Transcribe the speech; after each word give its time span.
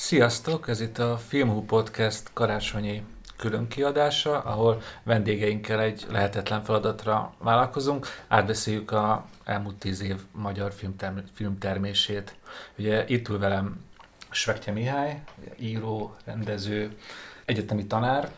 Sziasztok! 0.00 0.68
Ez 0.68 0.80
itt 0.80 0.98
a 0.98 1.16
Filmhú 1.16 1.64
Podcast 1.64 2.30
karácsonyi 2.32 3.02
különkiadása, 3.36 4.40
ahol 4.40 4.82
vendégeinkkel 5.02 5.80
egy 5.80 6.06
lehetetlen 6.10 6.64
feladatra 6.64 7.34
vállalkozunk. 7.38 8.06
Átbeszéljük 8.28 8.90
a 8.90 9.26
elmúlt 9.44 9.76
tíz 9.76 10.02
év 10.02 10.16
magyar 10.32 10.72
filmterm- 10.72 11.28
filmtermését. 11.32 12.36
Ugye 12.78 13.04
itt 13.08 13.28
ül 13.28 13.38
velem 13.38 13.84
Svekje 14.30 14.72
Mihály, 14.72 15.22
író, 15.58 16.14
rendező, 16.24 16.96
egyetemi 17.44 17.86
tanár, 17.86 18.32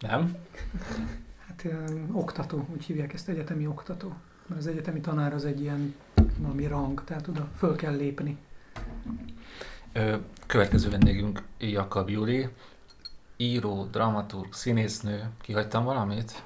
nem? 0.00 0.36
Hát 1.46 1.64
ilyen, 1.64 2.08
oktató, 2.12 2.66
úgy 2.72 2.84
hívják 2.84 3.12
ezt, 3.12 3.28
egyetemi 3.28 3.66
oktató. 3.66 4.14
Mert 4.46 4.60
az 4.60 4.66
egyetemi 4.66 5.00
tanár 5.00 5.34
az 5.34 5.44
egy 5.44 5.60
ilyen 5.60 5.94
valami 6.38 6.66
rang, 6.66 7.04
tehát 7.04 7.28
oda 7.28 7.48
föl 7.56 7.76
kell 7.76 7.94
lépni. 7.96 8.38
Következő 10.46 10.90
vendégünk 10.90 11.42
Jakab 11.58 12.08
Júli, 12.08 12.48
író, 13.36 13.84
dramaturg, 13.84 14.52
színésznő. 14.52 15.30
Kihagytam 15.40 15.84
valamit? 15.84 16.42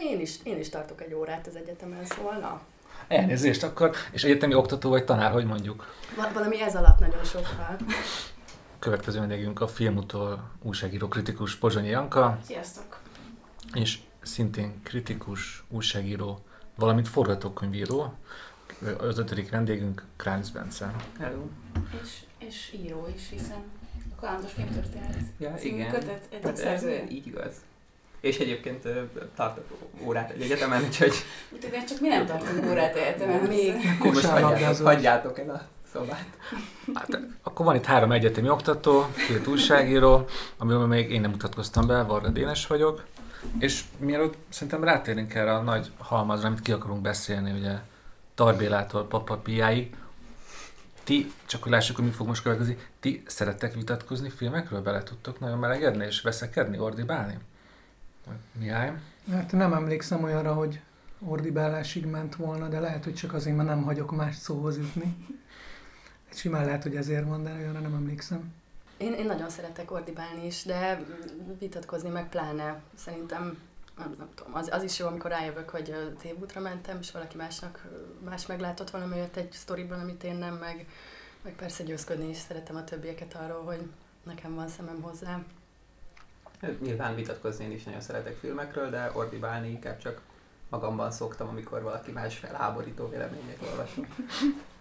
Én 0.00 0.20
is, 0.20 0.34
én 0.42 0.58
is 0.58 0.68
tartok 0.68 1.02
egy 1.02 1.14
órát 1.14 1.46
az 1.46 1.56
egyetemen, 1.56 2.04
szóval 2.04 2.38
na. 2.38 2.60
Elnézést 3.08 3.62
akkor, 3.62 3.90
és 4.12 4.24
egyetemi 4.24 4.54
oktató 4.54 4.90
vagy 4.90 5.04
tanár, 5.04 5.32
hogy 5.32 5.44
mondjuk? 5.44 5.94
Va- 6.16 6.32
valami 6.32 6.62
ez 6.62 6.76
alatt 6.76 6.98
nagyon 6.98 7.24
sokkal. 7.24 7.76
Következő 8.78 9.18
vendégünk 9.18 9.60
a 9.60 9.68
filmutól 9.68 10.50
újságíró 10.62 11.08
kritikus 11.08 11.56
Pozsonyi 11.56 11.88
Janka, 11.88 12.38
Sziasztok! 12.46 12.98
és 13.72 13.98
szintén 14.22 14.82
kritikus, 14.82 15.64
újságíró, 15.68 16.38
valamint 16.74 17.08
forgatókönyvíró. 17.08 18.14
Az 18.98 19.18
ötödik 19.18 19.50
vendégünk 19.50 20.02
Kránisz 20.16 20.48
Bence. 20.48 20.94
Hello. 21.18 21.42
És, 22.02 22.10
és 22.48 22.74
író 22.84 23.08
is, 23.16 23.28
hiszen 23.30 23.62
a 24.16 24.20
kalandos 24.20 24.52
filmtörténet 24.52 25.16
Ja, 25.38 25.54
igen. 25.62 25.90
kötet 25.90 26.22
egyik 26.30 26.44
Hát 26.44 26.58
ez 26.58 26.84
így 27.10 27.26
igaz. 27.26 27.52
És 28.20 28.38
egyébként 28.38 28.88
tartok 29.34 29.64
órát 30.04 30.30
egy 30.30 30.40
egyetemen, 30.42 30.82
úgyhogy 30.82 31.12
Úgyhogy 31.50 31.84
csak 31.84 32.00
mi 32.00 32.08
nem 32.08 32.26
tartunk 32.26 32.70
órát 32.70 32.96
egyetemen 32.96 33.40
még. 33.42 33.74
most 33.74 33.84
hagyjátok, 33.98 34.12
Kosárlabdázó. 34.12 34.84
hagyjátok 34.84 35.38
el 35.38 35.50
a 35.50 35.60
szobát. 35.92 36.26
Hát, 36.94 37.18
akkor 37.42 37.66
van 37.66 37.74
itt 37.76 37.84
három 37.84 38.12
egyetemi 38.12 38.48
oktató, 38.48 39.06
két 39.28 39.46
újságíró, 39.46 40.26
amiben 40.58 40.88
még 40.88 41.10
én 41.10 41.20
nem 41.20 41.30
mutatkoztam 41.30 41.86
be, 41.86 42.02
Varga 42.02 42.28
Dénes 42.28 42.66
vagyok. 42.66 43.04
És 43.58 43.84
mielőtt 43.98 44.34
szerintem 44.48 44.84
rátérnénk 44.84 45.34
erre 45.34 45.54
a 45.54 45.62
nagy 45.62 45.90
halmazra, 45.98 46.46
amit 46.48 46.60
ki 46.60 46.72
akarunk 46.72 47.00
beszélni, 47.02 47.58
ugye 47.58 47.72
Tarbélától 48.34 49.06
Papa 49.06 49.36
Piáig, 49.36 49.96
ti, 51.04 51.32
csak 51.46 51.62
hogy 51.62 51.72
lássuk, 51.72 51.96
hogy 51.96 52.04
mi 52.04 52.10
fog 52.10 52.26
most 52.26 52.42
következni, 52.42 52.78
ti 53.00 53.22
szerettek 53.26 53.74
vitatkozni 53.74 54.30
filmekről? 54.30 54.82
Bele 54.82 55.02
tudtok 55.02 55.40
nagyon 55.40 55.58
melegedni 55.58 56.04
és 56.04 56.20
veszekedni, 56.20 56.78
ordibálni? 56.78 57.38
Mihály? 58.52 58.92
Hát 59.30 59.52
nem 59.52 59.72
emlékszem 59.72 60.24
olyanra, 60.24 60.54
hogy 60.54 60.80
ordibálásig 61.26 62.06
ment 62.06 62.36
volna, 62.36 62.68
de 62.68 62.80
lehet, 62.80 63.04
hogy 63.04 63.14
csak 63.14 63.34
azért, 63.34 63.56
mert 63.56 63.68
nem 63.68 63.82
hagyok 63.82 64.16
más 64.16 64.36
szóhoz 64.36 64.76
jutni. 64.76 65.26
Simán 66.32 66.64
lehet, 66.64 66.82
hogy 66.82 66.96
ezért 66.96 67.26
van, 67.26 67.42
de 67.42 67.52
olyanra 67.52 67.80
nem 67.80 67.94
emlékszem. 67.94 68.52
Én, 68.96 69.12
én 69.12 69.26
nagyon 69.26 69.50
szeretek 69.50 69.90
ordibálni 69.90 70.46
is, 70.46 70.62
de 70.62 71.04
vitatkozni 71.58 72.08
meg 72.08 72.28
pláne. 72.28 72.82
Szerintem 72.94 73.58
nem, 73.98 74.14
nem 74.18 74.28
tudom, 74.34 74.54
az, 74.54 74.68
az 74.72 74.82
is 74.82 74.98
jó, 74.98 75.06
amikor 75.06 75.30
rájövök, 75.30 75.70
hogy 75.70 76.14
tévútra 76.18 76.60
mentem, 76.60 76.98
és 77.00 77.10
valaki 77.10 77.36
másnak 77.36 77.86
más 78.24 78.46
meglátott 78.46 78.90
valami 78.90 79.14
olyat 79.14 79.36
egy 79.36 79.52
sztoriban, 79.52 80.00
amit 80.00 80.24
én 80.24 80.36
nem, 80.36 80.54
meg, 80.54 80.86
meg 81.42 81.54
persze 81.54 81.82
győzködni 81.82 82.28
is 82.28 82.36
szeretem 82.36 82.76
a 82.76 82.84
többieket 82.84 83.34
arról, 83.34 83.62
hogy 83.62 83.90
nekem 84.22 84.54
van 84.54 84.68
szemem 84.68 85.02
hozzá. 85.02 85.40
Nyilván 86.80 87.14
vitatkozni 87.14 87.64
én 87.64 87.72
is 87.72 87.84
nagyon 87.84 88.00
szeretek 88.00 88.36
filmekről, 88.36 88.90
de 88.90 89.10
ordibálni 89.14 89.68
inkább 89.68 89.98
csak 89.98 90.20
magamban 90.68 91.10
szoktam, 91.10 91.48
amikor 91.48 91.82
valaki 91.82 92.10
más 92.10 92.36
felháborító 92.36 93.08
véleményét 93.08 93.62
olvasom. 93.70 94.06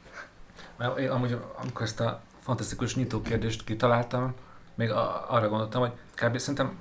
Mert 0.77 0.97
én 0.97 1.09
amúgy, 1.09 1.37
amikor 1.55 1.81
ezt 1.81 1.99
a 1.99 2.21
fantasztikus 2.39 2.95
nyitó 2.95 3.21
kérdést 3.21 3.63
kitaláltam, 3.63 4.35
még 4.75 4.91
a, 4.91 5.31
arra 5.31 5.49
gondoltam, 5.49 5.81
hogy 5.81 5.91
kb. 6.15 6.37
szerintem, 6.37 6.79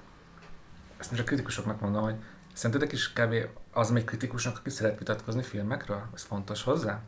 ezt 1.02 1.10
most 1.10 1.22
a 1.22 1.26
kritikusoknak 1.26 1.80
mondom, 1.80 2.02
hogy 2.02 2.14
szerintetek 2.52 2.92
is 2.92 3.12
kb. 3.12 3.34
az 3.72 3.90
még 3.90 4.04
kritikusnak, 4.04 4.58
aki 4.58 4.70
szeret 4.70 4.98
vitatkozni 4.98 5.42
filmekről? 5.42 6.02
Ez 6.14 6.22
fontos 6.22 6.62
hozzá? 6.62 7.00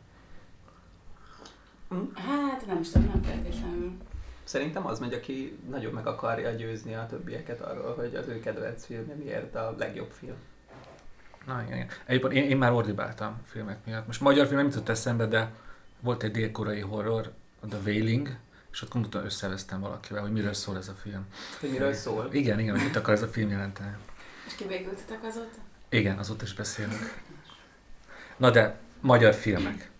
Hát 2.15 2.65
nem 2.65 2.79
is 2.79 2.89
tudom, 2.89 3.07
nem 3.07 3.21
feltétlenül. 3.21 3.97
Szerintem 4.43 4.85
az 4.85 4.99
megy, 4.99 5.13
aki 5.13 5.59
nagyon 5.69 5.93
meg 5.93 6.07
akarja 6.07 6.51
győzni 6.51 6.93
a 6.93 7.05
többieket 7.09 7.61
arról, 7.61 7.95
hogy 7.95 8.15
az 8.15 8.27
ő 8.27 8.39
kedvenc 8.39 8.85
filmje 8.85 9.15
miért 9.15 9.55
a 9.55 9.75
legjobb 9.77 10.11
film. 10.11 10.35
Na 11.45 11.61
igen, 11.61 11.77
igen. 11.77 11.87
Egyébként 12.05 12.33
én, 12.33 12.49
én 12.49 12.57
már 12.57 12.71
ordibáltam 12.71 13.41
filmek 13.45 13.85
miatt. 13.85 14.07
Most 14.07 14.21
magyar 14.21 14.45
film 14.45 14.57
nem 14.57 14.67
jutott 14.67 14.89
eszembe, 14.89 15.25
de 15.25 15.53
volt 15.99 16.23
egy 16.23 16.31
dél-koreai 16.31 16.81
horror, 16.81 17.31
a 17.59 17.67
The 17.67 17.79
Wailing, 17.85 18.37
és 18.75 18.81
ott 18.81 18.89
konkrétan 18.89 19.25
összeveztem 19.25 19.79
valakivel, 19.79 20.21
hogy 20.21 20.31
miről 20.31 20.53
szól 20.53 20.77
ez 20.77 20.87
a 20.87 20.93
film. 20.93 21.25
Hogy 21.59 21.69
miről 21.69 21.93
szól? 21.93 22.29
Igen, 22.31 22.59
igen, 22.59 22.75
hogy 22.75 22.83
mit 22.83 22.95
akar 22.95 23.13
ez 23.13 23.21
a 23.21 23.27
film 23.27 23.49
jelenteni. 23.49 23.95
És 24.47 24.55
kivégültetek 24.55 25.23
azóta? 25.23 25.57
Igen, 25.89 26.17
azóta 26.17 26.43
is 26.43 26.53
beszélünk. 26.53 27.21
Na 28.37 28.51
de, 28.51 28.79
magyar 29.01 29.33
filmek. 29.33 29.91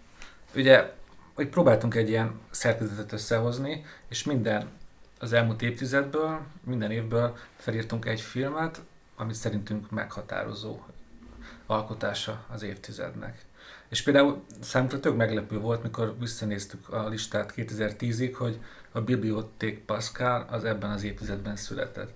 Ugye, 0.55 0.93
hogy 1.33 1.49
próbáltunk 1.49 1.95
egy 1.95 2.09
ilyen 2.09 2.39
szerkezetet 2.49 3.11
összehozni, 3.11 3.85
és 4.09 4.23
minden 4.23 4.69
az 5.19 5.33
elmúlt 5.33 5.61
évtizedből, 5.61 6.41
minden 6.63 6.91
évből 6.91 7.37
felírtunk 7.57 8.05
egy 8.05 8.21
filmet, 8.21 8.81
amit 9.15 9.35
szerintünk 9.35 9.89
meghatározó 9.89 10.79
alkotása 11.65 12.45
az 12.49 12.63
évtizednek. 12.63 13.45
És 13.95 14.01
például 14.01 14.43
számunkra 14.61 14.99
tök 14.99 15.15
meglepő 15.15 15.59
volt, 15.59 15.83
mikor 15.83 16.15
visszanéztük 16.19 16.89
a 16.89 17.07
listát 17.07 17.53
2010-ig, 17.55 18.33
hogy 18.37 18.59
a 18.91 19.01
Bibliothèque 19.01 19.81
Pascal 19.85 20.47
az 20.49 20.63
ebben 20.63 20.89
az 20.89 21.03
évtizedben 21.03 21.55
született. 21.55 22.13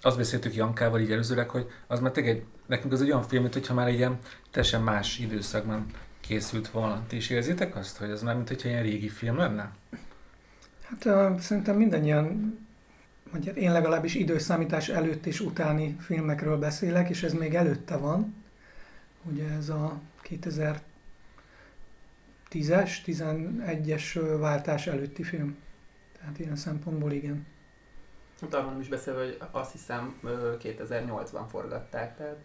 Azt 0.00 0.16
beszéltük 0.16 0.54
Jankával 0.54 1.00
így 1.00 1.12
előzőleg, 1.12 1.48
hogy 1.48 1.66
az 1.86 2.00
már 2.00 2.10
tényleg 2.10 2.36
egy, 2.36 2.44
nekünk 2.66 2.92
az 2.92 3.02
egy 3.02 3.10
olyan 3.10 3.22
film, 3.22 3.42
mint 3.42 3.54
hogyha 3.54 3.74
már 3.74 3.88
egy 3.88 3.94
ilyen 3.94 4.18
teljesen 4.50 4.82
más 4.82 5.18
időszakban 5.18 5.86
készült 6.20 6.68
volna. 6.68 7.02
Ti 7.06 7.16
is 7.16 7.30
érzitek 7.30 7.76
azt, 7.76 7.96
hogy 7.96 8.10
ez 8.10 8.22
már 8.22 8.34
mint 8.34 8.48
hogyha 8.48 8.68
ilyen 8.68 8.82
régi 8.82 9.08
film 9.08 9.36
lenne? 9.36 9.70
Hát 10.82 11.04
uh, 11.04 11.38
szerintem 11.38 11.76
mindannyian, 11.76 12.58
vagy 13.32 13.46
hát 13.46 13.56
én 13.56 13.72
legalábbis 13.72 14.14
időszámítás 14.14 14.88
előtt 14.88 15.26
és 15.26 15.40
utáni 15.40 15.96
filmekről 16.00 16.58
beszélek, 16.58 17.08
és 17.08 17.22
ez 17.22 17.32
még 17.32 17.54
előtte 17.54 17.96
van. 17.96 18.34
Ugye 19.24 19.48
ez 19.48 19.68
a 19.68 20.00
2010-es, 20.40 20.80
11-es 23.06 24.16
ö, 24.16 24.38
váltás 24.38 24.86
előtti 24.86 25.22
film. 25.22 25.56
Tehát 26.18 26.38
ilyen 26.38 26.56
szempontból 26.56 27.12
igen. 27.12 27.46
Hát 28.40 28.54
arról 28.54 28.80
is 28.80 28.88
beszélve, 28.88 29.20
hogy 29.20 29.38
azt 29.50 29.72
hiszem 29.72 30.18
ö, 30.22 30.54
2008-ban 30.62 31.44
forgatták, 31.48 32.16
tehát 32.16 32.36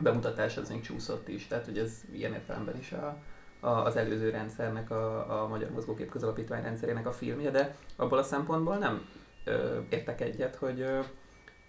bemutatás 0.00 0.56
az 0.56 0.68
még 0.68 0.80
csúszott 0.80 1.28
is, 1.28 1.46
tehát 1.46 1.64
hogy 1.64 1.78
ez 1.78 1.92
ilyen 2.12 2.32
értelemben 2.32 2.78
is 2.78 2.92
a, 2.92 3.16
a, 3.60 3.70
az 3.70 3.96
előző 3.96 4.30
rendszernek, 4.30 4.90
a, 4.90 5.42
a 5.42 5.48
Magyar 5.48 5.70
Mozgókép 5.70 6.10
Közalapítvány 6.10 6.62
rendszerének 6.62 7.06
a 7.06 7.12
filmje, 7.12 7.50
de 7.50 7.76
abból 7.96 8.18
a 8.18 8.22
szempontból 8.22 8.76
nem 8.76 9.08
ö, 9.44 9.80
értek 9.88 10.20
egyet, 10.20 10.56
hogy 10.56 10.80
ö, 10.80 11.00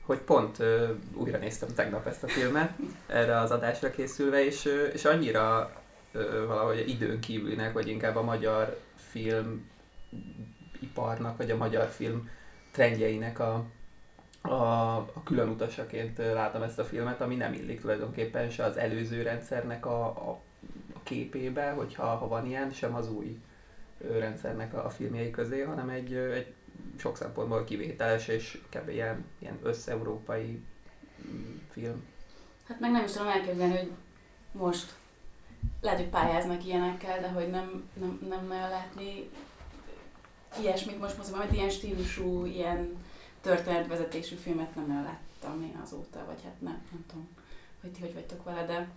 hogy 0.06 0.19
pont 0.19 0.59
ö, 0.59 0.90
újra 1.14 1.38
néztem 1.38 1.69
tegnap 1.75 2.08
ezt 2.08 2.24
a 2.24 2.28
filmet, 2.28 2.72
erre 3.08 3.40
az 3.40 3.52
adásra 3.52 3.90
készülve, 3.90 4.46
és, 4.46 4.66
ö, 4.66 4.84
és 4.84 5.06
annyira 5.06 5.72
ö, 6.12 6.46
valahogy 6.47 6.90
időn 6.90 7.19
kívülnek, 7.19 7.74
vagy 7.74 7.88
inkább 7.88 8.16
a 8.16 8.24
magyar 8.24 8.80
film 8.96 9.69
iparnak, 10.80 11.38
vagy 11.38 11.52
a 11.52 11.58
magyar 11.58 11.88
film 11.88 12.29
trendjeinek 12.72 13.40
a, 13.40 13.66
a, 14.41 14.96
a 14.96 15.23
külön 15.23 15.50
utasaként 15.50 16.17
látom 16.17 16.61
ezt 16.61 16.79
a 16.79 16.84
filmet, 16.84 17.22
ami 17.22 17.35
nem 17.35 17.53
illik 17.53 17.82
tulajdonképpen 17.82 18.50
se 18.50 18.64
az 18.64 18.78
előző 18.78 19.22
rendszernek 19.22 19.85
a, 19.85 20.05
a, 20.05 20.29
a 20.94 21.00
képébe, 21.03 21.72
hogyha 21.72 22.05
ha 22.05 22.28
van 22.28 22.46
ilyen, 22.46 22.72
sem 22.72 22.96
az 22.96 23.11
új 23.11 23.40
rendszernek 24.11 24.73
a, 24.73 24.85
a 24.85 24.90
filmjei 24.90 25.32
közé, 25.32 25.61
hanem 25.61 25.90
egy, 25.90 26.14
egy 26.14 26.53
sok 26.97 27.17
szempontból 27.17 27.63
kivételes 27.63 28.28
és 28.28 28.61
kb. 28.69 28.90
ilyen, 28.90 29.25
ilyen 29.40 29.59
összeurópai 29.63 30.61
mm, 31.28 31.57
film. 31.72 32.03
Hát 32.67 32.79
meg 32.79 32.91
nem 32.91 33.03
is 33.03 33.11
tudom 33.11 33.28
elképzelni, 33.28 33.78
hogy 33.78 33.91
most 34.51 34.95
lehet, 35.81 35.99
hogy 35.99 36.09
pályáznak 36.09 36.66
ilyenekkel, 36.66 37.19
de 37.19 37.29
hogy 37.29 37.49
nem, 37.49 37.90
nem, 37.93 38.25
nem 38.29 38.47
nagyon 38.47 38.69
látni 38.69 39.29
ilyesmit 40.59 40.99
most 40.99 41.17
mozgom, 41.17 41.40
hogy 41.40 41.53
ilyen 41.53 41.69
stílusú, 41.69 42.45
ilyen 42.45 42.97
történetvezetésű 43.41 44.35
filmet 44.35 44.75
nem 44.75 44.87
nagyon 44.87 45.03
láttam 45.03 45.61
én 45.61 45.79
azóta, 45.84 46.25
vagy 46.25 46.41
hát 46.43 46.61
nem, 46.61 46.81
nem 46.91 47.05
tudom, 47.07 47.28
hogy 47.81 47.91
ti 47.91 47.99
hogy 47.99 48.13
vagytok 48.13 48.43
vele, 48.43 48.66
de 48.66 48.87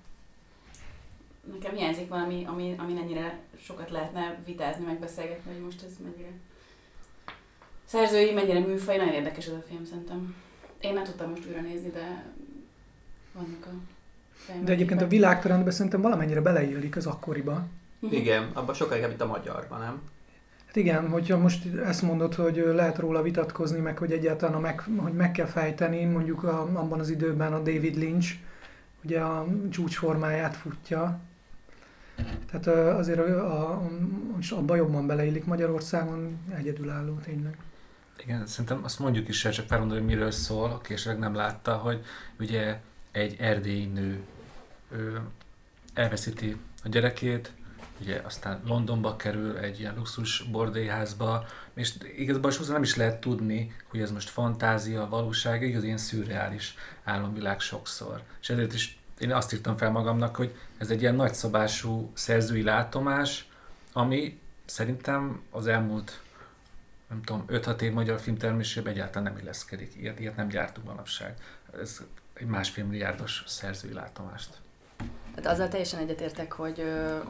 nekem 1.53 1.75
hiányzik 1.75 2.09
valami, 2.09 2.45
ami, 2.45 2.75
ami 2.79 2.97
ennyire 3.01 3.39
sokat 3.63 3.91
lehetne 3.91 4.43
vitázni, 4.45 4.85
megbeszélgetni, 4.85 5.53
hogy 5.53 5.63
most 5.63 5.83
ez 5.83 5.93
mennyire 6.03 6.33
szerzői, 7.87 8.33
mennyire 8.33 8.59
műfaj, 8.59 8.97
nagyon 8.97 9.15
érdekes 9.15 9.47
ez 9.47 9.53
a 9.53 9.65
film 9.69 9.85
szerintem. 9.85 10.35
Én 10.81 10.93
nem 10.93 11.05
tudtam 11.05 11.31
most 11.31 11.47
újra 11.47 11.61
nézni, 11.61 11.91
de 11.91 12.25
vannak 13.33 13.67
a 13.67 13.71
De 14.65 14.73
egyébként 14.73 15.03
a 15.03 15.09
világtrendben 15.09 15.73
szerintem 15.73 16.01
valamennyire 16.01 16.41
beleillik 16.41 16.97
az 16.97 17.07
akkoriba. 17.07 17.67
Mhm. 17.99 18.15
Igen, 18.15 18.51
abban 18.53 18.75
sokkal 18.75 18.95
inkább, 18.95 19.11
mint 19.11 19.23
a 19.23 19.27
magyarban, 19.27 19.79
nem? 19.79 20.01
Hát 20.67 20.77
igen, 20.77 21.09
hogyha 21.09 21.39
most 21.39 21.67
ezt 21.75 22.03
mondod, 22.03 22.35
hogy 22.35 22.57
lehet 22.75 22.99
róla 22.99 23.23
vitatkozni, 23.23 23.81
meg 23.81 23.99
hogy 23.99 24.13
egyáltalán 24.13 24.55
a 24.55 24.61
meg, 24.61 24.85
hogy 24.97 25.13
meg 25.13 25.33
kell 25.33 25.47
fejteni, 25.47 26.05
mondjuk 26.05 26.43
a, 26.43 26.61
abban 26.61 27.01
az 27.01 27.09
időben 27.09 27.53
a 27.53 27.59
David 27.59 27.97
Lynch 27.97 28.35
ugye 29.05 29.21
a 29.21 29.47
csúcsformáját 29.71 30.57
futja. 30.57 31.21
Tehát 32.51 32.97
azért 32.99 33.19
a, 33.19 33.23
a, 33.23 33.71
a, 33.71 34.55
abban 34.55 34.77
jobban 34.77 35.07
beleillik 35.07 35.45
Magyarországon 35.45 36.39
egyedülálló 36.55 37.15
tényleg. 37.15 37.57
Igen, 38.23 38.47
szerintem 38.47 38.85
azt 38.85 38.99
mondjuk 38.99 39.29
is 39.29 39.41
csak 39.41 39.69
mondani, 39.69 40.01
hogy 40.01 40.09
miről 40.09 40.31
szól, 40.31 40.71
aki 40.71 40.93
esetleg 40.93 41.19
nem 41.19 41.35
látta, 41.35 41.77
hogy 41.77 42.05
ugye 42.39 42.81
egy 43.13 43.37
erdélyi 43.39 43.85
nő 43.85 44.25
ő 44.91 45.21
elveszíti 45.95 46.57
a 46.85 46.89
gyerekét, 46.89 47.53
ugye 48.01 48.21
aztán 48.25 48.61
Londonba 48.67 49.17
kerül 49.17 49.57
egy 49.57 49.81
ilyen 49.81 49.95
luxus 49.97 50.43
bordélyházba, 50.43 51.47
és 51.75 51.95
igazából 52.17 52.51
sokszor 52.51 52.73
nem 52.73 52.83
is 52.83 52.97
lehet 52.97 53.21
tudni, 53.21 53.75
hogy 53.89 54.01
ez 54.01 54.11
most 54.11 54.29
fantázia, 54.29 55.09
valóság, 55.09 55.63
igaz, 55.63 55.85
ilyen 55.85 55.99
szürreális 55.99 56.75
álomvilág 57.05 57.61
sokszor. 57.61 58.23
És 58.41 58.51
ezért 58.51 58.75
is 58.75 58.99
én 59.19 59.33
azt 59.33 59.53
írtam 59.53 59.77
fel 59.77 59.91
magamnak, 59.91 60.37
hogy 60.37 60.55
ez 60.79 60.91
egy 60.91 61.01
ilyen 61.01 61.15
nagyszabású 61.15 62.11
szerzői 62.15 62.63
látomás, 62.63 63.49
ami 63.93 64.39
szerintem 64.65 65.43
az 65.51 65.67
elmúlt 65.67 66.21
nem 67.09 67.23
tudom, 67.23 67.45
5-6 67.49 67.81
év 67.81 67.93
magyar 67.93 68.21
filmtermésében 68.21 68.93
egyáltalán 68.93 69.33
nem 69.33 69.43
illeszkedik. 69.43 69.95
Ilyet, 69.97 70.21
ilyet 70.21 70.37
nem 70.37 70.49
gyártunk 70.49 70.87
manapság. 70.87 71.35
Ez 71.81 72.03
egy 72.35 72.47
másfél 72.47 72.85
milliárdos 72.85 73.43
szerzői 73.47 73.93
látomást. 73.93 74.59
Hát 75.35 75.47
azzal 75.47 75.69
teljesen 75.69 76.01
egyetértek, 76.01 76.53
hogy, 76.53 76.83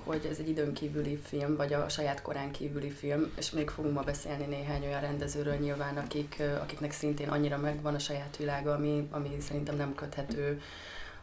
hogy 0.05 0.29
ez 0.31 0.39
egy 0.39 0.49
időn 0.49 0.73
kívüli 0.73 1.17
film, 1.17 1.57
vagy 1.57 1.73
a 1.73 1.89
saját 1.89 2.23
korán 2.23 2.51
kívüli 2.51 2.91
film, 2.91 3.33
és 3.37 3.51
még 3.51 3.71
fogunk 3.71 3.95
ma 3.95 4.03
beszélni 4.03 4.45
néhány 4.45 4.85
olyan 4.85 5.01
rendezőről 5.01 5.55
nyilván, 5.55 5.97
akik, 5.97 6.43
akiknek 6.61 6.93
szintén 6.93 7.29
annyira 7.29 7.59
megvan 7.59 7.95
a 7.95 7.99
saját 7.99 8.37
világa, 8.37 8.75
ami, 8.75 9.09
ami 9.11 9.37
szerintem 9.41 9.77
nem 9.77 9.95
köthető 9.95 10.61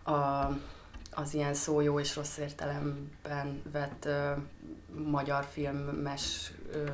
a, 0.04 0.12
az 1.12 1.34
ilyen 1.34 1.54
szó 1.54 1.82
jó 1.82 2.00
és 2.00 2.16
rossz 2.16 2.38
értelemben 2.38 3.62
vett 3.72 4.06
ö, 4.06 4.32
magyar 5.06 5.46
filmes 5.52 6.52
ö, 6.72 6.90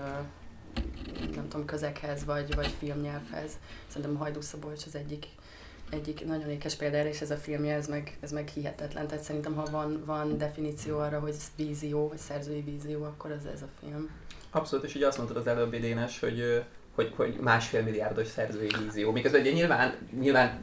nem 1.36 1.48
tudom, 1.50 1.66
közeghez, 1.66 2.26
vagy, 2.26 2.56
vagy 2.56 2.76
filmnyelvhez. 2.80 3.52
Szerintem 3.88 4.16
a 4.16 4.24
Hajdú 4.24 4.42
Szabolcs 4.42 4.86
az 4.86 4.96
egyik 4.96 5.26
egyik 5.90 6.26
nagyon 6.26 6.50
ékes 6.50 6.76
példa 6.76 6.98
erre, 6.98 7.10
és 7.10 7.22
ez 7.22 7.32
a 7.32 7.36
filmje, 7.36 7.76
ez 7.76 7.88
meg, 7.88 8.18
ez 8.20 8.32
meg 8.32 8.48
hihetetlen. 8.48 9.08
Tehát 9.08 9.24
szerintem, 9.24 9.56
ha 9.56 9.66
van, 9.72 10.04
van 10.06 10.38
definíció 10.38 10.98
arra, 10.98 11.20
hogy 11.20 11.30
ez 11.30 11.52
vízió, 11.56 12.08
vagy 12.08 12.18
szerzői 12.18 12.62
vízió, 12.62 13.04
akkor 13.04 13.32
ez 13.32 13.46
ez 13.54 13.62
a 13.62 13.68
film. 13.80 14.10
Abszolút, 14.52 14.86
és 14.86 14.96
ugye 14.96 15.08
azt 15.08 15.18
mondtad 15.18 15.38
az 15.38 15.48
előbb 15.48 15.76
Dénes, 15.76 16.20
hogy, 16.20 16.64
hogy, 16.96 17.14
hogy 17.16 17.38
másfél 17.42 17.82
milliárdos 17.82 18.28
szerzői 18.28 18.72
vízió. 18.84 19.12
Miközben 19.12 19.42
ugye 19.42 19.52
nyilván, 19.52 19.96
nyilván 20.20 20.60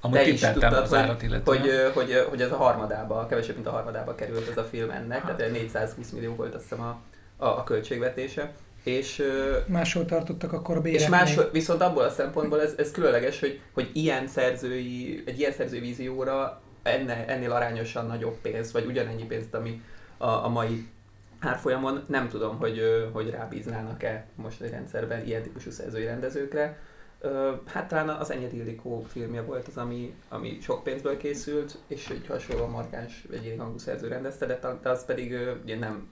Amúgy 0.00 0.18
Te 0.18 0.28
is 0.28 0.40
tudtad, 0.40 0.72
az 0.72 0.94
árat 0.94 1.22
illetően. 1.22 1.60
hogy, 1.60 1.92
hogy, 1.94 2.26
hogy 2.28 2.42
ez 2.42 2.52
a 2.52 2.56
harmadába, 2.56 3.26
kevesebb, 3.26 3.54
mint 3.54 3.66
a 3.66 3.70
harmadába 3.70 4.14
került 4.14 4.48
ez 4.48 4.56
a 4.56 4.64
film 4.64 4.90
ennek, 4.90 5.20
tehát 5.20 5.50
420 5.50 6.10
millió 6.10 6.34
volt 6.34 6.54
azt 6.54 6.62
hiszem 6.62 6.80
a, 6.80 7.00
a, 7.36 7.46
a 7.46 7.64
költségvetése. 7.64 8.52
És, 8.82 9.22
Máshol 9.66 10.04
tartottak 10.04 10.52
akkor 10.52 10.76
a 10.76 10.78
és 10.78 10.82
bérek 10.82 11.08
más, 11.08 11.34
még. 11.34 11.46
viszont 11.52 11.80
abból 11.80 12.02
a 12.02 12.10
szempontból 12.10 12.60
ez, 12.60 12.74
ez 12.76 12.90
különleges, 12.90 13.40
hogy, 13.40 13.60
hogy 13.72 13.90
ilyen 13.92 14.26
szerzői, 14.26 15.22
egy 15.26 15.38
ilyen 15.38 15.52
szerzői 15.52 15.80
vízióra 15.80 16.62
enne, 16.82 17.26
ennél 17.26 17.52
arányosan 17.52 18.06
nagyobb 18.06 18.36
pénz, 18.42 18.72
vagy 18.72 18.84
ugyanennyi 18.86 19.24
pénzt, 19.24 19.54
ami 19.54 19.82
a, 20.16 20.26
a 20.26 20.48
mai 20.48 20.88
árfolyamon, 21.40 22.04
nem 22.08 22.28
tudom, 22.28 22.58
hogy, 22.58 22.80
hogy 23.12 23.30
rábíznának-e 23.30 24.26
most 24.34 24.60
egy 24.60 24.70
rendszerben 24.70 25.26
ilyen 25.26 25.42
típusú 25.42 25.70
szerzői 25.70 26.04
rendezőkre. 26.04 26.78
Hát 27.66 27.88
talán 27.88 28.08
az 28.08 28.30
Enyedi 28.30 28.56
Ildikó 28.56 29.06
filmje 29.08 29.42
volt 29.42 29.68
az, 29.68 29.76
ami, 29.76 30.14
ami 30.28 30.58
sok 30.60 30.82
pénzből 30.82 31.16
készült, 31.16 31.78
és 31.86 32.08
egy 32.08 32.26
hasonlóan 32.28 32.70
markáns 32.70 33.24
egyéni 33.32 33.56
hangú 33.56 33.78
szerző 33.78 34.08
rendezte, 34.08 34.46
de, 34.46 34.88
az 34.90 35.04
pedig 35.04 35.38
ugye 35.64 35.78
nem 35.78 36.08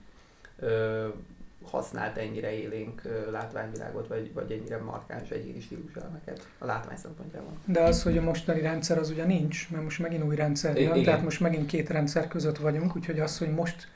használt 1.63 2.17
ennyire 2.17 2.51
élénk 2.51 3.01
látványvilágot, 3.31 4.07
vagy, 4.07 4.33
vagy 4.33 4.51
ennyire 4.51 4.77
markáns 4.77 5.29
egyéni 5.29 5.61
stíluselemeket 5.61 6.47
a 6.57 6.65
látvány 6.65 6.97
szempontjából. 6.97 7.53
De 7.65 7.81
az, 7.81 8.03
hogy 8.03 8.17
a 8.17 8.21
mostani 8.21 8.61
rendszer 8.61 8.97
az 8.97 9.09
ugye 9.09 9.25
nincs, 9.25 9.69
mert 9.69 9.83
most 9.83 9.99
megint 9.99 10.23
új 10.23 10.35
rendszer 10.35 10.77
jön, 10.77 10.91
igen. 10.91 11.03
tehát 11.03 11.23
most 11.23 11.39
megint 11.39 11.65
két 11.65 11.89
rendszer 11.89 12.27
között 12.27 12.57
vagyunk, 12.57 12.95
úgyhogy 12.95 13.19
az, 13.19 13.37
hogy 13.37 13.53
most 13.53 13.87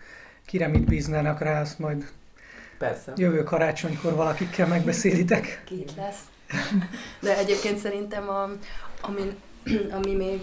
kire 0.46 0.68
mit 0.68 0.86
bíznának 0.86 1.40
rá, 1.40 1.62
azt 1.62 1.80
majd 1.80 2.12
Persze. 2.78 3.14
jövő 3.16 3.44
karácsonykor 3.44 4.14
valakikkel 4.14 4.68
megbeszélitek. 4.68 5.62
Két 5.66 5.96
lesz. 5.96 6.20
De 7.20 7.38
egyébként 7.38 7.78
szerintem, 7.78 8.30
a, 8.30 8.50
ami, 9.02 9.22
ami 9.92 10.14
még, 10.16 10.42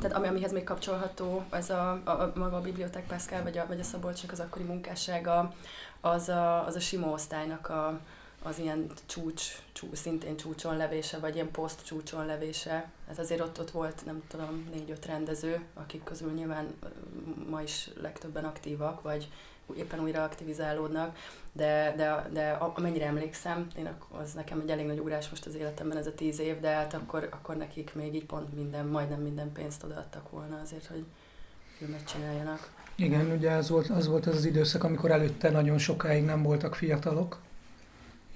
tehát 0.00 0.12
ami, 0.12 0.26
amihez 0.26 0.52
még 0.52 0.64
kapcsolható, 0.64 1.44
ez 1.50 1.70
a, 1.70 2.00
a, 2.04 2.10
a 2.10 2.32
maga 2.34 2.56
a 2.56 2.60
Bibliotek 2.60 3.06
Pascal, 3.06 3.42
vagy 3.42 3.58
a, 3.58 3.64
vagy 3.68 3.80
a 3.80 3.82
Szabolcsnak 3.84 4.32
az 4.32 4.40
akkori 4.40 4.64
munkássága, 4.64 5.54
az 6.04 6.28
a, 6.28 6.66
az 6.66 6.74
a 6.74 6.80
sima 6.80 7.06
osztálynak 7.06 7.68
a, 7.68 8.00
az 8.42 8.58
ilyen 8.58 8.90
csúcs, 9.06 9.42
csúcs, 9.72 9.96
szintén 9.96 10.36
csúcson 10.36 10.76
levése, 10.76 11.18
vagy 11.18 11.34
ilyen 11.34 11.50
poszt 11.50 11.84
csúcson 11.84 12.26
levése. 12.26 12.90
Ez 13.10 13.18
azért 13.18 13.40
ott, 13.40 13.60
ott 13.60 13.70
volt, 13.70 14.04
nem 14.04 14.22
tudom, 14.28 14.68
négy-öt 14.72 15.06
rendező, 15.06 15.64
akik 15.74 16.04
közül 16.04 16.32
nyilván 16.32 16.74
ma 17.50 17.62
is 17.62 17.90
legtöbben 18.00 18.44
aktívak, 18.44 19.02
vagy 19.02 19.28
éppen 19.76 20.00
újra 20.00 20.22
aktivizálódnak, 20.22 21.16
de, 21.52 21.94
de, 21.96 22.28
de 22.32 22.50
amennyire 22.50 23.06
emlékszem, 23.06 23.66
én 23.76 23.96
az 24.10 24.32
nekem 24.32 24.60
egy 24.60 24.70
elég 24.70 24.86
nagy 24.86 24.98
ugrás 24.98 25.28
most 25.28 25.46
az 25.46 25.54
életemben 25.54 25.96
ez 25.96 26.06
a 26.06 26.14
tíz 26.14 26.38
év, 26.38 26.60
de 26.60 26.70
hát 26.70 26.94
akkor, 26.94 27.28
akkor 27.30 27.56
nekik 27.56 27.94
még 27.94 28.14
így 28.14 28.26
pont 28.26 28.54
minden, 28.54 28.86
majdnem 28.86 29.20
minden 29.20 29.52
pénzt 29.52 29.82
odaadtak 29.82 30.30
volna 30.30 30.60
azért, 30.60 30.86
hogy 30.86 31.04
filmet 31.76 32.08
csináljanak. 32.08 32.81
Igen, 32.96 33.30
ugye 33.30 33.50
az 33.50 33.68
volt, 33.68 33.88
az 33.88 34.06
volt 34.06 34.26
az 34.26 34.36
az 34.36 34.44
időszak, 34.44 34.84
amikor 34.84 35.10
előtte 35.10 35.50
nagyon 35.50 35.78
sokáig 35.78 36.24
nem 36.24 36.42
voltak 36.42 36.74
fiatalok, 36.74 37.40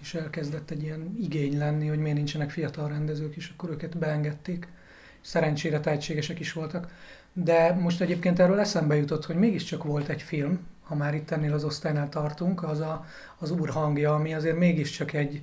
és 0.01 0.15
elkezdett 0.15 0.71
egy 0.71 0.83
ilyen 0.83 1.17
igény 1.21 1.59
lenni, 1.59 1.87
hogy 1.87 1.99
miért 1.99 2.17
nincsenek 2.17 2.51
fiatal 2.51 2.89
rendezők, 2.89 3.37
és 3.37 3.53
akkor 3.53 3.71
őket 3.71 3.99
beengedték. 3.99 4.69
Szerencsére 5.21 5.81
tehetségesek 5.81 6.41
is 6.41 6.53
voltak. 6.53 6.89
De 7.33 7.73
most 7.73 8.01
egyébként 8.01 8.39
erről 8.39 8.61
eszembe 8.61 8.97
jutott, 8.97 9.25
hogy 9.25 9.37
mégiscsak 9.37 9.85
volt 9.85 10.09
egy 10.09 10.23
film, 10.23 10.67
ha 10.83 10.95
már 10.95 11.15
itt 11.15 11.31
ennél 11.31 11.53
az 11.53 11.65
osztálynál 11.65 12.09
tartunk, 12.09 12.63
az 12.63 12.81
a, 12.81 13.07
az 13.39 13.51
úr 13.51 13.69
hangja, 13.69 14.15
ami 14.15 14.35
azért 14.35 14.59
mégiscsak 14.59 15.13
egy, 15.13 15.43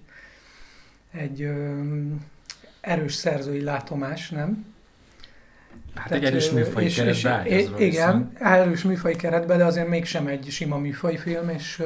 egy 1.12 1.42
ö, 1.42 1.82
erős 2.82 3.14
szerzői 3.14 3.62
látomás, 3.62 4.30
nem? 4.30 4.73
Hát 5.96 6.08
Tehát, 6.08 6.24
egy 6.24 6.30
erős 6.30 6.50
ö, 6.50 6.54
műfaj 6.54 6.84
és- 6.84 6.96
keretbe 6.96 7.44
és- 7.46 7.70
Igen, 7.78 8.32
erős 8.40 8.82
műfaj 8.84 9.16
keretbe, 9.16 9.58
de 9.58 9.66
azért 9.66 9.88
mégsem 9.88 10.28
egy 10.28 10.48
sima 10.50 10.78
műfaj 10.78 11.16
film, 11.18 11.50
és, 11.50 11.84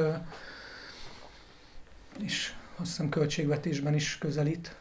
és 2.24 2.52
azt 2.76 2.86
hiszem 2.90 3.08
költségvetésben 3.08 3.94
is 3.94 4.18
közelít. 4.18 4.74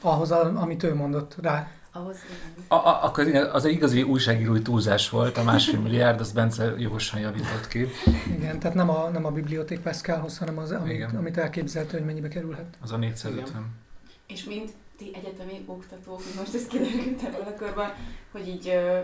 Ahhoz, 0.00 0.30
amit 0.30 0.82
ő 0.82 0.94
mondott 0.94 1.34
rá. 1.42 1.70
Ahhoz 1.92 2.16
igen. 2.24 2.64
A, 2.68 2.74
a, 2.74 3.04
akkor 3.04 3.26
igen, 3.26 3.50
az 3.50 3.64
egy 3.64 3.72
igazi 3.72 4.02
újságírói 4.02 4.62
túlzás 4.62 5.10
volt, 5.10 5.36
a 5.36 5.42
másfél 5.42 5.80
milliárd, 5.80 6.20
azt 6.20 6.34
Bence 6.34 6.74
jogosan 6.78 7.20
javított 7.20 7.68
ki. 7.68 7.86
Igen, 8.36 8.58
tehát 8.58 8.76
nem 8.76 8.90
a, 8.90 9.08
nem 9.08 9.24
a 9.24 9.30
biblioték 9.30 9.80
Pascalhoz, 9.80 10.38
hanem 10.38 10.58
az, 10.58 10.70
amit, 10.72 10.92
Igen. 10.92 11.16
amit 11.16 11.36
elképzelte, 11.36 11.96
hogy 11.96 12.06
mennyibe 12.06 12.28
kerülhet. 12.28 12.76
Az 12.82 12.92
a 12.92 12.96
450. 12.96 13.66
És 14.26 14.44
mint 14.44 14.70
ti 14.98 15.10
egyetemi 15.14 15.64
oktatók, 15.66 16.22
most 16.36 16.54
ez 16.54 16.66
kiderült 16.66 17.22
ebben 17.22 17.46
a 17.46 17.54
körben, 17.54 17.94
hogy 18.32 18.48
így 18.48 18.68
ö, 18.68 19.00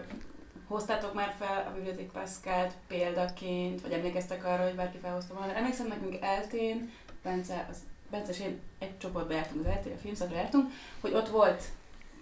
hoztátok 0.66 1.14
már 1.14 1.34
fel 1.38 1.66
a 1.68 1.74
Biblioték 1.74 2.10
Pascalt 2.10 2.72
példaként, 2.86 3.80
vagy 3.80 3.92
emlékeztek 3.92 4.44
arra, 4.44 4.62
hogy 4.62 4.74
bárki 4.74 4.98
felhozta 4.98 5.34
volna. 5.34 5.54
Emlékszem 5.54 5.86
nekünk 5.86 6.16
eltén, 6.20 6.90
Bence, 7.22 7.66
az, 7.70 7.76
Bence 8.10 8.30
és 8.30 8.40
én 8.40 8.60
egy 8.78 8.98
csoportba 8.98 9.34
jártunk 9.34 9.66
az 9.66 9.72
eltén, 9.72 9.92
a 9.92 9.98
filmszakra 9.98 10.36
jártunk, 10.36 10.70
hogy 11.00 11.12
ott 11.12 11.28
volt 11.28 11.64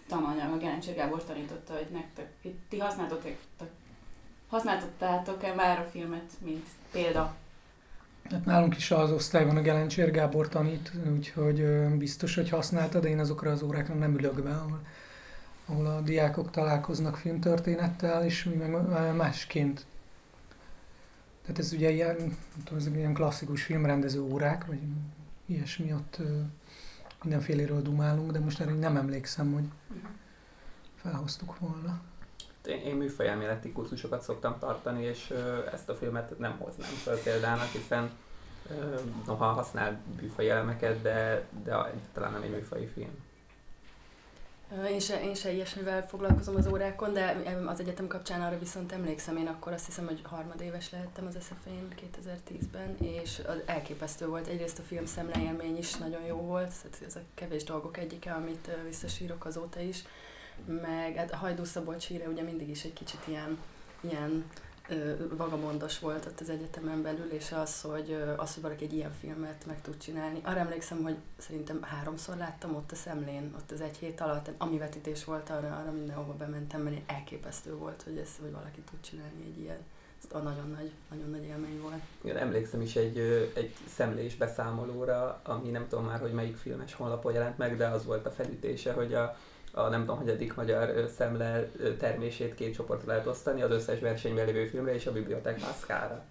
tananyag, 0.08 0.52
a 0.52 0.56
Gerencsér 0.56 0.94
Gábor 0.94 1.24
tanította, 1.24 1.72
hogy 1.72 1.88
nektek, 1.92 2.32
ti 2.68 2.78
használtatok, 2.78 3.36
használtattátok-e 4.48 5.54
már 5.54 5.78
a 5.78 5.88
filmet, 5.90 6.30
mint 6.38 6.66
példa? 6.90 7.36
Hát 8.30 8.44
nálunk 8.44 8.76
is 8.76 8.90
az 8.90 9.10
osztályban 9.10 9.56
a 9.56 9.60
Gelencsér 9.60 10.10
Gábor 10.10 10.48
tanít, 10.48 10.92
úgyhogy 11.16 11.66
biztos, 11.98 12.34
hogy 12.34 12.48
használta, 12.48 13.00
de 13.00 13.08
én 13.08 13.18
azokra 13.18 13.50
az 13.50 13.62
órákra 13.62 13.94
nem 13.94 14.14
ülök 14.14 14.42
be, 14.42 14.50
ahol, 14.50 14.80
ahol 15.66 15.86
a 15.86 16.00
diákok 16.00 16.50
találkoznak 16.50 17.16
filmtörténettel, 17.16 18.24
és 18.24 18.44
mi 18.44 18.54
meg 18.54 19.14
másként. 19.16 19.86
Tehát 21.42 21.58
ez 21.58 21.72
ugye 21.72 21.90
ilyen, 21.90 22.16
tudom, 22.64 22.78
ezek 22.78 22.94
ilyen 22.94 23.14
klasszikus 23.14 23.62
filmrendező 23.62 24.20
órák, 24.20 24.66
vagy 24.66 24.78
ilyesmi, 25.46 25.92
ott 25.92 26.18
mindenféléről 27.22 27.82
dumálunk, 27.82 28.30
de 28.30 28.38
most 28.38 28.60
erre 28.60 28.72
nem 28.72 28.96
emlékszem, 28.96 29.52
hogy 29.52 29.64
felhoztuk 30.94 31.58
volna. 31.58 32.00
Én, 32.66 32.80
én 32.80 32.94
műfajelméleti 32.94 33.72
kurzusokat 33.72 34.22
szoktam 34.22 34.58
tartani, 34.58 35.04
és 35.04 35.34
ezt 35.72 35.88
a 35.88 35.94
filmet 35.94 36.38
nem 36.38 36.58
hoznám 36.58 36.90
fel 36.90 37.16
példának, 37.16 37.68
hiszen 37.68 38.10
noha 39.26 39.44
használ 39.44 40.00
műfaj 40.20 40.46
de, 41.02 41.46
de 41.64 41.92
talán 42.12 42.32
nem 42.32 42.42
egy 42.42 42.50
műfai 42.50 42.86
film. 42.86 43.30
Én 44.90 45.00
se, 45.00 45.22
én 45.22 45.34
se 45.34 45.52
ilyesmivel 45.52 46.06
foglalkozom 46.06 46.56
az 46.56 46.66
órákon, 46.66 47.12
de 47.12 47.42
az 47.66 47.80
egyetem 47.80 48.06
kapcsán 48.06 48.42
arra 48.42 48.58
viszont 48.58 48.92
emlékszem, 48.92 49.36
én 49.36 49.46
akkor 49.46 49.72
azt 49.72 49.86
hiszem, 49.86 50.06
hogy 50.06 50.20
harmadéves 50.22 50.90
lehettem 50.90 51.26
az 51.26 51.36
SZF-én 51.40 51.88
2010-ben, 51.96 52.96
és 52.98 53.40
az 53.46 53.56
elképesztő 53.66 54.26
volt. 54.26 54.46
Egyrészt 54.46 54.78
a 54.78 54.82
film 54.82 55.06
szemleélmény 55.06 55.78
is 55.78 55.94
nagyon 55.94 56.22
jó 56.22 56.36
volt, 56.36 56.72
ez 57.06 57.16
a 57.16 57.20
kevés 57.34 57.64
dolgok 57.64 57.96
egyike, 57.96 58.32
amit 58.32 58.70
visszasírok 58.84 59.44
azóta 59.44 59.80
is, 59.80 60.04
meg 60.66 61.14
hát 61.14 61.30
Hajdú 61.30 61.64
Szabolcs 61.64 62.06
híre 62.06 62.28
ugye 62.28 62.42
mindig 62.42 62.68
is 62.68 62.84
egy 62.84 62.92
kicsit 62.92 63.20
ilyen, 63.26 63.58
ilyen 64.00 64.44
vagamondos 65.36 65.98
volt 65.98 66.26
ott 66.26 66.40
az 66.40 66.48
egyetemen 66.48 67.02
belül, 67.02 67.30
és 67.30 67.52
az 67.52 67.80
hogy, 67.80 68.16
az, 68.36 68.54
hogy 68.54 68.62
valaki 68.62 68.84
egy 68.84 68.92
ilyen 68.92 69.12
filmet 69.20 69.66
meg 69.66 69.80
tud 69.82 69.96
csinálni. 69.96 70.40
Arra 70.42 70.58
emlékszem, 70.58 71.02
hogy 71.02 71.16
szerintem 71.38 71.82
háromszor 71.82 72.36
láttam 72.36 72.74
ott 72.74 72.92
a 72.92 72.94
szemlén, 72.94 73.54
ott 73.56 73.70
az 73.70 73.80
egy 73.80 73.96
hét 73.96 74.20
alatt, 74.20 74.50
ami 74.58 74.78
vetítés 74.78 75.24
volt, 75.24 75.50
arra, 75.50 75.76
arra 75.76 75.90
mindenhova 75.90 76.32
bementem, 76.32 76.80
mert 76.80 77.10
elképesztő 77.10 77.74
volt, 77.74 78.02
hogy, 78.02 78.16
ez, 78.16 78.30
hogy 78.40 78.52
valaki 78.52 78.80
tud 78.90 79.00
csinálni 79.00 79.44
egy 79.46 79.58
ilyen. 79.58 79.78
A 80.32 80.38
nagyon 80.38 80.70
nagy, 80.70 80.90
nagyon 81.10 81.30
nagy 81.30 81.44
élmény 81.44 81.80
volt. 81.80 82.00
Igen, 82.20 82.36
emlékszem 82.36 82.80
is 82.80 82.96
egy, 82.96 83.18
egy 83.54 83.74
szemlés 83.94 84.36
beszámolóra, 84.36 85.40
ami 85.44 85.70
nem 85.70 85.88
tudom 85.88 86.04
már, 86.04 86.20
hogy 86.20 86.32
melyik 86.32 86.56
filmes 86.56 86.94
honlapon 86.94 87.32
jelent 87.32 87.58
meg, 87.58 87.76
de 87.76 87.86
az 87.86 88.04
volt 88.04 88.26
a 88.26 88.30
felütése, 88.30 88.92
hogy 88.92 89.14
a 89.14 89.36
a 89.72 89.88
nem 89.88 90.04
tudom, 90.04 90.28
eddig 90.28 90.52
magyar 90.56 91.10
szemle 91.16 91.68
termését 91.98 92.54
két 92.54 92.74
csoportra 92.74 93.06
lehet 93.06 93.26
osztani, 93.26 93.62
az 93.62 93.70
összes 93.70 94.00
versenyben 94.00 94.46
lévő 94.46 94.66
filmre 94.66 94.94
és 94.94 95.06
a 95.06 95.12
bibliotek 95.12 95.60
maszkára. 95.60 96.24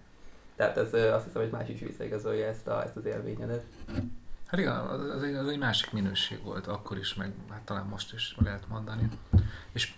Tehát 0.56 0.76
ez 0.76 0.94
azt 0.94 1.24
hiszem, 1.24 1.42
hogy 1.42 1.50
más 1.50 1.68
is 1.68 1.80
visszaigazolja 1.80 2.46
ezt, 2.46 2.66
a, 2.66 2.82
ezt 2.84 2.96
az 2.96 3.04
élményedet. 3.04 3.64
Hát 4.46 4.60
igen, 4.60 4.76
az 4.76 5.22
egy, 5.22 5.34
az 5.34 5.48
egy 5.48 5.58
másik 5.58 5.92
minőség 5.92 6.42
volt 6.42 6.66
akkor 6.66 6.98
is, 6.98 7.14
meg 7.14 7.32
hát 7.50 7.60
talán 7.60 7.86
most 7.86 8.12
is 8.12 8.36
lehet 8.38 8.68
mondani. 8.68 9.08
És 9.72 9.94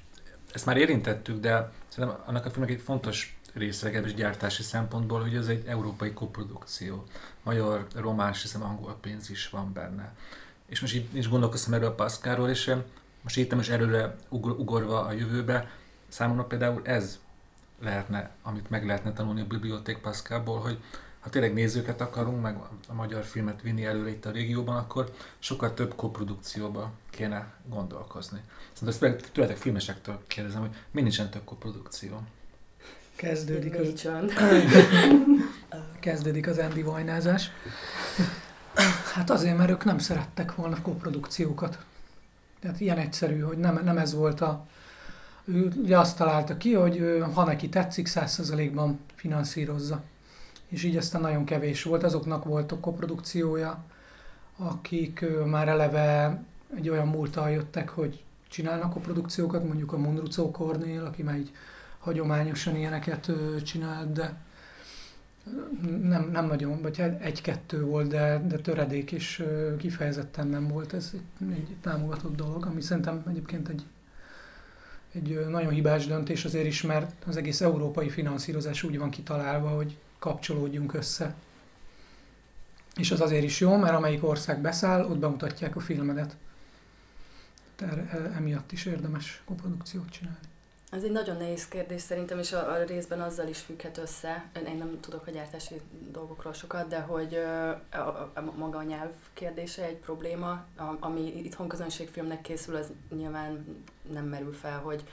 ezt 0.52 0.66
már 0.66 0.76
érintettük, 0.76 1.40
de 1.40 1.72
szerintem 1.88 2.22
annak 2.26 2.44
a 2.44 2.50
filmnek 2.50 2.74
egy 2.74 2.80
fontos 2.80 3.38
része, 3.54 3.84
legalábbis 3.84 4.14
gyártási 4.14 4.62
szempontból, 4.62 5.20
hogy 5.20 5.34
ez 5.34 5.48
egy 5.48 5.66
európai 5.66 6.12
koprodukció. 6.12 7.04
Magyar, 7.42 7.86
román, 7.94 8.32
hiszem 8.32 8.62
angol 8.62 8.96
pénz 9.00 9.30
is 9.30 9.48
van 9.48 9.72
benne. 9.72 10.14
És 10.66 10.80
most 10.80 10.94
így 10.94 11.16
is 11.16 11.28
gondolkoztam 11.28 11.72
erről 11.72 11.88
a 11.88 11.94
Pascalról, 11.94 12.48
és 12.48 12.74
most 13.25 13.37
írtam 13.37 13.59
is 13.59 13.69
előre 13.69 14.16
ugorva 14.28 15.04
a 15.04 15.12
jövőbe, 15.12 15.71
számomra 16.09 16.45
például 16.45 16.81
ez 16.85 17.19
lehetne, 17.83 18.31
amit 18.43 18.71
meg 18.71 18.87
lehetne 18.87 19.12
tanulni 19.12 19.40
a 19.40 19.47
Biblioték 19.47 19.99
Pascalból, 19.99 20.59
hogy 20.59 20.78
ha 21.21 21.31
tényleg 21.31 21.54
nézőket 21.54 22.00
akarunk, 22.00 22.43
meg 22.43 22.57
a 22.88 22.95
magyar 22.95 23.25
filmet 23.25 23.62
vinni 23.62 23.85
előre 23.85 24.11
itt 24.11 24.26
a 24.26 24.31
régióban, 24.31 24.76
akkor 24.76 25.14
sokkal 25.38 25.75
több 25.75 25.95
koprodukcióba 25.95 26.93
kéne 27.11 27.52
gondolkozni. 27.69 28.40
Szerintem 28.73 29.11
ezt 29.11 29.33
tőletek 29.33 29.57
filmesektől 29.57 30.23
kérdezem, 30.26 30.61
hogy 30.61 30.76
mi 30.90 31.00
nincsen 31.00 31.31
több 31.31 31.45
koprodukció? 31.45 32.23
Kezdődik 33.16 33.78
az, 33.78 34.09
kezdődik 36.00 36.47
az 36.47 36.59
Andy 36.59 36.83
Vajnázás. 36.83 37.50
Hát 39.14 39.31
azért, 39.31 39.57
mert 39.57 39.71
ők 39.71 39.85
nem 39.85 39.99
szerettek 39.99 40.54
volna 40.54 40.83
koprodukciókat. 40.83 41.78
Tehát 42.64 42.80
ilyen 42.80 42.99
egyszerű, 42.99 43.40
hogy 43.40 43.59
nem, 43.59 43.80
nem 43.85 43.99
ez 43.99 44.14
volt 44.14 44.40
a... 44.40 44.66
Ő 45.44 45.73
ugye 45.76 45.99
azt 45.99 46.16
találta 46.16 46.56
ki, 46.56 46.75
hogy 46.75 47.23
ha 47.33 47.44
neki 47.44 47.68
tetszik, 47.68 48.09
100%-ban 48.11 49.00
finanszírozza. 49.14 50.02
És 50.68 50.85
így 50.85 50.97
aztán 50.97 51.21
nagyon 51.21 51.44
kevés 51.44 51.83
volt. 51.83 52.02
Azoknak 52.02 52.44
volt 52.44 52.73
a 52.73 52.80
koprodukciója, 52.80 53.85
akik 54.56 55.25
már 55.47 55.68
eleve 55.68 56.42
egy 56.76 56.88
olyan 56.88 57.09
múltal 57.09 57.50
jöttek, 57.50 57.88
hogy 57.88 58.23
csinálnak 58.49 58.92
koprodukciókat, 58.92 59.64
mondjuk 59.64 59.92
a 59.92 59.99
Mundrucó 59.99 60.50
Kornél, 60.50 61.04
aki 61.04 61.23
már 61.23 61.37
így 61.37 61.52
hagyományosan 61.99 62.76
ilyeneket 62.76 63.30
csinált, 63.64 64.12
de 64.12 64.43
nem, 66.02 66.30
nem 66.32 66.46
nagyon, 66.46 66.82
vagy 66.82 66.98
hát 66.98 67.20
egy-kettő 67.20 67.84
volt, 67.84 68.08
de, 68.08 68.42
de 68.46 68.56
töredék 68.56 69.12
is 69.12 69.42
kifejezetten 69.78 70.46
nem 70.46 70.68
volt. 70.68 70.92
Ez 70.92 71.10
egy, 71.14 71.52
egy 71.52 71.76
támogatott 71.80 72.36
dolog, 72.36 72.66
ami 72.66 72.80
szerintem 72.80 73.22
egyébként 73.28 73.68
egy, 73.68 73.84
egy 75.12 75.46
nagyon 75.48 75.72
hibás 75.72 76.06
döntés 76.06 76.44
azért 76.44 76.66
is, 76.66 76.82
mert 76.82 77.24
az 77.26 77.36
egész 77.36 77.60
európai 77.60 78.08
finanszírozás 78.08 78.82
úgy 78.82 78.98
van 78.98 79.10
kitalálva, 79.10 79.68
hogy 79.68 79.98
kapcsolódjunk 80.18 80.94
össze. 80.94 81.34
És 82.96 83.10
az 83.10 83.20
azért 83.20 83.44
is 83.44 83.60
jó, 83.60 83.76
mert 83.76 83.94
amelyik 83.94 84.24
ország 84.24 84.60
beszáll, 84.60 85.04
ott 85.04 85.18
bemutatják 85.18 85.76
a 85.76 85.80
filmedet. 85.80 86.36
Tehát 87.76 88.12
emiatt 88.36 88.72
is 88.72 88.84
érdemes 88.84 89.42
koprodukciót 89.44 90.10
csinálni. 90.10 90.38
Ez 90.94 91.02
egy 91.02 91.12
nagyon 91.12 91.36
nehéz 91.36 91.68
kérdés 91.68 92.00
szerintem, 92.00 92.38
és 92.38 92.52
a, 92.52 92.70
a 92.70 92.84
részben 92.84 93.20
azzal 93.20 93.48
is 93.48 93.58
függhet 93.58 93.98
össze. 93.98 94.50
Én 94.66 94.76
nem 94.76 95.00
tudok 95.00 95.26
a 95.26 95.30
gyártási 95.30 95.80
dolgokról 96.10 96.52
sokat, 96.52 96.88
de 96.88 97.00
hogy 97.00 97.34
a, 97.34 97.68
a, 97.98 98.30
a 98.34 98.40
maga 98.56 98.78
a 98.78 98.82
nyelv 98.82 99.10
kérdése 99.32 99.84
egy 99.84 99.96
probléma, 99.96 100.50
a, 100.76 100.96
ami 101.00 101.36
itthon 101.44 101.68
közönségfilmnek 101.68 102.40
készül, 102.40 102.76
az 102.76 102.92
nyilván 103.16 103.84
nem 104.12 104.24
merül 104.24 104.52
fel, 104.52 104.78
hogy, 104.78 105.04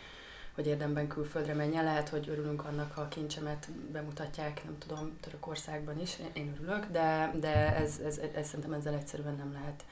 hogy 0.55 0.67
érdemben 0.67 1.07
külföldre 1.07 1.53
menjen. 1.53 1.83
Lehet, 1.83 2.09
hogy 2.09 2.29
örülünk 2.29 2.65
annak, 2.65 2.91
ha 2.91 3.01
a 3.01 3.07
kincsemet 3.07 3.69
bemutatják, 3.91 4.63
nem 4.63 4.77
tudom, 4.77 5.17
Törökországban 5.21 5.99
is, 5.99 6.17
én 6.33 6.53
örülök, 6.55 6.85
de, 6.91 7.31
de 7.39 7.75
ez, 7.75 7.99
ez, 8.05 8.17
ez, 8.17 8.29
ez 8.35 8.47
szerintem 8.47 8.73
ezzel 8.73 8.93
egyszerűen 8.93 9.35
nem 9.35 9.53
lehet 9.53 9.83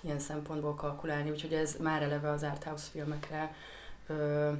ilyen 0.00 0.18
szempontból 0.18 0.74
kalkulálni, 0.74 1.30
úgyhogy 1.30 1.52
ez 1.52 1.76
már 1.80 2.02
eleve 2.02 2.30
az 2.30 2.42
arthouse 2.42 2.86
filmekre 2.90 3.54
ö, 4.06 4.52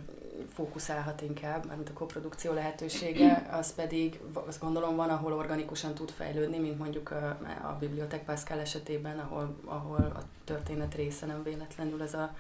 fókuszálhat 0.54 1.20
inkább, 1.20 1.66
mármint 1.66 1.88
a 1.88 1.92
koprodukció 1.92 2.52
lehetősége, 2.52 3.48
az 3.50 3.74
pedig 3.74 4.20
azt 4.32 4.60
gondolom 4.60 4.96
van, 4.96 5.08
ahol 5.08 5.32
organikusan 5.32 5.94
tud 5.94 6.10
fejlődni, 6.10 6.58
mint 6.58 6.78
mondjuk 6.78 7.10
a, 7.10 7.38
a 7.62 7.76
Bibliotek 7.80 8.24
Pascal 8.24 8.60
esetében, 8.60 9.18
ahol, 9.18 9.56
ahol 9.64 10.12
a 10.16 10.22
történet 10.44 10.94
része 10.94 11.26
nem 11.26 11.42
véletlenül 11.42 12.02
ez 12.02 12.14
a 12.14 12.34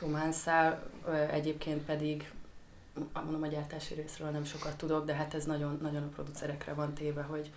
románszál, 0.00 0.82
egyébként 1.30 1.82
pedig 1.82 2.32
mondom 3.12 3.42
a 3.42 3.46
gyártási 3.46 3.94
részről 3.94 4.28
nem 4.28 4.44
sokat 4.44 4.76
tudok, 4.76 5.04
de 5.04 5.14
hát 5.14 5.34
ez 5.34 5.44
nagyon, 5.44 5.78
nagyon 5.82 6.02
a 6.02 6.14
producerekre 6.14 6.72
van 6.72 6.94
téve, 6.94 7.22
hogy, 7.22 7.50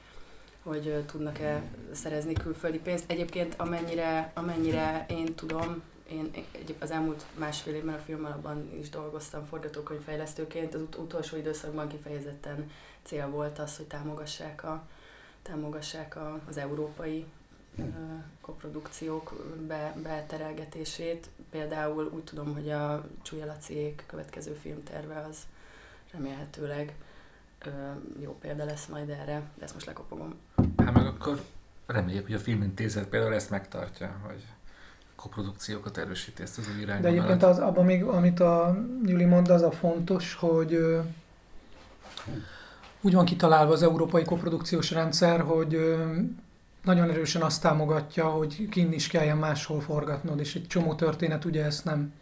hogy 0.64 1.04
tudnak-e 1.06 1.62
szerezni 1.92 2.34
külföldi 2.34 2.80
pénzt. 2.80 3.12
Egyébként 3.12 3.56
amennyire, 3.58 4.32
amennyire 4.34 5.06
én 5.10 5.36
tudom, 5.36 5.82
én 6.10 6.32
az 6.80 6.92
elmúlt 6.92 7.26
másfél 7.38 7.76
évben 7.76 7.96
a 7.96 7.98
filmalapban 7.98 8.70
is 8.80 8.90
dolgoztam 8.90 9.46
forgatókönyvfejlesztőként, 9.46 10.74
az 10.74 10.82
ut- 10.82 10.98
utolsó 10.98 11.38
időszakban 11.38 11.88
kifejezetten 11.88 12.72
cél 13.04 13.30
volt 13.30 13.60
az, 13.60 13.78
hogy 13.78 13.86
támogassák, 13.86 14.64
a, 14.64 14.88
támogassák 15.42 16.16
a, 16.16 16.40
az 16.48 16.58
európai 16.58 17.26
koprodukciók 18.42 19.34
be, 19.68 19.96
beterelgetését. 20.04 21.30
Például 21.50 22.10
úgy 22.14 22.24
tudom, 22.24 22.54
hogy 22.54 22.70
a 22.70 23.08
Csúlya 23.22 23.46
Laciék 23.46 24.04
következő 24.08 24.54
filmterve 24.54 25.26
az 25.30 25.38
remélhetőleg 26.12 26.96
uh, 27.66 27.74
jó 28.22 28.38
példa 28.42 28.66
lesz 28.66 28.86
majd 28.86 29.10
erre, 29.10 29.42
de 29.58 29.64
ezt 29.64 29.74
most 29.74 29.86
lekopogom. 29.86 30.40
Hát 30.78 30.94
meg 30.94 31.06
akkor 31.06 31.42
reméljük, 31.86 32.26
hogy 32.26 32.36
a 32.36 32.40
filmintézet 32.40 33.08
például 33.08 33.34
ezt 33.34 33.50
megtartja, 33.50 34.20
hogy 34.28 34.46
koprodukciókat 35.18 35.98
erősíti 35.98 36.42
ezt 36.42 36.58
az 36.58 36.70
új 36.76 36.82
irányba. 36.82 37.02
De 37.02 37.08
egyébként 37.08 37.44
az, 37.44 37.60
abban 37.60 37.86
még, 37.86 38.04
amit 38.04 38.40
a 38.40 38.78
Juli 39.04 39.26
mond, 39.26 39.50
az 39.50 39.62
a 39.62 39.72
fontos, 39.72 40.34
hogy 40.34 41.00
úgy 43.02 43.14
van 43.14 43.26
kitalálva 43.26 43.72
az 43.72 43.84
európai 43.84 44.24
koprodukciós 44.24 44.92
rendszer, 44.92 45.40
hogy 45.42 45.98
nagyon 46.84 47.10
erősen 47.10 47.42
azt 47.42 47.62
támogatja, 47.62 48.26
hogy 48.26 48.70
kinn 48.70 48.92
is 48.92 49.08
kelljen 49.08 49.38
máshol 49.38 49.82
forgatnod, 49.82 50.40
és 50.40 50.56
egy 50.56 50.68
csomó 50.68 50.96
történet 50.96 51.46
ugye 51.46 51.66
ezt 51.66 51.86
nem, 51.86 52.14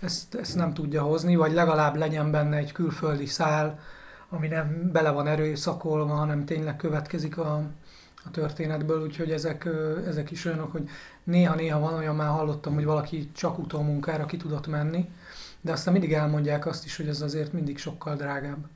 ezt, 0.00 0.34
ezt 0.34 0.54
nem 0.54 0.74
tudja 0.74 1.02
hozni, 1.02 1.36
vagy 1.36 1.52
legalább 1.52 1.96
legyen 1.96 2.30
benne 2.30 2.56
egy 2.56 2.72
külföldi 2.72 3.26
szál, 3.26 3.78
ami 4.28 4.48
nem 4.48 4.90
bele 4.92 5.10
van 5.10 5.26
erőszakolva, 5.26 6.14
hanem 6.14 6.44
tényleg 6.44 6.76
következik 6.76 7.38
a, 7.38 7.62
a 8.24 8.30
történetből, 8.30 9.02
úgyhogy 9.02 9.30
ezek, 9.30 9.68
ezek 10.06 10.30
is 10.30 10.44
olyanok, 10.44 10.72
hogy 10.72 10.88
néha-néha 11.24 11.80
van 11.80 11.94
olyan, 11.94 12.16
már 12.16 12.28
hallottam, 12.28 12.74
hogy 12.74 12.84
valaki 12.84 13.30
csak 13.32 13.58
utómunkára 13.58 14.26
ki 14.26 14.36
tudott 14.36 14.66
menni, 14.66 15.10
de 15.60 15.72
aztán 15.72 15.92
mindig 15.92 16.12
elmondják 16.12 16.66
azt 16.66 16.84
is, 16.84 16.96
hogy 16.96 17.08
ez 17.08 17.20
azért 17.20 17.52
mindig 17.52 17.78
sokkal 17.78 18.16
drágább. 18.16 18.66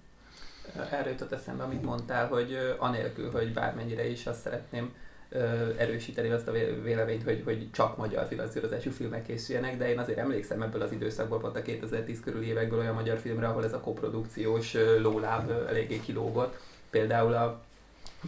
Erre 0.91 1.11
jutott 1.11 1.33
eszembe, 1.33 1.63
amit 1.63 1.83
mondtál, 1.83 2.27
hogy 2.27 2.77
anélkül, 2.79 3.31
hogy 3.31 3.53
bármennyire 3.53 4.09
is 4.09 4.27
azt 4.27 4.41
szeretném 4.41 4.93
erősíteni 5.77 6.31
azt 6.31 6.49
a 6.49 6.53
véleményt, 6.83 7.23
hogy, 7.23 7.43
hogy 7.45 7.71
csak 7.71 7.97
magyar 7.97 8.27
finanszírozású 8.27 8.91
filmek 8.91 9.27
készüljenek, 9.27 9.77
de 9.77 9.91
én 9.91 9.99
azért 9.99 10.19
emlékszem 10.19 10.63
ebből 10.63 10.83
az 10.83 10.93
időszakból, 10.93 11.41
pont 11.41 11.57
a 11.57 11.63
2010 11.63 12.21
körüli 12.21 12.47
évekből 12.47 12.79
olyan 12.79 12.95
magyar 12.95 13.19
filmre, 13.19 13.47
ahol 13.47 13.65
ez 13.65 13.73
a 13.73 13.81
koprodukciós 13.81 14.77
lóláb 14.99 15.51
eléggé 15.69 16.01
kilógott. 16.01 16.61
Például 16.91 17.33
a 17.33 17.63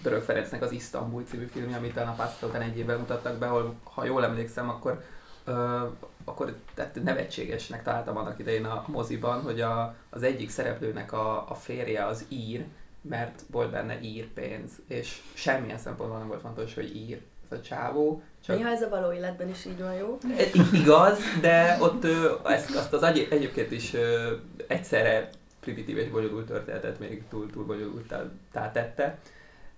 Török 0.02 0.22
Ferencnek 0.22 0.62
az 0.62 0.72
Isztambul 0.72 1.24
című 1.24 1.44
filmje, 1.44 1.76
amit 1.76 1.96
a 1.96 2.04
Napászta 2.04 2.46
után 2.46 2.62
egy 2.62 2.78
évvel 2.78 2.98
mutattak 2.98 3.38
be, 3.38 3.46
ahol, 3.46 3.74
ha 3.82 4.04
jól 4.04 4.24
emlékszem, 4.24 4.68
akkor 4.68 5.02
ö, 5.44 5.82
akkor 6.24 6.56
tehát 6.74 7.02
nevetségesnek 7.02 7.82
találtam 7.82 8.16
annak 8.16 8.38
idején 8.38 8.64
a 8.64 8.84
moziban, 8.86 9.42
hogy 9.42 9.60
a, 9.60 9.94
az 10.10 10.22
egyik 10.22 10.50
szereplőnek 10.50 11.12
a, 11.12 11.50
a 11.50 11.54
férje 11.54 12.06
az 12.06 12.24
ír, 12.28 12.64
mert 13.00 13.42
volt 13.50 13.70
benne 13.70 14.00
ír 14.00 14.26
pénz, 14.26 14.70
és 14.86 15.22
semmilyen 15.34 15.78
szempontból 15.78 16.18
nem 16.18 16.28
volt 16.28 16.40
fontos, 16.40 16.74
hogy 16.74 16.96
ír 16.96 17.20
ez 17.50 17.58
a 17.58 17.62
csávó. 17.62 18.22
Csak... 18.44 18.56
Néha 18.56 18.70
ez 18.70 18.82
a 18.82 18.88
való 18.88 19.12
életben 19.12 19.48
is 19.48 19.64
így 19.64 19.80
van, 19.80 19.94
jó? 19.94 20.18
E, 20.38 20.44
igaz, 20.72 21.18
de 21.40 21.76
ott 21.80 22.04
ö, 22.04 22.34
ezt, 22.44 22.76
azt 22.76 22.92
az 22.92 23.02
egy, 23.02 23.28
egyébként 23.30 23.70
is 23.70 23.94
ö, 23.94 24.34
egyszerre 24.66 25.30
primitív 25.60 25.98
és 25.98 26.08
bonyolult 26.08 26.46
történetet 26.46 26.98
még 26.98 27.22
túl, 27.28 27.50
túl 27.50 27.64
bonyolultá 27.64 28.70
tette. 28.72 29.18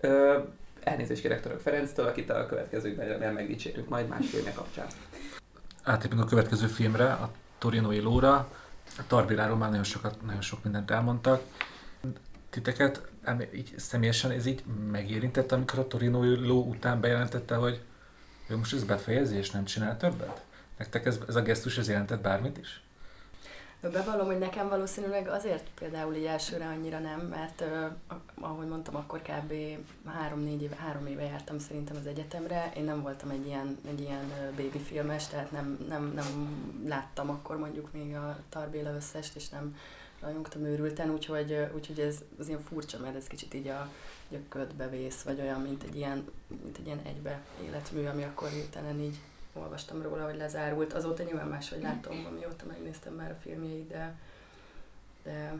Ö, 0.00 0.38
elnézést 0.82 1.20
kérek 1.20 1.42
Török 1.42 1.60
Ferenctől, 1.60 2.06
akit 2.06 2.30
a 2.30 2.46
következőkben 2.46 3.32
megdicsérünk 3.32 3.88
majd 3.88 4.08
más 4.08 4.28
filmje 4.28 4.52
kapcsán. 4.52 4.86
Átépünk 5.82 6.20
a 6.20 6.24
következő 6.24 6.66
filmre, 6.66 7.12
a 7.12 7.30
Torinoi 7.58 8.00
Lóra. 8.00 8.48
A 8.98 9.06
Tarbiláról 9.06 9.56
már 9.56 9.68
nagyon, 9.68 9.84
sokat, 9.84 10.22
nagyon 10.22 10.40
sok 10.40 10.62
mindent 10.62 10.90
elmondtak. 10.90 11.42
Titeket 12.50 13.08
így 13.54 13.74
személyesen 13.76 14.30
ez 14.30 14.46
így 14.46 14.64
megérintette, 14.90 15.54
amikor 15.54 15.78
a 15.78 15.86
Torinoi 15.86 16.46
Ló 16.46 16.64
után 16.64 17.00
bejelentette, 17.00 17.54
hogy 17.54 17.80
ő 18.48 18.56
most 18.56 18.74
ez 18.74 18.84
befejezés, 18.84 19.50
nem 19.50 19.64
csinál 19.64 19.96
többet? 19.96 20.44
Nektek 20.78 21.06
ez, 21.06 21.18
ez 21.28 21.36
a 21.36 21.42
gesztus 21.42 21.78
ez 21.78 21.88
jelentett 21.88 22.20
bármit 22.20 22.58
is? 22.58 22.82
Bevallom, 23.80 24.26
hogy 24.26 24.38
nekem 24.38 24.68
valószínűleg 24.68 25.28
azért 25.28 25.68
például 25.74 26.14
így 26.14 26.24
elsőre 26.24 26.66
annyira 26.66 26.98
nem, 26.98 27.20
mert 27.20 27.64
ahogy 28.40 28.66
mondtam, 28.66 28.96
akkor 28.96 29.22
kb. 29.22 29.52
három-négy 30.06 30.62
éve, 30.62 30.76
három 30.76 31.06
éve 31.06 31.22
jártam 31.22 31.58
szerintem 31.58 31.96
az 31.96 32.06
egyetemre. 32.06 32.72
Én 32.76 32.84
nem 32.84 33.02
voltam 33.02 33.30
egy 33.30 33.46
ilyen, 33.46 33.78
egy 33.88 34.00
ilyen 34.00 34.52
baby 34.56 34.78
filmes, 34.78 35.26
tehát 35.26 35.50
nem, 35.50 35.84
nem, 35.88 36.12
nem 36.14 36.26
láttam 36.86 37.30
akkor 37.30 37.58
mondjuk 37.58 37.92
még 37.92 38.14
a 38.14 38.38
Tarbéla 38.48 38.94
összest, 38.94 39.36
és 39.36 39.48
nem 39.48 39.76
rajongtam 40.20 40.64
őrülten, 40.64 41.10
úgyhogy, 41.10 41.68
úgyhogy 41.74 42.00
ez 42.00 42.18
az 42.38 42.48
ilyen 42.48 42.62
furcsa, 42.62 42.98
mert 42.98 43.16
ez 43.16 43.26
kicsit 43.26 43.54
így 43.54 43.68
a, 43.68 43.88
így 44.28 44.38
a 44.38 44.48
ködbe 44.48 44.88
vész, 44.88 45.22
vagy 45.22 45.40
olyan, 45.40 45.60
mint 45.60 45.82
egy 45.82 45.96
ilyen, 45.96 46.28
mint 46.62 46.78
egy 46.78 46.86
ilyen 46.86 47.00
egybe 47.04 47.40
életmű, 47.62 48.06
ami 48.06 48.22
akkor 48.22 48.48
hirtelen 48.48 49.00
így 49.00 49.18
olvastam 49.58 50.02
róla, 50.02 50.24
hogy 50.24 50.36
lezárult. 50.36 50.92
Azóta 50.92 51.22
nyilván 51.22 51.48
máshogy 51.48 51.82
látom, 51.82 52.26
amióta 52.30 52.66
megnéztem 52.66 53.12
már 53.12 53.30
a 53.30 53.40
filmjeit, 53.42 53.88
de, 53.88 54.14
de 55.22 55.54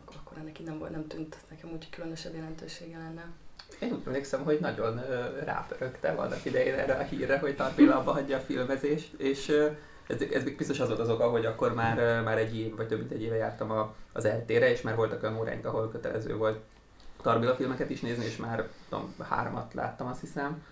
akkor, 0.00 0.16
akkor 0.24 0.48
így 0.48 0.66
nem, 0.66 0.86
nem 0.90 1.06
tűnt 1.06 1.36
nekem 1.50 1.70
úgy 1.72 1.90
különösebb 1.90 2.34
jelentősége 2.34 2.98
lenne. 2.98 3.24
Én 3.80 3.92
úgy 3.92 4.02
emlékszem, 4.06 4.44
hogy 4.44 4.58
nagyon 4.60 5.00
rápörögtem 5.44 6.18
annak 6.18 6.44
idején 6.44 6.74
erre 6.74 6.94
a 6.94 7.02
hírre, 7.02 7.38
hogy 7.38 7.56
Tarpéla 7.56 7.98
abba 7.98 8.12
hagyja 8.12 8.36
a 8.36 8.40
filmezést, 8.40 9.12
és 9.12 9.48
ez, 10.06 10.20
ez 10.32 10.44
biztos 10.56 10.80
az 10.80 10.88
volt 10.88 11.00
az 11.00 11.10
oka, 11.10 11.30
hogy 11.30 11.44
akkor 11.46 11.74
már, 11.74 12.22
már 12.22 12.38
egy 12.38 12.56
év, 12.58 12.76
vagy 12.76 12.88
több 12.88 12.98
mint 12.98 13.10
egy 13.10 13.22
éve 13.22 13.36
jártam 13.36 13.70
a, 13.70 13.94
az 14.12 14.24
eltére, 14.24 14.70
és 14.70 14.82
már 14.82 14.96
voltak 14.96 15.22
olyan 15.22 15.38
óráink, 15.38 15.64
ahol 15.64 15.90
kötelező 15.90 16.36
volt 16.36 16.58
Tarbila 17.22 17.54
filmeket 17.54 17.90
is 17.90 18.00
nézni, 18.00 18.24
és 18.24 18.36
már 18.36 18.68
tudom, 18.88 19.14
háromat 19.28 19.74
láttam, 19.74 20.06
azt 20.06 20.20
hiszem 20.20 20.62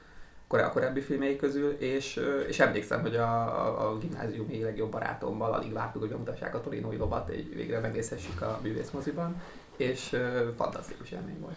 a 0.48 0.72
korábbi 0.72 1.00
filmjei 1.00 1.36
közül, 1.36 1.70
és, 1.70 2.20
és 2.48 2.60
emlékszem, 2.60 3.00
hogy 3.00 3.16
a, 3.16 3.88
a, 3.88 3.98
gimnáziumi 3.98 4.62
legjobb 4.62 4.90
barátommal 4.90 5.52
alig 5.52 5.72
vártuk, 5.72 6.00
hogy 6.00 6.10
bemutassák 6.10 6.54
a 6.54 6.60
Torinói 6.60 6.96
lovat, 6.96 7.28
egy 7.28 7.54
végre 7.54 7.80
megnézhessük 7.80 8.40
a 8.40 8.58
művészmoziban, 8.62 9.42
és 9.76 10.12
uh, 10.12 10.54
fantasztikus 10.56 11.10
élmény 11.10 11.40
volt. 11.40 11.56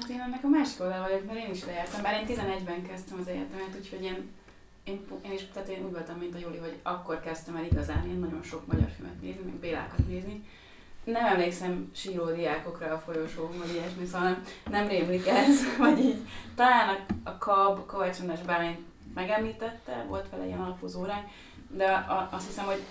Hát 0.00 0.08
én 0.10 0.20
ennek 0.20 0.44
a 0.44 0.48
másik 0.48 0.80
oldal 0.80 1.02
vagyok, 1.02 1.24
mert 1.26 1.38
én 1.38 1.50
is 1.50 1.64
lejártam, 1.64 2.02
bár 2.02 2.20
én 2.20 2.36
11-ben 2.36 2.82
kezdtem 2.82 3.18
az 3.20 3.28
egyetemet, 3.28 3.76
úgyhogy 3.78 4.02
én, 4.02 4.30
én, 4.84 5.06
én 5.24 5.32
is, 5.32 5.48
tehát 5.52 5.68
én 5.68 5.84
úgy 5.84 5.92
voltam, 5.92 6.18
mint 6.18 6.34
a 6.34 6.38
Júli, 6.38 6.58
hogy 6.58 6.78
akkor 6.82 7.20
kezdtem 7.20 7.56
el 7.56 7.64
igazán 7.64 8.08
én 8.08 8.18
nagyon 8.18 8.42
sok 8.42 8.66
magyar 8.66 8.88
filmet 8.96 9.20
nézni, 9.20 9.42
meg 9.44 9.54
Bélákat 9.54 10.06
nézni, 10.08 10.44
nem 11.04 11.26
emlékszem 11.26 11.90
síró 11.94 12.30
diákokra 12.30 12.94
a 12.94 12.98
folyosón, 12.98 13.58
vagy 13.58 13.70
ilyesmi, 13.74 14.06
szóval 14.06 14.28
nem, 14.28 14.44
nem 14.70 14.88
rémlik 14.88 15.26
ez, 15.26 15.58
vagy 15.78 15.98
így. 15.98 16.26
Talán 16.54 16.88
a, 16.88 17.30
a 17.30 17.38
KAB, 17.38 17.86
Kovács 17.86 18.20
András 18.20 18.42
Bálint 18.42 18.78
megemlítette, 19.14 20.04
volt 20.08 20.28
vele 20.30 20.46
ilyen 20.46 20.60
alapozó 20.60 21.00
óránk, 21.00 21.26
de 21.68 21.86
a, 21.92 22.28
azt 22.32 22.46
hiszem, 22.46 22.64
hogy 22.64 22.82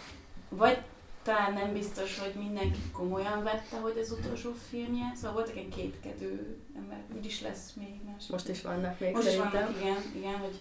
vagy 0.49 0.77
talán 1.23 1.53
nem 1.53 1.73
biztos, 1.73 2.19
hogy 2.19 2.33
mindenki 2.37 2.79
komolyan 2.93 3.43
vette, 3.43 3.79
hogy 3.81 3.97
az 3.97 4.11
utolsó 4.11 4.51
filmje, 4.69 5.11
szóval 5.15 5.33
voltak 5.33 5.55
egy 5.55 5.69
kétkedő 5.75 6.57
ember, 6.75 6.97
úgyis 7.15 7.41
lesz 7.41 7.73
még 7.73 7.99
más. 8.11 8.27
Most 8.27 8.49
is 8.49 8.61
vannak 8.61 8.99
még 8.99 9.13
Most 9.13 9.27
szerintem. 9.27 9.51
is 9.51 9.59
vannak, 9.59 9.81
igen, 9.81 9.97
igen, 10.15 10.39
hogy 10.39 10.59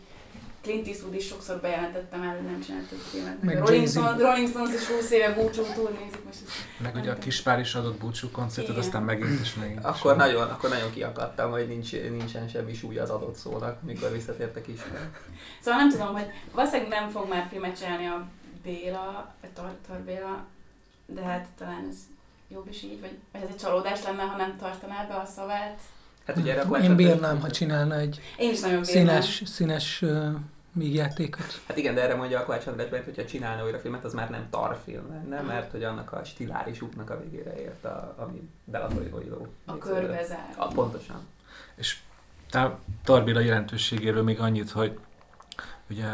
Clint 0.63 0.87
Eastwood 0.87 1.15
is 1.15 1.27
sokszor 1.27 1.61
bejelentette 1.61 2.17
már, 2.17 2.35
hogy 2.35 2.45
nem 2.45 2.61
csinált 2.61 2.89
több 2.89 2.99
filmet. 2.99 3.43
Meg 3.43 3.59
Rolling, 3.59 3.89
Stone, 3.89 4.17
Rolling 4.17 4.49
Stones 4.49 4.75
is 4.75 4.87
20 4.87 5.11
éve 5.11 5.35
búcsú 5.35 5.63
túl 5.63 5.89
nézik 5.89 6.25
most. 6.25 6.39
Meg 6.79 6.95
ugye 6.95 7.11
a 7.11 7.19
Kispár 7.19 7.61
is 7.61 7.75
adott 7.75 7.99
búcsú 7.99 8.31
koncertet, 8.31 8.77
aztán 8.77 9.03
megint 9.03 9.41
is 9.41 9.55
megint. 9.55 9.85
Akkor 9.85 10.17
nagyon, 10.17 10.49
akkor 10.49 10.71
nagyon 10.71 10.91
kiakadtam, 10.93 11.51
hogy 11.51 11.69
nincs, 11.69 11.93
nincsen 11.93 12.49
semmi 12.49 12.75
súly 12.75 12.99
az 12.99 13.11
adott 13.11 13.35
szónak, 13.35 13.83
mikor 13.83 14.13
visszatért 14.13 14.57
a 14.57 14.61
Kispár. 14.61 15.11
Szóval 15.61 15.81
nem 15.81 15.91
tudom, 15.91 16.13
hogy 16.13 16.27
valószínűleg 16.53 16.89
nem 16.89 17.11
fog 17.11 17.29
már 17.29 17.47
filmet 17.51 17.79
csinálni 17.79 18.07
a 18.07 18.27
Béla, 18.63 19.35
a 19.43 19.47
Tartar 19.55 19.99
Béla, 19.99 20.47
de 21.07 21.23
hát 21.23 21.47
talán 21.59 21.87
ez 21.91 21.97
jobb 22.49 22.69
is 22.69 22.83
így, 22.83 23.01
vagy, 23.01 23.19
vagy 23.33 23.43
ez 23.43 23.49
egy 23.49 23.57
csalódás 23.57 24.03
lenne, 24.03 24.23
ha 24.23 24.37
nem 24.37 24.57
tartaná 24.57 25.05
be 25.05 25.15
a 25.15 25.25
szavát. 25.25 25.81
Hát 26.27 26.37
ugye 26.37 26.59
erre 26.59 26.79
Én 26.79 26.97
bírnám, 26.97 27.41
ha 27.41 27.51
csinálna 27.51 27.99
egy 27.99 28.21
Én 28.39 28.51
is 28.51 28.61
nagyon 28.61 28.85
színes, 28.85 29.43
színes 29.47 30.03
uh, 30.03 30.35
vígjátékot. 30.73 31.61
Hát 31.67 31.77
igen, 31.77 31.95
de 31.95 32.03
erre 32.03 32.15
mondja 32.15 32.41
a 32.41 32.45
Kovács 32.45 32.67
András 32.67 32.89
Bent, 32.89 33.05
hogyha 33.05 33.25
csinálna 33.25 33.65
újra 33.65 33.79
filmet, 33.79 34.05
az 34.05 34.13
már 34.13 34.31
nem 34.31 34.47
tarfilm 34.51 35.09
lenne, 35.11 35.41
mert 35.41 35.71
hogy 35.71 35.85
annak 35.85 36.13
a 36.13 36.25
stiláris 36.25 36.81
útnak 36.81 37.11
a 37.11 37.21
végére 37.21 37.61
ért, 37.61 37.85
a, 37.85 38.15
ami 38.19 38.49
Belatoló 38.65 39.49
A 39.65 39.79
körbe 39.79 40.25
zár. 40.25 40.55
A, 40.57 40.67
pontosan. 40.67 41.27
És 41.75 41.99
Tarbéla 43.05 43.41
jelentőségéről 43.41 44.23
még 44.23 44.41
annyit, 44.41 44.71
hogy 44.71 44.99
ugye 45.91 46.07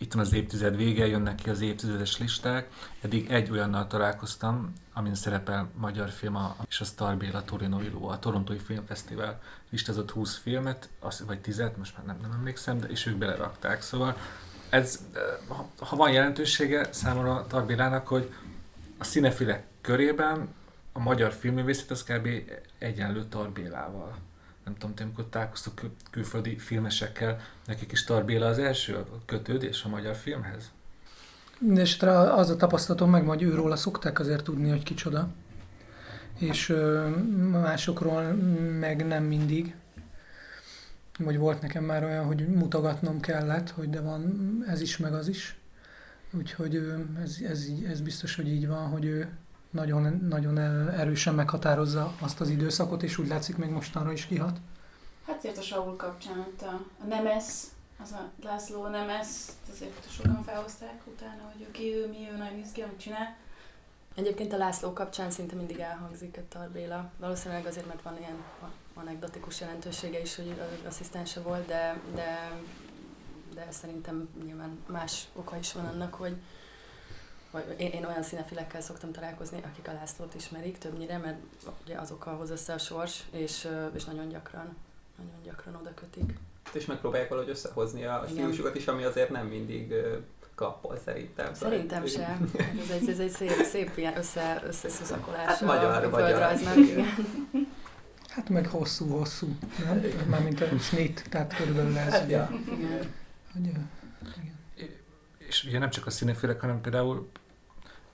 itt 0.00 0.12
van 0.12 0.24
az 0.24 0.32
évtized 0.32 0.76
vége, 0.76 1.06
jönnek 1.06 1.34
ki 1.34 1.50
az 1.50 1.60
évtizedes 1.60 2.18
listák. 2.18 2.68
Eddig 3.00 3.30
egy 3.30 3.50
olyannal 3.50 3.86
találkoztam, 3.86 4.72
amin 4.92 5.14
szerepel 5.14 5.70
magyar 5.76 6.10
film, 6.10 6.36
a, 6.36 6.56
és 6.68 6.80
a 6.80 6.84
Star 6.84 7.16
Béla 7.16 7.44
Torino 7.44 7.80
Illó, 7.80 8.08
a 8.08 8.18
Torontói 8.18 8.58
Filmfesztivál 8.58 9.40
listázott 9.70 10.10
20 10.10 10.36
filmet, 10.36 10.88
az, 11.00 11.24
vagy 11.26 11.40
10 11.40 11.62
most 11.76 11.96
már 11.96 12.06
nem, 12.06 12.16
nem 12.22 12.32
emlékszem, 12.32 12.78
de 12.78 12.86
és 12.86 13.06
ők 13.06 13.16
belerakták. 13.16 13.82
Szóval 13.82 14.16
ez, 14.70 15.00
ha 15.78 15.96
van 15.96 16.12
jelentősége 16.12 16.92
számomra 16.92 17.46
Tarbélának, 17.46 18.08
hogy 18.08 18.32
a 18.98 19.04
színefilek 19.04 19.64
körében 19.80 20.54
a 20.92 20.98
magyar 20.98 21.32
filmművészet 21.32 21.90
az 21.90 22.04
kb. 22.04 22.28
egyenlő 22.78 23.24
Tarbélával 23.24 24.16
nem 24.70 24.78
tudom, 24.78 24.94
te 24.94 25.02
amikor 25.04 25.28
találkoztok 25.28 25.74
kül- 25.74 26.02
külföldi 26.10 26.58
filmesekkel, 26.58 27.40
nekik 27.66 27.92
is 27.92 28.04
Tarbéla 28.04 28.46
az 28.46 28.58
első 28.58 29.04
kötődés 29.26 29.84
a 29.84 29.88
magyar 29.88 30.14
filmhez? 30.14 30.70
És 31.74 32.02
az 32.02 32.50
a 32.50 32.56
tapasztalatom 32.56 33.10
meg, 33.10 33.26
hogy 33.26 33.42
őróla 33.42 33.76
szokták 33.76 34.18
azért 34.18 34.44
tudni, 34.44 34.68
hogy 34.68 34.82
kicsoda. 34.82 35.28
És 36.38 36.74
másokról 37.50 38.22
meg 38.78 39.06
nem 39.06 39.24
mindig. 39.24 39.74
Vagy 41.18 41.38
volt 41.38 41.60
nekem 41.60 41.84
már 41.84 42.04
olyan, 42.04 42.24
hogy 42.24 42.48
mutogatnom 42.48 43.20
kellett, 43.20 43.70
hogy 43.70 43.90
de 43.90 44.00
van 44.00 44.64
ez 44.68 44.80
is, 44.80 44.96
meg 44.96 45.12
az 45.12 45.28
is. 45.28 45.56
Úgyhogy 46.30 46.76
ez, 47.22 47.36
ez, 47.48 47.66
ez 47.88 48.00
biztos, 48.00 48.34
hogy 48.34 48.48
így 48.48 48.66
van, 48.66 48.88
hogy 48.88 49.04
ő 49.04 49.28
nagyon, 49.70 50.26
nagyon 50.28 50.58
erősen 50.88 51.34
meghatározza 51.34 52.14
azt 52.20 52.40
az 52.40 52.48
időszakot, 52.48 53.02
és 53.02 53.18
úgy 53.18 53.28
látszik 53.28 53.56
még 53.56 53.70
mostanra 53.70 54.12
is 54.12 54.26
kihat. 54.26 54.58
Hát 55.26 55.38
azért 55.38 55.58
a 55.58 55.62
Saul 55.62 55.96
kapcsán 55.96 56.46
a, 56.60 56.64
a 57.02 57.04
Nemes, 57.08 57.44
az 58.02 58.12
a 58.12 58.30
László 58.42 58.86
Nemes, 58.86 59.26
azért 59.72 60.10
sokan 60.10 60.42
felhozták 60.44 61.00
utána, 61.06 61.42
hogy 61.52 61.62
ő 61.62 61.70
ki, 61.70 61.94
ő, 61.94 62.08
mi, 62.08 62.28
ő 62.32 62.36
nagyon 62.36 62.58
izgi, 62.58 62.82
amit 62.82 63.00
csinál. 63.00 63.36
Egyébként 64.14 64.52
a 64.52 64.56
László 64.56 64.92
kapcsán 64.92 65.30
szinte 65.30 65.56
mindig 65.56 65.78
elhangzik 65.78 66.36
a 66.36 66.48
Tarbéla. 66.48 67.10
Valószínűleg 67.18 67.66
azért, 67.66 67.86
mert 67.86 68.02
van 68.02 68.18
ilyen 68.18 68.42
anekdotikus 68.94 69.60
jelentősége 69.60 70.20
is, 70.20 70.36
hogy 70.36 70.60
asszisztense 70.86 71.40
volt, 71.40 71.66
de, 71.66 72.00
de, 72.14 72.52
de 73.54 73.66
szerintem 73.70 74.28
nyilván 74.44 74.78
más 74.86 75.28
oka 75.34 75.56
is 75.56 75.72
van 75.72 75.86
annak, 75.86 76.14
hogy, 76.14 76.36
vagy 77.50 77.74
én, 77.76 77.90
én 77.90 78.04
olyan 78.04 78.22
színefilekkel 78.22 78.80
szoktam 78.80 79.12
találkozni, 79.12 79.60
akik 79.62 79.88
a 79.88 79.92
Lászlót 79.92 80.34
ismerik 80.34 80.78
többnyire, 80.78 81.18
mert 81.18 81.38
ugye 81.84 81.96
azokkal 81.96 82.36
hoz 82.36 82.50
össze 82.50 82.72
a 82.72 82.78
sors, 82.78 83.24
és, 83.30 83.68
és 83.94 84.04
nagyon 84.04 84.28
gyakran, 84.28 84.76
nagyon 85.16 85.42
gyakran 85.44 85.74
oda 85.74 85.94
kötik. 85.94 86.38
és 86.72 86.86
megpróbálják 86.86 87.28
valahogy 87.28 87.50
összehozni 87.50 88.04
a 88.04 88.24
stílusokat 88.28 88.76
is, 88.76 88.86
ami 88.86 89.04
azért 89.04 89.30
nem 89.30 89.46
mindig 89.46 89.94
kappol 90.54 90.98
szerintem. 91.04 91.54
Szerintem 91.54 92.06
sem. 92.06 92.50
Hát 92.58 92.74
ez 92.80 92.90
egy, 92.90 93.08
ez 93.08 93.18
egy 93.18 93.30
szép, 93.30 93.64
szép 93.64 93.92
ilyen 93.96 94.16
össze, 94.16 94.62
összeszuszakolás 94.66 95.46
hát 95.46 95.60
magyar, 95.60 96.04
a 96.04 96.10
földrajznak. 96.10 96.74
Hát 98.28 98.48
meg 98.48 98.66
hosszú-hosszú, 98.66 99.56
nem? 99.84 100.02
Mármint 100.28 100.60
a 100.60 100.78
snit, 100.78 101.24
tehát 101.30 101.56
körülbelül 101.56 101.98
ez. 101.98 102.12
Hát, 102.12 102.30
ja. 102.30 102.50
igen. 102.78 103.10
Igen. 103.58 103.90
És 105.38 105.64
ugye 105.64 105.78
nem 105.78 105.90
csak 105.90 106.06
a 106.06 106.10
színefélek, 106.10 106.60
hanem 106.60 106.80
például 106.80 107.30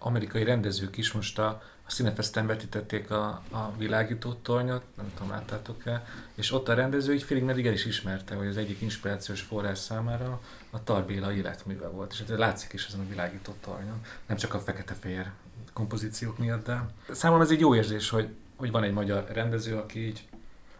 amerikai 0.07 0.45
rendezők 0.45 0.97
is 0.97 1.13
most 1.13 1.39
a, 1.39 1.63
a 1.87 1.91
Cinefesten 1.91 2.47
vetítették 2.47 3.11
a, 3.11 3.43
a 3.51 3.73
világító 3.79 4.33
tornyot, 4.33 4.83
nem 4.97 5.13
tudom, 5.15 5.31
láttátok-e, 5.31 6.07
és 6.35 6.53
ott 6.53 6.69
a 6.69 6.75
rendező 6.75 7.15
így 7.15 7.23
félig 7.23 7.43
meddig 7.43 7.67
el 7.67 7.73
is 7.73 7.85
ismerte, 7.85 8.35
hogy 8.35 8.47
az 8.47 8.57
egyik 8.57 8.81
inspirációs 8.81 9.41
forrás 9.41 9.79
számára 9.79 10.41
a 10.71 10.85
Tarbéla 10.85 11.33
életműve 11.33 11.89
volt, 11.89 12.13
és 12.13 12.21
ez 12.21 12.39
látszik 12.39 12.73
is 12.73 12.87
ezen 12.87 13.01
a 13.01 13.09
világító 13.09 13.55
tornyon, 13.61 14.01
nem 14.27 14.37
csak 14.37 14.55
a 14.55 14.59
fekete-fehér 14.59 15.31
kompozíciók 15.73 16.39
miatt, 16.39 16.67
de 16.67 16.87
számomra 17.11 17.45
ez 17.45 17.51
egy 17.51 17.61
jó 17.61 17.75
érzés, 17.75 18.09
hogy, 18.09 18.29
hogy 18.57 18.71
van 18.71 18.83
egy 18.83 18.93
magyar 18.93 19.27
rendező, 19.33 19.77
aki 19.77 20.07
így 20.07 20.29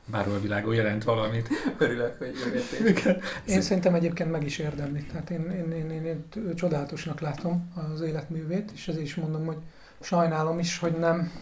bárhol 0.07 0.35
a 0.35 0.41
világon 0.41 0.75
jelent 0.75 1.05
valamit. 1.05 1.49
Örülök, 1.79 2.19
hogy 2.19 2.35
jöttél. 2.83 3.23
Én 3.47 3.61
szerintem 3.61 3.95
egyébként 3.95 4.31
meg 4.31 4.45
is 4.45 4.59
érdemli. 4.59 5.05
Tehát 5.05 5.31
én, 5.31 5.51
én, 5.51 5.73
én, 5.73 5.91
én, 5.91 6.05
én 6.05 6.25
csodálatosnak 6.55 7.21
látom 7.21 7.73
az 7.93 8.01
életművét, 8.01 8.71
és 8.75 8.89
ezért 8.89 9.05
is 9.05 9.15
mondom, 9.15 9.47
hogy 9.47 9.59
sajnálom 10.01 10.59
is, 10.59 10.79
hogy 10.79 10.93
nem, 10.93 11.33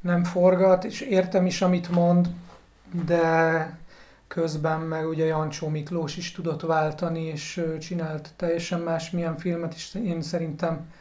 nem 0.00 0.24
forgat, 0.24 0.84
és 0.84 1.00
értem 1.00 1.46
is, 1.46 1.62
amit 1.62 1.90
mond, 1.90 2.28
de 3.06 3.78
közben 4.28 4.80
meg 4.80 5.08
ugye 5.08 5.24
Jancsó 5.24 5.68
Miklós 5.68 6.16
is 6.16 6.32
tudott 6.32 6.60
váltani, 6.60 7.22
és 7.22 7.64
csinált 7.80 8.30
teljesen 8.36 8.80
más 8.80 9.10
milyen 9.10 9.36
filmet, 9.36 9.74
és 9.74 9.94
én 9.94 10.22
szerintem 10.22 10.92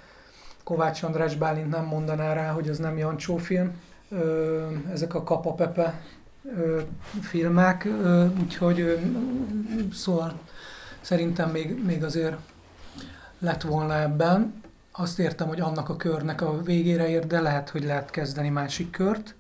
Kovács 0.64 1.04
András 1.04 1.36
Bálint 1.36 1.70
nem 1.70 1.86
mondaná 1.86 2.34
rá, 2.34 2.52
hogy 2.52 2.70
az 2.70 2.78
nem 2.78 2.98
Jancsó 2.98 3.38
film. 3.38 3.82
Ezek 4.92 5.14
a 5.14 5.24
Kapa 5.24 5.54
Pepe 5.54 6.02
filmek, 7.22 7.88
úgyhogy 8.42 9.00
szóval 9.94 10.40
szerintem 11.02 11.50
még, 11.50 11.84
még 11.86 12.04
azért 12.04 12.36
lett 13.40 13.62
volna 13.62 14.02
ebben. 14.02 14.64
Azt 14.92 15.20
értem, 15.20 15.48
hogy 15.48 15.60
annak 15.62 15.90
a 15.90 15.96
körnek 15.96 16.42
a 16.42 16.62
végére 16.62 17.10
ér, 17.10 17.28
de 17.28 17.42
lehet, 17.42 17.70
hogy 17.70 17.84
lehet 17.84 18.10
kezdeni 18.10 18.50
másik 18.50 18.92
kört, 18.92 19.36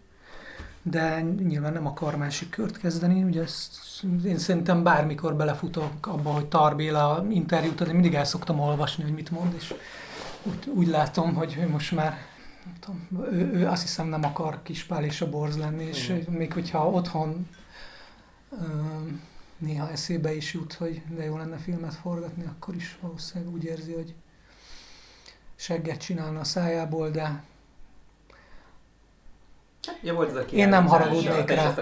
de 0.82 1.22
nyilván 1.22 1.74
nem 1.74 1.88
akar 1.88 2.16
másik 2.16 2.50
kört 2.50 2.78
kezdeni. 2.78 3.24
Ugye 3.24 3.42
ezt, 3.42 3.76
én 4.26 4.38
szerintem 4.38 4.84
bármikor 4.84 5.36
belefutok 5.36 6.08
abba, 6.08 6.30
hogy 6.30 6.46
Tarbéla 6.46 7.26
interjút, 7.30 7.84
de 7.84 7.94
mindig 7.94 8.14
el 8.14 8.26
szoktam 8.26 8.60
olvasni, 8.60 9.04
hogy 9.04 9.14
mit 9.14 9.32
mond, 9.32 9.54
és 9.58 9.74
úgy, 10.44 10.68
úgy 10.74 10.88
látom, 10.88 11.34
hogy 11.34 11.68
most 11.72 11.92
már 11.92 12.18
tudom, 12.80 13.30
ő, 13.32 13.52
ő 13.54 13.68
azt 13.68 13.82
hiszem 13.82 14.08
nem 14.08 14.24
akar 14.24 14.62
kispál 14.64 15.04
és 15.04 15.22
a 15.22 15.30
borz 15.30 15.58
lenni, 15.58 15.84
és 15.84 16.10
Igen. 16.10 16.34
még 16.34 16.54
hogyha 16.54 16.90
otthon 16.90 17.50
ö, 18.52 18.66
néha 19.58 19.90
eszébe 19.92 20.34
is 20.36 20.54
jut, 20.54 20.74
hogy 20.74 21.02
de 21.16 21.24
jó 21.24 21.38
lenne 21.38 21.58
filmet 21.58 21.94
forgatni, 21.94 22.46
akkor 22.46 22.76
is 22.76 22.98
valószínűleg 23.02 23.54
úgy 23.54 23.64
érzi, 23.64 23.94
hogy 23.94 24.16
segget 25.56 25.98
csinálna 26.00 26.40
a 26.40 26.44
szájából, 26.44 27.10
de 27.10 27.44
Ja, 30.02 30.14
volt 30.14 30.30
ez 30.30 30.36
a 30.36 30.40
Én 30.40 30.70
nem 30.70 30.86
haragudnék 30.86 31.50
rá. 31.50 31.74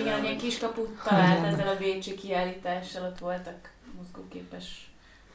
Igen, 0.00 0.24
ilyen 0.24 0.38
kiskaput 0.38 1.02
talált 1.04 1.44
ezzel 1.44 1.68
a 1.68 1.76
Bécsi 1.76 2.14
kiállítással, 2.14 3.04
ott 3.04 3.18
voltak 3.18 3.70
mozgóképes 3.96 4.90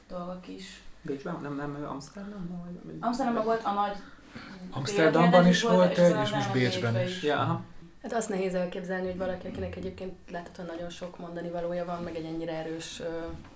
dolgok 0.07 0.47
is. 0.47 0.81
Bécsben? 1.01 1.39
Nem, 1.41 1.55
nem 1.55 1.85
Amsterdamban? 1.89 2.79
Amsterdamban 2.99 3.43
volt 3.43 3.63
a 3.63 3.73
nagy 3.73 3.95
Amsterdamban 4.71 5.47
is 5.47 5.61
volt 5.61 5.97
egy, 5.97 6.15
és 6.23 6.29
most 6.29 6.51
Bécsben 6.51 7.01
is. 7.01 7.23
Ja, 7.23 7.63
Hát 8.03 8.13
azt 8.13 8.29
nehéz 8.29 8.53
elképzelni, 8.53 9.05
hogy 9.05 9.17
valaki, 9.17 9.47
akinek 9.47 9.75
egyébként 9.75 10.13
láthatóan 10.31 10.67
nagyon 10.67 10.89
sok 10.89 11.19
mondani 11.19 11.49
valója 11.49 11.85
van, 11.85 12.03
meg 12.03 12.15
egy 12.15 12.25
ennyire 12.25 12.51
erős, 12.51 13.01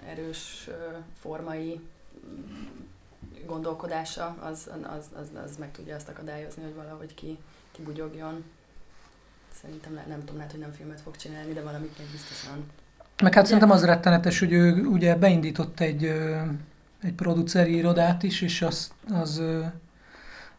erős 0.10 0.70
formai 1.20 1.80
gondolkodása, 3.46 4.36
az, 4.40 4.70
az, 4.84 5.06
az, 5.20 5.28
az 5.46 5.58
meg 5.60 5.72
tudja 5.72 5.96
azt 5.96 6.10
akadályozni, 6.10 6.64
hogy 6.64 6.76
valahogy 6.76 7.14
ki, 7.14 7.38
kibugyogjon. 7.72 8.44
Szerintem 9.62 9.94
nem 10.08 10.20
tudom, 10.20 10.36
lehet, 10.36 10.52
hogy 10.52 10.60
nem 10.60 10.72
filmet 10.72 11.02
fog 11.02 11.16
csinálni, 11.16 11.54
de 11.54 11.62
valamit 11.62 11.98
még 11.98 12.08
biztosan. 12.12 12.66
Meg 13.22 13.34
hát 13.34 13.46
szerintem 13.46 13.72
az 13.72 13.86
rettenetes, 13.86 14.40
hogy 14.40 14.52
ő 14.52 14.86
ugye 14.86 15.16
beindított 15.16 15.80
egy, 15.80 16.04
egy 17.02 17.14
produceri 17.16 17.76
irodát 17.76 18.24
is, 18.24 18.42
és 18.42 18.62
az, 18.62 18.92
az, 19.14 19.42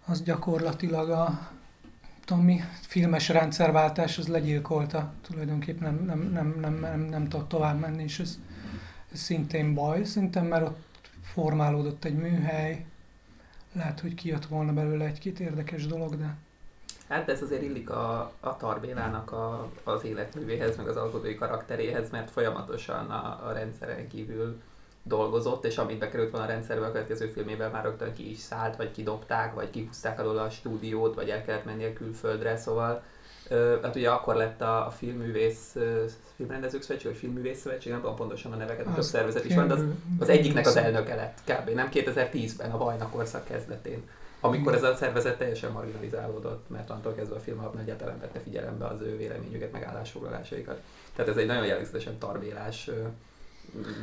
az 0.08 0.22
gyakorlatilag 0.22 1.10
a 1.10 1.48
tudom 2.24 2.60
filmes 2.80 3.28
rendszerváltás, 3.28 4.18
az 4.18 4.28
legyilkolta. 4.28 5.12
Tulajdonképpen 5.22 5.94
nem, 5.94 6.04
nem, 6.04 6.30
nem, 6.32 6.56
nem, 6.60 6.74
nem, 6.74 7.00
nem 7.00 7.28
tudott 7.28 7.48
tovább 7.48 7.80
menni, 7.80 8.02
és 8.02 8.18
ez, 8.18 8.38
ez 9.12 9.18
szintén 9.18 9.74
baj, 9.74 10.04
szerintem, 10.04 10.46
mert 10.46 10.66
ott 10.66 10.78
formálódott 11.22 12.04
egy 12.04 12.16
műhely, 12.16 12.84
lehet, 13.72 14.00
hogy 14.00 14.14
kijött 14.14 14.46
volna 14.46 14.72
belőle 14.72 15.04
egy-két 15.04 15.40
érdekes 15.40 15.86
dolog, 15.86 16.16
de... 16.16 16.36
Hát 17.08 17.28
ez 17.28 17.42
azért 17.42 17.62
illik 17.62 17.90
a, 17.90 18.32
a 18.40 18.56
Tarbélának 18.56 19.32
a, 19.32 19.70
az 19.84 20.04
életművéhez, 20.04 20.76
meg 20.76 20.88
az 20.88 20.96
alkotói 20.96 21.34
karakteréhez, 21.34 22.10
mert 22.10 22.30
folyamatosan 22.30 23.10
a, 23.10 23.46
a 23.48 23.52
rendszeren 23.52 24.08
kívül 24.08 24.60
dolgozott, 25.08 25.64
és 25.64 25.78
amit 25.78 25.98
bekerült 25.98 26.30
volna 26.30 26.46
a 26.46 26.50
rendszerbe 26.50 26.86
a 26.86 26.92
következő 26.92 27.26
filmében 27.26 27.70
már 27.70 27.84
rögtön 27.84 28.12
ki 28.12 28.30
is 28.30 28.38
szállt, 28.38 28.76
vagy 28.76 28.90
kidobták, 28.90 29.54
vagy 29.54 29.70
kihúzták 29.70 30.20
alól 30.20 30.38
a 30.38 30.50
stúdiót, 30.50 31.14
vagy 31.14 31.30
el 31.30 31.42
kellett 31.42 31.64
menni 31.64 31.84
a 31.84 31.92
külföldre, 31.92 32.56
szóval 32.56 33.02
hát 33.82 33.96
ugye 33.96 34.10
akkor 34.10 34.34
lett 34.34 34.60
a, 34.60 34.86
a 34.86 34.90
filmművész, 34.90 35.76
filmrendezők 36.36 36.82
szövetség, 36.82 37.10
vagy 37.10 37.20
filmművész 37.20 37.60
szövetség, 37.60 37.92
nem 37.92 38.00
tudom 38.00 38.16
pontosan 38.16 38.52
a 38.52 38.56
neveket, 38.56 38.86
több 38.94 39.02
szervezet 39.02 39.44
is 39.44 39.54
van, 39.54 39.68
de 39.68 39.74
az, 39.74 39.84
az 40.18 40.28
egyiknek 40.28 40.66
az 40.66 40.76
elnöke 40.76 41.14
lett 41.14 41.38
kb. 41.44 41.70
nem 41.70 41.88
2010-ben, 41.92 42.70
a 42.70 42.78
Vajna 42.78 43.08
korszak 43.08 43.44
kezdetén. 43.44 44.02
Amikor 44.40 44.74
ez 44.74 44.82
a 44.82 44.94
szervezet 44.94 45.38
teljesen 45.38 45.72
marginalizálódott, 45.72 46.68
mert 46.68 46.90
attól 46.90 47.14
kezdve 47.14 47.36
a 47.36 47.40
film 47.40 47.70
egyáltalán 47.80 48.20
vette 48.20 48.40
figyelembe 48.40 48.86
az 48.86 49.00
ő 49.00 49.16
véleményüket, 49.16 49.72
meg 49.72 49.82
állásfoglalásaikat. 49.82 50.80
Tehát 51.14 51.30
ez 51.30 51.36
egy 51.36 51.46
nagyon 51.46 51.66
jellegzetesen 51.66 52.18
tarbélás 52.18 52.90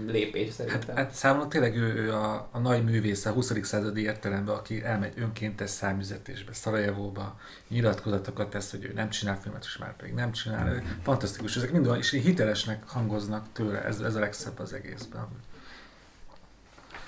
lépés 0.08 0.54
szerintem. 0.54 0.96
Hát, 0.96 0.98
hát 0.98 1.14
számomra 1.14 1.48
tényleg 1.48 1.76
ő, 1.76 1.94
ő 1.94 2.14
a, 2.14 2.48
a 2.52 2.60
nagy 2.60 2.84
művész 2.84 3.26
a 3.26 3.32
20. 3.32 3.54
századi 3.62 4.02
értelemben, 4.02 4.56
aki 4.56 4.84
elmegy 4.84 5.14
önkéntes 5.16 5.70
számüzetésbe, 5.70 6.54
Szarajevóba, 6.54 7.40
nyilatkozatokat 7.68 8.50
tesz, 8.50 8.72
hogy 8.72 8.84
ő 8.84 8.92
nem 8.96 9.10
csinál 9.10 9.40
filmet, 9.42 9.64
és 9.64 9.78
már 9.78 9.96
pedig 9.96 10.14
nem 10.14 10.32
csinál. 10.32 10.84
Fantasztikus, 11.04 11.56
ezek 11.56 11.72
mind 11.72 11.96
és 11.98 12.10
hitelesnek 12.10 12.84
hangoznak 12.88 13.46
tőle, 13.54 13.84
ez, 13.84 14.00
ez 14.00 14.16
a 14.16 14.20
legszebb 14.20 14.60
az 14.60 14.74
egészben. 14.74 15.28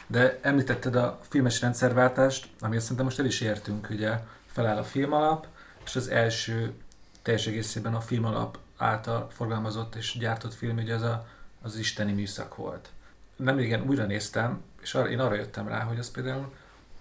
De 0.08 0.40
említetted 0.42 0.96
a 0.96 1.20
filmes 1.30 1.62
rendszerváltást, 1.62 2.48
ami 2.60 2.80
szerintem 2.80 3.06
most 3.06 3.20
el 3.20 3.26
is 3.26 3.42
értünk, 3.42 3.90
ugye 3.90 4.20
feláll 4.46 4.78
a 4.78 4.84
filmalap, 4.84 5.48
és 5.86 5.96
az 5.96 6.08
első 6.08 6.74
teljes 7.22 7.48
egészében 7.48 7.96
a 7.96 8.02
filmalap 8.02 8.58
által 8.78 9.28
forgalmazott 9.32 9.96
és 9.96 10.18
gyártott 10.20 10.54
film, 10.54 10.78
ugye 10.78 10.94
az 10.94 11.02
a 11.02 11.28
az 11.62 11.78
isteni 11.78 12.12
műszak 12.12 12.56
volt. 12.56 12.90
Nem 13.36 13.60
igen 13.60 13.82
újra 13.88 14.06
néztem, 14.06 14.62
és 14.82 14.94
arra, 14.94 15.10
én 15.10 15.20
arra 15.20 15.36
jöttem 15.36 15.68
rá, 15.68 15.80
hogy 15.80 16.00
az 16.00 16.12
például 16.12 16.54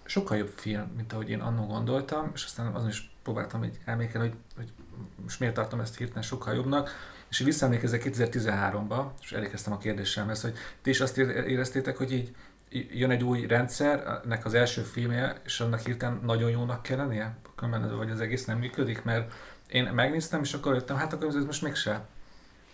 sokkal 0.05 0.37
jobb 0.37 0.53
film, 0.55 0.91
mint 0.95 1.13
ahogy 1.13 1.29
én 1.29 1.39
annó 1.39 1.65
gondoltam, 1.65 2.31
és 2.33 2.43
aztán 2.43 2.75
azon 2.75 2.89
is 2.89 3.11
próbáltam 3.23 3.63
egy 3.63 3.79
elmékelni, 3.85 4.27
hogy, 4.27 4.37
hogy 4.55 4.71
most 5.23 5.39
miért 5.39 5.55
tartom 5.55 5.79
ezt 5.79 5.97
hirtelen 5.97 6.23
sokkal 6.23 6.53
jobbnak, 6.53 6.89
és 7.29 7.39
visszaemlékezek 7.39 8.03
2013-ba, 8.05 9.05
és 9.21 9.31
elérkeztem 9.31 9.73
a 9.73 9.77
kérdésemhez, 9.77 10.41
hogy 10.41 10.53
ti 10.81 10.89
is 10.89 10.99
azt 10.99 11.17
éreztétek, 11.17 11.97
hogy 11.97 12.11
így 12.13 12.35
jön 12.69 13.11
egy 13.11 13.23
új 13.23 13.47
rendszer, 13.47 14.21
nek 14.25 14.45
az 14.45 14.53
első 14.53 14.81
filmje, 14.81 15.35
és 15.45 15.59
annak 15.59 15.79
hirtelen 15.79 16.19
nagyon 16.23 16.49
jónak 16.49 16.81
kell 16.81 16.97
lennie? 16.97 17.37
Különben 17.55 17.97
vagy 17.97 18.09
az 18.09 18.19
egész 18.19 18.45
nem 18.45 18.57
működik, 18.57 19.03
mert 19.03 19.33
én 19.67 19.83
megnéztem, 19.83 20.41
és 20.41 20.53
akkor 20.53 20.73
jöttem, 20.73 20.95
hát 20.95 21.13
akkor 21.13 21.27
ez 21.27 21.45
most 21.45 21.61
mégse 21.61 22.05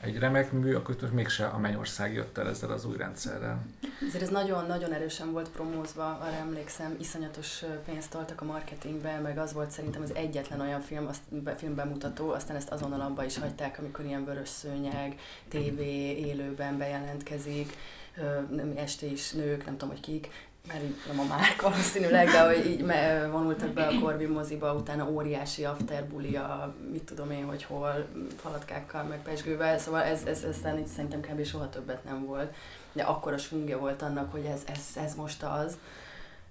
egy 0.03 0.17
remek 0.17 0.51
mű, 0.51 0.73
akkor 0.73 0.95
most 1.01 1.13
mégse 1.13 1.45
a 1.45 1.57
Mennyország 1.57 2.13
jött 2.13 2.37
el 2.37 2.49
ezzel 2.49 2.71
az 2.71 2.85
új 2.85 2.97
rendszerrel. 2.97 3.65
Ezért 4.07 4.23
ez 4.23 4.29
nagyon-nagyon 4.29 4.93
erősen 4.93 5.31
volt 5.31 5.49
promózva, 5.49 6.17
arra 6.17 6.35
emlékszem, 6.35 6.95
iszonyatos 6.99 7.63
pénzt 7.85 8.11
toltak 8.11 8.41
a 8.41 8.45
marketingbe, 8.45 9.19
meg 9.19 9.37
az 9.37 9.53
volt 9.53 9.71
szerintem 9.71 10.01
az 10.01 10.15
egyetlen 10.15 10.59
olyan 10.59 10.81
film, 10.81 11.07
azt, 11.07 11.21
filmbemutató, 11.57 12.29
aztán 12.29 12.55
ezt 12.55 12.69
azonnal 12.69 13.01
abba 13.01 13.23
is 13.23 13.37
hagyták, 13.37 13.79
amikor 13.79 14.05
ilyen 14.05 14.25
vörös 14.25 14.49
szőnyeg, 14.49 15.19
tévé, 15.49 16.17
élőben 16.17 16.77
bejelentkezik, 16.77 17.77
este 18.75 19.05
is 19.05 19.31
nők, 19.31 19.65
nem 19.65 19.77
tudom, 19.77 19.89
hogy 19.89 20.03
kik, 20.03 20.29
mert 20.67 20.83
így 20.83 20.95
nem 21.07 21.19
a 21.19 21.23
márk 21.23 21.61
valószínűleg, 21.61 22.27
de 22.27 22.45
hogy 22.45 22.65
így 22.65 22.85
vonultak 23.31 23.69
be 23.69 23.87
a 23.87 23.99
Corvin 23.99 24.29
moziba, 24.29 24.73
utána 24.73 25.09
óriási 25.09 25.65
afterbuli 25.65 26.35
a 26.35 26.75
mit 26.91 27.03
tudom 27.03 27.31
én, 27.31 27.45
hogy 27.45 27.63
hol, 27.63 28.07
falatkákkal, 28.41 29.03
meg 29.03 29.21
pesgővel, 29.21 29.79
szóval 29.79 30.01
ez, 30.01 30.23
ez, 30.25 30.43
ez 30.43 30.55
szerintem 30.95 31.21
kb. 31.21 31.45
soha 31.45 31.69
többet 31.69 32.03
nem 32.03 32.25
volt. 32.25 32.53
De 32.91 33.03
akkor 33.03 33.33
a 33.33 33.37
svungja 33.37 33.79
volt 33.79 34.01
annak, 34.01 34.31
hogy 34.31 34.45
ez, 34.45 34.61
ez, 34.65 35.03
ez 35.03 35.15
most 35.15 35.43
az. 35.43 35.77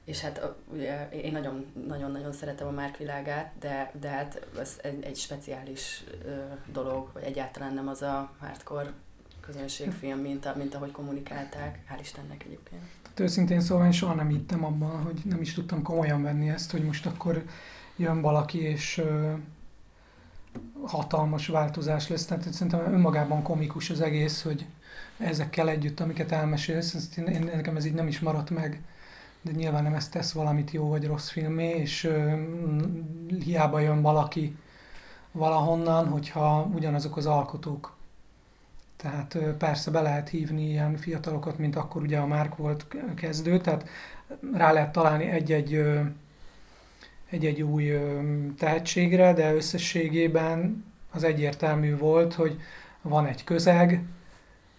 És 0.04 0.20
hát 0.20 0.52
ugye 0.72 1.08
én 1.08 1.62
nagyon-nagyon 1.86 2.32
szeretem 2.32 2.66
a 2.66 2.70
Márk 2.70 2.96
világát, 2.96 3.52
de, 3.60 3.92
de 4.00 4.08
hát 4.08 4.46
ez 4.58 4.76
egy, 4.82 5.04
egy 5.04 5.16
speciális 5.16 6.04
ö, 6.24 6.42
dolog, 6.72 7.10
vagy 7.12 7.22
egyáltalán 7.22 7.74
nem 7.74 7.88
az 7.88 8.02
a 8.02 8.30
hardcore 8.40 8.92
közönségfilm, 9.40 10.18
mint, 10.18 10.46
a, 10.46 10.54
mint 10.56 10.74
ahogy 10.74 10.90
kommunikálták. 10.90 11.78
Hál' 11.90 12.00
Istennek 12.00 12.44
egyébként. 12.44 12.82
Hát 13.12 13.20
őszintén 13.20 13.60
szóval 13.60 13.84
én 13.84 13.92
soha 13.92 14.14
nem 14.14 14.28
hittem 14.28 14.64
abban, 14.64 15.02
hogy 15.02 15.20
nem 15.24 15.40
is 15.40 15.54
tudtam 15.54 15.82
komolyan 15.82 16.22
venni 16.22 16.48
ezt, 16.48 16.70
hogy 16.70 16.84
most 16.84 17.06
akkor 17.06 17.44
jön 17.96 18.20
valaki, 18.20 18.58
és 18.58 18.98
ö, 18.98 19.32
hatalmas 20.82 21.46
változás 21.46 22.08
lesz. 22.08 22.24
Tehát 22.24 22.52
szerintem 22.52 22.92
önmagában 22.92 23.42
komikus 23.42 23.90
az 23.90 24.00
egész, 24.00 24.42
hogy 24.42 24.66
ezekkel 25.18 25.68
együtt, 25.68 26.00
amiket 26.00 26.32
elmesélsz, 26.32 26.94
ezt 26.94 27.18
én, 27.18 27.26
én, 27.26 27.50
nekem 27.54 27.76
ez 27.76 27.84
így 27.84 27.94
nem 27.94 28.08
is 28.08 28.20
maradt 28.20 28.50
meg, 28.50 28.82
de 29.42 29.50
nyilván 29.50 29.82
nem 29.82 29.94
ezt 29.94 30.12
tesz 30.12 30.32
valamit 30.32 30.70
jó 30.70 30.88
vagy 30.88 31.06
rossz 31.06 31.28
filmé, 31.28 31.68
és 31.68 32.04
ö, 32.04 32.32
hiába 33.44 33.80
jön 33.80 34.02
valaki 34.02 34.56
valahonnan, 35.32 36.08
hogyha 36.08 36.70
ugyanazok 36.74 37.16
az 37.16 37.26
alkotók 37.26 37.96
tehát 39.02 39.38
persze 39.58 39.90
be 39.90 40.00
lehet 40.00 40.28
hívni 40.28 40.68
ilyen 40.68 40.96
fiatalokat, 40.96 41.58
mint 41.58 41.76
akkor 41.76 42.02
ugye 42.02 42.18
a 42.18 42.26
Márk 42.26 42.56
volt 42.56 42.86
kezdő, 43.14 43.60
tehát 43.60 43.88
rá 44.52 44.72
lehet 44.72 44.92
találni 44.92 45.24
egy-egy 45.24 45.84
egy-egy 47.30 47.62
új 47.62 47.92
tehetségre, 48.58 49.32
de 49.32 49.54
összességében 49.54 50.84
az 51.10 51.22
egyértelmű 51.22 51.96
volt, 51.96 52.34
hogy 52.34 52.60
van 53.02 53.26
egy 53.26 53.44
közeg, 53.44 54.02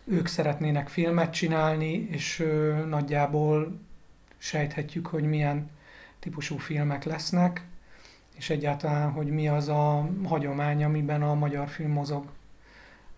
ők 0.04 0.28
szeretnének 0.28 0.88
filmet 0.88 1.34
csinálni, 1.34 2.08
és 2.12 2.46
nagyjából 2.90 3.80
sejthetjük, 4.38 5.08
hogy 5.08 5.24
milyen 5.24 5.70
típusú 6.20 6.58
filmek 6.58 7.04
lesznek, 7.04 7.66
és 8.36 8.50
egyáltalán, 8.50 9.12
hogy 9.12 9.28
mi 9.28 9.48
az 9.48 9.68
a 9.68 10.10
hagyomány, 10.26 10.84
amiben 10.84 11.24
a 11.24 11.34
magyar 11.34 11.68
film 11.68 11.92
mozog. 11.92 12.26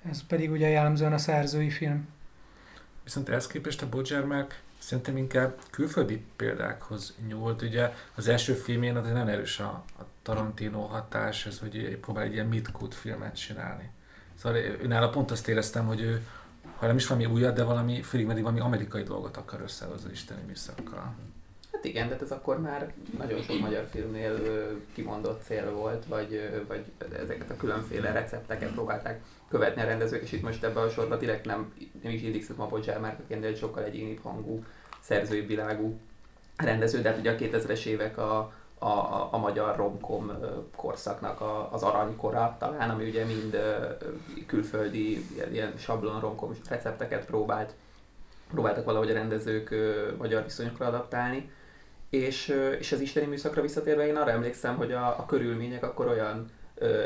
Ez 0.10 0.24
pedig 0.28 0.52
ugye 0.52 0.68
jellemzően 0.68 1.14
a 1.14 1.18
szerzői 1.18 1.70
film. 1.70 2.08
Viszont 3.04 3.30
ehhez 3.30 3.48
képest 3.48 3.82
a 3.82 3.90
Bodzsermek 3.90 4.62
szerintem 4.78 5.18
inkább 5.18 5.60
külföldi 5.70 6.26
példákhoz 6.36 7.14
nyúlt. 7.28 7.62
Ugye 7.62 7.94
az 8.16 8.28
első 8.28 8.54
filmjén 8.54 8.96
az 8.96 9.08
nagyon 9.08 9.28
erős 9.28 9.60
a, 9.60 9.84
a 10.00 10.04
Tarantino 10.22 10.82
hatás, 10.82 11.46
ez 11.46 11.60
hogy 11.60 11.98
próbál 12.02 12.24
egy 12.24 12.34
ilyen 12.34 12.46
midcut 12.46 12.96
filmet 12.96 13.36
csinálni. 13.36 13.90
Szóval 14.36 14.58
őnála 14.58 15.10
pont 15.10 15.32
azt 15.32 15.48
éreztem, 15.48 15.86
hogy 15.86 16.02
ő, 16.02 16.28
ha 16.78 16.88
nem 16.88 16.96
is 16.96 17.08
valami 17.08 17.26
újat, 17.26 17.56
de 17.56 17.64
valami, 17.64 18.02
félig 18.02 18.26
meddig 18.26 18.44
valami 18.44 18.62
amerikai 18.62 19.04
dolgot 19.04 19.38
akar 19.38 19.62
összehozni 19.62 20.12
isteni 20.12 20.42
műszakkal. 20.48 21.16
Hát 21.86 21.94
igen, 21.94 22.10
de 22.10 22.18
ez 22.22 22.32
akkor 22.32 22.62
már 22.62 22.94
nagyon 23.18 23.42
sok 23.42 23.60
magyar 23.60 23.88
filmnél 23.92 24.38
kimondott 24.94 25.44
cél 25.44 25.72
volt, 25.72 26.06
vagy, 26.06 26.64
vagy 26.68 26.86
ezeket 27.22 27.50
a 27.50 27.56
különféle 27.56 28.12
recepteket 28.12 28.72
próbálták 28.72 29.22
követni 29.50 29.82
a 29.82 29.86
rendezők, 29.86 30.22
és 30.22 30.32
itt 30.32 30.42
most 30.42 30.64
ebben 30.64 30.84
a 30.84 30.90
sorban 30.90 31.20
direkt 31.20 31.46
nem, 31.46 31.74
nem 32.04 32.12
is 32.12 32.22
illik 32.22 32.50
a 32.58 32.68
Bodzsár 32.68 33.00
márkaként, 33.00 33.42
de 33.42 33.48
egy 33.48 33.58
sokkal 33.58 33.84
egyénibb 33.84 34.20
hangú, 34.22 34.64
szerzői 35.00 35.46
világú 35.46 36.00
rendező, 36.56 37.02
de 37.02 37.10
hát 37.10 37.20
ugye 37.20 37.32
a 37.32 37.36
2000-es 37.36 37.86
évek 37.86 38.18
a, 38.18 38.38
a, 38.80 38.88
a, 38.88 39.28
a 39.32 39.38
magyar 39.38 39.76
romkom 39.76 40.32
korszaknak 40.76 41.42
a, 41.42 41.74
az 41.74 41.84
aranykora 41.84 42.56
talán, 42.60 42.90
ami 42.90 43.08
ugye 43.08 43.26
mind 43.26 43.58
külföldi 44.46 45.26
ilyen 45.52 45.74
sablon 45.78 46.20
romkom 46.20 46.52
recepteket 46.70 47.26
próbált, 47.26 47.74
próbáltak 48.52 48.86
valahogy 48.86 49.10
a 49.10 49.14
rendezők 49.14 49.76
magyar 50.18 50.44
viszonyokra 50.44 50.86
adaptálni. 50.86 51.50
És, 52.10 52.56
és 52.80 52.92
az 52.92 53.00
isteni 53.00 53.26
műszakra 53.26 53.62
visszatérve 53.62 54.08
én 54.08 54.16
arra 54.16 54.32
emlékszem, 54.32 54.76
hogy 54.76 54.92
a, 54.92 55.08
a 55.08 55.26
körülmények 55.26 55.84
akkor 55.84 56.08
olyan 56.08 56.50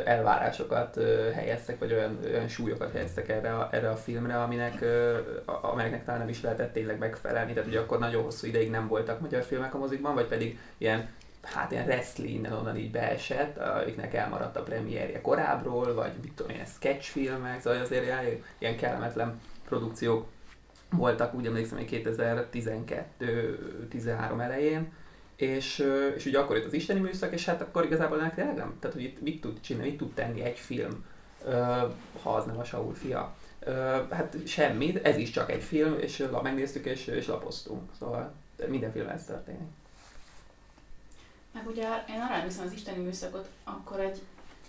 elvárásokat 0.05 0.99
helyeztek, 1.33 1.79
vagy 1.79 1.93
olyan, 1.93 2.19
olyan 2.23 2.47
súlyokat 2.47 2.91
helyeztek 2.91 3.29
erre 3.29 3.55
a, 3.55 3.69
erre 3.71 3.89
a 3.89 3.95
filmre, 3.95 4.41
aminek, 4.41 4.85
amelyeknek 5.45 6.05
talán 6.05 6.19
nem 6.19 6.29
is 6.29 6.41
lehetett 6.41 6.73
tényleg 6.73 6.97
megfelelni. 6.97 7.53
Tehát 7.53 7.69
ugye 7.69 7.79
akkor 7.79 7.99
nagyon 7.99 8.23
hosszú 8.23 8.47
ideig 8.47 8.69
nem 8.69 8.87
voltak 8.87 9.19
magyar 9.19 9.43
filmek 9.43 9.73
a 9.73 9.77
mozikban, 9.77 10.13
vagy 10.13 10.27
pedig 10.27 10.59
ilyen 10.77 11.09
hát 11.43 11.71
ilyen 11.71 11.85
wrestling 11.85 12.33
innen 12.33 12.53
onnan 12.53 12.77
így 12.77 12.91
beesett, 12.91 13.57
amiknek 13.57 14.13
elmaradt 14.13 14.55
a 14.55 14.63
premierje 14.63 15.21
korábbról, 15.21 15.93
vagy 15.93 16.11
mit 16.21 16.33
tudom 16.33 16.51
ilyen 16.51 16.65
sketchfilmek, 16.65 17.61
szóval 17.61 17.81
azért 17.81 18.05
ilyen 18.57 18.77
kellemetlen 18.77 19.39
produkciók 19.67 20.27
voltak, 20.91 21.33
úgy 21.33 21.45
emlékszem, 21.45 21.77
hogy 21.77 22.03
2012-13 23.91 24.41
elején, 24.41 24.91
és, 25.35 25.85
és 26.15 26.25
ugye 26.25 26.39
akkor 26.39 26.55
jött 26.55 26.65
az 26.65 26.73
isteni 26.73 26.99
műszak, 26.99 27.33
és 27.33 27.45
hát 27.45 27.61
akkor 27.61 27.85
igazából 27.85 28.31
tényleg 28.35 28.55
nem, 28.55 28.77
tehát 28.79 28.95
hogy 28.95 29.05
itt 29.05 29.21
mit 29.21 29.41
tud 29.41 29.61
csinálni, 29.61 29.89
mit 29.89 29.97
tud 29.97 30.13
tenni 30.13 30.41
egy 30.41 30.57
film, 30.57 31.05
ha 32.23 32.35
az 32.35 32.45
nem 32.45 32.57
a 32.57 32.63
Saul 32.63 32.93
fia. 32.93 33.35
Hát 34.09 34.37
semmit, 34.45 35.05
ez 35.05 35.17
is 35.17 35.29
csak 35.29 35.51
egy 35.51 35.63
film, 35.63 35.99
és 35.99 36.27
megnéztük 36.43 36.85
és, 36.85 37.07
és 37.07 37.27
lapoztunk, 37.27 37.81
szóval 37.99 38.33
minden 38.67 38.91
film 38.91 39.07
ez 39.07 39.25
történik. 39.25 39.67
Meg 41.53 41.67
ugye 41.67 41.83
én 42.09 42.21
arra 42.21 42.33
emlékszem 42.33 42.65
az 42.65 42.73
isteni 42.73 43.03
műszakot, 43.03 43.49
akkor 43.63 43.99
egy, 43.99 44.21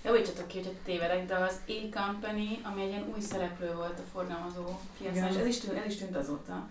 javítsatok 0.05 0.47
ki, 0.47 0.57
hogyha 0.57 0.73
tévedek, 0.85 1.27
de 1.27 1.35
az 1.35 1.61
A-Company, 1.69 2.61
ami 2.63 2.83
egy 2.83 2.89
ilyen 2.89 3.09
új 3.15 3.21
szereplő 3.21 3.75
volt 3.75 3.99
a 3.99 4.09
forgalmazó 4.13 4.81
piacon, 4.99 5.29
és 5.29 5.37
ez 5.37 5.47
is, 5.47 5.59
tűnt, 5.59 5.79
ez 5.79 5.93
is 5.93 5.97
tűnt 5.97 6.17
azóta. 6.17 6.69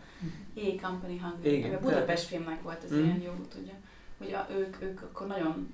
A-Company 0.56 1.22
Hungary. 1.22 1.64
A 1.64 1.80
Budapest 1.80 2.26
filmnek 2.26 2.62
volt 2.62 2.84
ez 2.84 2.92
mm. 2.92 3.04
ilyen 3.04 3.22
jó, 3.22 3.32
tudja 3.54 3.74
hogy 4.20 4.34
a, 4.34 4.48
ők, 4.52 4.82
ők 4.82 5.02
akkor 5.02 5.28
nagyon 5.28 5.74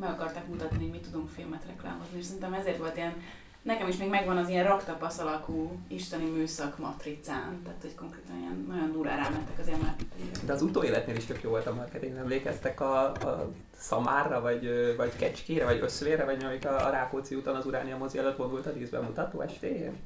meg 0.00 0.10
akarták 0.10 0.48
mutatni, 0.48 0.78
hogy 0.78 0.90
mi 0.90 1.00
tudunk 1.00 1.28
filmet 1.28 1.64
reklámozni, 1.66 2.18
és 2.18 2.24
szerintem 2.24 2.52
ezért 2.52 2.78
volt 2.78 2.96
ilyen, 2.96 3.22
nekem 3.68 3.88
is 3.88 3.96
még 3.96 4.08
megvan 4.08 4.36
az 4.36 4.48
ilyen 4.48 4.64
raktapasz 4.64 5.18
alakú 5.18 5.78
isteni 5.88 6.30
műszak 6.30 6.78
matricán, 6.78 7.60
tehát 7.64 7.80
hogy 7.80 7.94
konkrétan 7.94 8.38
ilyen 8.38 8.64
nagyon 8.68 8.92
durán 8.92 9.16
rámentek 9.16 9.58
az 9.58 9.66
ilyen 9.66 9.80
marketingre. 9.80 10.40
De 10.46 10.52
az 10.52 10.62
utóéletnél 10.62 11.16
is 11.16 11.24
tök 11.24 11.42
jó 11.42 11.50
volt 11.50 11.66
a 11.66 11.74
marketing, 11.74 12.16
emlékeztek 12.16 12.80
a, 12.80 13.04
a 13.04 13.50
Szamárra, 13.78 14.40
vagy, 14.40 14.94
vagy 14.96 15.16
Kecskére, 15.16 15.64
vagy 15.64 15.80
Összvére, 15.82 16.24
vagy 16.24 16.44
amik 16.44 16.66
a, 16.66 16.86
a 16.86 16.90
Rákóczi 16.90 17.34
úton 17.34 17.56
az 17.56 17.66
Uránia 17.66 17.96
mozi 17.96 18.18
előtt 18.18 18.36
vonult 18.36 18.66
a 18.66 18.72
díszbemutató 18.72 19.40
estéjén? 19.40 19.96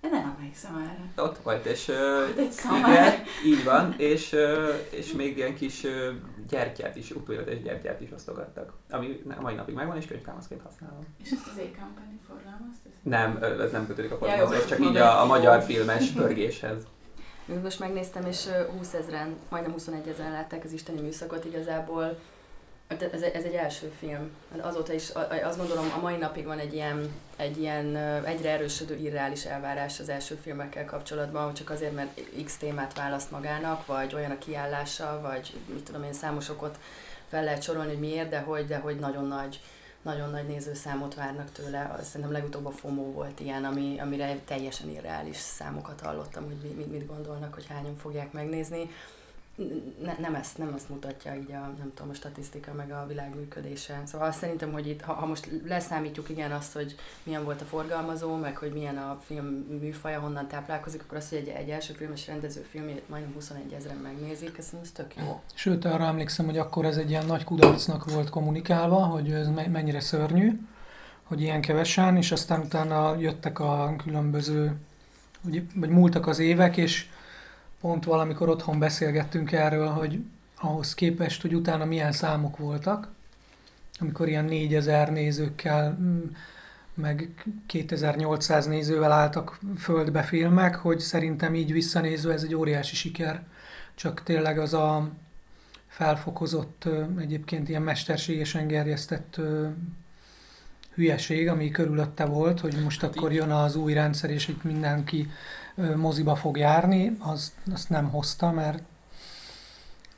Én 0.00 0.10
nem 0.10 0.34
emlékszem 0.36 0.76
erre. 0.76 1.28
Ott 1.28 1.38
volt, 1.42 1.66
és 1.66 1.90
hát 1.90 2.38
egy 2.38 2.54
igen, 2.78 3.12
így 3.46 3.64
van, 3.64 3.94
és, 3.96 4.36
és 4.90 5.12
még 5.12 5.36
ilyen 5.36 5.54
kis 5.54 5.86
gyertyát 6.52 6.96
is, 6.96 7.10
utóéletes 7.10 7.62
gyertyát 7.62 8.00
is 8.00 8.12
osztogattak, 8.12 8.72
ami 8.90 9.22
a 9.38 9.40
mai 9.40 9.54
napig 9.54 9.74
megvan, 9.74 9.96
és 9.96 10.06
könyvtámaszként 10.06 10.62
használom. 10.62 11.06
És 11.22 11.30
ezt 11.30 11.46
az 11.52 11.58
e-company 11.58 12.20
forgalmazta? 12.26 12.88
Nem, 13.02 13.60
ez 13.60 13.72
nem 13.72 13.86
kötődik 13.86 14.12
a 14.12 14.16
forgalmazás, 14.16 14.64
csak 14.64 14.80
így 14.80 14.96
a, 14.96 15.20
a 15.22 15.26
magyar 15.26 15.62
filmes 15.62 16.08
pörgéshez. 16.18 16.82
Most 17.62 17.78
megnéztem, 17.78 18.26
és 18.26 18.46
20 18.76 18.94
ezeren, 18.94 19.36
majdnem 19.48 19.72
21 19.72 20.08
ezeren 20.08 20.32
látták 20.32 20.64
az 20.64 20.72
Isteni 20.72 21.00
műszakot, 21.00 21.44
igazából 21.44 22.18
ez, 23.00 23.22
ez 23.22 23.44
egy 23.44 23.54
első 23.54 23.92
film. 23.98 24.30
Azóta 24.60 24.92
is 24.92 25.10
azt 25.44 25.58
gondolom, 25.58 25.92
a 25.96 26.00
mai 26.00 26.16
napig 26.16 26.44
van 26.44 26.58
egy 26.58 26.74
ilyen, 26.74 27.12
egy 27.36 27.58
ilyen 27.58 27.96
egyre 28.24 28.50
erősödő 28.50 28.96
irreális 28.96 29.44
elvárás 29.44 30.00
az 30.00 30.08
első 30.08 30.34
filmekkel 30.34 30.84
kapcsolatban, 30.84 31.54
csak 31.54 31.70
azért, 31.70 31.94
mert 31.94 32.20
X 32.44 32.56
témát 32.56 32.96
választ 32.96 33.30
magának, 33.30 33.86
vagy 33.86 34.14
olyan 34.14 34.30
a 34.30 34.38
kiállása, 34.38 35.20
vagy 35.22 35.52
mit 35.72 35.84
tudom 35.84 36.02
én, 36.02 36.12
számos 36.12 36.48
okot 36.48 36.78
fel 37.28 37.44
lehet 37.44 37.62
sorolni, 37.62 37.88
hogy 37.88 38.00
miért, 38.00 38.28
de 38.28 38.40
hogy, 38.40 38.66
de 38.66 38.76
hogy 38.76 38.98
nagyon 38.98 39.26
nagy 39.26 39.60
nagyon 40.02 40.30
nagy 40.30 40.46
nézőszámot 40.46 41.14
várnak 41.14 41.52
tőle. 41.52 41.98
Szerintem 42.02 42.32
legutóbb 42.32 42.66
a 42.66 42.70
FOMO 42.70 43.02
volt 43.02 43.40
ilyen, 43.40 43.64
ami, 43.64 44.00
amire 44.00 44.38
teljesen 44.44 44.88
irreális 44.88 45.36
számokat 45.36 46.00
hallottam, 46.00 46.44
hogy 46.44 46.74
mit, 46.76 46.90
mit 46.90 47.06
gondolnak, 47.06 47.54
hogy 47.54 47.66
hányan 47.68 47.96
fogják 47.96 48.32
megnézni 48.32 48.90
ne, 50.02 50.14
nem, 50.18 50.34
ezt, 50.34 50.58
nem 50.58 50.74
ezt 50.76 50.88
mutatja 50.88 51.34
így 51.34 51.52
a, 51.52 51.74
nem 51.78 51.92
tudom, 51.94 52.10
a 52.10 52.14
statisztika 52.14 52.72
meg 52.72 52.90
a 52.90 53.06
világ 53.08 53.34
működése. 53.34 54.02
Szóval 54.06 54.28
azt 54.28 54.38
szerintem, 54.38 54.72
hogy 54.72 54.88
itt, 54.88 55.00
ha, 55.00 55.12
ha 55.12 55.26
most 55.26 55.48
leszámítjuk 55.66 56.28
igen 56.28 56.52
azt, 56.52 56.72
hogy 56.72 56.94
milyen 57.22 57.44
volt 57.44 57.60
a 57.60 57.64
forgalmazó, 57.64 58.36
meg 58.36 58.56
hogy 58.56 58.72
milyen 58.72 58.96
a 58.96 59.20
film 59.24 59.46
műfaja, 59.80 60.20
honnan 60.20 60.48
táplálkozik, 60.48 61.02
akkor 61.02 61.16
azt, 61.16 61.28
hogy 61.28 61.38
egy, 61.38 61.48
egy 61.48 61.68
első 61.68 61.92
filmes 61.92 62.26
rendező 62.26 62.66
filmjét 62.70 63.08
majdnem 63.08 63.32
21 63.34 63.72
ezeren 63.72 63.96
megnézik, 63.96 64.58
ez, 64.58 64.70
ez 64.82 64.90
tök 64.90 65.16
jó. 65.16 65.40
Sőt, 65.54 65.84
arra 65.84 66.04
emlékszem, 66.04 66.46
hogy 66.46 66.58
akkor 66.58 66.84
ez 66.84 66.96
egy 66.96 67.10
ilyen 67.10 67.26
nagy 67.26 67.44
kudarcnak 67.44 68.10
volt 68.12 68.30
kommunikálva, 68.30 69.04
hogy 69.04 69.30
ez 69.30 69.48
mennyire 69.48 70.00
szörnyű, 70.00 70.58
hogy 71.22 71.40
ilyen 71.40 71.60
kevesen, 71.60 72.16
és 72.16 72.32
aztán 72.32 72.60
utána 72.60 73.16
jöttek 73.18 73.58
a 73.58 73.94
különböző, 74.04 74.76
vagy 75.74 75.90
múltak 75.90 76.26
az 76.26 76.38
évek, 76.38 76.76
és 76.76 77.06
pont 77.82 78.04
valamikor 78.04 78.48
otthon 78.48 78.78
beszélgettünk 78.78 79.52
erről, 79.52 79.88
hogy 79.88 80.18
ahhoz 80.56 80.94
képest, 80.94 81.42
hogy 81.42 81.54
utána 81.54 81.84
milyen 81.84 82.12
számok 82.12 82.56
voltak, 82.56 83.08
amikor 83.98 84.28
ilyen 84.28 84.44
4000 84.44 85.12
nézőkkel, 85.12 85.98
mm, 86.00 86.20
meg 86.94 87.44
2800 87.66 88.66
nézővel 88.66 89.12
álltak 89.12 89.58
földbe 89.78 90.22
filmek, 90.22 90.74
hogy 90.74 90.98
szerintem 90.98 91.54
így 91.54 91.72
visszanézve 91.72 92.32
ez 92.32 92.42
egy 92.42 92.54
óriási 92.54 92.94
siker. 92.94 93.42
Csak 93.94 94.22
tényleg 94.22 94.58
az 94.58 94.74
a 94.74 95.10
felfokozott, 95.86 96.88
egyébként 97.18 97.68
ilyen 97.68 97.82
mesterségesen 97.82 98.66
gerjesztett 98.66 99.40
hülyeség, 100.94 101.48
ami 101.48 101.70
körülötte 101.70 102.24
volt, 102.24 102.60
hogy 102.60 102.76
most 102.84 103.00
hát 103.00 103.16
akkor 103.16 103.32
jön 103.32 103.50
az 103.50 103.76
új 103.76 103.92
rendszer, 103.92 104.30
és 104.30 104.48
itt 104.48 104.62
mindenki 104.62 105.30
moziba 105.74 106.34
fog 106.34 106.56
járni, 106.56 107.16
az, 107.18 107.52
azt 107.72 107.88
nem 107.88 108.08
hozta, 108.08 108.50
mert 108.50 108.82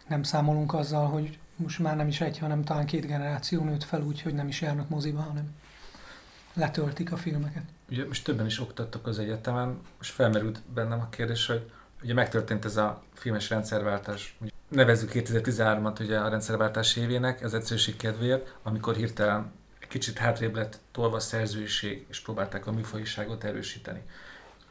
nem 0.09 0.23
számolunk 0.23 0.75
azzal, 0.75 1.07
hogy 1.07 1.39
most 1.57 1.79
már 1.79 1.97
nem 1.97 2.09
is 2.09 2.21
egy, 2.21 2.39
hanem 2.39 2.65
talán 2.65 2.87
két 2.87 3.07
generáció 3.07 3.65
nőtt 3.65 3.85
fel 3.85 4.03
úgy, 4.03 4.23
hogy 4.23 4.35
nem 4.35 4.49
is 4.49 4.61
járnak 4.61 4.89
moziba, 4.89 5.21
hanem 5.21 5.55
letöltik 6.55 7.13
a 7.13 7.17
filmeket. 7.17 7.63
Ugye 7.91 8.07
most 8.07 8.25
többen 8.25 8.47
is 8.47 8.61
oktattak 8.61 9.07
az 9.07 9.19
egyetemen, 9.19 9.81
és 10.01 10.11
felmerült 10.11 10.63
bennem 10.75 11.01
a 11.01 11.09
kérdés, 11.09 11.47
hogy 11.47 11.71
ugye 12.03 12.15
megtörtént 12.15 12.65
ez 12.65 12.77
a 12.77 13.03
filmes 13.13 13.51
rendszerváltás, 13.51 14.37
nevezzük 14.69 15.11
2013-at 15.15 16.01
ugye 16.01 16.19
a 16.19 16.29
rendszerváltás 16.29 16.97
évének, 16.97 17.43
ez 17.43 17.53
egyszerűség 17.53 17.97
kedvéért, 17.97 18.55
amikor 18.63 18.95
hirtelen 18.95 19.53
kicsit 19.89 20.19
hátrébb 20.19 20.55
lett 20.55 20.79
tolva 20.93 21.17
a 21.17 21.21
szerzőiség, 21.21 22.07
és 22.09 22.21
próbálták 22.21 22.67
a 22.67 22.73
műfajiságot 22.73 23.45
erősíteni. 23.45 24.03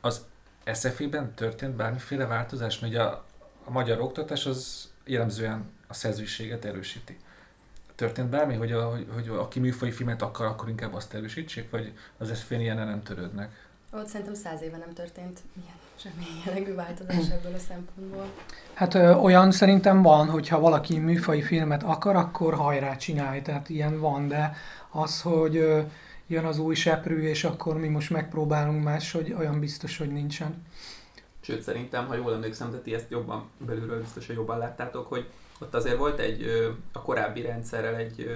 Az 0.02 0.26
SFI-ben 0.74 1.34
történt 1.34 1.76
bármiféle 1.76 2.26
változás, 2.26 2.80
mert 2.80 2.96
a, 2.96 3.26
a 3.64 3.72
magyar 3.72 4.00
oktatás 4.00 4.46
az 4.46 4.90
jellemzően 5.06 5.70
a 5.88 5.94
szerzőiséget 5.94 6.66
erősíti. 6.66 7.18
Történt 7.96 8.30
bármi, 8.30 8.56
hogy, 8.56 8.72
a, 8.72 8.90
hogy, 8.90 9.08
hogy 9.14 9.28
aki 9.30 9.60
műfai 9.60 9.92
filmet 9.92 10.22
akar, 10.22 10.46
akkor 10.46 10.70
inkább 10.70 10.94
azt 10.94 11.14
erősítsék, 11.14 11.70
vagy 11.70 11.94
az 12.18 12.38
SFI-n 12.40 12.60
ilyen 12.60 12.76
nem 12.76 13.04
törődnek? 13.04 13.52
Ott 13.92 14.08
szerintem 14.08 14.34
száz 14.34 14.62
éve 14.62 14.78
nem 14.78 14.94
történt 14.94 15.40
ilyen 15.64 15.76
semmi 15.96 16.26
jellegű 16.46 16.74
változás 16.74 17.30
ebből 17.30 17.54
a 17.54 17.60
szempontból. 17.68 18.26
Hát 18.74 18.94
ö, 18.94 19.14
olyan 19.14 19.52
szerintem 19.52 20.02
van, 20.02 20.30
hogyha 20.30 20.60
valaki 20.60 21.00
műfai 21.00 21.42
filmet 21.42 21.84
akar, 21.84 22.16
akkor 22.16 22.54
hajrá 22.54 22.96
csinálj, 22.96 23.42
tehát 23.42 23.70
ilyen 23.70 24.00
van, 24.00 24.28
de 24.28 24.56
az, 24.92 25.22
hogy 25.22 25.56
ö, 25.56 25.82
jön 26.28 26.46
az 26.46 26.60
új 26.60 26.76
seprű, 26.76 27.22
és 27.22 27.44
akkor 27.44 27.78
mi 27.78 27.88
most 27.88 28.10
megpróbálunk 28.10 28.84
más, 28.84 29.12
hogy 29.12 29.34
olyan 29.38 29.60
biztos, 29.60 29.98
hogy 29.98 30.12
nincsen. 30.12 30.66
Sőt, 31.42 31.62
szerintem, 31.62 32.08
ha 32.08 32.16
jól 32.16 32.34
emlékszem, 32.34 32.72
de 32.72 32.78
ti 32.78 32.94
ezt 32.94 33.10
jobban 33.10 33.50
belülről 33.58 34.00
biztos, 34.00 34.28
hogy 34.28 34.36
jobban 34.36 34.58
láttátok, 34.58 35.08
hogy 35.08 35.28
ott 35.60 35.76
azért 35.76 35.98
volt 35.98 36.20
egy 36.20 36.46
a 36.92 37.02
korábbi 37.02 37.42
rendszerrel 37.42 37.96
egy, 37.96 38.30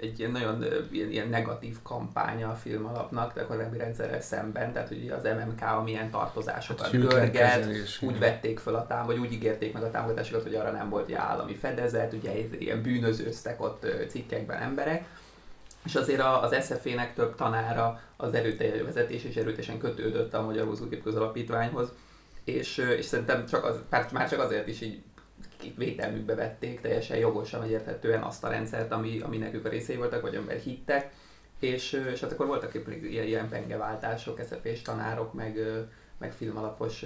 egy 0.00 0.18
ilyen 0.18 0.30
nagyon 0.30 0.64
ilyen, 0.90 1.10
ilyen 1.10 1.28
negatív 1.28 1.76
kampánya 1.82 2.48
a 2.48 2.54
film 2.54 2.86
alapnak, 2.86 3.34
de 3.34 3.40
a 3.40 3.46
korábbi 3.46 3.78
rendszerrel 3.78 4.20
szemben, 4.20 4.72
tehát 4.72 4.88
hogy 4.88 5.12
az 5.18 5.22
MMK 5.22 5.62
amilyen 5.62 6.10
tartozásokat 6.10 6.82
hát, 6.82 7.08
görget, 7.08 7.68
úgy 8.00 8.18
vették 8.18 8.58
fel 8.58 8.74
a 8.74 8.86
tám, 8.86 9.06
vagy 9.06 9.18
úgy 9.18 9.32
ígérték 9.32 9.72
meg 9.72 9.82
a 9.82 9.90
támogatásokat, 9.90 10.42
hogy 10.42 10.54
arra 10.54 10.70
nem 10.70 10.88
volt 10.88 11.08
ilyen 11.08 11.20
állami 11.20 11.54
fedezet, 11.54 12.12
ugye 12.12 12.32
ilyen 12.58 12.82
bűnözőztek 12.82 13.62
ott 13.62 13.86
cikkekben 14.08 14.62
emberek, 14.62 15.04
és 15.84 15.94
azért 15.94 16.20
az 16.20 16.64
SZF-nek 16.64 17.14
több 17.14 17.34
tanára 17.34 18.00
az 18.16 18.34
erőteljes 18.34 18.82
vezetés 18.82 19.24
és 19.24 19.36
erőteljesen 19.36 19.78
kötődött 19.78 20.34
a 20.34 20.42
Magyar 20.42 20.66
Húzógép 20.66 21.06
Alapítványhoz, 21.06 21.92
és, 22.44 22.76
és 22.76 23.04
szerintem 23.04 23.46
csak 23.46 23.64
az, 23.64 23.80
már 24.12 24.28
csak 24.28 24.40
azért 24.40 24.68
is 24.68 24.80
így 24.80 25.02
vételmükbe 25.76 26.34
vették 26.34 26.80
teljesen 26.80 27.16
jogosan, 27.16 27.60
vagy 27.60 27.70
érthetően 27.70 28.22
azt 28.22 28.44
a 28.44 28.48
rendszert, 28.48 28.92
ami, 28.92 29.20
ami 29.20 29.36
nekük 29.36 29.64
a 29.64 29.68
részei 29.68 29.96
voltak, 29.96 30.22
vagy 30.22 30.36
amiben 30.36 30.60
hittek, 30.60 31.12
és, 31.60 31.92
és 32.12 32.20
hát 32.20 32.32
akkor 32.32 32.46
voltak 32.46 32.74
ilyen, 33.02 33.26
ilyen 33.26 33.48
pengeváltások, 33.48 34.40
SZF-és 34.40 34.82
tanárok, 34.82 35.32
meg, 35.32 35.58
meg 36.20 36.32
filmalapos 36.32 37.04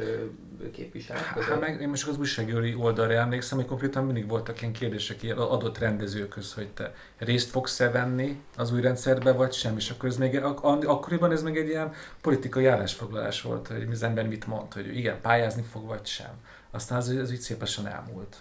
képviselők 0.72 1.32
között. 1.34 1.50
Hát 1.50 1.60
meg 1.60 1.80
én 1.80 1.88
most 1.88 2.08
az 2.08 2.18
újságírói 2.18 2.74
oldalra 2.74 3.12
emlékszem, 3.12 3.58
hogy 3.58 3.66
konkrétan 3.66 4.04
mindig 4.04 4.28
voltak 4.28 4.60
ilyen 4.60 4.72
kérdések 4.72 5.22
ilyen 5.22 5.38
adott 5.38 5.78
rendezőköz, 5.78 6.54
hogy 6.54 6.68
te 6.68 6.94
részt 7.18 7.50
fogsz-e 7.50 7.90
venni 7.90 8.42
az 8.56 8.72
új 8.72 8.80
rendszerbe, 8.80 9.32
vagy 9.32 9.52
sem, 9.52 9.76
és 9.76 9.90
akkor 9.90 10.08
ez 10.08 10.16
még, 10.16 10.42
ak- 10.42 10.84
akkoriban 10.84 11.32
ez 11.32 11.42
még 11.42 11.56
egy 11.56 11.68
ilyen 11.68 11.92
politikai 12.20 12.66
állásfoglalás 12.66 13.42
volt, 13.42 13.66
hogy 13.66 13.88
az 13.90 14.02
ember 14.02 14.28
mit 14.28 14.46
mond, 14.46 14.72
hogy 14.72 14.96
igen, 14.96 15.20
pályázni 15.20 15.62
fog, 15.62 15.86
vagy 15.86 16.06
sem. 16.06 16.32
Aztán 16.70 16.98
az, 16.98 17.08
az 17.08 17.32
így 17.32 17.40
szépesen 17.40 17.86
elmúlt. 17.86 18.36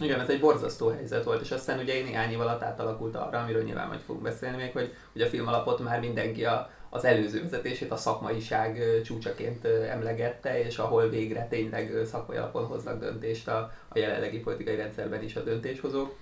Igen, 0.00 0.20
ez 0.20 0.28
egy 0.28 0.40
borzasztó 0.40 0.88
helyzet 0.88 1.24
volt, 1.24 1.42
és 1.42 1.50
aztán 1.50 1.78
ugye 1.78 2.02
néhány 2.02 2.30
év 2.30 2.40
alatt 2.40 2.62
átalakult 2.62 3.16
arra, 3.16 3.38
amiről 3.38 3.62
nyilván 3.62 3.88
majd 3.88 4.00
fogunk 4.00 4.24
beszélni 4.24 4.56
még, 4.56 4.72
hogy, 4.72 4.94
hogy 5.12 5.22
a 5.22 5.26
filmalapot 5.26 5.82
már 5.82 6.00
mindenki 6.00 6.44
a, 6.44 6.70
az 6.94 7.04
előző 7.04 7.42
vezetését 7.42 7.90
a 7.90 7.96
szakmaiság 7.96 8.82
csúcsaként 9.04 9.64
emlegette, 9.64 10.64
és 10.64 10.78
ahol 10.78 11.08
végre 11.08 11.46
tényleg 11.48 11.92
szakmai 12.10 12.36
alapon 12.36 12.66
hoznak 12.66 13.00
döntést 13.00 13.48
a, 13.48 13.72
a 13.88 13.98
jelenlegi 13.98 14.38
politikai 14.38 14.76
rendszerben 14.76 15.22
is 15.22 15.36
a 15.36 15.42
döntéshozók. 15.42 16.16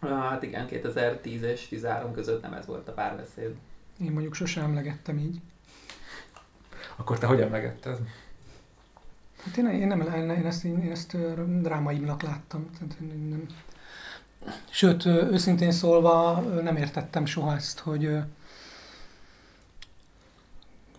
Hát 0.00 0.42
igen, 0.42 0.66
2010 0.66 1.42
és 1.42 1.68
13 1.68 2.12
között 2.12 2.42
nem 2.42 2.52
ez 2.52 2.66
volt 2.66 2.88
a 2.88 2.92
párbeszéd. 2.92 3.54
Én 4.00 4.12
mondjuk 4.12 4.34
sosem 4.34 4.64
emlegettem 4.64 5.18
így. 5.18 5.40
Akkor 6.96 7.18
te 7.18 7.26
hogy 7.26 7.40
emlegetted? 7.40 7.98
Hát 9.44 9.56
én, 9.56 9.66
én, 9.66 9.86
nem, 9.86 10.00
én 10.30 10.46
ezt, 10.46 10.64
én 10.64 10.90
ezt 10.90 11.16
drámaimnak 11.60 12.22
láttam. 12.22 12.70
Tehát 12.78 12.94
én 13.00 13.28
nem. 13.28 13.46
Sőt, 14.70 15.04
őszintén 15.06 15.72
szólva 15.72 16.40
nem 16.40 16.76
értettem 16.76 17.26
soha 17.26 17.54
ezt, 17.54 17.78
hogy 17.78 18.18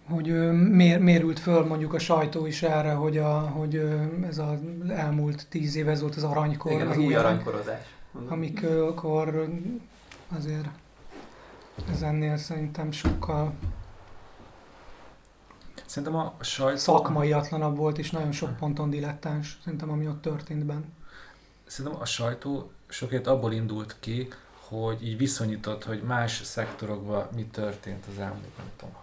hogy 0.10 0.52
mér, 0.52 1.00
mérült 1.00 1.39
föl 1.39 1.65
mondjuk 1.65 1.94
a 1.94 2.00
sajtó 2.00 2.46
is 2.46 2.63
erre, 2.63 2.94
hogy, 2.94 3.18
a, 3.18 3.39
hogy 3.39 3.76
ez 4.28 4.38
az 4.38 4.60
elmúlt 4.89 5.48
tíz 5.50 5.76
év, 5.76 5.89
ez 5.89 6.02
volt 6.02 6.15
az 6.15 6.24
aranykor. 6.24 6.72
Igen, 6.72 6.88
az 6.88 6.98
új 6.98 7.15
aranykorozás. 7.15 7.86
Amikor 8.28 8.94
azért 10.36 10.68
ez 11.91 12.02
ennél 12.02 12.38
szerintem 12.38 12.91
sokkal 12.91 13.54
Szerintem 15.86 16.15
a 16.20 16.36
sajtó... 16.39 16.78
Szakmaiatlanabb 16.78 17.78
volt, 17.78 17.98
és 17.98 18.12
nagyon 18.12 18.32
sok 18.32 18.58
ponton 18.58 18.89
dilettáns, 18.89 19.60
szerintem, 19.63 19.89
ami 19.89 20.08
ott 20.08 20.22
történt 20.22 20.65
benne. 20.65 20.86
Szerintem 21.65 22.02
a 22.02 22.06
sajtó 22.06 22.72
sokért 22.88 23.28
abból 23.28 23.52
indult 23.52 23.96
ki, 24.00 24.28
hogy 24.67 25.08
így 25.08 25.17
viszonyított, 25.17 25.84
hogy 25.84 26.01
más 26.01 26.41
szektorokban 26.43 27.30
mi 27.36 27.45
történt 27.45 28.06
az 28.12 28.19
elmúlt, 28.19 28.58
nem 28.58 28.71
tudom, 28.78 28.95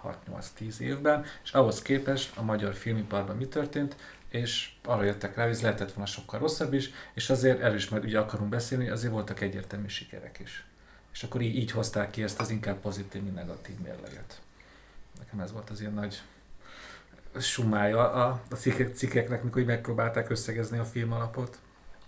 6-8-10 0.61 0.79
évben, 0.79 1.25
és 1.45 1.53
ahhoz 1.53 1.83
képest 1.83 2.37
a 2.37 2.43
magyar 2.43 2.75
filmiparban 2.75 3.37
mi 3.37 3.47
történt, 3.47 3.97
és 4.29 4.71
arra 4.85 5.05
jöttek 5.05 5.37
rá, 5.37 5.43
hogy 5.43 5.53
ez 5.53 5.63
lehetett 5.63 5.93
volna 5.93 6.11
sokkal 6.11 6.41
rosszabb 6.41 6.73
is, 6.73 6.91
és 7.15 7.31
azért 7.31 7.61
erről 7.61 7.77
is 7.77 7.89
majd 7.89 8.05
ugye 8.05 8.19
akarunk 8.19 8.51
beszélni, 8.51 8.89
azért 8.89 9.13
voltak 9.13 9.41
egyértelmű 9.41 9.89
sikerek 9.89 10.39
is. 10.39 10.65
És 11.13 11.23
akkor 11.23 11.41
így, 11.41 11.57
így 11.57 11.71
hozták 11.71 12.11
ki 12.11 12.23
ezt 12.23 12.41
az 12.41 12.51
inkább 12.51 12.81
pozitív, 12.81 13.23
mint 13.23 13.35
negatív 13.35 13.79
mérleget. 13.79 14.41
Nekem 15.19 15.41
ez 15.41 15.53
volt 15.53 15.71
az 15.71 15.81
ilyen 15.81 15.93
nagy 15.93 16.23
sumája 17.41 18.13
a, 18.13 18.43
a 18.51 18.55
cikkek, 18.55 18.95
cikkeknek, 18.95 19.43
mikor 19.43 19.63
megpróbálták 19.63 20.31
összegezni 20.31 20.79
a 20.79 20.85
film 20.85 21.13
alapot. 21.13 21.59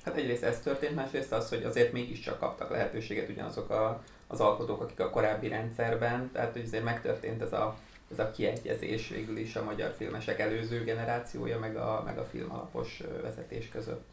Hát 0.05 0.17
egyrészt 0.17 0.43
ez 0.43 0.61
történt, 0.61 0.95
másrészt 0.95 1.33
az, 1.33 1.49
hogy 1.49 1.63
azért 1.63 1.93
mégiscsak 1.93 2.39
kaptak 2.39 2.71
lehetőséget 2.71 3.29
ugyanazok 3.29 3.71
a, 3.71 4.03
az 4.27 4.41
alkotók, 4.41 4.81
akik 4.81 5.01
a 5.01 5.11
korábbi 5.11 5.49
rendszerben, 5.49 6.31
tehát 6.33 6.53
hogy 6.53 6.63
azért 6.65 6.85
megtörtént 6.85 7.43
ez 7.43 7.53
a, 7.53 7.77
ez 8.11 8.19
a 8.19 8.31
kiegyezés 8.31 9.09
végül 9.09 9.37
is 9.37 9.57
a 9.57 9.65
magyar 9.65 9.95
filmesek 9.97 10.39
előző 10.39 10.85
generációja, 10.85 11.59
meg 11.59 11.77
a, 11.77 12.03
meg 12.05 12.19
a 12.19 12.25
film 12.25 12.53
alapos 12.53 13.03
vezetés 13.23 13.69
között. 13.69 14.05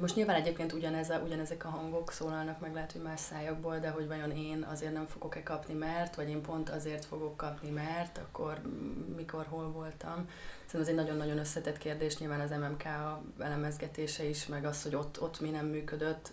Most 0.00 0.14
nyilván 0.14 0.36
egyébként 0.36 0.72
ugyanez 0.72 1.10
a, 1.10 1.18
ugyanezek 1.18 1.64
a 1.64 1.68
hangok 1.68 2.12
szólalnak 2.12 2.60
meg 2.60 2.74
lehet, 2.74 2.92
hogy 2.92 3.00
más 3.02 3.20
szájakból, 3.20 3.78
de 3.78 3.90
hogy 3.90 4.06
vajon 4.06 4.30
én 4.30 4.66
azért 4.70 4.92
nem 4.92 5.06
fogok-e 5.06 5.42
kapni, 5.42 5.74
mert, 5.74 6.14
vagy 6.14 6.28
én 6.28 6.40
pont 6.40 6.68
azért 6.68 7.04
fogok 7.04 7.36
kapni, 7.36 7.70
mert, 7.70 8.18
akkor 8.18 8.60
mikor, 9.16 9.46
hol 9.48 9.70
voltam. 9.70 10.28
Szerintem 10.66 10.80
ez 10.80 10.88
egy 10.88 10.94
nagyon-nagyon 10.94 11.38
összetett 11.38 11.78
kérdés, 11.78 12.18
nyilván 12.18 12.40
az 12.40 12.50
MMK 12.50 12.84
elemezgetése 13.38 14.24
is, 14.24 14.46
meg 14.46 14.64
az, 14.64 14.82
hogy 14.82 14.94
ott, 14.94 15.22
ott 15.22 15.40
mi 15.40 15.50
nem 15.50 15.66
működött, 15.66 16.32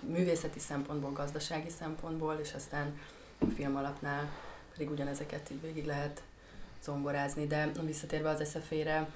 művészeti 0.00 0.58
szempontból, 0.58 1.12
gazdasági 1.12 1.70
szempontból, 1.78 2.34
és 2.42 2.52
aztán 2.54 2.98
a 3.38 3.46
film 3.54 3.76
alapnál 3.76 4.30
pedig 4.72 4.90
ugyanezeket 4.90 5.50
így 5.50 5.60
végig 5.60 5.86
lehet 5.86 6.22
zongorázni, 6.82 7.46
de 7.46 7.70
visszatérve 7.84 8.28
az 8.28 8.40
eszefére, 8.40 9.08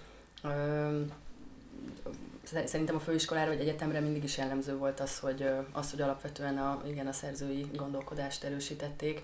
szerintem 2.64 2.96
a 2.96 3.00
főiskolára 3.00 3.50
vagy 3.50 3.60
egyetemre 3.60 4.00
mindig 4.00 4.24
is 4.24 4.38
jellemző 4.38 4.76
volt 4.76 5.00
az, 5.00 5.18
hogy, 5.18 5.48
az, 5.72 5.90
hogy 5.90 6.00
alapvetően 6.00 6.58
a, 6.58 6.82
igen, 6.86 7.06
a 7.06 7.12
szerzői 7.12 7.70
gondolkodást 7.74 8.44
erősítették. 8.44 9.22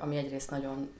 ami 0.00 0.16
egyrészt 0.16 0.50
nagyon 0.50 0.90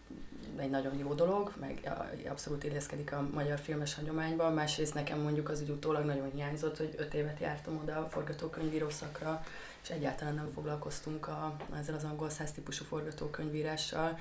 egy 0.57 0.71
nagyon 0.71 0.99
jó 0.99 1.15
dolog, 1.15 1.53
meg 1.61 1.93
abszolút 2.29 2.65
illeszkedik 2.65 3.13
a 3.13 3.29
magyar 3.33 3.59
filmes 3.59 3.95
hagyományban, 3.95 4.53
másrészt 4.53 4.95
nekem 4.95 5.21
mondjuk 5.21 5.49
az 5.49 5.61
úgy 5.61 5.71
utólag 5.71 6.05
nagyon 6.05 6.31
hiányzott, 6.35 6.77
hogy 6.77 6.95
öt 6.97 7.15
évet 7.15 7.41
jártam 7.41 7.81
oda 7.83 7.97
a 7.97 8.09
forgatókönyvíró 8.09 8.91
szakra, 8.91 9.45
és 9.83 9.91
egyáltalán 9.91 10.35
nem 10.35 10.51
foglalkoztunk 10.55 11.29
a, 11.29 11.57
ezzel 11.81 11.95
az 11.95 12.05
angol 12.05 12.31
száz 12.31 12.53
típusú 12.53 12.85
forgatókönyvírással, 12.85 14.19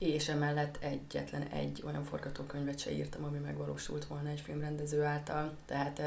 és 0.00 0.28
emellett 0.28 0.78
egyetlen 0.80 1.42
egy 1.42 1.82
olyan 1.86 2.04
forgatókönyvet 2.04 2.78
se 2.78 2.92
írtam, 2.92 3.24
ami 3.24 3.38
megvalósult 3.38 4.04
volna 4.04 4.28
egy 4.28 4.40
filmrendező 4.40 5.02
által. 5.02 5.56
Tehát 5.66 6.02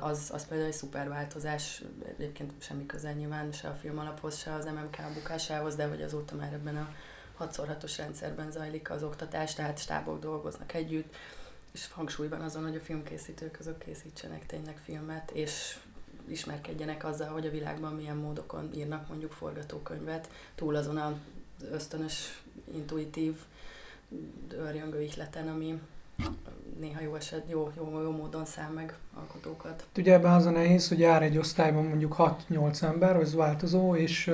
az, 0.00 0.30
az 0.32 0.46
például 0.46 0.68
egy 0.68 0.76
szuper 0.76 1.08
változás, 1.08 1.82
egyébként 2.18 2.52
semmi 2.58 2.86
közel 2.86 3.12
nyilván 3.12 3.52
se 3.52 3.68
a 3.68 3.74
film 3.74 3.98
alaphoz, 3.98 4.38
se 4.38 4.54
az 4.54 4.64
MMK 4.64 4.96
bukásához, 5.14 5.74
de 5.74 5.86
hogy 5.86 6.02
azóta 6.02 6.34
már 6.34 6.52
ebben 6.52 6.76
a 6.76 6.94
6x6-os 7.44 7.94
rendszerben 7.96 8.50
zajlik 8.50 8.90
az 8.90 9.02
oktatás, 9.02 9.54
tehát 9.54 9.78
stábok 9.78 10.20
dolgoznak 10.20 10.74
együtt, 10.74 11.14
és 11.72 11.88
hangsúlyban 11.92 12.40
azon, 12.40 12.62
hogy 12.62 12.76
a 12.76 12.80
filmkészítők 12.80 13.56
azok 13.60 13.78
készítsenek 13.78 14.46
tényleg 14.46 14.78
filmet, 14.84 15.30
és 15.30 15.78
ismerkedjenek 16.28 17.04
azzal, 17.04 17.28
hogy 17.28 17.46
a 17.46 17.50
világban 17.50 17.94
milyen 17.94 18.16
módokon 18.16 18.70
írnak 18.74 19.08
mondjuk 19.08 19.32
forgatókönyvet, 19.32 20.30
túl 20.54 20.74
azon 20.74 20.96
az 20.96 21.12
ösztönös, 21.72 22.42
intuitív 22.74 23.34
örjöngő 24.48 25.02
ihleten, 25.02 25.48
ami 25.48 25.80
néha 26.80 27.00
jó 27.00 27.14
eset, 27.14 27.44
jó, 27.48 27.72
jó, 27.76 28.00
jó 28.02 28.10
módon 28.10 28.44
száll 28.44 28.70
meg 28.70 28.94
alkotókat. 29.14 29.86
Ugye 29.96 30.12
ebben 30.12 30.32
az 30.32 30.46
a 30.46 30.50
nehéz, 30.50 30.88
hogy 30.88 30.98
jár 30.98 31.22
egy 31.22 31.38
osztályban 31.38 31.84
mondjuk 31.84 32.14
6-8 32.18 32.82
ember, 32.82 33.16
ez 33.16 33.34
változó, 33.34 33.96
és 33.96 34.30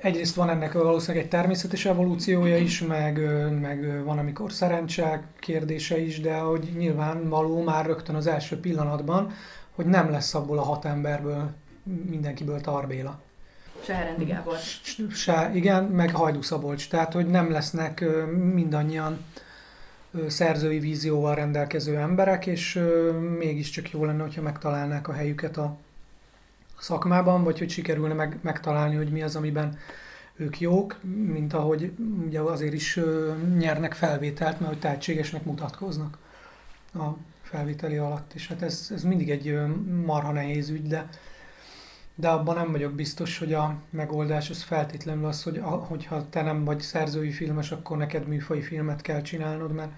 egyrészt 0.00 0.34
van 0.34 0.50
ennek 0.50 0.72
valószínűleg 0.72 1.24
egy 1.24 1.30
természetes 1.30 1.84
evolúciója 1.84 2.56
is, 2.56 2.80
meg, 2.80 3.18
meg 3.60 4.04
van, 4.04 4.18
amikor 4.18 4.52
szerencsák 4.52 5.26
kérdése 5.38 5.98
is, 5.98 6.20
de 6.20 6.38
hogy 6.38 6.72
nyilvánvaló 6.76 7.62
már 7.62 7.86
rögtön 7.86 8.14
az 8.14 8.26
első 8.26 8.60
pillanatban, 8.60 9.32
hogy 9.74 9.86
nem 9.86 10.10
lesz 10.10 10.34
abból 10.34 10.58
a 10.58 10.62
hat 10.62 10.84
emberből 10.84 11.50
mindenkiből 11.82 12.60
Tarbéla. 12.60 13.20
Se 13.84 13.94
Herendi 13.94 14.24
Gábor. 14.24 14.56
Se, 15.10 15.50
igen, 15.54 15.84
meg 15.84 16.14
Hajdú 16.14 16.42
Szabolcs. 16.42 16.88
Tehát, 16.88 17.12
hogy 17.12 17.26
nem 17.26 17.50
lesznek 17.50 18.04
mindannyian 18.54 19.24
szerzői 20.26 20.78
vízióval 20.78 21.34
rendelkező 21.34 21.96
emberek, 21.96 22.46
és 22.46 22.80
mégiscsak 23.38 23.90
jó 23.90 24.04
lenne, 24.04 24.22
hogyha 24.22 24.42
megtalálnák 24.42 25.08
a 25.08 25.12
helyüket 25.12 25.56
a 25.56 25.76
szakmában, 26.78 27.44
vagy 27.44 27.58
hogy 27.58 27.70
sikerülne 27.70 28.14
meg, 28.14 28.38
megtalálni, 28.42 28.96
hogy 28.96 29.08
mi 29.08 29.22
az, 29.22 29.36
amiben 29.36 29.78
ők 30.36 30.60
jók, 30.60 30.98
mint 31.26 31.52
ahogy 31.52 31.92
ugye 32.26 32.40
azért 32.40 32.74
is 32.74 33.00
nyernek 33.58 33.92
felvételt, 33.92 34.60
mert 34.60 34.72
hogy 34.72 34.80
tehetségesnek 34.80 35.44
mutatkoznak 35.44 36.18
a 36.94 37.06
felvételi 37.42 37.96
alatt, 37.96 38.32
és 38.34 38.48
hát 38.48 38.62
ez, 38.62 38.88
ez 38.94 39.02
mindig 39.02 39.30
egy 39.30 39.58
marha 40.04 40.32
nehéz 40.32 40.68
ügy, 40.68 40.86
de, 40.86 41.08
de 42.14 42.28
abban 42.28 42.54
nem 42.54 42.70
vagyok 42.72 42.92
biztos, 42.92 43.38
hogy 43.38 43.52
a 43.52 43.76
megoldás 43.90 44.50
az 44.50 44.62
feltétlenül 44.62 45.24
az, 45.26 45.42
hogy 45.42 45.58
a, 45.58 45.68
hogyha 45.68 46.28
te 46.28 46.42
nem 46.42 46.64
vagy 46.64 46.80
szerzői 46.80 47.30
filmes, 47.30 47.72
akkor 47.72 47.96
neked 47.96 48.26
műfai 48.26 48.60
filmet 48.60 49.00
kell 49.00 49.22
csinálnod, 49.22 49.72
mert 49.72 49.92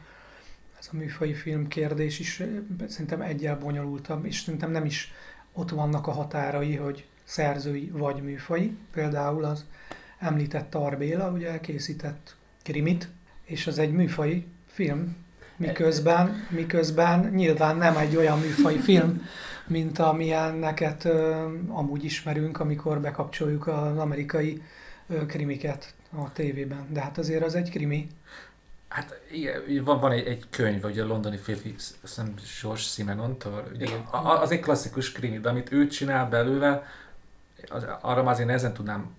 ez 0.79 0.89
a 0.93 0.97
műfai 0.97 1.35
film 1.35 1.69
kérdés 1.69 2.19
is 2.19 2.43
szerintem 2.89 3.21
egyel 3.21 3.59
bonyolultabb, 3.59 4.25
és 4.25 4.41
szerintem 4.41 4.71
nem 4.71 4.85
is 4.85 5.13
ott 5.53 5.71
vannak 5.71 6.07
a 6.07 6.13
határai, 6.13 6.77
hogy 6.77 7.07
szerzői 7.25 7.91
vagy 7.93 8.23
műfai. 8.23 8.77
Például 8.93 9.45
az 9.45 9.65
említett 10.19 10.71
Tarbéla 10.71 11.31
ugye 11.31 11.61
készített 11.61 12.37
krimit, 12.63 13.09
és 13.45 13.67
az 13.67 13.79
egy 13.79 13.93
műfai 13.93 14.47
film, 14.67 15.17
miközben, 15.57 16.47
miközben 16.51 17.31
nyilván 17.35 17.77
nem 17.77 17.97
egy 17.97 18.17
olyan 18.17 18.39
műfai 18.39 18.79
film, 18.79 19.23
mint 19.67 19.99
amilyeneket 19.99 21.05
ö, 21.05 21.47
amúgy 21.69 22.05
ismerünk, 22.05 22.61
amikor 22.61 23.01
bekapcsoljuk 23.01 23.67
az 23.67 23.99
amerikai 23.99 24.63
ö, 25.09 25.27
krimiket 25.27 25.95
a 26.13 26.33
tévében. 26.33 26.87
De 26.91 27.01
hát 27.01 27.19
azért 27.19 27.45
az 27.45 27.55
egy 27.55 27.71
krimi. 27.71 28.09
Hát 28.89 29.21
igen, 29.31 29.85
van, 29.85 30.01
van 30.01 30.13
egy, 30.13 30.27
egy 30.27 30.45
könyv, 30.51 30.85
ugye 30.85 31.03
a 31.03 31.07
londoni 31.07 31.37
férfi, 31.37 31.75
hiszem 32.01 32.35
George 32.63 32.81
Simenontól, 32.81 33.69
ugye, 33.75 33.87
az 34.41 34.51
egy 34.51 34.61
klasszikus 34.61 35.13
krimi, 35.13 35.39
de 35.39 35.49
amit 35.49 35.73
ő 35.73 35.87
csinál 35.87 36.29
belőle, 36.29 36.87
az, 37.69 37.87
arra 38.01 38.23
már 38.23 38.33
azért 38.33 38.47
nehezen 38.47 38.73
tudnám 38.73 39.15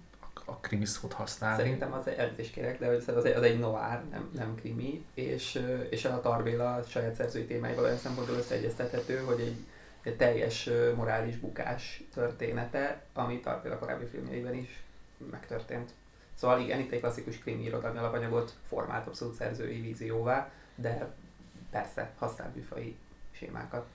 a 0.46 0.56
krimi 0.56 0.86
szót 0.86 1.14
használni. 1.14 1.62
Szerintem 1.62 1.94
az 1.94 2.08
elnézést 2.08 2.52
kérek, 2.52 2.80
de 2.80 2.88
az 2.88 3.26
egy, 3.26 3.36
az 3.36 3.44
egy 3.44 3.60
noir, 3.60 4.02
nem, 4.12 4.30
nem 4.36 4.56
krimi, 4.56 5.06
és, 5.14 5.62
és 5.90 6.06
a 6.06 6.22
Tarbéla 6.22 6.84
saját 6.88 7.16
szerzői 7.16 7.46
témáival 7.46 7.84
olyan 7.84 7.98
szempontból 7.98 8.38
összeegyeztethető, 8.38 9.18
hogy 9.18 9.40
egy, 9.40 9.56
egy 10.08 10.18
teljes 10.18 10.70
morális 10.96 11.38
bukás 11.38 12.04
története, 12.14 13.02
ami 13.14 13.40
Tarbéla 13.40 13.78
korábbi 13.78 14.06
filmjeiben 14.06 14.54
is 14.54 14.84
megtörtént. 15.32 15.92
Szóval 16.36 16.60
igen, 16.60 16.80
itt 16.80 16.92
egy 16.92 17.00
klasszikus 17.00 17.38
krimi 17.38 17.64
irodalmi 17.64 17.98
alapanyagot 17.98 18.54
formált 18.68 19.08
abszolút 19.08 19.36
szerzői 19.36 19.82
vízióvá, 19.82 20.52
de 20.76 21.14
persze 21.72 22.12
használ 22.18 22.52
műfai 22.56 22.96
sémákat. 23.32 23.86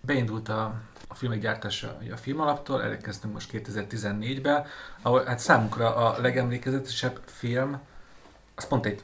Beindult 0.00 0.48
a, 0.48 0.80
a 1.08 1.14
filmek 1.14 1.40
gyártása 1.40 1.98
a 2.12 2.16
filmalaptól, 2.16 2.82
elkezdtünk 2.82 3.32
most 3.32 3.50
2014-ben, 3.52 4.66
ahol 5.02 5.24
hát 5.24 5.38
számunkra 5.38 5.94
a 5.96 6.20
legemlékezetesebb 6.20 7.20
film, 7.24 7.80
az 8.54 8.66
pont 8.66 8.86
egy 8.86 9.02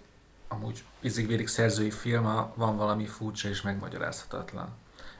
amúgy 0.49 0.85
izigvérik 1.01 1.49
szerzői 1.49 1.91
film, 1.91 2.25
van 2.55 2.77
valami 2.77 3.07
furcsa 3.07 3.49
és 3.49 3.63
megmagyarázhatatlan. 3.63 4.69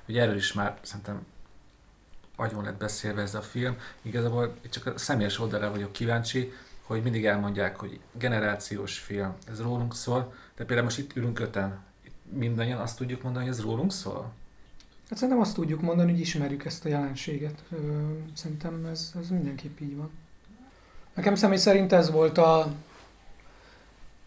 Ugye 0.09 0.23
erről 0.23 0.37
is 0.37 0.53
már 0.53 0.79
szerintem 0.83 1.27
agyon 2.37 2.65
lett 2.65 2.77
beszélve 2.79 3.23
ez 3.23 3.35
a 3.35 3.43
film. 3.43 3.77
Igazából 4.03 4.55
csak 4.71 4.87
a 4.87 4.99
személyes 4.99 5.39
oldalra 5.39 5.71
vagyok 5.71 5.93
kíváncsi, 5.93 6.53
hogy 6.83 7.03
mindig 7.03 7.27
elmondják, 7.27 7.77
hogy 7.77 8.01
generációs 8.13 8.99
film, 8.99 9.35
ez 9.49 9.61
rólunk 9.61 9.95
szól, 9.95 10.35
de 10.57 10.65
például 10.65 10.83
most 10.83 10.99
itt 10.99 11.17
ülünk 11.17 11.39
öten, 11.39 11.79
itt 12.05 12.15
mindannyian 12.33 12.81
azt 12.81 12.97
tudjuk 12.97 13.23
mondani, 13.23 13.45
hogy 13.45 13.55
ez 13.55 13.63
rólunk 13.63 13.93
szól? 13.93 14.33
Hát 15.09 15.19
szerintem 15.19 15.43
azt 15.43 15.55
tudjuk 15.55 15.81
mondani, 15.81 16.11
hogy 16.11 16.21
ismerjük 16.21 16.65
ezt 16.65 16.85
a 16.85 16.89
jelenséget. 16.89 17.65
Szerintem 18.35 18.85
ez, 18.85 19.13
ez 19.21 19.29
mindenképp 19.29 19.81
így 19.81 19.97
van. 19.97 20.11
Nekem 21.15 21.35
személy 21.35 21.59
szerint 21.59 21.93
ez 21.93 22.11
volt 22.11 22.39
a, 22.39 22.73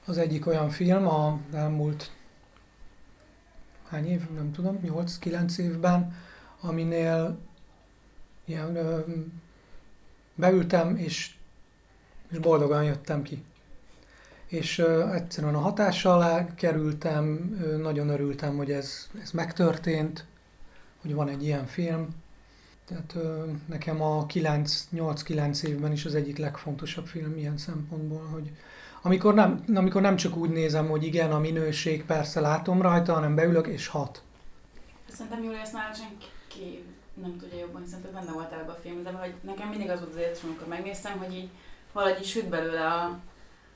az 0.05 0.17
egyik 0.17 0.47
olyan 0.47 0.69
film 0.69 1.07
a 1.07 1.39
elmúlt 1.53 2.11
hány 3.89 4.07
év, 4.07 4.29
nem 4.29 4.51
tudom, 4.51 4.79
8-9 4.83 5.57
évben, 5.57 6.15
aminél 6.59 7.37
ilyen, 8.45 8.75
ö, 8.75 8.99
beültem, 10.35 10.95
és 10.95 11.33
és 12.31 12.37
boldogan 12.37 12.83
jöttem 12.83 13.21
ki. 13.21 13.43
És 14.47 14.77
uh, 14.77 15.15
egyszerűen 15.15 15.55
a 15.55 15.59
hatással 15.59 16.13
alá 16.13 16.55
kerültem, 16.55 17.57
uh, 17.61 17.81
nagyon 17.81 18.09
örültem, 18.09 18.57
hogy 18.57 18.71
ez, 18.71 19.09
ez 19.21 19.31
megtörtént, 19.31 20.25
hogy 21.01 21.13
van 21.13 21.29
egy 21.29 21.43
ilyen 21.43 21.65
film. 21.65 22.07
Tehát 22.85 23.13
uh, 23.15 23.49
nekem 23.65 24.01
a 24.01 24.25
8-9 24.25 25.63
évben 25.63 25.91
is 25.91 26.05
az 26.05 26.15
egyik 26.15 26.37
legfontosabb 26.37 27.05
film 27.05 27.37
ilyen 27.37 27.57
szempontból, 27.57 28.27
hogy 28.31 28.51
amikor 29.01 29.33
nem, 29.33 29.63
amikor 29.75 30.01
nem 30.01 30.15
csak 30.15 30.35
úgy 30.35 30.49
nézem, 30.49 30.87
hogy 30.87 31.03
igen, 31.03 31.31
a 31.31 31.39
minőség 31.39 32.05
persze 32.05 32.39
látom 32.39 32.81
rajta, 32.81 33.13
hanem 33.13 33.35
beülök 33.35 33.67
és 33.67 33.87
hat. 33.87 34.21
Szerintem 35.09 35.43
Júlia 35.43 35.59
ezt 35.59 35.73
már 35.73 35.95
senki 35.95 36.83
nem 37.21 37.37
tudja 37.37 37.59
jobban, 37.59 37.81
hiszen 37.81 38.01
te 38.01 38.07
benne 38.07 38.31
voltál 38.31 38.59
ebben 38.59 38.75
a 38.75 38.79
filmben, 38.81 39.13
de 39.13 39.19
hogy 39.19 39.33
nekem 39.41 39.67
mindig 39.67 39.89
az 39.89 39.99
volt 39.99 40.11
az 40.11 40.19
érzés, 40.19 40.43
amikor 40.43 40.67
megnéztem, 40.67 41.17
hogy 41.17 41.35
így 41.35 41.49
valahogy 41.91 42.23
süt 42.23 42.49
belőle 42.49 42.85
a, 42.85 43.19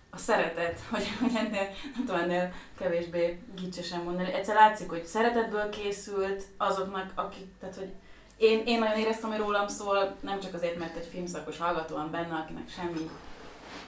a 0.10 0.18
szeretet, 0.18 0.80
hogy, 0.92 1.08
hogy 1.20 1.32
ennél, 1.36 1.68
nem 1.96 2.06
tudom, 2.06 2.22
ennél 2.22 2.54
kevésbé 2.78 3.40
gicsesen 3.56 4.04
mondani. 4.04 4.34
Egyszer 4.34 4.56
látszik, 4.56 4.90
hogy 4.90 5.06
szeretetből 5.06 5.70
készült 5.70 6.44
azoknak, 6.58 7.12
akik, 7.16 7.48
tehát 7.60 7.76
hogy 7.76 7.92
én, 8.38 8.62
én 8.66 8.80
nagyon 8.80 8.98
éreztem, 8.98 9.30
hogy 9.30 9.40
rólam 9.40 9.68
szól, 9.68 10.16
nem 10.22 10.40
csak 10.40 10.54
azért, 10.54 10.80
mert 10.80 10.96
egy 10.96 11.08
filmszakos 11.12 11.58
hallgató 11.58 11.96
van 11.96 12.12
benne, 12.12 12.36
akinek 12.36 12.70
semmi 12.70 13.10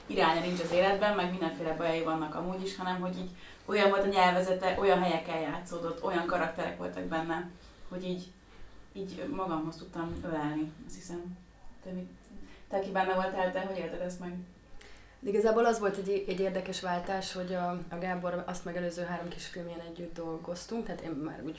iránya 0.06 0.40
nincs 0.40 0.60
az 0.60 0.72
életben, 0.72 1.16
meg 1.16 1.30
mindenféle 1.30 1.74
bajai 1.74 2.02
vannak 2.02 2.34
amúgy 2.34 2.62
is, 2.62 2.76
hanem 2.76 3.00
hogy 3.00 3.18
így 3.18 3.30
olyan 3.64 3.90
volt 3.90 4.04
a 4.04 4.08
nyelvezete, 4.08 4.76
olyan 4.78 5.02
helyeken 5.02 5.40
játszódott, 5.40 6.04
olyan 6.04 6.26
karakterek 6.26 6.78
voltak 6.78 7.04
benne, 7.04 7.50
hogy 7.88 8.04
így, 8.04 8.26
így 8.92 9.28
magamhoz 9.34 9.76
tudtam 9.76 10.14
ölelni, 10.24 10.72
azt 10.86 10.94
hiszem. 10.94 11.36
Te 11.84 11.90
mit 11.90 12.08
te, 12.68 12.76
aki 12.76 12.90
benne 12.90 13.14
voltál, 13.14 13.52
te 13.52 13.60
hogy 13.60 13.78
élted 13.78 14.00
ezt 14.00 14.20
meg? 14.20 14.34
Igazából 15.22 15.64
az 15.64 15.78
volt 15.78 15.96
egy, 15.96 16.24
egy 16.28 16.40
érdekes 16.40 16.80
váltás, 16.80 17.32
hogy 17.32 17.54
a, 17.54 17.68
a 17.88 17.98
Gábor 18.00 18.42
azt 18.46 18.64
megelőző 18.64 19.02
három 19.02 19.28
kis 19.28 19.46
filmjén 19.46 19.82
együtt 19.90 20.14
dolgoztunk, 20.14 20.86
tehát 20.86 21.00
én 21.00 21.10
már 21.10 21.42
úgy 21.44 21.58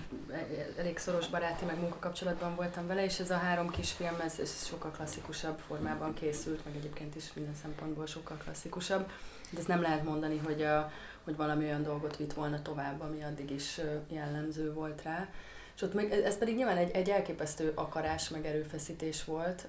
elég 0.78 0.98
szoros 0.98 1.28
baráti 1.28 1.66
meg 1.66 1.80
munkakapcsolatban 1.80 2.56
voltam 2.56 2.88
vele, 2.88 3.04
és 3.04 3.20
ez 3.20 3.32
a 3.32 3.38
három 3.38 3.70
kis 3.70 3.92
film, 3.92 4.20
ez, 4.26 4.40
ez 4.40 4.66
sokkal 4.66 4.92
klasszikusabb 4.92 5.60
formában 5.60 6.14
készült, 6.14 6.66
meg 6.66 6.76
egyébként 6.76 7.16
is 7.16 7.34
minden 7.34 7.56
szempontból 7.62 8.06
sokkal 8.06 8.38
klasszikusabb. 8.38 9.12
De 9.50 9.60
ezt 9.60 9.68
nem 9.68 9.82
lehet 9.82 10.04
mondani, 10.04 10.38
hogy, 10.38 10.62
a, 10.62 10.92
hogy 11.24 11.36
valami 11.36 11.64
olyan 11.64 11.84
dolgot 11.84 12.18
vitt 12.18 12.34
volna 12.34 12.62
tovább, 12.62 13.02
ami 13.02 13.24
addig 13.24 13.52
is 13.52 13.82
jellemző 14.08 14.74
volt 14.74 15.02
rá. 15.02 15.28
És 15.76 15.82
ott 15.82 15.94
meg, 15.94 16.12
ez 16.12 16.38
pedig 16.38 16.56
nyilván 16.56 16.78
egy, 16.78 16.92
egy 16.92 17.10
elképesztő 17.10 17.72
akarás, 17.76 18.30
meg 18.30 18.46
erőfeszítés 18.46 19.24
volt 19.24 19.68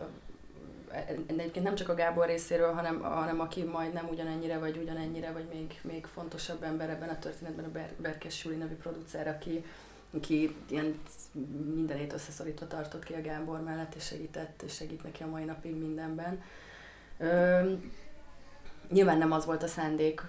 egyébként 1.26 1.64
nem 1.64 1.74
csak 1.74 1.89
a 1.89 1.95
Gábor 1.95 2.26
részéről, 2.26 2.72
hanem, 2.72 3.01
hanem 3.01 3.41
aki 3.41 3.62
majd 3.62 3.93
nem 3.93 4.09
ugyanennyire, 4.11 4.59
vagy 4.59 4.76
ugyanennyire, 4.76 5.32
vagy 5.32 5.49
még, 5.53 5.80
még 5.82 6.07
fontosabb 6.07 6.62
ember 6.62 6.91
ebben 6.91 7.09
a 7.09 7.18
történetben, 7.18 7.64
a 7.64 7.70
Ber- 7.70 8.01
Berkes 8.01 8.45
Júli 8.45 8.57
nevű 8.57 8.74
producer, 8.74 9.28
aki, 9.28 9.64
aki 10.11 10.57
ilyen 10.68 11.01
mindenét 11.74 12.12
összeszorítva 12.12 12.66
tartott 12.66 13.05
ki 13.05 13.14
a 13.14 13.20
Gábor 13.20 13.61
mellett, 13.61 13.95
és 13.95 14.05
segített, 14.05 14.62
és 14.62 14.74
segít 14.74 15.03
neki 15.03 15.22
a 15.22 15.26
mai 15.26 15.45
napig 15.45 15.76
mindenben. 15.76 16.43
Nyilván 18.93 19.18
nem 19.18 19.32
az 19.32 19.45
volt 19.45 19.62
a 19.62 19.66
szándék, 19.66 20.22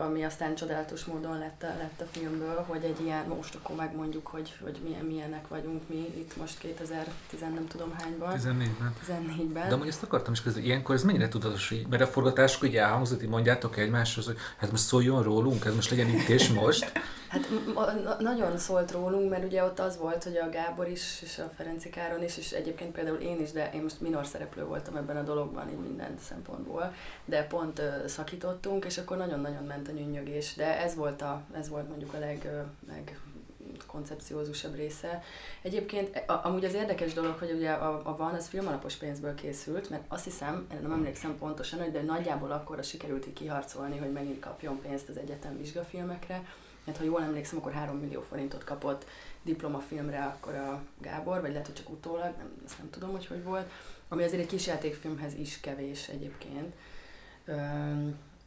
ami 0.00 0.24
aztán 0.24 0.54
csodálatos 0.54 1.04
módon 1.04 1.38
lett 1.38 1.62
a, 1.62 1.66
lett 1.78 2.00
a 2.00 2.04
filmből, 2.10 2.64
hogy 2.66 2.84
egy 2.84 3.04
ilyen, 3.04 3.26
most 3.26 3.54
akkor 3.54 3.76
megmondjuk, 3.76 4.26
hogy, 4.26 4.56
hogy 4.62 4.80
milyen, 4.84 5.04
milyenek 5.04 5.48
vagyunk 5.48 5.88
mi 5.88 6.12
itt 6.16 6.36
most 6.36 6.58
2010 6.58 7.40
nem 7.40 7.66
tudom 7.68 7.94
hányban. 7.98 8.38
14-ben. 8.38 8.94
14-ben. 9.06 9.68
De 9.68 9.74
amúgy 9.74 9.88
ezt 9.88 10.02
akartam 10.02 10.32
is 10.32 10.42
közben, 10.42 10.62
ilyenkor 10.62 10.94
ez 10.94 11.02
mennyire 11.02 11.28
tudatos, 11.28 11.68
hogy 11.68 11.86
mert 11.90 12.02
a 12.02 12.06
forgatások 12.06 12.62
ugye 12.62 12.82
elhangzott, 12.82 13.20
hogy 13.20 13.28
mondjátok 13.28 13.76
egymáshoz, 13.76 14.26
hogy 14.26 14.36
hát 14.56 14.70
most 14.70 14.82
szóljon 14.82 15.22
rólunk, 15.22 15.64
ez 15.64 15.74
most 15.74 15.90
legyen 15.90 16.08
itt 16.08 16.28
és 16.28 16.48
most. 16.48 16.92
Hát 17.28 17.48
nagyon 18.18 18.58
szólt 18.58 18.90
rólunk, 18.90 19.30
mert 19.30 19.44
ugye 19.44 19.64
ott 19.64 19.78
az 19.78 19.98
volt, 19.98 20.24
hogy 20.24 20.36
a 20.36 20.50
Gábor 20.50 20.88
is, 20.88 21.22
és 21.22 21.38
a 21.38 21.50
Ferenci 21.56 21.90
Káron 21.90 22.22
is, 22.22 22.36
és 22.36 22.52
egyébként 22.52 22.92
például 22.92 23.18
én 23.18 23.40
is, 23.40 23.52
de 23.52 23.70
én 23.74 23.82
most 23.82 24.00
minor 24.00 24.26
szereplő 24.26 24.64
voltam 24.64 24.96
ebben 24.96 25.16
a 25.16 25.22
dologban, 25.22 25.68
így 25.68 25.78
minden 25.78 26.18
szempontból, 26.28 26.94
de 27.24 27.42
pont 27.42 27.78
uh, 27.78 28.06
szakítottunk, 28.06 28.84
és 28.84 28.98
akkor 28.98 29.16
nagyon-nagyon 29.16 29.64
ment 29.64 29.88
a 29.88 29.92
nyűnyögés, 29.92 30.54
de 30.54 30.80
ez 30.82 30.94
volt, 30.94 31.22
a, 31.22 31.42
ez 31.52 31.68
volt 31.68 31.88
mondjuk 31.88 32.14
a 32.14 32.18
leg, 32.18 32.40
uh, 32.44 32.92
leg 32.92 33.18
koncepciózusabb 33.86 34.74
része. 34.74 35.22
Egyébként 35.62 36.22
a, 36.26 36.40
amúgy 36.44 36.64
az 36.64 36.74
érdekes 36.74 37.12
dolog, 37.12 37.38
hogy 37.38 37.50
ugye 37.50 37.70
a, 37.70 38.00
a 38.04 38.16
van, 38.16 38.34
az 38.34 38.46
filmalapos 38.46 38.94
pénzből 38.94 39.34
készült, 39.34 39.90
mert 39.90 40.04
azt 40.08 40.24
hiszem, 40.24 40.66
nem 40.82 40.92
emlékszem 40.92 41.38
pontosan, 41.38 41.78
hogy 41.78 41.92
de 41.92 42.02
nagyjából 42.02 42.50
akkor 42.50 42.84
sikerült 42.84 43.26
így 43.26 43.32
kiharcolni, 43.32 43.98
hogy 43.98 44.12
megint 44.12 44.40
kapjon 44.40 44.80
pénzt 44.80 45.08
az 45.08 45.16
egyetem 45.16 45.58
vizsgafilmekre, 45.58 46.42
mert 46.86 46.98
ha 46.98 47.04
jól 47.04 47.22
emlékszem, 47.22 47.58
akkor 47.58 47.72
3 47.72 47.96
millió 47.96 48.20
forintot 48.20 48.64
kapott 48.64 49.06
diplomafilmre 49.42 50.24
akkor 50.24 50.54
a 50.54 50.82
Gábor, 51.00 51.40
vagy 51.40 51.50
lehet, 51.50 51.66
hogy 51.66 51.74
csak 51.74 51.90
utólag, 51.90 52.34
nem, 52.36 52.52
ezt 52.64 52.78
nem 52.78 52.90
tudom, 52.90 53.10
hogy 53.10 53.26
hogy 53.26 53.42
volt, 53.42 53.70
ami 54.08 54.22
azért 54.22 54.42
egy 54.42 54.48
kisjátékfilmhez 54.48 55.34
is 55.34 55.60
kevés 55.60 56.08
egyébként. 56.08 56.74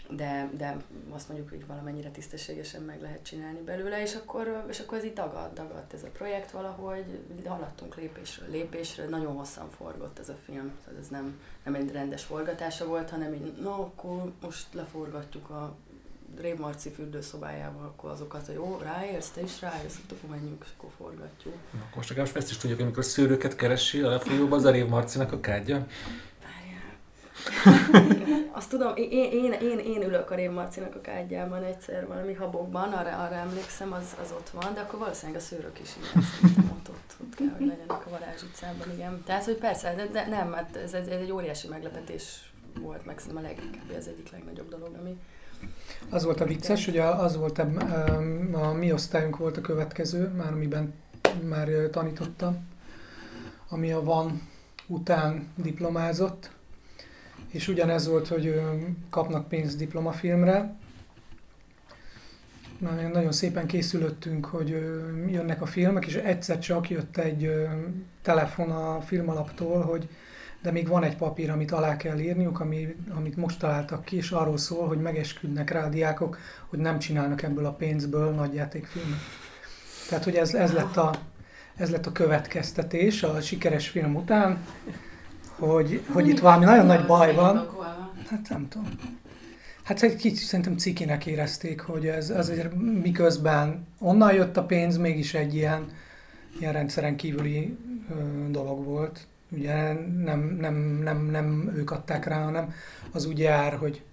De, 0.09 0.49
de 0.57 0.77
azt 1.09 1.27
mondjuk, 1.27 1.49
hogy 1.49 1.67
valamennyire 1.67 2.09
tisztességesen 2.09 2.81
meg 2.81 3.01
lehet 3.01 3.23
csinálni 3.23 3.61
belőle, 3.61 4.01
és 4.01 4.15
akkor, 4.15 4.65
és 4.69 4.79
akkor 4.79 4.97
ez 4.97 5.03
így 5.03 5.13
dagadt, 5.13 5.53
dagadt 5.53 5.93
ez 5.93 6.03
a 6.03 6.07
projekt 6.07 6.51
valahogy, 6.51 7.19
haladtunk 7.45 7.95
lépésről 7.95 8.49
lépésről, 8.49 9.09
nagyon 9.09 9.35
hosszan 9.35 9.69
forgott 9.69 10.19
ez 10.19 10.29
a 10.29 10.37
film, 10.45 10.71
tehát 10.83 10.99
ez 10.99 11.07
nem, 11.07 11.41
nem 11.63 11.73
egy 11.73 11.91
rendes 11.91 12.23
forgatása 12.23 12.85
volt, 12.85 13.09
hanem 13.09 13.33
így, 13.33 13.53
na 13.61 13.73
akkor 13.73 14.31
most 14.41 14.73
leforgatjuk 14.73 15.49
a 15.49 15.75
Rév 16.37 16.57
Marci 16.57 16.89
fürdőszobájával, 16.89 17.83
akkor 17.83 18.09
azokat, 18.09 18.45
hogy 18.45 18.55
jó, 18.55 18.79
ráérsz, 18.83 19.29
te 19.29 19.41
is 19.41 19.61
ráérsz, 19.61 19.99
akkor 20.09 20.29
menjünk, 20.29 20.63
és 20.65 20.69
akkor 20.77 20.89
forgatjuk. 20.97 21.53
Na, 21.71 21.79
akkor 21.79 21.95
most 21.95 22.09
legalább 22.09 22.35
ezt 22.35 22.49
is 22.49 22.57
tudjuk, 22.57 22.79
amikor 22.79 23.03
szőröket 23.03 23.55
keresél 23.55 24.05
a 24.05 24.09
lefolyóban, 24.09 24.59
az 24.59 24.65
a 24.65 24.71
Rév 24.71 24.87
Marcinak 24.87 25.31
a 25.31 25.39
kádja. 25.39 25.87
Azt 28.51 28.69
tudom, 28.69 28.95
én, 28.95 29.31
én, 29.31 29.51
én, 29.51 29.79
én 29.79 30.01
ülök 30.01 30.31
a 30.31 30.35
Rév 30.35 30.51
Marcinak 30.51 30.95
a 30.95 31.01
kádjában 31.01 31.63
egyszer 31.63 32.07
valami 32.07 32.33
habokban, 32.33 32.93
arra, 32.93 33.23
arra 33.23 33.35
emlékszem, 33.35 33.93
az, 33.93 34.15
az 34.21 34.31
ott 34.31 34.49
van, 34.49 34.73
de 34.73 34.79
akkor 34.79 34.99
valószínűleg 34.99 35.41
a 35.41 35.43
szőrök 35.43 35.79
is 35.79 35.89
ilyen 35.97 36.25
szerintem 36.25 36.69
ott, 36.77 36.89
ott, 36.89 37.15
ott 37.21 37.35
kell, 37.35 37.55
hogy 37.57 37.67
legyenek 37.67 38.05
a 38.05 38.09
Varázs 38.09 38.41
utcában, 38.41 38.91
igen. 38.93 39.23
Tehát, 39.25 39.43
hogy 39.43 39.55
persze, 39.55 39.93
de, 39.95 40.07
de 40.07 40.27
nem, 40.27 40.49
mert 40.49 40.75
ez, 40.75 40.93
ez, 40.93 41.07
ez 41.07 41.21
egy 41.21 41.31
óriási 41.31 41.67
meglepetés 41.67 42.51
volt, 42.79 43.05
meg 43.05 43.19
szerintem 43.19 43.43
a 43.43 43.47
leginkább 43.47 43.97
az 43.97 44.07
egyik 44.07 44.31
legnagyobb 44.31 44.69
dolog, 44.69 44.95
ami, 44.99 45.17
az 46.09 46.23
volt 46.23 46.41
a 46.41 46.45
vicces, 46.45 46.85
hogy 46.85 46.97
az 46.97 47.37
volt 47.37 47.57
a, 47.59 47.67
a 48.51 48.73
mi 48.73 48.91
osztályunk 48.91 49.37
volt 49.37 49.57
a 49.57 49.61
következő, 49.61 50.27
már 50.27 50.53
amiben 50.53 50.93
már 51.49 51.67
tanítottam, 51.91 52.67
ami 53.69 53.91
a 53.91 54.03
van 54.03 54.41
után 54.87 55.47
diplomázott, 55.55 56.51
és 57.49 57.67
ugyanez 57.67 58.07
volt, 58.07 58.27
hogy 58.27 58.61
kapnak 59.09 59.47
pénzt 59.47 59.77
diplomafilmre. 59.77 60.75
Nagyon 63.13 63.31
szépen 63.31 63.67
készülöttünk, 63.67 64.45
hogy 64.45 64.69
jönnek 65.27 65.61
a 65.61 65.65
filmek, 65.65 66.05
és 66.05 66.15
egyszer 66.15 66.59
csak 66.59 66.89
jött 66.89 67.17
egy 67.17 67.51
telefon 68.21 68.71
a 68.71 69.01
filmalaptól, 69.01 69.81
hogy 69.81 70.09
de 70.61 70.71
még 70.71 70.87
van 70.87 71.03
egy 71.03 71.15
papír, 71.15 71.49
amit 71.49 71.71
alá 71.71 71.97
kell 71.97 72.19
írniuk, 72.19 72.59
ami, 72.59 72.95
amit 73.15 73.35
most 73.35 73.59
találtak 73.59 74.05
ki, 74.05 74.15
és 74.15 74.31
arról 74.31 74.57
szól, 74.57 74.87
hogy 74.87 75.01
megesküdnek 75.01 75.69
rá 75.69 75.85
a 75.85 75.89
diákok, 75.89 76.37
hogy 76.67 76.79
nem 76.79 76.99
csinálnak 76.99 77.41
ebből 77.41 77.65
a 77.65 77.73
pénzből 77.73 78.31
nagyjátékfilmet. 78.31 79.19
Tehát, 80.09 80.23
hogy 80.23 80.35
ez, 80.35 80.53
ez, 80.53 80.71
lett 80.71 80.97
a, 80.97 81.13
ez 81.75 81.89
lett 81.89 82.05
a 82.05 82.11
következtetés 82.11 83.23
a 83.23 83.41
sikeres 83.41 83.87
film 83.87 84.15
után, 84.15 84.57
hogy, 85.55 86.03
hogy 86.11 86.27
itt 86.27 86.39
valami 86.39 86.65
nagyon 86.65 86.85
nagy 86.85 87.05
baj 87.05 87.35
van. 87.35 87.77
Hát 88.29 88.49
nem 88.49 88.67
tudom. 88.67 88.87
Hát 89.83 90.03
egy 90.03 90.15
kicsit 90.15 90.47
szerintem 90.47 90.77
cikinek 90.77 91.25
érezték, 91.25 91.81
hogy 91.81 92.07
ez 92.07 92.29
azért 92.29 92.73
miközben 93.01 93.87
onnan 93.99 94.33
jött 94.33 94.57
a 94.57 94.63
pénz, 94.63 94.97
mégis 94.97 95.33
egy 95.33 95.55
ilyen, 95.55 95.85
ilyen 96.59 96.73
rendszeren 96.73 97.15
kívüli 97.15 97.77
ö, 98.09 98.49
dolog 98.49 98.85
volt. 98.85 99.27
Ugye 99.49 99.93
nem, 100.23 100.39
nem, 100.59 100.75
nem, 101.03 101.25
nem 101.25 101.71
ők 101.75 101.91
adták 101.91 102.25
rá, 102.25 102.43
hanem 102.43 102.73
az 103.11 103.25
úgy 103.25 103.39
jár, 103.39 103.77
hogy 103.77 104.03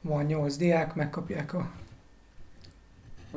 van 0.00 0.24
nyolc 0.24 0.56
diák, 0.56 0.94
megkapják 0.94 1.54
a 1.54 1.70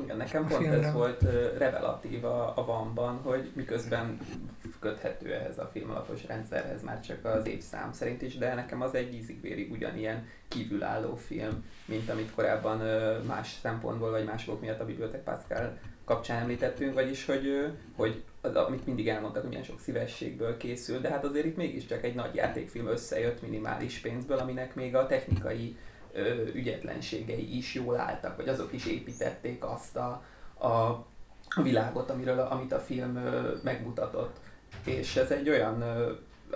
igen, 0.03 0.17
nekem 0.17 0.47
pont 0.47 0.61
filmre. 0.61 0.88
ez 0.88 0.93
volt 0.93 1.21
revelatív 1.57 2.26
a, 2.26 2.57
a 2.57 2.65
van 2.93 3.17
hogy 3.17 3.51
miközben 3.55 4.19
köthető 4.80 5.34
ehhez 5.34 5.57
a 5.57 5.69
filmalapos 5.71 6.26
rendszerhez 6.26 6.84
már 6.84 6.99
csak 7.01 7.26
az 7.26 7.47
évszám 7.47 7.93
szerint 7.93 8.21
is, 8.21 8.38
de 8.38 8.53
nekem 8.53 8.82
az 8.82 8.95
egy 8.95 9.13
ízigvérig 9.13 9.71
ugyanilyen 9.71 10.28
kívülálló 10.47 11.15
film, 11.15 11.65
mint 11.86 12.09
amit 12.09 12.32
korábban 12.36 12.78
más 13.26 13.57
szempontból 13.61 14.11
vagy 14.11 14.26
mások 14.26 14.61
miatt 14.61 14.80
a 14.80 14.86
Bibliotek 14.86 15.24
Pascal 15.24 15.78
kapcsán 16.05 16.41
említettünk, 16.41 16.93
vagyis 16.93 17.26
hogy, 17.26 17.74
hogy 17.95 18.24
az, 18.43 18.55
amit 18.55 18.85
mindig 18.85 19.07
elmondtak, 19.07 19.41
hogy 19.41 19.49
milyen 19.49 19.65
sok 19.65 19.79
szívességből 19.79 20.57
készül, 20.57 20.99
de 20.99 21.09
hát 21.09 21.23
azért 21.23 21.45
itt 21.45 21.55
mégiscsak 21.55 22.03
egy 22.03 22.15
nagy 22.15 22.35
játékfilm 22.35 22.87
összejött 22.87 23.41
minimális 23.41 23.99
pénzből, 23.99 24.37
aminek 24.37 24.75
még 24.75 24.95
a 24.95 25.05
technikai 25.05 25.77
ö, 26.13 26.45
ügyetlenségei 26.53 27.57
is 27.57 27.73
jól 27.73 27.97
álltak, 27.99 28.35
vagy 28.35 28.47
azok 28.47 28.73
is 28.73 28.85
építették 28.85 29.63
azt 29.63 29.95
a, 29.95 30.23
a, 30.67 31.05
világot, 31.61 32.09
amiről, 32.09 32.39
amit 32.39 32.71
a 32.71 32.79
film 32.79 33.15
ö, 33.15 33.55
megmutatott. 33.63 34.37
És 34.85 35.15
ez 35.15 35.31
egy 35.31 35.49
olyan 35.49 35.81
ö, 35.81 36.11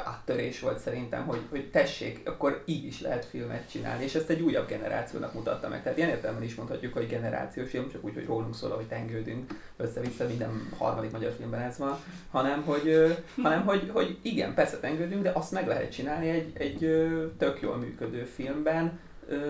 áttörés 0.06 0.60
volt 0.60 0.80
szerintem, 0.80 1.26
hogy, 1.26 1.42
hogy 1.50 1.70
tessék, 1.72 2.30
akkor 2.30 2.62
így 2.66 2.86
is 2.86 3.02
lehet 3.02 3.26
filmet 3.26 3.70
csinálni, 3.70 4.04
és 4.04 4.16
ezt 4.16 4.30
egy 4.30 4.42
újabb 4.42 4.68
generációnak 4.68 5.34
mutatta 5.34 5.68
meg. 5.68 5.84
Tehát 5.84 5.98
ilyen 5.98 6.10
értelemben 6.10 6.44
is 6.44 6.56
mondhatjuk, 6.56 6.94
hogy 6.94 7.08
generációs 7.08 7.70
film, 7.70 7.92
csak 7.92 8.04
úgy, 8.04 8.14
hogy 8.14 8.26
rólunk 8.26 8.56
szól, 8.56 8.70
hogy 8.70 8.88
tengődünk 8.88 9.54
össze-vissza, 9.78 10.28
minden 10.28 10.70
harmadik 10.78 11.12
magyar 11.12 11.34
filmben 11.38 11.62
ez 11.62 11.78
van, 11.78 11.98
hanem 12.32 12.64
hogy, 12.64 13.18
hanem 13.42 13.66
hogy, 13.66 13.90
hogy 13.94 14.18
igen, 14.22 14.54
persze 14.54 14.80
tengődünk, 14.80 15.24
de 15.24 15.32
azt 15.34 15.52
meg 15.52 15.68
lehet 15.68 15.92
csinálni 15.92 16.30
egy, 16.30 16.52
egy 16.54 16.78
tök 17.38 17.62
jól 17.62 17.78
működő 17.78 18.24
filmben, 18.24 19.00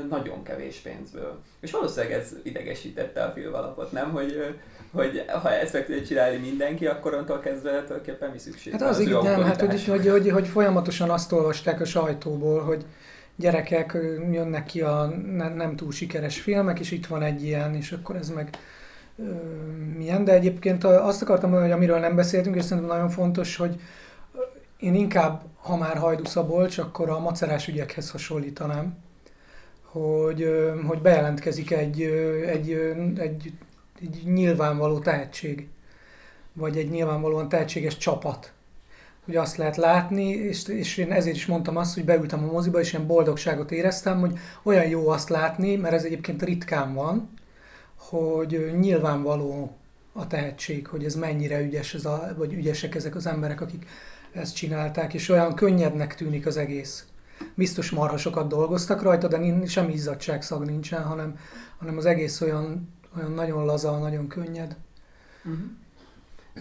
nagyon 0.09 0.43
kevés 0.43 0.78
pénzből. 0.78 1.39
És 1.59 1.71
valószínűleg 1.71 2.19
ez 2.19 2.34
idegesítette 2.43 3.23
a 3.23 3.32
filmalapot, 3.32 3.91
nem? 3.91 4.11
Hogy, 4.11 4.55
hogy 4.91 5.25
ha 5.41 5.51
ezt 5.51 5.73
meg 5.73 5.86
tudja 5.86 6.05
csinálni 6.05 6.38
mindenki, 6.38 6.86
akkor 6.86 7.13
onnantól 7.13 7.39
kezdve 7.39 7.69
tulajdonképpen 7.69 8.32
mi 8.32 8.38
szükség 8.38 8.71
Hát 8.71 8.82
az, 8.82 8.95
az 8.95 9.01
így 9.01 9.17
nem, 9.21 9.43
hát 9.43 9.61
hogy, 9.61 9.86
hogy, 9.86 10.07
hogy, 10.07 10.30
hogy, 10.30 10.47
folyamatosan 10.47 11.09
azt 11.09 11.32
olvasták 11.32 11.82
a 11.82 11.86
sajtóból, 11.86 12.61
hogy 12.61 12.86
gyerekek 13.36 13.97
jönnek 14.32 14.65
ki 14.65 14.82
a 14.82 15.05
nem, 15.36 15.53
nem 15.53 15.75
túl 15.75 15.91
sikeres 15.91 16.41
filmek, 16.41 16.80
és 16.80 16.91
itt 16.91 17.05
van 17.05 17.21
egy 17.21 17.43
ilyen, 17.43 17.75
és 17.75 17.91
akkor 17.91 18.15
ez 18.15 18.30
meg 18.30 18.49
ö, 19.17 19.23
milyen. 19.97 20.23
De 20.23 20.34
egyébként 20.34 20.84
azt 20.84 21.21
akartam 21.21 21.49
mondani, 21.49 21.71
hogy 21.71 21.80
amiről 21.80 21.99
nem 21.99 22.15
beszéltünk, 22.15 22.55
és 22.55 22.63
szerintem 22.63 22.95
nagyon 22.95 23.09
fontos, 23.09 23.55
hogy 23.55 23.82
én 24.78 24.95
inkább, 24.95 25.41
ha 25.55 25.78
már 25.78 25.97
Hajdu 25.97 26.25
Szabolcs, 26.25 26.78
akkor 26.78 27.09
a 27.09 27.19
macerás 27.19 27.67
ügyekhez 27.67 28.11
hasonlítanám 28.11 29.05
hogy, 29.98 30.48
hogy 30.88 31.02
bejelentkezik 31.02 31.72
egy, 31.72 32.02
egy, 32.45 32.72
egy, 33.18 33.54
egy 34.02 34.22
nyilvánvaló 34.26 35.00
tehetség, 35.00 35.68
vagy 36.54 36.78
egy 36.78 36.89
nyilvánvalóan 36.89 37.50
tehetséges 37.50 37.98
csapat. 37.98 38.52
Hogy 39.26 39.36
azt 39.36 39.58
lehet 39.58 39.76
látni, 39.76 40.30
és, 40.30 40.68
és 40.68 40.98
én 40.98 41.12
ezért 41.12 41.36
is 41.36 41.45
mondtam 41.45 41.78
azt, 41.78 41.93
hogy 41.93 42.06
beültem 42.06 42.43
a 42.43 42.52
moziba, 42.52 42.80
és 42.80 42.93
ilyen 42.93 43.08
boldogságot 43.08 43.72
éreztem, 43.72 44.20
hogy 44.20 44.38
olyan 44.64 44.88
jó 44.88 45.10
azt 45.10 45.30
látni, 45.30 45.76
mert 45.76 45.93
ez 45.93 46.04
egyébként 46.04 46.43
ritkán 46.43 46.93
van, 46.93 47.30
hogy 47.95 48.74
nyilvánvaló 48.80 49.78
a 50.14 50.28
tehetség, 50.28 50.88
hogy 50.88 51.04
ez 51.04 51.16
mennyire 51.16 51.62
ügyes, 51.62 51.93
ez 51.93 52.06
a, 52.06 52.34
vagy 52.38 52.54
ügyesek 52.54 52.95
ezek 52.95 53.16
az 53.16 53.28
emberek, 53.28 53.62
akik 53.62 53.86
ezt 54.32 54.56
csinálták, 54.56 55.14
és 55.14 55.30
olyan 55.30 55.56
könnyednek 55.56 56.16
tűnik 56.16 56.45
az 56.45 56.58
egész. 56.58 57.06
Biztos 57.55 57.89
marha 57.89 58.17
sokat 58.17 58.47
dolgoztak 58.47 59.01
rajta, 59.01 59.27
de 59.27 59.65
semmi 59.65 59.93
izzadságszag 59.93 60.65
nincsen, 60.65 61.03
hanem, 61.03 61.39
hanem 61.77 61.97
az 61.97 62.05
egész 62.05 62.41
olyan, 62.41 62.93
olyan 63.17 63.31
nagyon 63.31 63.65
laza, 63.65 63.97
nagyon 63.97 64.27
könnyed. 64.27 64.75
Uh-huh. 65.45 65.59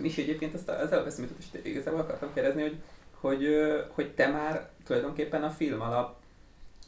Misi, 0.00 0.22
egyébként 0.22 0.54
azt 0.54 0.68
az 0.68 0.92
előbb 0.92 1.06
eszembe 1.06 1.30
jutott, 1.30 1.54
és 1.64 1.70
igazából 1.70 2.00
akartam 2.00 2.28
kérdezni, 2.34 2.62
hogy, 2.62 2.76
hogy, 3.20 3.46
hogy 3.94 4.14
te 4.14 4.28
már 4.28 4.68
tulajdonképpen 4.84 5.42
a 5.42 5.50
film 5.50 5.80
alap 5.80 6.16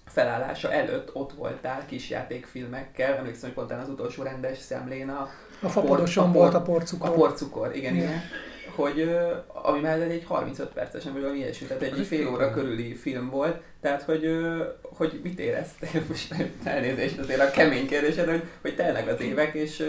felállása 0.06 0.72
előtt 0.72 1.14
ott 1.14 1.32
voltál 1.32 1.86
kisjátékfilmekkel, 1.86 3.14
emlékszem, 3.16 3.52
hogy 3.54 3.66
pont 3.66 3.82
az 3.82 3.88
utolsó 3.88 4.22
rendes 4.22 4.58
szemlén 4.58 5.08
a, 5.08 5.28
A 5.62 5.68
fapadoson 5.68 6.32
volt 6.32 6.54
a 6.54 6.58
a 6.58 6.62
porcukor. 6.62 7.14
porcukor, 7.14 7.76
igen, 7.76 7.94
Igen. 7.94 8.06
igen. 8.08 8.20
Hogy, 8.78 9.10
ami 9.46 9.80
már 9.80 10.00
egy 10.00 10.24
35 10.24 10.68
percesen, 10.68 11.12
vagy 11.12 11.20
valami 11.20 11.38
ilyesmi, 11.38 11.66
tehát 11.66 11.82
egy 11.82 12.06
fél 12.06 12.28
óra 12.28 12.50
körüli 12.50 12.94
film 12.94 13.30
volt, 13.30 13.60
tehát 13.80 14.02
hogy, 14.02 14.28
hogy 14.82 15.20
mit 15.22 15.38
éreztél, 15.38 16.02
most 16.08 16.34
elnézést 16.64 17.18
azért 17.18 17.40
a 17.40 17.50
kemény 17.50 17.86
kérdésed, 17.86 18.28
hogy, 18.28 18.42
hogy 18.60 18.74
telnek 18.76 19.08
az 19.08 19.20
évek, 19.20 19.54
és, 19.54 19.84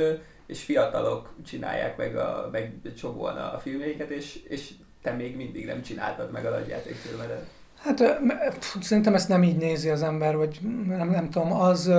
és 0.45 0.63
fiatalok 0.63 1.33
csinálják 1.45 1.97
meg, 1.97 2.15
a, 2.17 2.49
meg 2.51 2.73
csomóan 2.97 3.37
a 3.37 3.59
filmjeiket, 3.59 4.09
és, 4.09 4.39
és 4.47 4.69
te 5.01 5.11
még 5.11 5.35
mindig 5.35 5.65
nem 5.65 5.81
csináltad 5.81 6.31
meg 6.31 6.45
a 6.45 6.49
nagyjátékfilmedet. 6.49 7.45
Hát 7.79 8.19
pff, 8.59 8.75
szerintem 8.81 9.13
ezt 9.13 9.29
nem 9.29 9.43
így 9.43 9.57
nézi 9.57 9.89
az 9.89 10.01
ember, 10.01 10.35
vagy 10.35 10.59
nem, 10.87 11.09
nem 11.09 11.29
tudom, 11.29 11.53
az 11.53 11.91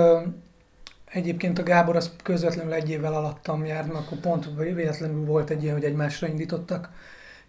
egyébként 1.13 1.59
a 1.59 1.63
Gábor 1.63 1.95
az 1.95 2.11
közvetlenül 2.23 2.73
egy 2.73 2.89
évvel 2.89 3.13
alattam 3.13 3.65
járt, 3.65 3.93
akkor 3.93 4.17
pont 4.17 4.47
véletlenül 4.55 5.25
volt 5.25 5.49
egy 5.49 5.63
ilyen, 5.63 5.75
hogy 5.75 5.83
egymásra 5.83 6.27
indítottak 6.27 6.89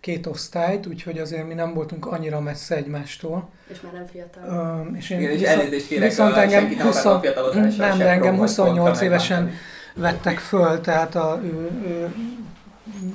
két 0.01 0.27
osztályt, 0.27 0.87
úgyhogy 0.87 1.19
azért 1.19 1.47
mi 1.47 1.55
nem 1.55 1.75
voltunk 1.75 2.07
annyira 2.07 2.41
messze 2.41 2.77
egymástól. 2.77 3.49
És 3.67 3.81
már 3.81 3.93
nem 3.93 4.07
fiatal. 4.07 4.87
Ö, 4.93 4.97
és 4.97 5.11
én 5.11 5.19
Igen, 5.19 5.33
és 5.33 5.39
viszont- 5.39 5.59
elnézést 5.59 5.87
kérek, 5.87 6.09
viszont 6.09 6.35
engem 6.37 6.61
senki 6.61 6.75
nem 6.75 6.87
akar 6.87 7.07
a 7.07 7.13
20 7.13 7.21
fiatalozással 7.21 7.87
nem, 7.87 7.89
sem 7.91 7.99
de 7.99 8.09
engem 8.09 8.21
promót, 8.21 8.37
pont 8.37 8.69
28 8.69 8.99
kell 8.99 9.07
évesen 9.07 9.51
vettek 9.95 10.39
föl, 10.39 10.81
tehát 10.81 11.15
a, 11.15 11.41
ő, 11.43 11.71
ő, 11.87 12.15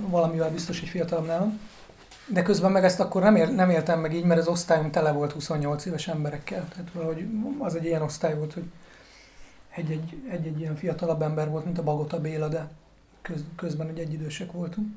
valamivel 0.08 0.50
biztos, 0.50 0.80
hogy 0.80 0.90
fiatalabb 0.90 1.26
nálam. 1.26 1.60
De 2.26 2.42
közben 2.42 2.72
meg 2.72 2.84
ezt 2.84 3.00
akkor 3.00 3.22
nem, 3.22 3.36
él, 3.36 3.48
nem 3.48 3.70
éltem 3.70 4.00
meg 4.00 4.14
így, 4.14 4.24
mert 4.24 4.40
az 4.40 4.48
osztályom 4.48 4.92
tele 4.92 5.12
volt 5.12 5.32
28 5.32 5.86
éves 5.86 6.08
emberekkel. 6.08 6.68
Tehát 6.76 6.92
valahogy 6.94 7.28
az 7.60 7.76
egy 7.76 7.86
ilyen 7.86 8.02
osztály 8.02 8.36
volt, 8.36 8.54
hogy 8.54 8.64
egy-egy, 9.78 10.22
egy-egy 10.30 10.60
ilyen 10.60 10.76
fiatalabb 10.76 11.22
ember 11.22 11.50
volt, 11.50 11.66
mint 11.66 11.78
a 11.78 11.84
Bagota 11.84 12.22
Béla, 12.22 12.48
de 12.48 12.70
köz, 13.22 13.44
közben 13.56 13.88
egy 13.88 14.00
egyidősek 14.00 14.52
voltunk. 14.52 14.88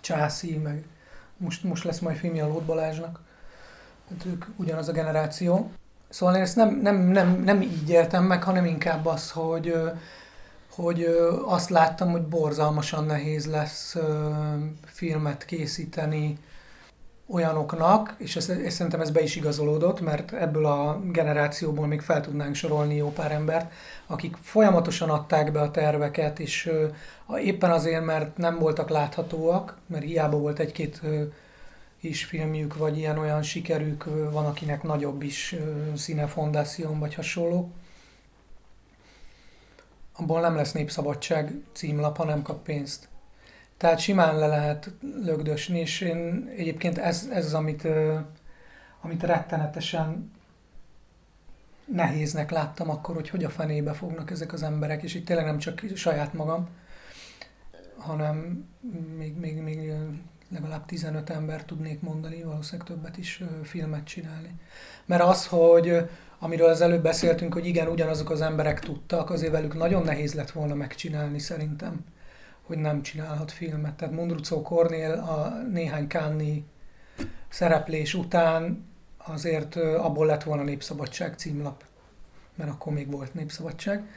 Császi, 0.00 0.56
meg 0.56 0.84
most, 1.36 1.64
most 1.64 1.84
lesz 1.84 1.98
majd 1.98 2.16
filmje 2.16 2.44
a 2.44 2.48
Lót 2.48 2.62
Balázsnak. 2.62 3.20
Hát 4.10 4.24
ők 4.26 4.44
ugyanaz 4.56 4.88
a 4.88 4.92
generáció. 4.92 5.70
Szóval 6.08 6.34
én 6.34 6.42
ezt 6.42 6.56
nem, 6.56 6.80
nem, 6.80 6.96
nem, 6.96 7.42
nem 7.42 7.60
így 7.62 7.88
éltem 7.88 8.24
meg, 8.24 8.42
hanem 8.42 8.64
inkább 8.64 9.06
az, 9.06 9.30
hogy, 9.30 9.74
hogy 10.70 11.04
azt 11.44 11.70
láttam, 11.70 12.10
hogy 12.10 12.22
borzalmasan 12.22 13.04
nehéz 13.04 13.46
lesz 13.46 13.96
filmet 14.84 15.44
készíteni 15.44 16.38
olyanoknak, 17.34 18.14
és, 18.18 18.36
ez, 18.36 18.48
és 18.48 18.72
szerintem 18.72 19.00
ez 19.00 19.10
be 19.10 19.22
is 19.22 19.36
igazolódott, 19.36 20.00
mert 20.00 20.32
ebből 20.32 20.66
a 20.66 21.00
generációból 21.04 21.86
még 21.86 22.00
fel 22.00 22.20
tudnánk 22.20 22.54
sorolni 22.54 22.96
jó 22.96 23.12
pár 23.12 23.32
embert, 23.32 23.72
akik 24.06 24.36
folyamatosan 24.42 25.10
adták 25.10 25.52
be 25.52 25.60
a 25.60 25.70
terveket, 25.70 26.38
és 26.38 26.66
ö, 26.66 26.86
éppen 27.38 27.70
azért, 27.70 28.04
mert 28.04 28.36
nem 28.36 28.58
voltak 28.58 28.88
láthatóak, 28.88 29.78
mert 29.86 30.04
hiába 30.04 30.36
volt 30.36 30.58
egy-két 30.58 31.00
ö, 31.02 31.22
is 32.00 32.24
filmjük, 32.24 32.76
vagy 32.76 32.98
ilyen-olyan 32.98 33.42
sikerük, 33.42 34.06
ö, 34.06 34.30
van 34.30 34.46
akinek 34.46 34.82
nagyobb 34.82 35.22
is 35.22 35.56
színefondáción, 35.96 36.98
vagy 36.98 37.14
hasonló. 37.14 37.70
Abból 40.16 40.40
nem 40.40 40.56
lesz 40.56 40.72
népszabadság 40.72 41.54
címlap, 41.72 42.16
ha 42.16 42.24
nem 42.24 42.42
kap 42.42 42.62
pénzt. 42.62 43.08
Tehát 43.76 43.98
simán 43.98 44.38
le 44.38 44.46
lehet 44.46 44.90
lögdösni, 45.24 45.78
és 45.78 46.00
én 46.00 46.50
egyébként 46.56 46.98
ez, 46.98 47.28
ez 47.32 47.44
az, 47.44 47.54
amit, 47.54 47.88
amit 49.00 49.22
rettenetesen 49.22 50.32
nehéznek 51.84 52.50
láttam 52.50 52.90
akkor, 52.90 53.14
hogy 53.14 53.28
hogy 53.28 53.44
a 53.44 53.50
fenébe 53.50 53.92
fognak 53.92 54.30
ezek 54.30 54.52
az 54.52 54.62
emberek, 54.62 55.02
és 55.02 55.14
itt 55.14 55.26
tényleg 55.26 55.44
nem 55.44 55.58
csak 55.58 55.82
saját 55.94 56.32
magam, 56.32 56.68
hanem 57.96 58.68
még, 59.16 59.36
még, 59.36 59.56
még 59.56 59.92
legalább 60.48 60.86
15 60.86 61.30
ember 61.30 61.64
tudnék 61.64 62.00
mondani, 62.00 62.42
valószínűleg 62.42 62.86
többet 62.86 63.16
is 63.16 63.42
filmet 63.62 64.04
csinálni. 64.04 64.54
Mert 65.04 65.22
az, 65.22 65.46
hogy 65.46 66.08
amiről 66.38 66.68
az 66.68 66.80
előbb 66.80 67.02
beszéltünk, 67.02 67.52
hogy 67.52 67.66
igen, 67.66 67.88
ugyanazok 67.88 68.30
az 68.30 68.40
emberek 68.40 68.80
tudtak, 68.80 69.30
azért 69.30 69.52
velük 69.52 69.74
nagyon 69.74 70.02
nehéz 70.02 70.34
lett 70.34 70.50
volna 70.50 70.74
megcsinálni 70.74 71.38
szerintem, 71.38 72.04
hogy 72.66 72.78
nem 72.78 73.02
csinálhat 73.02 73.52
filmet. 73.52 73.94
Tehát 73.94 74.14
Mundrucó 74.14 74.62
Kornél 74.62 75.12
a 75.12 75.62
néhány 75.70 76.06
Kánni 76.06 76.64
szereplés 77.48 78.14
után 78.14 78.86
azért 79.16 79.76
abból 79.76 80.26
lett 80.26 80.42
volna 80.42 80.62
Népszabadság 80.62 81.34
címlap, 81.38 81.84
mert 82.54 82.70
akkor 82.70 82.92
még 82.92 83.10
volt 83.10 83.34
Népszabadság. 83.34 84.08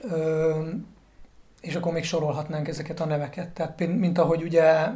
Ö, 0.00 0.68
és 1.60 1.74
akkor 1.74 1.92
még 1.92 2.04
sorolhatnánk 2.04 2.68
ezeket 2.68 3.00
a 3.00 3.04
neveket. 3.04 3.48
Tehát 3.48 3.86
mint 3.86 4.18
ahogy 4.18 4.42
ugye 4.42 4.88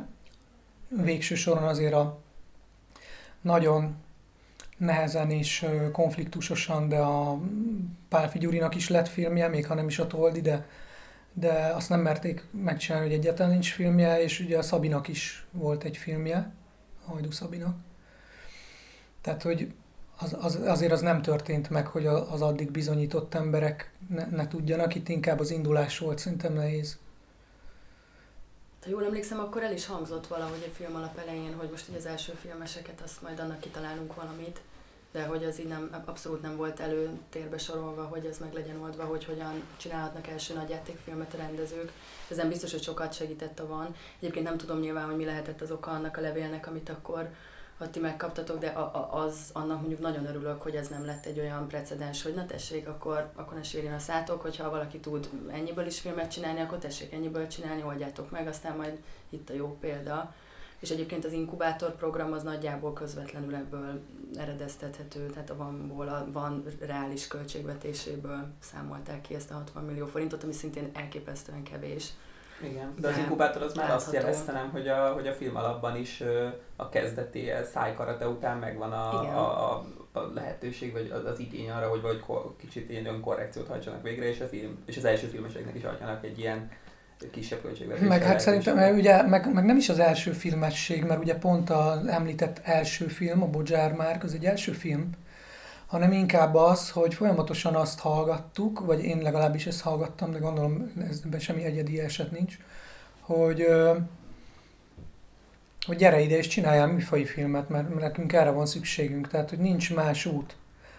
végső 0.89 1.35
soron 1.35 1.65
azért 1.65 1.95
a 1.95 2.19
nagyon 3.41 3.97
nehezen 4.77 5.31
és 5.31 5.67
konfliktusosan, 5.93 6.89
de 6.89 6.99
a 6.99 7.41
Pálfi 8.09 8.39
Gyurinak 8.39 8.75
is 8.75 8.89
lett 8.89 9.09
filmje, 9.09 9.49
még 9.49 9.67
ha 9.67 9.75
nem 9.75 9.87
is 9.87 9.99
a 9.99 10.07
Toldi, 10.07 10.41
de, 10.41 10.67
de 11.39 11.53
azt 11.75 11.89
nem 11.89 12.01
merték 12.01 12.45
megcsinálni, 12.51 13.07
hogy 13.07 13.17
egyáltalán 13.17 13.53
nincs 13.53 13.73
filmje, 13.73 14.23
és 14.23 14.41
ugye 14.41 14.59
a 14.59 14.63
Szabinak 14.63 15.09
is 15.09 15.47
volt 15.51 15.85
egy 15.85 15.97
filmje, 15.97 16.53
Hajdu 17.05 17.31
Szabinak. 17.31 17.77
Tehát, 19.21 19.43
hogy 19.43 19.73
az, 20.19 20.37
az, 20.41 20.55
azért 20.55 20.93
az 20.93 21.01
nem 21.01 21.23
történt 21.23 21.71
meg, 21.71 21.87
hogy 21.87 22.07
a- 22.07 22.33
az 22.33 22.43
addig 22.43 22.71
bizonyított 22.71 23.35
emberek 23.35 23.93
ne, 24.09 24.27
ne 24.27 24.49
tudjanak, 24.49 24.95
itt 24.95 25.09
inkább 25.09 25.41
az 25.41 25.51
indulás 25.51 25.99
volt 25.99 26.19
szerintem 26.19 26.53
nehéz. 26.53 26.99
Ha 28.85 28.91
jól 28.91 29.05
emlékszem, 29.05 29.39
akkor 29.39 29.63
el 29.63 29.73
is 29.73 29.87
hangzott 29.87 30.27
valahogy 30.27 30.71
a 30.71 30.75
film 30.75 30.95
alap 30.95 31.19
elején, 31.19 31.55
hogy 31.55 31.69
most 31.71 31.89
így 31.89 31.97
az 31.97 32.07
első 32.07 32.33
filmeseket, 32.33 33.01
azt 33.05 33.23
majd 33.23 33.39
annak 33.39 33.61
kitalálunk 33.61 34.15
valamit, 34.15 34.61
de 35.17 35.25
hogy 35.25 35.45
az 35.45 35.61
így 35.61 35.69
nem, 35.69 36.03
abszolút 36.05 36.43
nem 36.43 36.57
volt 36.57 36.81
előtérbe 36.81 37.59
sorolva, 37.59 38.03
hogy 38.03 38.25
ez 38.25 38.39
meg 38.39 38.53
legyen 38.53 38.81
oldva, 38.81 39.05
hogy 39.05 39.25
hogyan 39.25 39.63
csinálhatnak 39.77 40.27
első 40.27 40.55
nagyjátékfilmet 40.55 41.35
a 41.35 41.37
rendezők. 41.37 41.93
Ezen 42.31 42.49
biztos, 42.49 42.71
hogy 42.71 42.83
sokat 42.83 43.15
segített 43.15 43.59
a 43.59 43.67
van. 43.67 43.95
Egyébként 44.19 44.45
nem 44.45 44.57
tudom 44.57 44.81
nyilván, 44.81 45.05
hogy 45.05 45.17
mi 45.17 45.25
lehetett 45.25 45.61
az 45.61 45.71
oka 45.71 45.91
annak 45.91 46.17
a 46.17 46.21
levélnek, 46.21 46.67
amit 46.67 46.89
akkor 46.89 47.31
ha 47.79 47.91
ti 47.91 48.01
megkaptatok, 48.01 48.59
de 48.59 48.67
a, 48.67 48.81
a, 48.81 49.25
az, 49.25 49.37
annak 49.53 49.79
mondjuk 49.79 50.01
nagyon 50.01 50.27
örülök, 50.27 50.63
hogy 50.63 50.75
ez 50.75 50.89
nem 50.89 51.05
lett 51.05 51.27
egy 51.27 51.39
olyan 51.39 51.69
precedens, 51.69 52.23
hogy 52.23 52.35
na 52.35 52.47
tessék, 52.47 52.89
akkor, 52.89 53.31
akkor 53.35 53.57
ne 53.57 53.63
sérjen 53.63 53.95
a 53.95 53.99
szátok, 53.99 54.43
hogyha 54.43 54.71
valaki 54.71 54.99
tud 54.99 55.31
ennyiből 55.51 55.87
is 55.87 56.01
filmet 56.01 56.31
csinálni, 56.31 56.61
akkor 56.61 56.79
tessék 56.79 57.13
ennyiből 57.13 57.47
csinálni, 57.47 57.83
oldjátok 57.83 58.31
meg, 58.31 58.47
aztán 58.47 58.77
majd 58.77 58.99
itt 59.29 59.51
a 59.51 59.55
jó 59.55 59.77
példa. 59.81 60.35
És 60.81 60.91
egyébként 60.91 61.25
az 61.25 61.33
inkubátor 61.33 61.95
program 61.97 62.33
az 62.33 62.43
nagyjából 62.43 62.93
közvetlenül 62.93 63.55
ebből 63.55 64.01
eredeztethető, 64.37 65.27
tehát 65.27 65.51
a 65.51 65.57
vanból, 65.57 66.09
a 66.09 66.27
van 66.33 66.65
reális 66.81 67.27
költségvetéséből 67.27 68.47
számolták 68.61 69.21
ki 69.21 69.35
ezt 69.35 69.51
a 69.51 69.55
60 69.55 69.85
millió 69.85 70.07
forintot, 70.07 70.43
ami 70.43 70.53
szintén 70.53 70.91
elképesztően 70.95 71.63
kevés. 71.63 72.09
Igen, 72.63 72.95
de 72.99 73.09
az 73.09 73.17
inkubátor 73.17 73.63
az 73.63 73.75
már 73.75 73.91
azt 73.91 74.07
látható. 74.07 74.27
jelezte, 74.27 74.53
nem, 74.53 74.71
hogy 74.71 74.89
a, 74.89 75.13
hogy 75.13 75.27
a 75.27 75.33
film 75.33 75.57
alapban 75.57 75.97
is 75.97 76.23
a 76.77 76.89
kezdetéhez 76.89 77.71
szájkarate 77.71 78.29
után 78.29 78.59
megvan 78.59 78.93
a, 78.93 79.21
Igen. 79.23 79.35
a, 79.35 79.73
a, 79.73 79.85
a 80.13 80.21
lehetőség, 80.35 80.93
vagy 80.93 81.11
az, 81.11 81.25
az 81.25 81.39
igény 81.39 81.71
arra, 81.71 81.89
hogy 81.89 82.01
vagy 82.01 82.25
kicsit 82.57 82.91
ilyen 82.91 83.07
önkorrekciót 83.07 83.69
hajtsanak 83.69 84.03
végre, 84.03 84.29
és, 84.29 84.41
a 84.41 84.47
film, 84.47 84.79
és 84.87 84.97
az 84.97 85.05
első 85.05 85.27
filmeseknek 85.27 85.75
is 85.75 85.85
adjanak 85.85 86.25
egy 86.25 86.39
ilyen 86.39 86.71
kisebb 87.31 87.61
költségvetésre 87.63 88.09
Meg 88.09 88.23
hát 88.23 88.41
szerintem, 88.41 88.95
ugye, 88.95 89.23
meg, 89.23 89.53
meg 89.53 89.65
nem 89.65 89.77
is 89.77 89.89
az 89.89 89.99
első 89.99 90.33
filmesség, 90.33 91.05
mert 91.05 91.21
ugye 91.21 91.35
pont 91.35 91.71
az 91.71 92.07
említett 92.07 92.61
első 92.63 93.07
film, 93.07 93.43
a 93.43 93.47
Bodzsár 93.47 93.93
Márk, 93.93 94.25
az 94.25 94.35
egy 94.35 94.45
első 94.45 94.73
film, 94.73 95.11
hanem 95.87 96.13
inkább 96.13 96.55
az, 96.55 96.91
hogy 96.91 97.15
folyamatosan 97.15 97.75
azt 97.75 97.99
hallgattuk, 97.99 98.81
vagy 98.81 99.05
én 99.05 99.19
legalábbis 99.19 99.67
ezt 99.67 99.81
hallgattam, 99.81 100.31
de 100.31 100.39
gondolom 100.39 100.93
ebben 101.25 101.41
semmi 101.41 101.65
egyedi 101.65 102.01
eset 102.01 102.31
nincs, 102.31 102.59
hogy, 103.21 103.67
hogy 105.87 105.97
gyere 105.97 106.21
ide 106.21 106.37
és 106.37 106.47
csináljál 106.47 106.87
műfai 106.87 107.25
filmet, 107.25 107.69
mert 107.69 107.95
nekünk 107.95 108.33
erre 108.33 108.51
van 108.51 108.67
szükségünk, 108.67 109.29
tehát 109.29 109.51
hogy 109.51 109.59
nincs 109.59 109.95
más 109.95 110.27
út. 110.27 110.57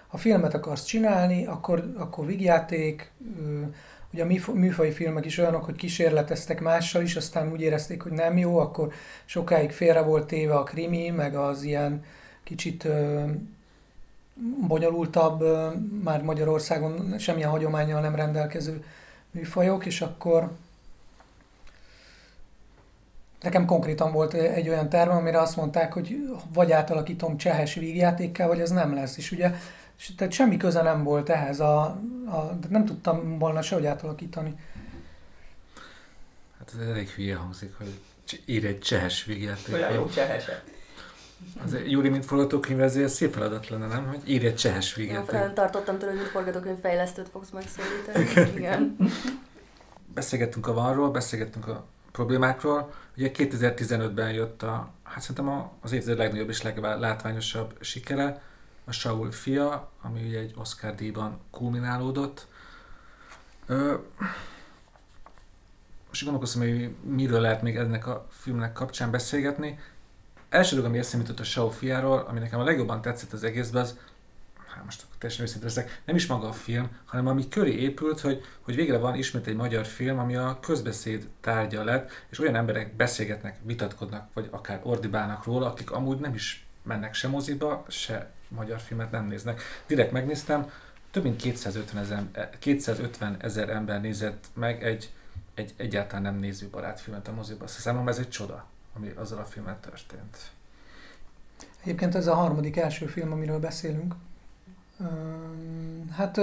Ha 0.07 0.17
filmet 0.17 0.53
akarsz 0.53 0.85
csinálni, 0.85 1.45
akkor, 1.45 1.93
akkor 1.97 2.25
vígjáték, 2.25 3.11
ugye 4.13 4.23
a 4.23 4.51
műfai 4.53 4.91
filmek 4.91 5.25
is 5.25 5.37
olyanok, 5.37 5.65
hogy 5.65 5.75
kísérleteztek 5.75 6.61
mással 6.61 7.01
is, 7.01 7.15
aztán 7.15 7.51
úgy 7.51 7.61
érezték, 7.61 8.01
hogy 8.01 8.11
nem 8.11 8.37
jó, 8.37 8.57
akkor 8.57 8.93
sokáig 9.25 9.71
félre 9.71 10.01
volt 10.01 10.27
téve 10.27 10.55
a 10.55 10.63
krimi, 10.63 11.09
meg 11.09 11.35
az 11.35 11.63
ilyen 11.63 12.03
kicsit 12.43 12.87
bonyolultabb, 14.67 15.43
már 16.03 16.23
Magyarországon 16.23 17.15
semmilyen 17.17 17.49
hagyományjal 17.49 18.01
nem 18.01 18.15
rendelkező 18.15 18.83
műfajok, 19.31 19.85
és 19.85 20.01
akkor 20.01 20.51
nekem 23.41 23.65
konkrétan 23.65 24.11
volt 24.11 24.33
egy 24.33 24.69
olyan 24.69 24.89
terve, 24.89 25.13
amire 25.13 25.39
azt 25.39 25.55
mondták, 25.55 25.93
hogy 25.93 26.17
vagy 26.53 26.71
átalakítom 26.71 27.37
csehes 27.37 27.73
vígjátékkel, 27.73 28.47
vagy 28.47 28.59
ez 28.59 28.69
nem 28.69 28.93
lesz. 28.93 29.17
És 29.17 29.31
ugye 29.31 29.51
tehát 30.17 30.33
semmi 30.33 30.57
köze 30.57 30.81
nem 30.81 31.03
volt 31.03 31.29
ehhez, 31.29 31.59
a, 31.59 31.81
a, 32.25 32.57
nem 32.69 32.85
tudtam 32.85 33.39
volna 33.39 33.61
sehogy 33.61 33.85
átalakítani. 33.85 34.55
Hát 36.59 36.73
ez 36.81 36.87
elég 36.87 37.09
hülye 37.09 37.35
hangzik, 37.35 37.73
hogy 37.77 37.99
ír 38.45 38.65
egy 38.65 38.79
csehes 38.79 39.23
vígjátékot. 39.23 39.73
Olyan 39.73 39.93
jó 39.93 40.09
cseheset. 40.09 40.63
Az 41.63 41.77
Júli, 41.85 42.09
mint 42.09 42.25
forgatókönyv, 42.25 42.81
ezért 42.81 43.09
szép 43.09 43.33
feladat 43.33 43.69
lenne, 43.69 43.87
nem? 43.87 44.07
Hogy 44.07 44.29
írj 44.29 44.45
egy 44.45 44.55
csehes 44.55 44.93
víget. 44.93 45.31
Ja, 45.31 45.53
tartottam 45.53 45.97
tőle, 45.97 46.11
hogy 46.11 46.19
mint 46.19 46.31
forgatókönyv 46.31 46.79
fejlesztőt 46.79 47.29
fogsz 47.29 47.49
megszólítani. 47.49 48.51
Igen. 48.57 48.95
Beszélgettünk 50.13 50.67
a 50.67 50.73
vanról, 50.73 51.09
beszélgettünk 51.09 51.67
a 51.67 51.85
problémákról. 52.11 52.93
Ugye 53.17 53.31
2015-ben 53.33 54.31
jött 54.31 54.63
a, 54.63 54.91
hát 55.03 55.21
szerintem 55.21 55.69
az 55.81 55.91
évtized 55.91 56.17
legnagyobb 56.17 56.49
és 56.49 56.61
leglátványosabb 56.61 57.77
sikere, 57.81 58.41
a 58.87 58.91
Saul 58.91 59.31
fia, 59.31 59.91
ami 60.01 60.27
ugye 60.27 60.39
egy 60.39 60.53
Oscar 60.57 60.95
díjban 60.95 61.39
kulminálódott. 61.51 62.47
Ö, 63.65 63.95
és 66.11 66.23
gondolkoztam, 66.23 66.61
hogy 66.61 66.95
miről 67.03 67.41
lehet 67.41 67.61
még 67.61 67.75
ennek 67.75 68.07
a 68.07 68.27
filmnek 68.31 68.73
kapcsán 68.73 69.11
beszélgetni 69.11 69.79
első 70.49 70.75
dolog, 70.75 70.89
ami 70.89 70.99
eszembe 70.99 71.25
jutott 71.25 71.45
a 71.45 71.47
Shaw 71.47 71.69
fiáról, 71.69 72.25
ami 72.29 72.39
nekem 72.39 72.59
a 72.59 72.63
legjobban 72.63 73.01
tetszett 73.01 73.33
az 73.33 73.43
egészben, 73.43 73.81
az, 73.81 73.97
hát 74.67 74.85
most 74.85 75.05
teljesen 75.17 75.45
őszinte 75.45 75.65
leszek, 75.65 76.01
nem 76.05 76.15
is 76.15 76.27
maga 76.27 76.47
a 76.47 76.53
film, 76.53 76.89
hanem 77.05 77.27
ami 77.27 77.49
köré 77.49 77.71
épült, 77.71 78.19
hogy, 78.19 78.41
hogy 78.61 78.75
végre 78.75 78.97
van 78.97 79.15
ismét 79.15 79.47
egy 79.47 79.55
magyar 79.55 79.85
film, 79.85 80.19
ami 80.19 80.35
a 80.35 80.59
közbeszéd 80.61 81.27
tárgya 81.41 81.83
lett, 81.83 82.11
és 82.29 82.39
olyan 82.39 82.55
emberek 82.55 82.95
beszélgetnek, 82.95 83.57
vitatkodnak, 83.63 84.29
vagy 84.33 84.47
akár 84.51 84.79
ordibálnak 84.83 85.43
róla, 85.43 85.67
akik 85.67 85.91
amúgy 85.91 86.19
nem 86.19 86.33
is 86.33 86.67
mennek 86.83 87.13
se 87.13 87.27
moziba, 87.27 87.85
se 87.87 88.31
magyar 88.47 88.79
filmet 88.79 89.11
nem 89.11 89.27
néznek. 89.27 89.61
Direkt 89.87 90.11
megnéztem, 90.11 90.71
több 91.11 91.23
mint 91.23 91.35
250 91.35 92.03
ezer, 92.03 92.49
250 92.59 93.37
ezer 93.39 93.69
ember 93.69 94.01
nézett 94.01 94.47
meg 94.53 94.83
egy, 94.83 95.11
egy 95.53 95.73
egyáltalán 95.77 96.21
nem 96.21 96.35
nézőbarát 96.35 96.99
filmet 96.99 97.27
a 97.27 97.33
moziba. 97.33 97.67
Számomra 97.67 98.11
ez 98.11 98.17
egy 98.17 98.29
csoda 98.29 98.65
ami 98.97 99.13
azzal 99.15 99.39
a 99.39 99.45
filmet 99.45 99.77
történt. 99.77 100.37
Egyébként 101.83 102.15
ez 102.15 102.27
a 102.27 102.33
harmadik 102.33 102.77
első 102.77 103.05
film, 103.05 103.31
amiről 103.31 103.59
beszélünk. 103.59 104.15
Hát 106.11 106.39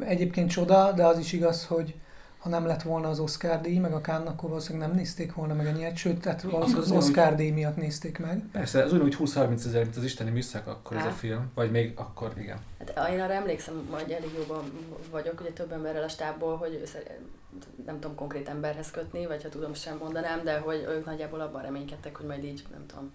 egyébként 0.00 0.50
csoda, 0.50 0.92
de 0.92 1.06
az 1.06 1.18
is 1.18 1.32
igaz, 1.32 1.66
hogy 1.66 1.94
ha 2.40 2.48
nem 2.48 2.66
lett 2.66 2.82
volna 2.82 3.08
az 3.08 3.18
Oscar 3.18 3.60
díj, 3.60 3.78
meg 3.78 3.92
a 3.92 4.00
Cannes, 4.00 4.28
akkor 4.28 4.48
valószínűleg 4.48 4.88
nem 4.88 4.96
nézték 4.96 5.34
volna 5.34 5.54
meg 5.54 5.66
ennyit, 5.66 5.96
sőt, 5.96 6.20
tehát 6.20 6.42
valószínűleg 6.42 6.84
az 6.84 6.90
Oscar 6.90 7.34
díj 7.34 7.50
miatt 7.50 7.76
nézték 7.76 8.18
meg. 8.18 8.42
Persze, 8.52 8.82
az 8.82 8.92
úgy 8.92 9.16
20-30 9.18 9.52
ezer, 9.52 9.82
mint 9.82 9.96
az 9.96 10.04
isteni 10.04 10.30
műszak 10.30 10.66
akkor 10.66 10.96
Há. 10.96 11.06
ez 11.06 11.12
a 11.12 11.16
film, 11.16 11.50
vagy 11.54 11.70
még 11.70 11.92
akkor, 11.96 12.32
igen. 12.36 12.58
Hát 12.78 13.10
én 13.10 13.20
arra 13.20 13.32
emlékszem, 13.32 13.88
hogy 13.90 14.10
elég 14.10 14.30
jobban 14.38 14.64
vagyok, 15.10 15.40
ugye 15.40 15.50
több 15.50 15.72
emberrel 15.72 16.02
a 16.02 16.08
stábból, 16.08 16.56
hogy 16.56 16.82
nem 17.86 18.00
tudom 18.00 18.16
konkrét 18.16 18.48
emberhez 18.48 18.90
kötni, 18.90 19.26
vagy 19.26 19.42
ha 19.42 19.48
tudom, 19.48 19.74
sem 19.74 19.96
mondanám, 19.96 20.44
de 20.44 20.58
hogy 20.58 20.86
ők 20.88 21.04
nagyjából 21.04 21.40
abban 21.40 21.62
reménykedtek, 21.62 22.16
hogy 22.16 22.26
majd 22.26 22.44
így, 22.44 22.64
nem 22.70 22.86
tudom, 22.86 23.12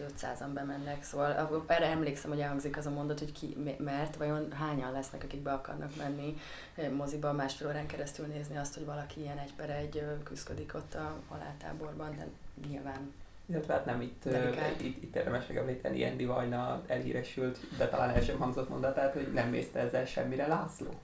500-an 0.00 0.50
bemennek, 0.54 1.04
szóval 1.04 1.64
erre 1.66 1.86
emlékszem, 1.86 2.30
hogy 2.30 2.40
elhangzik 2.40 2.76
az 2.76 2.86
a 2.86 2.90
mondat, 2.90 3.18
hogy 3.18 3.32
ki, 3.32 3.56
mert 3.78 4.16
vajon 4.16 4.52
hányan 4.52 4.92
lesznek, 4.92 5.22
akik 5.22 5.40
be 5.40 5.52
akarnak 5.52 5.96
menni 5.96 6.36
eh, 6.74 6.90
moziba 6.90 7.32
másfél 7.32 7.68
órán 7.68 7.86
keresztül 7.86 8.26
nézni 8.26 8.56
azt, 8.56 8.74
hogy 8.74 8.84
valaki 8.84 9.20
ilyen 9.20 9.38
egy 9.38 9.54
per 9.54 9.70
egy 9.70 10.04
küzdik 10.22 10.74
ott 10.74 10.94
a 10.94 11.14
haláltáborban, 11.28 12.16
de 12.16 12.26
nyilván 12.68 13.12
illetve 13.46 13.72
hát 13.72 13.84
nem 13.84 14.00
itt, 14.00 14.22
uh, 14.24 14.56
itt, 14.82 15.02
itt 15.02 15.16
érdemes 15.16 15.46
megemlíteni 15.46 16.04
Andy 16.04 16.24
Vajna 16.24 16.82
elhíresült, 16.86 17.58
de 17.76 17.88
talán 17.88 18.10
el 18.10 18.20
sem 18.20 18.38
hangzott 18.38 18.68
mondatát, 18.68 19.12
hogy 19.12 19.32
nem 19.32 19.48
mészte 19.48 19.78
ezzel 19.78 20.04
semmire 20.06 20.46
László. 20.46 21.00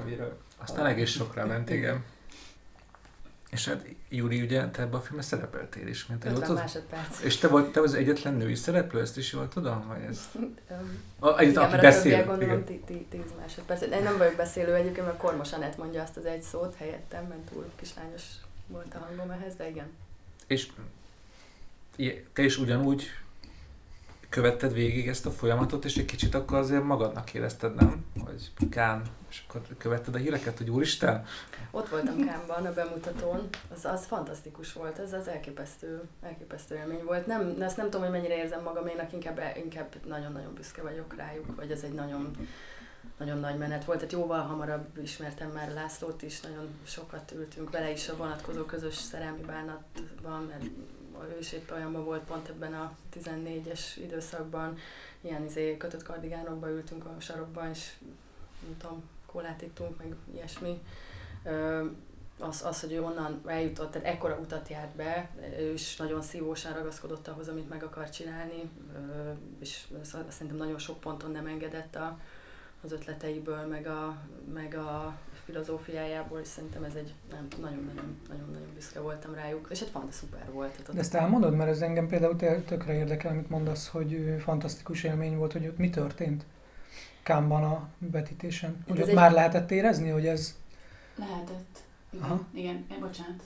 Amiről 0.00 0.38
Aztán 0.56 0.86
egész 0.86 1.10
sokra 1.10 1.46
ment, 1.46 1.70
igen. 1.70 2.04
És 3.56 3.68
hát 3.68 3.84
Júri, 4.08 4.42
ugye 4.42 4.68
te 4.68 4.82
ebben 4.82 4.94
a 4.94 5.00
filmben 5.00 5.24
szerepeltél 5.24 5.86
is, 5.86 6.06
mint 6.06 6.24
50 6.24 6.52
másodperc. 6.52 7.22
És 7.22 7.36
te 7.36 7.48
vagy, 7.48 7.70
te 7.70 7.80
az 7.80 7.94
egyetlen 7.94 8.34
női 8.34 8.54
szereplő, 8.54 9.00
ezt 9.00 9.16
is 9.16 9.32
jól 9.32 9.48
tudom? 9.48 9.86
Vagy 9.88 10.02
ez... 10.08 10.28
a, 11.18 11.38
egyet, 11.38 11.56
aki 11.56 11.76
beszél. 11.76 12.24
gondolom 12.24 12.64
10 12.64 12.98
másodperc. 13.38 13.82
Én 13.82 14.02
nem 14.02 14.18
vagyok 14.18 14.36
beszélő 14.36 14.74
egyébként, 14.74 15.06
mert 15.06 15.18
Kormos 15.18 15.52
Anett 15.52 15.76
mondja 15.76 16.02
azt 16.02 16.16
az 16.16 16.24
egy 16.24 16.42
szót 16.42 16.74
helyettem, 16.74 17.24
mert 17.24 17.40
túl 17.40 17.64
kislányos 17.76 18.22
volt 18.66 18.94
a 18.94 18.98
hangom 18.98 19.30
ehhez, 19.30 19.54
de 19.56 19.68
igen. 19.68 19.90
És 20.46 20.68
te 22.32 22.42
is 22.42 22.58
ugyanúgy 22.58 23.04
követted 24.28 24.72
végig 24.72 25.08
ezt 25.08 25.26
a 25.26 25.30
folyamatot, 25.30 25.84
és 25.84 25.96
egy 25.96 26.04
kicsit 26.04 26.34
akkor 26.34 26.58
azért 26.58 26.84
magadnak 26.84 27.34
érezted, 27.34 27.74
nem? 27.74 28.04
Hogy 28.24 28.68
Kán, 28.70 29.02
és 29.36 29.42
akkor 29.48 29.76
követted 29.78 30.14
a 30.14 30.18
híreket, 30.18 30.58
hogy 30.58 30.70
úristen? 30.70 31.24
Ott 31.70 31.88
voltam 31.88 32.26
Kánban 32.26 32.66
a 32.66 32.72
bemutatón, 32.72 33.48
az, 33.74 33.84
az 33.84 34.04
fantasztikus 34.04 34.72
volt, 34.72 34.98
ez 34.98 35.12
az 35.12 35.28
elképesztő, 35.28 36.02
elképesztő 36.22 36.74
élmény 36.74 37.04
volt. 37.04 37.26
Nem, 37.26 37.56
ezt 37.60 37.76
nem 37.76 37.84
tudom, 37.84 38.00
hogy 38.00 38.10
mennyire 38.10 38.36
érzem 38.36 38.62
magam, 38.62 38.86
én 38.86 39.08
inkább, 39.12 39.40
inkább 39.56 39.94
nagyon-nagyon 40.04 40.54
büszke 40.54 40.82
vagyok 40.82 41.16
rájuk, 41.16 41.56
vagy 41.56 41.70
ez 41.70 41.82
egy 41.82 41.92
nagyon, 41.92 42.30
nagyon 43.18 43.38
nagy 43.38 43.58
menet 43.58 43.84
volt. 43.84 43.98
Tehát 43.98 44.12
jóval 44.12 44.42
hamarabb 44.42 44.98
ismertem 45.02 45.50
már 45.50 45.72
Lászlót 45.72 46.22
is, 46.22 46.40
nagyon 46.40 46.68
sokat 46.86 47.32
ültünk 47.32 47.70
vele 47.70 47.90
is 47.90 48.08
a 48.08 48.16
vonatkozó 48.16 48.64
közös 48.64 48.94
szerelmi 48.94 49.42
bánatban, 49.42 50.42
mert 50.42 50.64
ő 51.34 51.38
is 51.38 51.52
épp 51.52 51.70
olyanban 51.70 52.04
volt 52.04 52.22
pont 52.22 52.48
ebben 52.48 52.74
a 52.74 52.96
14-es 53.20 53.80
időszakban, 53.96 54.78
ilyen 55.20 55.44
izé, 55.44 55.76
kötött 55.76 56.02
kardigánokba 56.02 56.70
ültünk 56.70 57.04
a 57.04 57.14
sarokban, 57.18 57.70
és 57.70 57.92
nem 58.66 58.76
tudom, 58.78 59.02
kólát 59.36 59.62
ittunk, 59.62 59.98
meg 59.98 60.14
ilyesmi. 60.34 60.82
Az, 62.38 62.62
az, 62.64 62.80
hogy 62.80 62.92
ő 62.92 63.02
onnan 63.02 63.40
eljutott, 63.46 63.90
tehát 63.90 64.06
ekkora 64.06 64.36
utat 64.36 64.68
járt 64.68 64.96
be, 64.96 65.30
ő 65.58 65.72
is 65.72 65.96
nagyon 65.96 66.22
szívósan 66.22 66.72
ragaszkodott 66.72 67.28
ahhoz, 67.28 67.48
amit 67.48 67.68
meg 67.68 67.82
akar 67.82 68.10
csinálni, 68.10 68.70
és 69.60 69.86
szerintem 70.02 70.56
nagyon 70.56 70.78
sok 70.78 71.00
ponton 71.00 71.30
nem 71.30 71.46
engedett 71.46 71.96
a, 71.96 72.18
az 72.84 72.92
ötleteiből, 72.92 73.66
meg 73.66 73.86
a, 73.86 74.16
meg 74.54 74.74
a 74.74 75.16
filozófiájából, 75.44 76.38
és 76.40 76.48
szerintem 76.48 76.84
ez 76.84 76.94
egy 76.94 77.14
nagyon-nagyon 77.60 78.18
büszke 78.74 79.00
voltam 79.00 79.34
rájuk, 79.34 79.66
és 79.70 79.78
hát 79.78 80.12
szuper 80.12 80.52
volt. 80.52 80.70
Tehát 80.70 80.92
De 80.92 81.00
ezt 81.00 81.14
elmondod, 81.14 81.54
mert 81.54 81.70
ez 81.70 81.80
engem 81.80 82.08
például 82.08 82.36
tökre 82.64 82.94
érdekel, 82.94 83.30
amit 83.30 83.48
mondasz, 83.48 83.88
hogy 83.88 84.36
fantasztikus 84.38 85.02
élmény 85.02 85.36
volt, 85.36 85.52
hogy 85.52 85.66
ott 85.66 85.78
mi 85.78 85.90
történt 85.90 86.44
Kámban 87.26 87.64
a 87.64 87.88
vetítésen. 87.98 88.84
Hogy 88.88 89.00
ott 89.00 89.08
egy... 89.08 89.14
már 89.14 89.32
lehetett 89.32 89.70
érezni, 89.70 90.08
hogy 90.08 90.26
ez... 90.26 90.54
Lehetett. 91.14 91.78
Igen, 92.10 92.24
Aha. 92.24 92.46
igen, 92.52 92.84
bocsánat. 93.00 93.42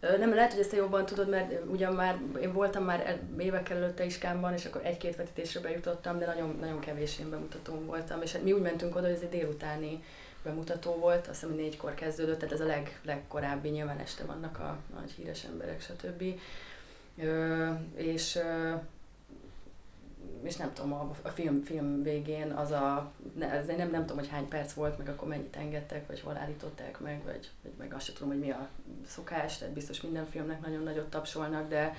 Nem, 0.00 0.34
lehet, 0.34 0.50
hogy 0.50 0.60
ezt 0.60 0.70
te 0.70 0.76
jobban 0.76 1.06
tudod, 1.06 1.28
mert 1.28 1.52
ugyan 1.70 1.92
már 1.92 2.18
én 2.40 2.52
voltam 2.52 2.84
már 2.84 3.20
évekkel 3.38 3.76
előtte 3.76 4.04
is 4.04 4.18
Kámban, 4.18 4.52
és 4.52 4.64
akkor 4.64 4.80
egy-két 4.84 5.16
vetítésre 5.16 5.60
bejutottam, 5.60 6.18
de 6.18 6.26
nagyon, 6.26 6.56
nagyon 6.60 6.80
kevés 6.80 7.18
én 7.18 7.30
bemutatón 7.30 7.86
voltam, 7.86 8.22
és 8.22 8.32
hát 8.32 8.42
mi 8.42 8.52
úgy 8.52 8.62
mentünk 8.62 8.96
oda, 8.96 9.06
hogy 9.06 9.14
ez 9.14 9.22
egy 9.22 9.38
délutáni 9.40 10.02
bemutató 10.42 10.94
volt, 10.94 11.26
azt 11.26 11.40
hiszem, 11.40 11.48
hogy 11.48 11.58
négykor 11.58 11.94
kezdődött, 11.94 12.38
tehát 12.38 12.54
ez 12.54 12.60
a 12.60 12.66
leg, 12.66 13.00
legkorábbi, 13.04 13.68
nyilván 13.68 13.98
este 13.98 14.24
vannak 14.24 14.58
a 14.58 14.78
nagy 14.94 15.10
híres 15.10 15.44
emberek, 15.44 15.80
stb. 15.80 16.22
Ö, 17.18 17.70
és 17.94 18.38
és 20.42 20.56
nem 20.56 20.72
tudom, 20.72 20.92
a, 20.92 21.10
a 21.22 21.28
film, 21.28 21.62
film 21.62 22.02
végén 22.02 22.50
az 22.50 22.70
a, 22.70 23.12
ne, 23.34 23.50
ez 23.50 23.66
nem, 23.66 23.90
nem 23.90 24.00
tudom, 24.00 24.16
hogy 24.16 24.28
hány 24.28 24.48
perc 24.48 24.72
volt, 24.72 24.98
meg 24.98 25.08
akkor 25.08 25.28
mennyit 25.28 25.56
engedtek, 25.56 26.06
vagy 26.06 26.20
hol 26.20 26.36
állították 26.36 27.00
meg, 27.00 27.22
vagy, 27.24 27.50
vagy 27.62 27.72
meg 27.78 27.94
azt 27.94 28.04
sem 28.04 28.14
tudom, 28.14 28.28
hogy 28.32 28.40
mi 28.40 28.50
a 28.50 28.68
szokás, 29.06 29.58
tehát 29.58 29.74
biztos 29.74 30.00
minden 30.00 30.26
filmnek 30.26 30.60
nagyon 30.60 30.82
nagyot 30.82 31.10
tapsolnak, 31.10 31.68
de 31.68 31.94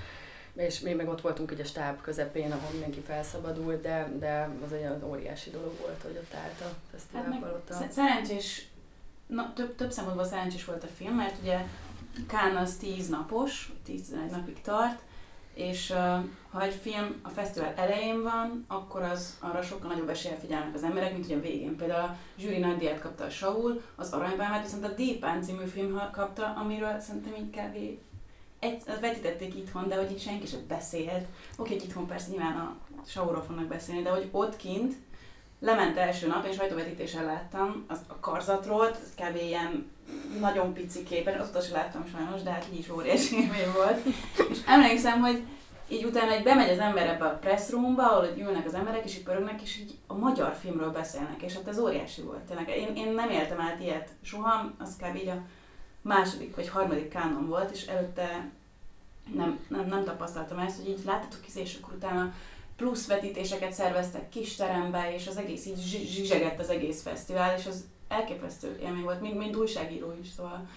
és 0.54 0.80
mi 0.80 0.94
meg 0.94 1.08
ott 1.08 1.22
voltunk 1.22 1.52
ugye 1.52 1.64
a 1.64 1.66
stáb 1.66 2.02
közepén, 2.02 2.52
ahol 2.52 2.72
mindenki 2.72 3.00
felszabadult, 3.00 3.82
de, 3.82 4.12
de 4.20 4.50
az 4.66 4.74
egy 4.74 4.88
óriási 5.04 5.50
dolog 5.50 5.74
volt, 5.82 6.02
hogy 6.02 6.18
ott 6.18 6.34
állt 6.34 6.62
a 6.62 6.76
fesztivál 6.92 7.24
Hát 7.24 7.40
palota. 7.40 7.88
szerencsés, 7.92 8.68
na, 9.28 9.54
több, 9.54 9.76
több 9.76 9.92
szempontból 9.92 10.26
szerencsés 10.26 10.66
volt 10.66 10.84
a 10.84 10.88
film, 10.88 11.16
mert 11.16 11.42
ugye 11.42 11.66
Cannes 12.28 12.62
az 12.62 12.76
10 12.76 13.10
napos, 13.10 13.74
10-11 13.88 14.30
napig 14.32 14.62
tart, 14.62 15.02
és 15.58 15.94
ha 16.52 16.62
egy 16.62 16.74
film 16.74 17.20
a 17.22 17.30
fesztivál 17.30 17.74
elején 17.76 18.24
van, 18.24 18.66
akkor 18.68 19.02
az 19.02 19.38
arra 19.40 19.62
sokkal 19.62 19.90
nagyobb 19.90 20.10
eséllyel 20.10 20.40
figyelnek 20.40 20.76
az 20.76 20.84
emberek, 20.84 21.12
mint 21.12 21.26
ugye 21.26 21.36
a 21.36 21.42
végén. 21.42 21.76
Például 21.76 22.04
a 22.04 22.16
zsűri 22.38 22.58
nagy 22.58 22.78
díjat 22.78 23.00
kapta 23.00 23.24
a 23.24 23.30
Saul, 23.30 23.82
az 23.96 24.12
Aranypálmát, 24.12 24.64
viszont 24.64 24.86
a 24.86 24.94
Dépán 24.94 25.42
című 25.42 25.66
film 25.66 26.02
kapta, 26.12 26.54
amiről 26.54 27.00
szerintem 27.00 27.34
így 27.36 27.50
kb. 27.50 28.00
Egy, 28.60 28.82
vetítették 29.02 29.56
itthon, 29.56 29.88
de 29.88 29.96
hogy 29.96 30.12
itt 30.12 30.20
senki 30.20 30.46
sem 30.46 30.60
beszélt. 30.68 31.26
Oké, 31.58 31.74
hogy 31.74 31.84
itthon 31.84 32.08
persze 32.08 32.30
nyilván 32.30 32.58
a 32.58 32.76
Saulról 33.06 33.44
fognak 33.44 33.68
beszélni, 33.68 34.02
de 34.02 34.10
hogy 34.10 34.30
ott 34.32 34.56
kint 34.56 34.94
lement 35.60 35.98
első 35.98 36.28
nap, 36.28 36.46
és 36.46 36.56
sajtóvetítésen 36.56 37.26
láttam 37.26 37.86
az 37.88 38.00
a 38.08 38.20
karzatról, 38.20 38.92
kb. 38.92 39.36
ilyen 39.36 39.92
nagyon 40.40 40.74
pici 40.74 41.04
képen, 41.04 41.40
azóta 41.40 41.62
sem 41.62 41.74
láttam 41.74 42.06
sajnos, 42.12 42.42
de 42.42 42.52
hát 42.52 42.66
így 42.72 42.80
is 42.80 42.90
óriási 42.90 43.36
élmény 43.36 43.72
volt. 43.76 44.06
És 44.50 44.58
emlékszem, 44.66 45.22
hogy 45.22 45.44
így 45.90 46.04
utána 46.04 46.32
egy 46.32 46.44
bemegy 46.44 46.70
az 46.70 46.80
ember 46.80 47.08
ebbe 47.08 47.26
a 47.26 47.38
press 47.38 47.70
roomba, 47.70 48.04
ahol 48.04 48.28
ülnek 48.38 48.66
az 48.66 48.74
emberek, 48.74 49.06
és 49.06 49.16
így 49.18 49.24
pörögnek, 49.24 49.62
és 49.62 49.78
így 49.78 49.98
a 50.08 50.14
magyar 50.14 50.56
filmről 50.62 50.92
beszélnek, 50.92 51.42
és 51.42 51.54
hát 51.54 51.68
ez 51.68 51.80
óriási 51.80 52.22
volt. 52.22 52.40
Tényleg. 52.40 52.70
Én, 52.70 52.96
én 52.96 53.14
nem 53.14 53.30
éltem 53.30 53.60
át 53.60 53.80
ilyet 53.80 54.10
soha, 54.22 54.74
az 54.80 54.96
kb. 54.96 55.16
így 55.16 55.28
a 55.28 55.42
második 56.02 56.56
vagy 56.56 56.70
harmadik 56.70 57.10
kánon 57.10 57.48
volt, 57.48 57.72
és 57.72 57.86
előtte 57.86 58.52
nem, 59.34 59.60
nem, 59.68 59.86
nem 59.88 60.04
tapasztaltam 60.04 60.60
ezt, 60.60 60.78
hogy 60.78 60.90
így 60.90 61.06
láttatok 61.06 61.42
ki, 61.42 61.60
és 61.60 61.78
akkor 61.82 61.94
utána 61.94 62.34
plusz 62.76 63.08
vetítéseket 63.08 63.74
szerveztek 63.74 64.30
kis 64.30 64.56
terembe, 64.56 65.14
és 65.14 65.28
az 65.28 65.38
egész 65.38 65.66
így 65.66 65.80
zsizsegett 65.82 66.60
az 66.60 66.70
egész 66.70 67.02
fesztivál, 67.02 67.58
és 67.58 67.66
az 67.66 67.84
elképesztő 68.08 68.78
élmény 68.82 69.04
volt, 69.04 69.22
mint, 69.22 69.38
mint 69.38 69.56
újságíró 69.56 70.14
is, 70.22 70.30
szóval 70.30 70.68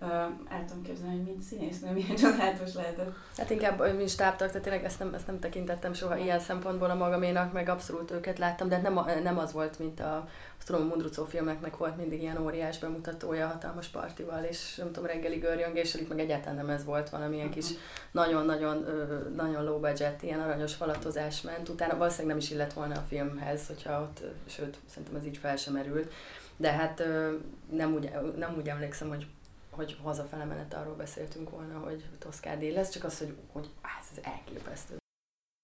uh, 0.00 0.08
el 0.48 0.64
tudom 0.66 0.82
képzelni, 0.82 1.16
hogy 1.16 1.24
mint 1.24 1.42
színésznő 1.42 1.92
milyen 1.92 2.16
csodálatos 2.22 2.74
lehetett. 2.74 3.14
Hát 3.36 3.50
inkább, 3.50 3.96
mint 3.96 4.08
stábtag, 4.08 4.48
tehát 4.48 4.62
tényleg 4.62 4.84
ezt 4.84 4.98
nem, 4.98 5.14
ezt 5.14 5.26
nem 5.26 5.40
tekintettem 5.40 5.92
soha 5.92 6.16
ilyen 6.16 6.40
szempontból 6.40 6.90
a 6.90 6.94
magaménak, 6.94 7.52
meg 7.52 7.68
abszolút 7.68 8.10
őket 8.10 8.38
láttam, 8.38 8.68
de 8.68 8.80
nem, 8.80 9.00
nem 9.22 9.38
az 9.38 9.52
volt, 9.52 9.78
mint 9.78 10.00
a, 10.00 10.28
azt 10.58 10.66
tudom, 10.66 10.82
a 10.82 10.88
Mundrucó 10.88 11.24
filmeknek 11.24 11.76
volt 11.76 11.96
mindig 11.96 12.22
ilyen 12.22 12.42
óriás 12.42 12.78
bemutatója 12.78 13.46
hatalmas 13.46 13.86
partival, 13.86 14.42
és 14.42 14.74
nem 14.74 14.86
tudom, 14.86 15.06
reggeli 15.06 15.36
görjöngéssel, 15.36 16.00
itt 16.00 16.08
meg 16.08 16.20
egyáltalán 16.20 16.56
nem 16.56 16.70
ez 16.70 16.84
volt, 16.84 17.10
valamilyen 17.10 17.50
kis 17.50 17.66
nagyon-nagyon 18.10 18.86
nagyon 19.36 19.64
low 19.64 19.78
budget, 19.78 20.22
ilyen 20.22 20.40
aranyos 20.40 20.74
falatozás 20.74 21.40
ment, 21.40 21.68
utána 21.68 21.96
valószínűleg 21.96 22.36
nem 22.36 22.44
is 22.44 22.50
illett 22.50 22.72
volna 22.72 22.94
a 22.94 23.04
filmhez, 23.08 23.66
hogyha 23.66 24.00
ott, 24.00 24.22
sőt, 24.46 24.78
szerintem 24.86 25.16
ez 25.16 25.26
így 25.26 25.36
fel 25.36 25.56
sem 25.56 25.72
merült, 25.72 26.12
de 26.62 26.72
hát 26.72 27.02
nem 27.70 27.94
úgy, 27.94 28.10
nem 28.36 28.54
úgy 28.58 28.68
emlékszem, 28.68 29.08
hogy 29.08 29.26
hogy 29.70 29.96
hazafele 30.02 30.44
menet 30.44 30.74
arról 30.74 30.94
beszéltünk 30.94 31.50
volna, 31.50 31.78
hogy 31.78 32.04
Toszkádi 32.18 32.70
lesz, 32.70 32.90
csak 32.90 33.04
az, 33.04 33.18
hogy, 33.18 33.34
hogy 33.52 33.70
áh, 33.80 33.92
ez 34.00 34.32
elképesztő. 34.32 34.96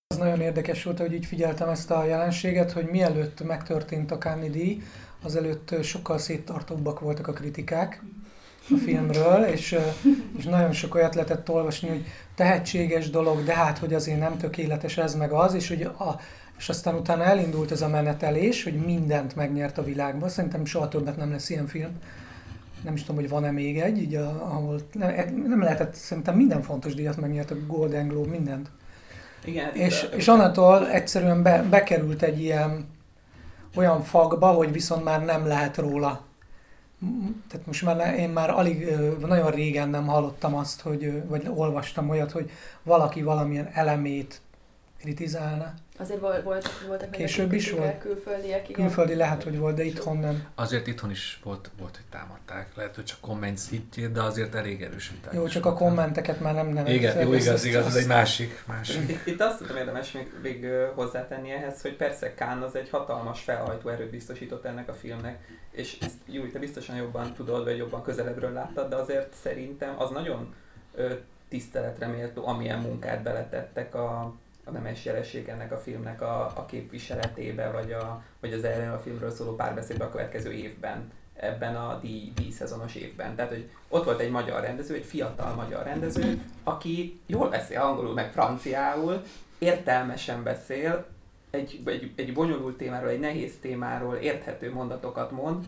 Az 0.06 0.16
nagyon 0.16 0.40
érdekes 0.40 0.84
volt, 0.84 0.98
hogy 0.98 1.12
így 1.12 1.26
figyeltem 1.26 1.68
ezt 1.68 1.90
a 1.90 2.04
jelenséget, 2.04 2.72
hogy 2.72 2.86
mielőtt 2.86 3.42
megtörtént 3.42 4.10
a 4.10 4.18
Cannes 4.18 4.50
díj, 4.50 4.82
azelőtt 5.22 5.82
sokkal 5.82 6.18
széttartóbbak 6.18 7.00
voltak 7.00 7.26
a 7.26 7.32
kritikák 7.32 8.02
a 8.70 8.76
filmről, 8.76 9.44
és, 9.44 9.78
és 10.38 10.44
nagyon 10.44 10.72
sok 10.72 10.94
olyat 10.94 11.14
lehetett 11.14 11.50
olvasni, 11.50 11.88
hogy 11.88 12.04
tehetséges 12.34 13.10
dolog, 13.10 13.44
de 13.44 13.54
hát, 13.54 13.78
hogy 13.78 13.94
azért 13.94 14.18
nem 14.18 14.38
tökéletes 14.38 14.96
ez 14.96 15.14
meg 15.14 15.32
az, 15.32 15.54
és, 15.54 15.68
hogy 15.68 15.82
a, 15.82 16.20
és 16.58 16.68
aztán 16.68 16.94
utána 16.94 17.24
elindult 17.24 17.70
ez 17.70 17.82
a 17.82 17.88
menetelés, 17.88 18.64
hogy 18.64 18.74
mindent 18.74 19.36
megnyert 19.36 19.78
a 19.78 19.84
világban. 19.84 20.28
Szerintem 20.28 20.64
soha 20.64 20.88
többet 20.88 21.16
nem 21.16 21.30
lesz 21.30 21.50
ilyen 21.50 21.66
film. 21.66 21.90
Nem 22.84 22.94
is 22.94 23.00
tudom, 23.00 23.16
hogy 23.16 23.28
van-e 23.28 23.50
még 23.50 23.80
egy, 23.80 23.98
így 23.98 24.14
a, 24.14 24.28
ahol 24.28 24.80
nem, 24.92 25.34
nem 25.46 25.62
lehetett, 25.62 25.94
szerintem 25.94 26.36
minden 26.36 26.62
fontos 26.62 26.94
díjat 26.94 27.16
megnyert 27.16 27.50
a 27.50 27.66
Golden 27.66 28.08
Globe, 28.08 28.28
mindent. 28.28 28.70
Igen, 29.44 29.74
és, 29.74 30.08
de, 30.10 30.16
és 30.16 30.28
onnantól 30.28 30.90
egyszerűen 30.90 31.42
be, 31.42 31.62
bekerült 31.62 32.22
egy 32.22 32.40
ilyen 32.40 32.86
olyan 33.76 34.02
fagba, 34.02 34.46
hogy 34.46 34.72
viszont 34.72 35.04
már 35.04 35.24
nem 35.24 35.46
lehet 35.46 35.76
róla. 35.76 36.26
Tehát 37.48 37.66
most 37.66 37.84
már 37.84 38.18
én 38.18 38.28
már 38.28 38.50
alig, 38.50 38.96
nagyon 39.20 39.50
régen 39.50 39.88
nem 39.88 40.06
hallottam 40.06 40.54
azt, 40.54 40.80
hogy, 40.80 41.22
vagy 41.26 41.50
olvastam 41.54 42.08
olyat, 42.08 42.30
hogy 42.30 42.50
valaki 42.82 43.22
valamilyen 43.22 43.70
elemét 43.72 44.40
kritizálna. 44.98 45.74
Azért 46.00 46.20
volt, 46.20 46.42
voltak, 46.42 46.82
voltak 46.86 47.10
Később 47.10 47.52
is 47.52 47.70
volt? 47.70 47.98
Külföldiek, 47.98 48.68
igen. 48.68 48.84
Külföldi 48.84 49.14
lehet, 49.14 49.42
hogy 49.42 49.58
volt, 49.58 49.76
de 49.76 49.84
itthon 49.84 50.16
nem. 50.16 50.46
Azért 50.54 50.86
itthon 50.86 51.10
is 51.10 51.40
volt, 51.44 51.70
volt 51.78 51.96
hogy 51.96 52.04
támadták. 52.10 52.68
Lehet, 52.74 52.94
hogy 52.94 53.04
csak 53.04 53.20
komment 53.20 53.58
szintjén, 53.58 54.12
de 54.12 54.22
azért 54.22 54.54
elég 54.54 54.82
erős 54.82 55.10
viták. 55.10 55.32
Jó, 55.32 55.46
csak 55.46 55.66
a 55.66 55.72
kommenteket 55.72 56.40
már 56.40 56.54
nem 56.54 56.68
nem. 56.68 56.86
Igen, 56.86 57.20
jó, 57.20 57.32
igaz, 57.32 57.64
igaz, 57.64 57.86
ez 57.86 57.94
egy 57.94 58.06
másik. 58.06 58.64
másik. 58.66 59.08
Itt, 59.10 59.26
itt 59.26 59.40
azt 59.40 59.58
tudom 59.58 59.76
érdemes 59.76 60.12
még, 60.12 60.32
még 60.42 60.66
hozzátenni 60.94 61.50
ehhez, 61.50 61.82
hogy 61.82 61.96
persze 61.96 62.34
Kán 62.34 62.62
az 62.62 62.76
egy 62.76 62.88
hatalmas 62.90 63.40
felhajtó 63.40 63.88
erőt 63.88 64.10
biztosított 64.10 64.64
ennek 64.64 64.88
a 64.88 64.94
filmnek, 64.94 65.38
és 65.70 65.96
ezt 66.00 66.16
Júli, 66.26 66.50
te 66.50 66.58
biztosan 66.58 66.96
jobban 66.96 67.34
tudod, 67.34 67.64
vagy 67.64 67.76
jobban 67.76 68.02
közelebbről 68.02 68.52
láttad, 68.52 68.88
de 68.88 68.96
azért 68.96 69.34
szerintem 69.42 69.94
az 69.98 70.10
nagyon 70.10 70.54
ö, 70.94 71.12
tiszteletre 71.48 72.06
méltó, 72.06 72.46
amilyen 72.46 72.78
munkát 72.78 73.22
beletettek 73.22 73.94
a, 73.94 74.34
a 74.68 74.70
nemes 74.72 75.04
jelenség 75.04 75.48
ennek 75.48 75.72
a 75.72 75.78
filmnek 75.78 76.22
a, 76.22 76.40
a 76.40 76.66
képviseletébe, 76.66 77.70
vagy, 77.70 77.92
a, 77.92 78.22
vagy 78.40 78.52
az 78.52 78.64
erről 78.64 78.94
a 78.94 78.98
filmről 78.98 79.30
szóló 79.30 79.54
párbeszédbe 79.54 80.04
a 80.04 80.10
következő 80.10 80.52
évben, 80.52 81.12
ebben 81.34 81.76
a 81.76 81.98
díj, 82.02 82.32
díj 82.34 82.50
szezonos 82.50 82.94
évben. 82.94 83.34
Tehát, 83.34 83.50
hogy 83.50 83.70
ott 83.88 84.04
volt 84.04 84.20
egy 84.20 84.30
magyar 84.30 84.60
rendező, 84.60 84.94
egy 84.94 85.04
fiatal 85.04 85.54
magyar 85.54 85.84
rendező, 85.84 86.42
aki 86.64 87.20
jól 87.26 87.48
beszél 87.48 87.80
angolul, 87.80 88.14
meg 88.14 88.32
franciául, 88.32 89.22
értelmesen 89.58 90.42
beszél, 90.42 91.06
egy, 91.50 91.80
egy, 91.84 92.12
egy 92.16 92.32
bonyolult 92.32 92.76
témáról, 92.76 93.08
egy 93.08 93.20
nehéz 93.20 93.52
témáról 93.60 94.14
érthető 94.14 94.72
mondatokat 94.72 95.30
mond, 95.30 95.66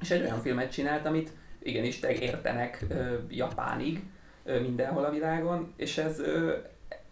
és 0.00 0.10
egy 0.10 0.22
olyan 0.22 0.40
filmet 0.40 0.72
csinált, 0.72 1.06
amit 1.06 1.30
igenis 1.62 2.00
értenek 2.02 2.84
ö, 2.88 3.14
Japánig, 3.28 4.02
ö, 4.44 4.60
mindenhol 4.60 5.04
a 5.04 5.10
világon, 5.10 5.72
és 5.76 5.98
ez, 5.98 6.18
ö, 6.18 6.56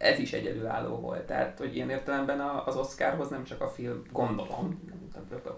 ez 0.05 0.19
is 0.19 0.33
egyedülálló 0.33 0.97
volt. 0.97 1.27
Tehát, 1.27 1.59
hogy 1.59 1.77
ilyen 1.77 1.91
értelemben 1.91 2.41
az 2.41 2.77
Oscarhoz 2.77 3.29
nem 3.29 3.45
csak 3.45 3.61
a 3.61 3.69
film, 3.69 4.03
gondolom, 4.13 4.93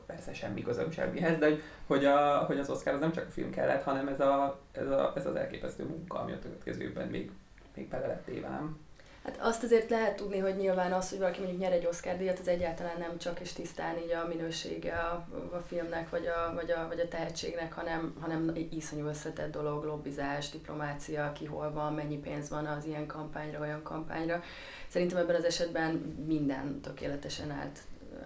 persze 0.07 0.35
semmi 0.35 0.63
közöm 0.63 0.91
semmihez, 0.91 1.39
de 1.39 1.49
hogy, 1.87 2.05
a, 2.05 2.39
hogy 2.39 2.59
az 2.59 2.71
Oscarhoz 2.71 3.01
nem 3.01 3.13
csak 3.13 3.27
a 3.27 3.31
film 3.31 3.51
kellett, 3.51 3.83
hanem 3.83 4.09
ez, 4.09 4.21
a, 4.21 4.61
ez, 4.73 4.87
a, 4.87 5.13
ez 5.17 5.27
az 5.27 5.35
elképesztő 5.35 5.85
munka, 5.85 6.19
ami 6.19 6.33
a 6.33 6.39
következő 6.39 6.83
évben 6.83 7.09
még, 7.09 7.31
még 7.75 7.89
bele 7.89 8.07
lett 8.07 8.41
nem? 8.43 8.79
Hát 9.27 9.39
azt 9.41 9.62
azért 9.62 9.91
lehet 9.91 10.16
tudni, 10.16 10.39
hogy 10.39 10.57
nyilván 10.57 10.93
az, 10.93 11.09
hogy 11.09 11.18
valaki 11.18 11.39
mondjuk 11.39 11.61
nyer 11.61 11.72
egy 11.72 11.87
Oscar 11.87 12.16
díjat, 12.16 12.39
az 12.39 12.49
egyáltalán 12.49 12.99
nem 12.99 13.18
csak 13.18 13.41
és 13.41 13.53
tisztán 13.53 13.97
így 13.97 14.12
a 14.12 14.27
minősége 14.29 14.93
a, 14.93 15.27
a 15.57 15.62
filmnek, 15.66 16.11
vagy 16.11 16.27
a, 16.27 16.55
vagy, 16.55 16.70
a, 16.70 16.87
vagy 16.89 17.01
a 17.01 17.09
tehetségnek, 17.09 17.72
hanem, 17.72 18.14
hanem 18.20 18.53
iszonyú 18.70 19.07
összetett 19.07 19.53
dolog, 19.53 19.85
lobbizás, 19.85 20.51
diplomácia, 20.51 21.33
ki 21.33 21.45
hol 21.45 21.72
van, 21.72 21.95
mennyi 21.95 22.16
pénz 22.16 22.49
van 22.49 22.66
az 22.66 22.85
ilyen 22.85 23.07
kampányra, 23.07 23.61
olyan 23.61 23.83
kampányra. 23.83 24.43
Szerintem 24.89 25.18
ebben 25.18 25.37
az 25.37 25.45
esetben 25.45 25.93
minden 26.27 26.81
tökéletesen 26.81 27.51
állt 27.51 27.79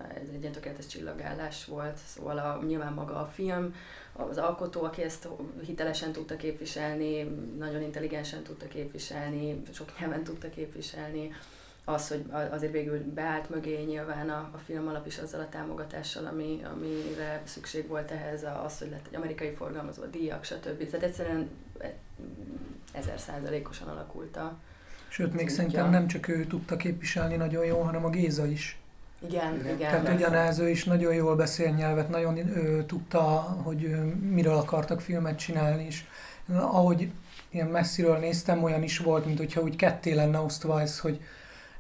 ez 0.09 0.29
egy 0.35 0.41
ilyen 0.41 0.53
tökéletes 0.53 0.87
csillagállás 0.87 1.65
volt, 1.65 1.99
szóval 2.07 2.39
a, 2.39 2.63
nyilván 2.67 2.93
maga 2.93 3.17
a 3.21 3.27
film, 3.27 3.75
az 4.13 4.39
alkotó, 4.39 4.83
aki 4.83 5.03
ezt 5.03 5.29
hitelesen 5.65 6.13
tudta 6.13 6.37
képviselni, 6.37 7.23
nagyon 7.59 7.83
intelligensen 7.83 8.43
tudta 8.43 8.69
képviselni, 8.69 9.63
sok 9.73 9.99
nyelven 10.01 10.25
tudta 10.25 10.49
képviselni, 10.49 11.33
az, 11.85 12.09
hogy 12.09 12.25
azért 12.51 12.73
végül 12.73 12.99
beállt 13.15 13.51
mögé 13.51 13.83
nyilván 13.83 14.31
a, 14.31 14.51
a 14.53 14.59
film 14.65 14.89
alap 14.89 15.07
is 15.07 15.19
azzal 15.19 15.41
a 15.41 15.49
támogatással, 15.49 16.27
ami, 16.27 16.61
amire 16.73 17.43
szükség 17.45 17.87
volt 17.87 18.11
ehhez, 18.11 18.45
az, 18.65 18.79
hogy 18.79 18.91
lett 18.91 19.07
egy 19.07 19.17
amerikai 19.17 19.51
forgalmazó, 19.51 20.05
díjak, 20.05 20.45
stb. 20.45 20.91
Tehát 20.91 21.07
egyszerűen 21.07 21.49
ezer 22.93 23.19
százalékosan 23.19 23.89
alakult 23.89 24.37
a 24.37 24.59
Sőt, 25.09 25.35
még 25.35 25.49
szerintem 25.49 25.91
nem 25.91 26.07
csak 26.07 26.29
ő 26.29 26.45
tudta 26.45 26.77
képviselni 26.77 27.37
nagyon 27.37 27.65
jó, 27.65 27.81
hanem 27.81 28.05
a 28.05 28.11
Géza 28.11 28.47
is. 28.47 28.80
Igen, 29.29 29.55
igen. 29.65 29.79
Tehát 29.79 30.03
persze. 30.03 30.15
ugyanez, 30.15 30.59
ő 30.59 30.69
is 30.69 30.85
nagyon 30.85 31.15
jól 31.15 31.37
beszél 31.37 31.71
nyelvet, 31.71 32.09
nagyon 32.09 32.37
ő, 32.37 32.85
tudta, 32.85 33.27
hogy 33.63 33.83
ő, 33.83 33.97
miről 34.31 34.57
akartak 34.57 35.01
filmet 35.01 35.39
csinálni, 35.39 35.85
és 35.87 36.05
ahogy 36.57 37.11
ilyen 37.51 37.67
messziről 37.67 38.17
néztem, 38.19 38.63
olyan 38.63 38.83
is 38.83 38.99
volt, 38.99 39.27
mint 39.27 39.39
hogyha 39.39 39.61
úgy 39.61 39.77
ketté 39.77 40.13
lenne 40.13 40.39
osztva 40.39 40.81
ez, 40.81 40.99
hogy 41.01 41.21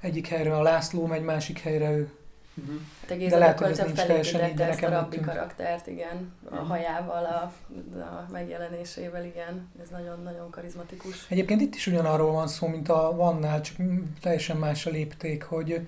egyik 0.00 0.26
helyre 0.26 0.56
a 0.56 0.62
László 0.62 1.06
megy, 1.06 1.22
másik 1.22 1.58
helyre 1.58 1.90
ő. 1.90 2.10
Uh-huh. 2.54 2.80
De 3.06 3.14
Géza 3.14 3.38
lehet, 3.38 3.58
hogy 3.58 3.70
ez 3.70 3.78
nincs 3.78 4.02
teljesen 4.02 4.48
így, 4.48 4.54
de 4.54 4.64
a 4.64 4.68
nekem 4.68 4.90
úgy 4.90 4.96
rabbi 4.96 5.20
karaktert, 5.20 5.86
igen, 5.86 6.32
a 6.50 6.54
Mhm. 6.54 6.64
hajával, 6.66 7.24
a, 7.24 7.52
a 8.00 8.26
megjelenésével, 8.32 9.24
igen, 9.24 9.70
ez 9.82 9.88
nagyon-nagyon 9.90 10.50
karizmatikus. 10.50 11.26
Egyébként 11.28 11.60
itt 11.60 11.74
is 11.74 11.86
ugyanarról 11.86 12.32
van 12.32 12.48
szó, 12.48 12.66
mint 12.66 12.88
a 12.88 13.16
Vannál, 13.16 13.60
csak 13.60 13.76
teljesen 14.20 14.56
más 14.56 14.86
a 14.86 14.90
lépték, 14.90 15.42
hogy, 15.42 15.86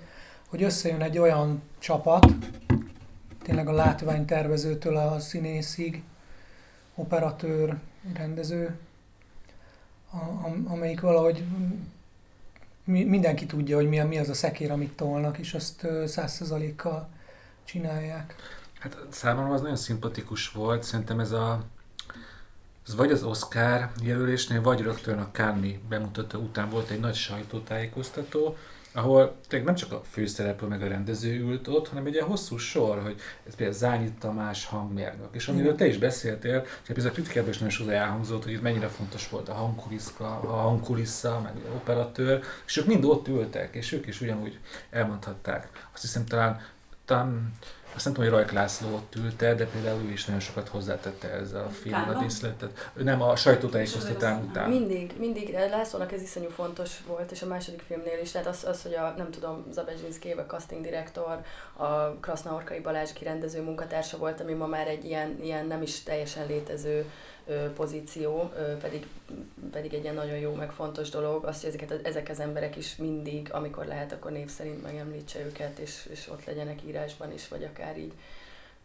hogy 0.53 0.63
összejön 0.63 1.03
egy 1.03 1.19
olyan 1.19 1.63
csapat, 1.79 2.27
tényleg 3.43 3.69
a 3.69 3.73
látványtervezőtől 3.73 4.97
a 4.97 5.21
színészig, 5.21 6.03
operatőr, 6.95 7.79
rendező, 8.15 8.79
a, 10.11 10.17
am- 10.17 10.67
amelyik 10.71 11.01
valahogy 11.01 11.45
mi, 12.85 13.05
mindenki 13.05 13.47
tudja, 13.47 13.77
hogy 13.77 13.89
mi, 13.89 13.99
mi 13.99 14.19
az 14.19 14.29
a 14.29 14.35
szekér, 14.35 14.71
amit 14.71 14.97
tolnak, 14.97 15.39
és 15.39 15.55
azt 15.55 15.85
ö, 15.85 16.07
száz 16.07 16.33
százalékkal 16.33 17.09
csinálják. 17.65 18.35
Hát 18.79 18.97
számomra 19.11 19.55
az 19.55 19.61
nagyon 19.61 19.77
szimpatikus 19.77 20.51
volt, 20.51 20.83
szerintem 20.83 21.21
ez 21.21 21.31
a 21.33 21.65
ez 22.87 22.95
vagy 22.95 23.11
az 23.11 23.23
Oscar 23.23 23.91
jelölésnél, 24.03 24.63
vagy 24.63 24.81
rögtön 24.81 25.19
a 25.19 25.29
Cannes 25.33 25.79
bemutató 25.89 26.41
után 26.41 26.71
volt 26.71 26.91
egy 26.91 27.01
nagy 27.01 27.15
sajtótájékoztató, 27.15 28.57
ahol 28.95 29.37
tényleg 29.49 29.67
nem 29.67 29.77
csak 29.77 29.93
a 29.93 30.03
főszereplő 30.11 30.69
meg 30.69 30.83
a 30.83 30.89
rendező 30.89 31.41
ült 31.41 31.69
ott, 31.69 31.89
hanem 31.89 32.07
egy 32.07 32.15
ilyen 32.15 32.27
hosszú 32.27 32.57
sor, 32.57 33.03
hogy 33.03 33.21
ez 33.47 33.55
például 33.55 33.79
Zányi 33.79 34.13
Tamás 34.19 34.67
hangmérnök, 34.67 35.29
és 35.33 35.49
amiről 35.49 35.75
te 35.75 35.87
is 35.87 35.99
beszéltél, 35.99 36.63
és 36.65 36.87
például 36.87 37.09
a 37.09 37.13
kritikában 37.13 37.51
is 37.51 37.57
nagyon 37.57 37.73
sokszor 37.73 37.95
elhangzott, 37.95 38.45
hogy 38.45 38.53
itt 38.53 38.63
mennyire 38.63 38.89
fontos 38.89 39.29
volt 39.29 39.49
a 39.49 39.53
hangkuliszka, 39.53 40.41
a 40.41 40.57
hangkulissza, 40.57 41.41
meg 41.43 41.53
az 41.57 41.75
operatőr, 41.75 42.43
és 42.67 42.77
ők 42.77 42.87
mind 42.87 43.05
ott 43.05 43.29
ültek, 43.29 43.75
és 43.75 43.93
ők 43.93 44.07
is 44.07 44.21
ugyanúgy 44.21 44.59
elmondhatták. 44.91 45.89
Azt 45.93 46.03
hiszem 46.03 46.25
talán, 46.25 46.61
talán 47.05 47.53
azt 47.95 48.05
nem 48.05 48.15
tudom, 48.15 48.31
hogy 48.31 48.39
Rajk 48.39 48.53
László 48.53 48.95
ott 48.95 49.15
ülte, 49.15 49.55
de 49.55 49.67
például 49.67 50.03
ő 50.03 50.11
is 50.11 50.25
nagyon 50.25 50.41
sokat 50.41 50.69
hozzátette 50.69 51.29
ezzel 51.29 51.65
a 51.65 51.69
filmre 51.69 52.17
a 52.17 52.19
díszletet. 52.19 52.91
Nem 52.95 53.23
a 53.23 53.37
sajtótájékoztatán 53.37 54.43
után. 54.43 54.69
Mindig, 54.69 55.15
mindig, 55.19 55.55
eh, 55.55 55.71
Lászlónak 55.71 56.13
ez 56.13 56.23
iszonyú 56.23 56.49
fontos 56.49 56.91
volt, 57.07 57.31
és 57.31 57.43
a 57.43 57.47
második 57.47 57.83
filmnél 57.87 58.19
is, 58.23 58.31
tehát 58.31 58.47
az, 58.47 58.65
az 58.65 58.83
hogy 58.83 58.95
a, 58.95 59.15
nem 59.17 59.31
tudom, 59.31 59.65
Zabezsinszki, 59.73 60.31
a 60.31 60.47
casting 60.47 60.83
direktor, 60.83 61.41
a 61.77 61.87
Krasznaorkai 62.21 62.81
Balázs 62.81 63.13
kirendező 63.13 63.63
munkatársa 63.63 64.17
volt, 64.17 64.41
ami 64.41 64.53
ma 64.53 64.67
már 64.67 64.89
egy 64.89 65.05
ilyen, 65.05 65.39
ilyen 65.43 65.67
nem 65.67 65.83
is 65.83 66.03
teljesen 66.03 66.47
létező 66.47 67.05
pozíció, 67.75 68.53
pedig, 68.81 69.07
pedig 69.71 69.95
egy 69.95 70.03
ilyen 70.03 70.15
nagyon 70.15 70.37
jó, 70.37 70.55
meg 70.55 70.71
fontos 70.71 71.09
dolog, 71.09 71.45
azt, 71.45 71.61
hogy 71.61 71.75
ezeket, 71.75 72.07
ezek 72.07 72.29
az 72.29 72.41
emberek 72.41 72.77
is 72.77 72.97
mindig, 72.97 73.49
amikor 73.53 73.87
lehet, 73.87 74.13
akkor 74.13 74.31
név 74.31 74.49
szerint 74.49 74.83
megemlítse 74.83 75.45
őket, 75.45 75.79
és, 75.79 76.09
és 76.11 76.29
ott 76.29 76.45
legyenek 76.45 76.83
írásban 76.87 77.33
is, 77.33 77.49
vagy 77.49 77.65
akár 77.65 77.99
így, 77.99 78.13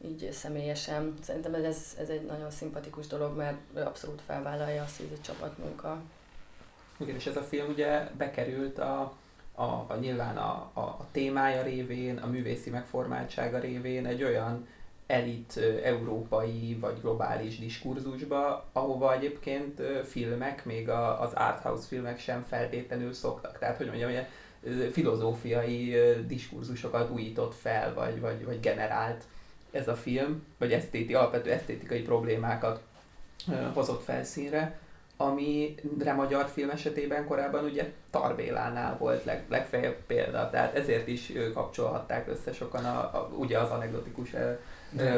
így 0.05 0.31
személyesen. 0.31 1.13
Szerintem 1.21 1.53
ez, 1.53 1.95
ez, 1.99 2.09
egy 2.09 2.25
nagyon 2.25 2.51
szimpatikus 2.51 3.07
dolog, 3.07 3.37
mert 3.37 3.57
abszolút 3.75 4.21
felvállalja 4.25 4.83
azt, 4.83 4.97
hogy 4.97 5.05
ez 5.05 5.11
egy 5.11 5.21
csapatmunka. 5.21 6.01
Igen, 6.97 7.15
és 7.15 7.25
ez 7.25 7.37
a 7.37 7.41
film 7.41 7.69
ugye 7.69 8.09
bekerült 8.17 8.79
a, 8.79 9.13
a, 9.55 9.63
a 9.63 9.97
nyilván 9.99 10.37
a, 10.37 10.69
a, 10.73 10.79
a 10.79 11.07
témája 11.11 11.61
révén, 11.63 12.17
a 12.17 12.27
művészi 12.27 12.69
megformáltsága 12.69 13.59
révén 13.59 14.05
egy 14.05 14.23
olyan 14.23 14.67
elit 15.07 15.59
európai 15.83 16.77
vagy 16.81 17.01
globális 17.01 17.59
diskurzusba, 17.59 18.65
ahova 18.71 19.13
egyébként 19.13 19.81
filmek, 20.03 20.65
még 20.65 20.89
az 20.89 21.33
arthouse 21.33 21.87
filmek 21.87 22.19
sem 22.19 22.45
feltétlenül 22.49 23.13
szoktak. 23.13 23.59
Tehát, 23.59 23.77
hogy 23.77 23.87
mondjam, 23.87 24.11
ö, 24.63 24.89
filozófiai 24.91 25.95
diskurzusokat 26.27 27.09
újított 27.09 27.55
fel, 27.55 27.93
vagy, 27.93 28.19
vagy, 28.19 28.45
vagy 28.45 28.59
generált 28.59 29.23
ez 29.71 29.87
a 29.87 29.95
film, 29.95 30.43
vagy 30.57 30.71
esztéti, 30.71 31.13
alapvető 31.13 31.51
esztétikai 31.51 32.01
problémákat 32.01 32.81
hozott 33.73 34.03
felszínre, 34.03 34.79
amire 35.17 36.13
magyar 36.13 36.47
film 36.47 36.69
esetében 36.69 37.25
korábban 37.25 37.63
ugye 37.63 37.91
Tarbélánál 38.09 38.97
volt 38.97 39.25
leg, 39.25 39.43
legfeljebb 39.49 39.95
példa, 40.07 40.49
tehát 40.49 40.75
ezért 40.75 41.07
is 41.07 41.31
kapcsolhatták 41.53 42.27
össze 42.27 42.53
sokan 42.53 42.85
a, 42.85 42.99
a, 42.99 43.29
ugye 43.37 43.59
az 43.59 43.69
anekdotikus 43.69 44.33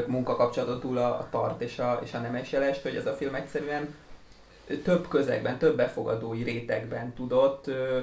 munkakapcsolaton 0.08 0.80
túl 0.80 0.98
a, 0.98 1.20
a 1.20 1.28
tart 1.32 1.62
és 1.62 1.80
a, 1.80 2.00
és 2.04 2.14
a 2.14 2.20
nemes 2.20 2.52
jelest, 2.52 2.82
hogy 2.82 2.96
ez 2.96 3.06
a 3.06 3.14
film 3.14 3.36
egyszerűen 3.36 3.96
több 4.84 5.08
közegben, 5.08 5.58
több 5.58 5.76
befogadói 5.76 6.44
rétegben 6.44 7.14
tudott 7.14 7.68
ö, 7.68 8.00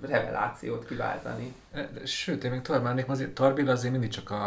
revelációt 0.00 0.86
kiváltani. 0.86 1.54
De, 1.72 1.88
sőt, 2.04 2.44
én 2.44 2.50
még 2.50 2.62
tovább 2.62 2.82
mennék, 2.82 3.08
azért 3.08 3.30
Tarbéla 3.30 3.72
azért 3.72 3.92
mindig 3.92 4.10
csak 4.10 4.30
a, 4.30 4.46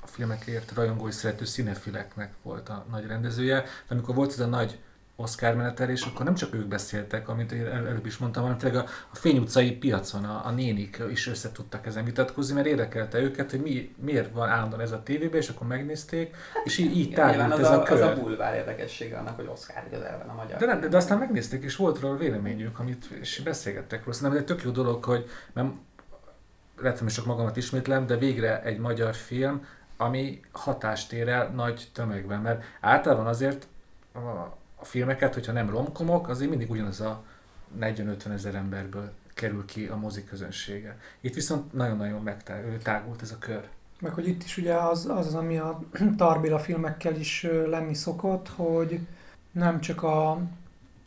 a 0.00 0.06
filmekért 0.06 0.72
rajongói 0.74 1.10
szerető 1.10 1.44
színefileknek 1.44 2.32
volt 2.42 2.68
a 2.68 2.84
nagy 2.90 3.06
rendezője, 3.06 3.60
de 3.60 3.94
amikor 3.94 4.14
volt 4.14 4.30
ez 4.30 4.40
a 4.40 4.46
nagy 4.46 4.78
Oscar 5.18 5.54
menetelés, 5.54 6.02
akkor 6.02 6.24
nem 6.24 6.34
csak 6.34 6.54
ők 6.54 6.66
beszéltek, 6.66 7.28
amit 7.28 7.52
én 7.52 7.66
el, 7.66 7.86
előbb 7.86 8.06
is 8.06 8.18
mondtam, 8.18 8.42
hanem 8.42 8.58
tényleg 8.58 8.84
a, 8.84 8.88
a 9.12 9.16
Fény 9.16 9.38
utcai 9.38 9.72
piacon 9.72 10.24
a, 10.24 10.42
a 10.46 10.50
nénik 10.50 11.02
is 11.10 11.26
össze 11.26 11.52
tudtak 11.52 11.86
ezen 11.86 12.04
vitatkozni, 12.04 12.54
mert 12.54 12.66
érdekelte 12.66 13.18
őket, 13.18 13.50
hogy 13.50 13.60
mi, 13.60 13.94
miért 14.02 14.32
van 14.32 14.48
állandóan 14.48 14.80
ez 14.80 14.92
a 14.92 15.02
tévében, 15.02 15.40
és 15.40 15.48
akkor 15.48 15.66
megnézték, 15.66 16.36
és 16.64 16.78
így, 16.78 16.96
így 16.96 17.12
tárgyult 17.12 17.58
ez 17.58 17.70
a, 17.70 17.80
a 17.80 17.82
kör. 17.82 18.02
az 18.02 18.08
a 18.08 18.20
bulvár 18.20 18.54
érdekessége 18.54 19.18
annak, 19.18 19.36
hogy 19.36 19.48
Oscar 19.52 19.82
közel 19.90 20.18
van 20.18 20.28
a 20.28 20.42
magyar. 20.42 20.58
De, 20.58 20.66
nem, 20.66 20.80
de, 20.80 20.88
de 20.88 20.96
aztán 20.96 21.18
megnézték, 21.18 21.62
és 21.62 21.76
volt 21.76 22.00
róla 22.00 22.16
véleményük, 22.16 22.78
amit 22.78 23.04
és 23.04 23.40
beszélgettek 23.44 24.04
róla. 24.04 24.12
Szerintem 24.12 24.38
ez 24.38 24.48
egy 24.48 24.56
tök 24.56 24.64
jó 24.64 24.70
dolog, 24.70 25.04
hogy 25.04 25.30
mert 25.52 25.68
lehet, 26.80 26.98
hogy 26.98 27.08
csak 27.08 27.26
magamat 27.26 27.56
ismétlem, 27.56 28.06
de 28.06 28.16
végre 28.16 28.62
egy 28.62 28.78
magyar 28.78 29.14
film, 29.14 29.66
ami 29.96 30.40
hatást 30.52 31.12
ér 31.12 31.28
el 31.28 31.48
nagy 31.48 31.88
tömegben. 31.92 32.40
Mert 32.40 32.64
általában 32.80 33.26
azért 33.26 33.66
a 34.14 34.56
filmeket, 34.86 35.34
hogyha 35.34 35.52
nem 35.52 35.70
romkomok, 35.70 36.28
azért 36.28 36.50
mindig 36.50 36.70
ugyanaz 36.70 37.00
a 37.00 37.22
40-50 37.80 38.32
ezer 38.32 38.54
emberből 38.54 39.12
kerül 39.34 39.64
ki 39.64 39.86
a 39.86 39.96
mozi 39.96 40.24
közönsége. 40.24 40.98
Itt 41.20 41.34
viszont 41.34 41.72
nagyon-nagyon 41.72 42.22
megtágult 42.22 43.22
ez 43.22 43.30
a 43.30 43.38
kör. 43.38 43.68
Meg 44.00 44.12
hogy 44.12 44.28
itt 44.28 44.42
is 44.42 44.56
ugye 44.56 44.74
az, 44.74 45.06
az 45.06 45.34
ami 45.34 45.58
a 45.58 45.82
Tarbéla 46.16 46.58
filmekkel 46.58 47.16
is 47.16 47.46
lenni 47.66 47.94
szokott, 47.94 48.48
hogy 48.48 49.00
nem 49.52 49.80
csak 49.80 50.02
a 50.02 50.40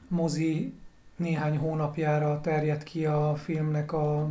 mozi 0.08 0.74
néhány 1.16 1.58
hónapjára 1.58 2.42
terjed 2.42 2.84
ki 2.84 3.06
a 3.06 3.36
filmnek 3.36 3.94
a, 3.94 4.30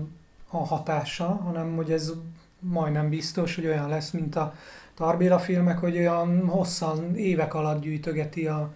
a 0.48 0.56
hatása, 0.56 1.26
hanem 1.26 1.76
hogy 1.76 1.92
ez 1.92 2.12
majdnem 2.60 3.08
biztos, 3.08 3.54
hogy 3.54 3.66
olyan 3.66 3.88
lesz, 3.88 4.10
mint 4.10 4.36
a 4.36 4.54
Tarbéla 4.94 5.38
filmek, 5.38 5.78
hogy 5.78 5.96
olyan 5.96 6.46
hosszan, 6.46 7.16
évek 7.16 7.54
alatt 7.54 7.80
gyűjtögeti 7.80 8.46
a 8.46 8.72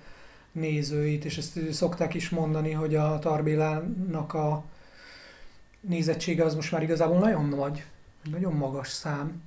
nézőit, 0.53 1.25
és 1.25 1.39
ezt 1.39 1.73
szokták 1.73 2.15
is 2.15 2.31
mondani, 2.31 2.71
hogy 2.73 2.95
a 2.95 3.19
Tarbélának 3.19 4.35
a 4.35 4.65
nézettsége 5.81 6.45
az 6.45 6.55
most 6.55 6.73
már 6.73 6.83
igazából 6.83 7.19
nagyon 7.19 7.49
nagy, 7.49 7.85
nagyon 8.31 8.53
magas 8.53 8.89
szám. 8.89 9.43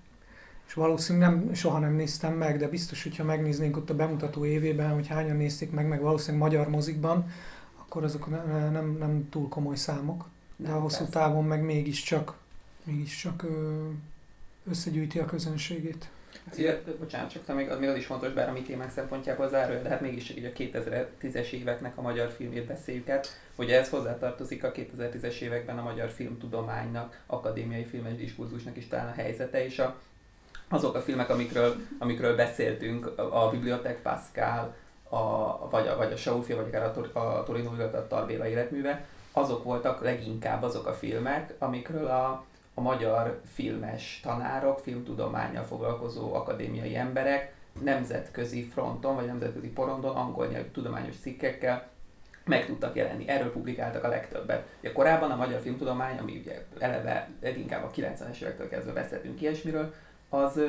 És 0.68 0.74
valószínűleg 0.74 1.30
nem, 1.30 1.54
soha 1.54 1.80
nem 1.80 1.94
néztem 1.94 2.34
meg, 2.34 2.58
de 2.58 2.68
biztos, 2.68 3.04
hogyha 3.04 3.24
megnéznénk 3.24 3.78
ott 3.78 3.90
a 3.90 3.96
bemutató 3.96 4.46
évében, 4.46 4.94
hogy 4.94 5.08
hányan 5.08 5.36
nézték 5.36 5.72
meg, 5.72 5.88
meg 5.88 6.02
valószínűleg 6.02 6.52
magyar 6.52 6.70
mozikban, 6.70 7.32
akkor 7.76 8.04
azok 8.04 8.30
nem, 8.30 8.72
nem, 8.72 8.96
nem 9.00 9.30
túl 9.30 9.50
komoly 9.50 9.76
számok. 9.76 10.30
De 10.56 10.72
a 10.72 10.80
hosszú 10.80 10.98
persze. 10.98 11.20
távon 11.20 11.44
meg 11.44 11.64
mégiscsak, 11.64 12.38
mégiscsak 12.84 13.46
összegyűjti 14.70 15.20
a 15.20 15.26
közönségét. 15.26 16.10
Ugye, 16.54 16.82
bocsánat, 17.00 17.32
csak 17.32 17.56
még, 17.56 17.72
még 17.80 17.90
az 17.90 17.96
is 17.96 18.06
fontos, 18.06 18.32
bár 18.32 18.50
a 18.50 18.52
mi 18.52 18.62
témánk 18.62 18.92
szempontjából 18.92 19.50
zárója, 19.50 19.82
de 19.82 19.90
hát 19.90 20.02
mégis 20.02 20.30
így 20.30 20.46
a 20.46 20.50
2010-es 20.50 21.50
éveknek 21.50 21.98
a 21.98 22.02
magyar 22.02 22.32
filmét 22.32 22.66
beszéljük 22.66 23.10
át, 23.10 23.28
hogy 23.56 23.72
ez 23.72 23.90
hozzátartozik 23.90 24.64
a 24.64 24.72
2010-es 24.72 25.40
években 25.40 25.78
a 25.78 25.84
magyar 25.84 26.10
filmtudománynak, 26.10 27.22
akadémiai 27.26 27.84
filmes 27.84 28.16
diskurzusnak 28.16 28.78
is 28.78 28.88
talán 28.88 29.08
a 29.08 29.14
helyzete, 29.14 29.66
és 29.66 29.80
a, 29.80 29.96
azok 30.70 30.96
a 30.96 31.02
filmek, 31.02 31.30
amikről, 31.30 31.76
amikről 31.98 32.36
beszéltünk, 32.36 33.18
a, 33.18 33.46
a 33.46 33.50
Bibliotek 33.50 34.02
Pascal, 34.02 34.76
a, 35.10 35.70
vagy, 35.70 35.88
a, 35.88 35.98
vagy 35.98 36.12
a 36.12 36.18
Saufia, 36.18 36.56
vagy 36.56 36.68
akár 36.68 36.84
a, 36.84 36.92
Tor- 36.92 37.16
a 37.16 37.44
Torino 37.46 37.70
a 37.84 38.08
Tarbéla 38.08 38.48
életműve, 38.48 39.06
azok 39.32 39.64
voltak 39.64 40.04
leginkább 40.04 40.64
azok 40.64 40.88
a 40.88 40.94
filmek, 40.94 41.54
amikről 41.58 42.08
a, 42.08 42.46
a 42.76 42.82
magyar 42.82 43.42
filmes 43.46 44.20
tanárok, 44.24 44.80
filmtudományjal 44.80 45.64
foglalkozó 45.64 46.34
akadémiai 46.34 46.96
emberek 46.96 47.54
nemzetközi 47.84 48.64
fronton, 48.64 49.16
vagy 49.16 49.26
nemzetközi 49.26 49.70
porondon 49.70 50.16
angol 50.16 50.48
nyelvű 50.48 50.70
tudományos 50.70 51.16
cikkekkel 51.16 51.88
meg 52.46 52.66
tudtak 52.66 52.96
jelenni. 52.96 53.28
Erről 53.28 53.52
publikáltak 53.52 54.04
a 54.04 54.08
legtöbbet. 54.08 54.68
Ugye 54.80 54.92
korábban 54.92 55.32
a 55.32 55.36
magyar 55.36 55.62
filmtudomány, 55.62 56.18
ami 56.18 56.38
ugye 56.38 56.66
eleve 56.80 57.30
leginkább 57.42 57.84
a 57.84 57.92
90-es 57.92 58.42
évektől 58.42 58.70
kezdve 58.70 58.94
beszéltünk 58.94 59.42
ilyesmiről, 59.42 59.94
az, 60.30 60.60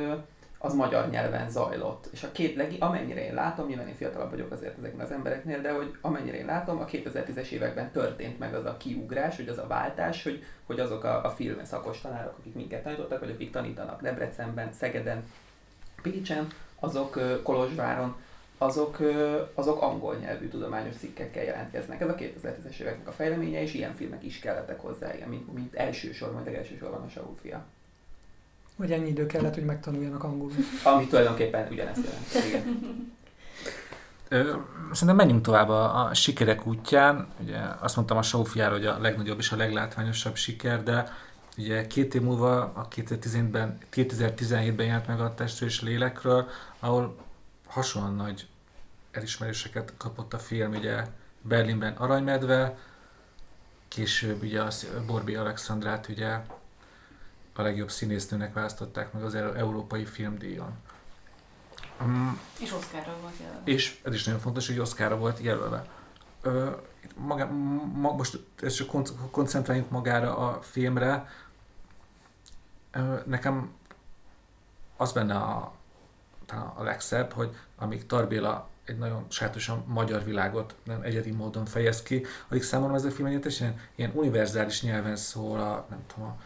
az 0.58 0.74
magyar 0.74 1.10
nyelven 1.10 1.50
zajlott. 1.50 2.08
És 2.12 2.22
a 2.22 2.32
két 2.32 2.56
legi, 2.56 2.76
amennyire 2.78 3.26
én 3.26 3.34
látom, 3.34 3.66
nyilván 3.66 3.88
én 3.88 3.94
fiatalabb 3.94 4.30
vagyok 4.30 4.50
azért 4.50 4.78
ezeknél 4.78 5.04
az 5.04 5.10
embereknél, 5.10 5.60
de 5.60 5.72
hogy 5.72 5.96
amennyire 6.00 6.36
én 6.36 6.46
látom, 6.46 6.78
a 6.78 6.84
2010-es 6.84 7.48
években 7.48 7.90
történt 7.90 8.38
meg 8.38 8.54
az 8.54 8.64
a 8.64 8.76
kiugrás, 8.76 9.36
hogy 9.36 9.48
az 9.48 9.58
a 9.58 9.66
váltás, 9.66 10.22
hogy, 10.22 10.44
hogy 10.66 10.80
azok 10.80 11.04
a, 11.04 11.24
a 11.24 11.30
film 11.30 11.64
szakos 11.64 12.00
tanárok, 12.00 12.34
akik 12.38 12.54
minket 12.54 12.82
tanítottak, 12.82 13.20
vagy 13.20 13.30
akik 13.30 13.50
tanítanak 13.50 14.02
Debrecenben, 14.02 14.72
Szegeden, 14.72 15.24
Pécsen, 16.02 16.46
azok 16.80 17.42
Kolozsváron, 17.42 18.16
azok, 18.58 18.98
azok 19.54 19.82
angol 19.82 20.14
nyelvű 20.14 20.48
tudományos 20.48 20.96
cikkekkel 20.96 21.44
jelentkeznek. 21.44 22.00
Ez 22.00 22.08
a 22.08 22.14
2010-es 22.14 22.78
éveknek 22.78 23.08
a 23.08 23.12
fejleménye, 23.12 23.62
és 23.62 23.74
ilyen 23.74 23.94
filmek 23.94 24.24
is 24.24 24.38
kellettek 24.38 24.80
hozzá, 24.80 25.14
ilyen, 25.14 25.28
mint, 25.28 25.54
mint 25.54 25.74
elsősorban, 25.74 26.44
vagy 26.44 26.54
elsősorban 26.54 27.02
a 27.02 27.08
Saul 27.08 27.36
fia. 27.40 27.66
Vagy 28.76 28.92
ennyi 28.92 29.08
idő 29.08 29.26
kellett, 29.26 29.54
hogy 29.54 29.64
megtanuljanak 29.64 30.24
angolul. 30.24 30.52
Ami 30.84 31.06
tulajdonképpen 31.06 31.68
ugyanezt 31.70 32.04
jelent. 32.04 32.46
Igen. 32.46 33.04
Szerintem 34.92 35.16
menjünk 35.16 35.42
tovább 35.42 35.68
a, 35.68 36.04
a 36.04 36.14
sikerek 36.14 36.66
útján. 36.66 37.26
Ugye 37.40 37.58
azt 37.80 37.96
mondtam 37.96 38.16
a 38.16 38.22
Sófiára, 38.22 38.72
hogy 38.72 38.86
a 38.86 38.98
legnagyobb 38.98 39.38
és 39.38 39.52
a 39.52 39.56
leglátványosabb 39.56 40.36
siker, 40.36 40.82
de 40.82 41.12
ugye 41.56 41.86
két 41.86 42.14
év 42.14 42.22
múlva, 42.22 42.60
a 42.60 42.88
2017-ben, 42.96 43.78
2017-ben 43.92 44.86
járt 44.86 45.06
meg 45.06 45.20
a 45.20 45.34
Testről 45.34 45.68
és 45.68 45.82
Lélekről, 45.82 46.48
ahol 46.78 47.16
hasonlóan 47.66 48.14
nagy 48.14 48.46
elismeréseket 49.12 49.92
kapott 49.96 50.32
a 50.32 50.38
film, 50.38 50.72
ugye 50.72 51.04
Berlinben 51.42 51.92
Aranymedve, 51.92 52.78
később 53.88 54.42
ugye 54.42 54.60
a 54.60 54.68
Borbi 55.06 55.34
Alexandrát 55.34 56.08
ugye 56.08 56.38
a 57.58 57.62
legjobb 57.62 57.90
színésznőnek 57.90 58.52
választották 58.52 59.12
meg 59.12 59.22
az 59.22 59.34
Európai 59.34 60.04
Filmdíjon. 60.04 60.72
Um, 62.00 62.40
és 62.60 62.72
Oszkára 62.72 63.16
volt 63.20 63.34
jelölve. 63.40 63.60
És 63.64 64.00
ez 64.04 64.14
is 64.14 64.24
nagyon 64.24 64.40
fontos, 64.40 64.66
hogy 64.66 64.78
Oszkára 64.78 65.16
volt 65.16 65.38
jelölve. 65.38 65.86
Ö, 66.42 66.70
maga, 67.16 67.46
ma, 67.94 68.12
most 68.12 68.38
ezt 68.62 68.76
csak 68.76 68.90
koncentráljunk 69.30 69.90
magára 69.90 70.36
a 70.36 70.60
filmre. 70.62 71.28
Ö, 72.92 73.14
nekem 73.26 73.72
az 74.96 75.12
benne 75.12 75.34
a, 75.34 75.74
a 76.74 76.82
legszebb, 76.82 77.32
hogy 77.32 77.56
amíg 77.76 78.06
Tarbéla 78.06 78.68
egy 78.84 78.98
nagyon 78.98 79.26
sajátosan 79.28 79.84
magyar 79.86 80.24
világot 80.24 80.74
nem 80.84 81.02
egyedi 81.02 81.30
módon 81.30 81.64
fejez 81.64 82.02
ki, 82.02 82.24
addig 82.48 82.62
számomra 82.62 82.94
ez 82.94 83.04
a 83.04 83.10
film 83.10 83.26
egyetesen 83.26 83.80
ilyen 83.94 84.12
univerzális 84.14 84.82
nyelven 84.82 85.16
szól 85.16 85.60
a, 85.60 85.86
nem 85.90 86.04
tudom, 86.06 86.28
a 86.28 86.36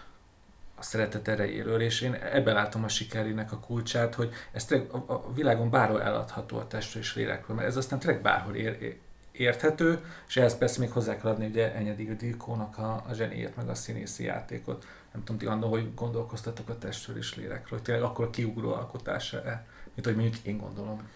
a 0.80 0.82
szeretet 0.82 1.28
erejéről, 1.28 1.80
és 1.80 2.00
én 2.00 2.14
ebben 2.14 2.54
látom 2.54 2.84
a 2.84 2.88
sikerének 2.88 3.52
a 3.52 3.58
kulcsát, 3.58 4.14
hogy 4.14 4.32
ez 4.52 4.64
tényleg 4.64 4.90
a, 4.90 5.12
a 5.12 5.32
világon 5.32 5.70
bárhol 5.70 6.02
eladható 6.02 6.58
a 6.58 6.66
testről 6.66 7.02
és 7.02 7.14
lélekről, 7.14 7.56
mert 7.56 7.68
ez 7.68 7.76
aztán 7.76 7.98
tényleg 7.98 8.22
bárhol 8.22 8.54
ér, 8.54 8.98
érthető, 9.32 10.04
és 10.28 10.36
ehhez 10.36 10.58
persze 10.58 10.80
még 10.80 10.90
hozzá 10.90 11.16
kell 11.16 11.30
adni 11.30 11.46
ugye 11.46 11.74
Enyedi 11.74 12.04
Ildikónak 12.04 12.78
a, 12.78 13.04
a 13.08 13.12
zseniét, 13.14 13.56
meg 13.56 13.68
a 13.68 13.74
színészi 13.74 14.24
játékot. 14.24 14.86
Nem 15.12 15.24
tudom, 15.24 15.38
ti 15.38 15.46
andó, 15.46 15.68
hogy 15.68 15.94
gondolkoztatok 15.94 16.68
a 16.68 16.78
testről 16.78 17.16
és 17.16 17.36
lélekről, 17.36 17.78
hogy 17.78 17.82
tényleg 17.82 18.04
akkor 18.04 18.30
kiugró 18.30 18.72
alkotása-e, 18.72 19.66
mint 19.94 20.06
hogy 20.06 20.16
mondjuk 20.16 20.36
én 20.42 20.58
gondolom. 20.58 21.08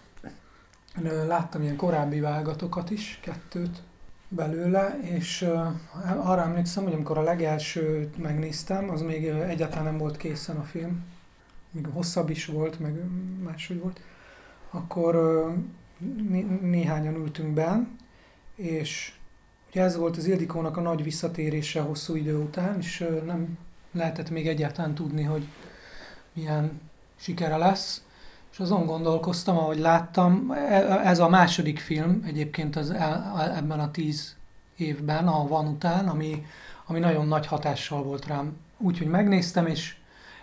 Láttam 1.26 1.62
ilyen 1.62 1.76
korábbi 1.76 2.20
vágatokat 2.20 2.90
is, 2.90 3.18
kettőt, 3.22 3.78
belőle, 4.28 4.98
és 5.02 5.42
uh, 5.42 6.28
arra 6.28 6.42
emlékszem, 6.42 6.84
hogy 6.84 6.92
amikor 6.92 7.18
a 7.18 7.22
legelsőt 7.22 8.18
megnéztem, 8.18 8.90
az 8.90 9.00
még 9.00 9.26
egyáltalán 9.26 9.84
nem 9.84 9.98
volt 9.98 10.16
készen 10.16 10.56
a 10.56 10.62
film, 10.62 11.04
még 11.70 11.86
hosszabb 11.92 12.30
is 12.30 12.46
volt, 12.46 12.80
meg 12.80 13.00
máshogy 13.42 13.80
volt, 13.80 14.00
akkor 14.70 15.16
uh, 15.16 15.54
né- 16.28 16.60
néhányan 16.60 17.14
ültünk 17.14 17.54
be, 17.54 17.86
és 18.54 19.12
ugye 19.70 19.82
ez 19.82 19.96
volt 19.96 20.16
az 20.16 20.26
Ildikónak 20.26 20.76
a 20.76 20.80
nagy 20.80 21.02
visszatérése 21.02 21.80
hosszú 21.80 22.14
idő 22.14 22.36
után, 22.36 22.78
és 22.78 23.00
uh, 23.00 23.24
nem 23.24 23.58
lehetett 23.92 24.30
még 24.30 24.48
egyáltalán 24.48 24.94
tudni, 24.94 25.22
hogy 25.22 25.48
milyen 26.32 26.80
sikere 27.16 27.56
lesz. 27.56 28.03
És 28.54 28.60
azon 28.60 28.86
gondolkoztam, 28.86 29.58
ahogy 29.58 29.78
láttam, 29.78 30.50
e, 30.50 31.00
ez 31.04 31.18
a 31.18 31.28
második 31.28 31.78
film 31.78 32.22
egyébként 32.26 32.76
az 32.76 32.90
ebben 33.56 33.80
a 33.80 33.90
tíz 33.90 34.36
évben, 34.76 35.28
a 35.28 35.46
Van 35.46 35.66
után, 35.66 36.08
ami, 36.08 36.46
ami 36.86 36.98
nagyon 36.98 37.26
nagy 37.26 37.46
hatással 37.46 38.02
volt 38.02 38.26
rám. 38.26 38.56
Úgyhogy 38.78 39.06
megnéztem, 39.06 39.66
és, 39.66 39.96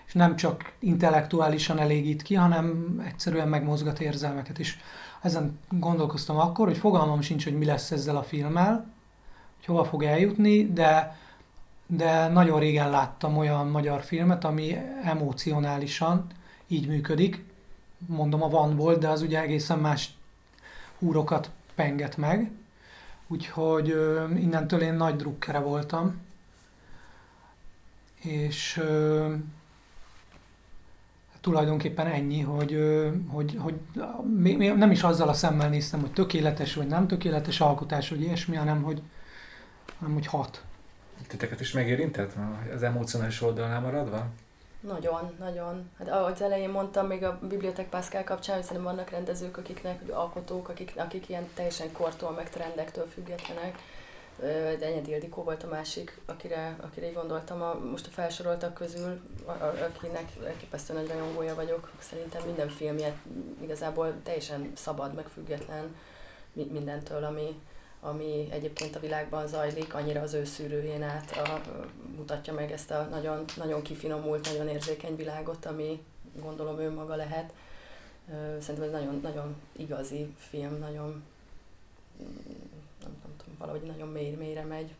és 0.05 0.13
nem 0.13 0.35
csak 0.35 0.73
intellektuálisan 0.79 1.79
elégít 1.79 2.21
ki, 2.21 2.35
hanem 2.35 2.95
egyszerűen 3.07 3.47
megmozgat 3.47 3.99
érzelmeket. 3.99 4.59
És 4.59 4.77
ezen 5.21 5.59
gondolkoztam 5.69 6.37
akkor, 6.37 6.67
hogy 6.67 6.77
fogalmam 6.77 7.21
sincs, 7.21 7.43
hogy 7.43 7.57
mi 7.57 7.65
lesz 7.65 7.91
ezzel 7.91 8.17
a 8.17 8.23
filmmel, 8.23 8.93
hogy 9.55 9.65
hova 9.65 9.83
fog 9.83 10.03
eljutni, 10.03 10.73
de, 10.73 11.17
de 11.87 12.27
nagyon 12.27 12.59
régen 12.59 12.89
láttam 12.89 13.37
olyan 13.37 13.67
magyar 13.67 14.01
filmet, 14.01 14.43
ami 14.43 14.77
emocionálisan 15.03 16.27
így 16.67 16.87
működik, 16.87 17.49
mondom 18.07 18.43
a 18.43 18.49
van 18.49 18.75
volt, 18.75 18.99
de 18.99 19.07
az 19.07 19.21
ugye 19.21 19.41
egészen 19.41 19.79
más 19.79 20.13
húrokat 20.99 21.49
penget 21.75 22.17
meg. 22.17 22.51
Úgyhogy 23.27 23.87
innentől 24.35 24.81
én 24.81 24.93
nagy 24.93 25.15
drukkere 25.15 25.59
voltam. 25.59 26.21
És 28.21 28.83
tulajdonképpen 31.41 32.07
ennyi, 32.07 32.41
hogy, 32.41 32.77
hogy, 33.27 33.57
hogy 33.59 33.75
nem 34.75 34.91
is 34.91 35.03
azzal 35.03 35.29
a 35.29 35.33
szemmel 35.33 35.69
néztem, 35.69 35.99
hogy 35.99 36.13
tökéletes 36.13 36.73
vagy 36.73 36.87
nem 36.87 37.07
tökéletes 37.07 37.59
alkotás, 37.59 38.09
vagy 38.09 38.21
ilyesmi, 38.21 38.55
hanem 38.55 38.81
hogy, 38.81 39.01
hanem 39.99 40.13
hogy 40.13 40.25
hat. 40.25 40.63
Titeket 41.27 41.59
is 41.59 41.71
megérintett 41.71 42.33
az 42.75 42.83
emocionális 42.83 43.41
oldalnál 43.41 43.81
maradva? 43.81 44.27
Nagyon, 44.81 45.35
nagyon. 45.39 45.89
Hát 45.97 46.09
ahogy 46.09 46.31
az 46.31 46.41
elején 46.41 46.69
mondtam, 46.69 47.07
még 47.07 47.23
a 47.23 47.39
Bibliotek 47.41 47.89
Pascal 47.89 48.23
kapcsán, 48.23 48.55
hogy 48.55 48.65
szerintem 48.65 48.93
vannak 48.93 49.09
rendezők, 49.09 49.57
akiknek, 49.57 50.01
alkotók, 50.11 50.69
akik, 50.69 50.93
akik 50.95 51.29
ilyen 51.29 51.49
teljesen 51.53 51.91
kortól, 51.91 52.31
meg 52.31 52.49
trendektől 52.49 53.07
függetlenek. 53.07 53.77
De 54.79 54.85
Enyedi 54.85 55.11
Ildikó 55.11 55.43
volt 55.43 55.63
a 55.63 55.67
másik, 55.67 56.19
akire, 56.25 56.75
akire 56.81 57.07
így 57.07 57.13
gondoltam 57.13 57.61
a, 57.61 57.79
most 57.91 58.07
a 58.07 58.09
felsoroltak 58.09 58.73
közül, 58.73 59.21
a, 59.45 59.51
a, 59.51 59.73
akinek 59.95 60.31
elképesztő 60.45 60.93
nagy 60.93 61.07
rajongója 61.07 61.55
vagyok. 61.55 61.91
Szerintem 61.99 62.41
minden 62.45 62.69
filmje 62.69 63.13
igazából 63.61 64.13
teljesen 64.23 64.71
szabad, 64.75 65.13
meg 65.13 65.25
független 65.27 65.95
mindentől, 66.53 67.23
ami, 67.23 67.61
ami 68.03 68.47
egyébként 68.51 68.95
a 68.95 68.99
világban 68.99 69.47
zajlik, 69.47 69.93
annyira 69.93 70.21
az 70.21 70.33
ő 70.33 70.45
szűrőjén 70.45 71.03
át 71.03 71.31
a, 71.37 71.61
mutatja 72.15 72.53
meg 72.53 72.71
ezt 72.71 72.91
a 72.91 73.07
nagyon, 73.11 73.45
nagyon 73.57 73.81
kifinomult, 73.81 74.45
nagyon 74.45 74.67
érzékeny 74.67 75.15
világot, 75.15 75.65
ami 75.65 76.03
gondolom 76.39 76.79
ő 76.79 76.91
maga 76.91 77.15
lehet. 77.15 77.53
Szerintem 78.59 78.83
ez 78.83 78.91
nagyon, 78.91 79.19
nagyon 79.21 79.55
igazi 79.71 80.33
film, 80.37 80.77
nagyon 80.77 81.23
nem, 83.01 83.15
nem 83.23 83.35
tudom, 83.37 83.55
valahogy 83.57 83.81
nagyon 83.81 84.07
mély, 84.07 84.35
mélyre 84.35 84.63
megy. 84.63 84.93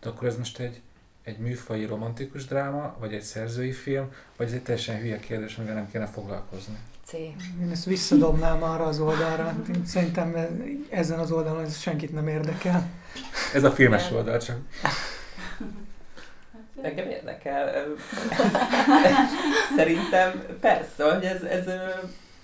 De 0.00 0.08
akkor 0.08 0.28
ez 0.28 0.36
most 0.36 0.58
egy, 0.58 0.80
egy 1.22 1.38
műfai 1.38 1.84
romantikus 1.84 2.44
dráma, 2.44 2.96
vagy 2.98 3.14
egy 3.14 3.22
szerzői 3.22 3.72
film, 3.72 4.12
vagy 4.36 4.46
ez 4.46 4.52
egy 4.52 4.62
teljesen 4.62 5.00
hülye 5.00 5.18
kérdés, 5.18 5.56
amivel 5.56 5.74
nem 5.74 5.90
kéne 5.90 6.06
foglalkozni? 6.06 6.78
C. 7.04 7.12
Én 7.12 7.70
ezt 7.70 7.84
visszadobnám 7.84 8.62
arra 8.62 8.84
az 8.84 9.00
oldalra. 9.00 9.54
Szerintem 9.86 10.36
ezen 10.90 11.18
az 11.18 11.32
oldalon 11.32 11.64
ez 11.64 11.78
senkit 11.78 12.12
nem 12.12 12.28
érdekel. 12.28 12.90
Ez 13.54 13.64
a 13.64 13.70
filmes 13.70 14.10
oldal 14.10 14.38
csak. 14.38 14.56
Engem 16.82 17.08
érdekel. 17.08 17.86
Szerintem 19.76 20.42
persze, 20.60 21.12
hogy 21.14 21.24
ez, 21.24 21.42
ez 21.42 21.64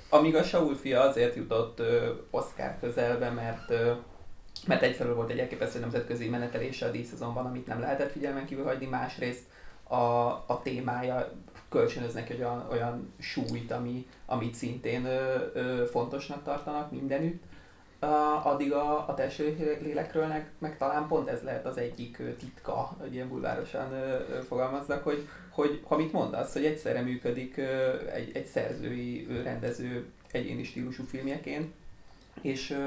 amíg 0.09 0.37
a 0.37 0.43
Saul 0.43 0.77
fia 0.77 1.01
azért 1.01 1.37
jutott 1.37 1.83
Oscar 2.31 2.77
közelbe, 2.81 3.31
mert 3.31 3.73
mert 4.67 4.83
egyfelől 4.83 5.15
volt 5.15 5.31
egy 5.31 5.39
elképesztő 5.39 5.81
nemzetközi 5.81 6.29
menetelése 6.29 6.87
a 6.87 6.91
díszezonban, 6.91 7.47
amit 7.47 7.67
nem 7.67 7.81
lehetett 7.81 8.13
figyelmen 8.13 8.47
kívül 8.47 8.65
hagyni, 8.65 8.87
másrészt 8.87 9.43
a, 9.89 9.95
a 10.47 10.61
témája 10.63 11.33
kölcsönöz 11.71 12.15
neki 12.15 12.35
olyan, 12.39 12.67
olyan 12.71 13.13
súlyt, 13.19 13.71
ami, 13.73 14.07
amit 14.27 14.55
szintén 14.55 15.05
ö, 15.05 15.37
ö, 15.53 15.85
fontosnak 15.91 16.43
tartanak 16.43 16.91
mindenütt. 16.91 17.43
Uh, 18.03 18.47
addig 18.47 18.73
a, 18.73 19.09
a 19.09 19.15
lélekről 19.81 20.27
meg, 20.27 20.51
meg 20.59 20.79
talán 20.79 21.07
pont 21.07 21.29
ez 21.29 21.43
lehet 21.43 21.67
az 21.67 21.77
egyik 21.77 22.19
ö, 22.19 22.33
titka, 22.33 22.97
hogy 22.99 23.15
ilyen 23.15 23.29
bulvárosan 23.29 23.93
ö, 23.93 24.43
fogalmazzak, 24.43 25.05
hogy, 25.05 25.29
hogy 25.51 25.81
amit 25.89 26.13
mondasz, 26.13 26.53
hogy 26.53 26.65
egyszerre 26.65 27.01
működik 27.01 27.57
egy, 28.13 28.31
egy 28.35 28.47
szerzői, 28.47 29.27
rendező 29.43 30.07
egyéni 30.31 30.65
stílusú 30.65 31.05
filmjeként, 31.05 31.73
és, 32.41 32.79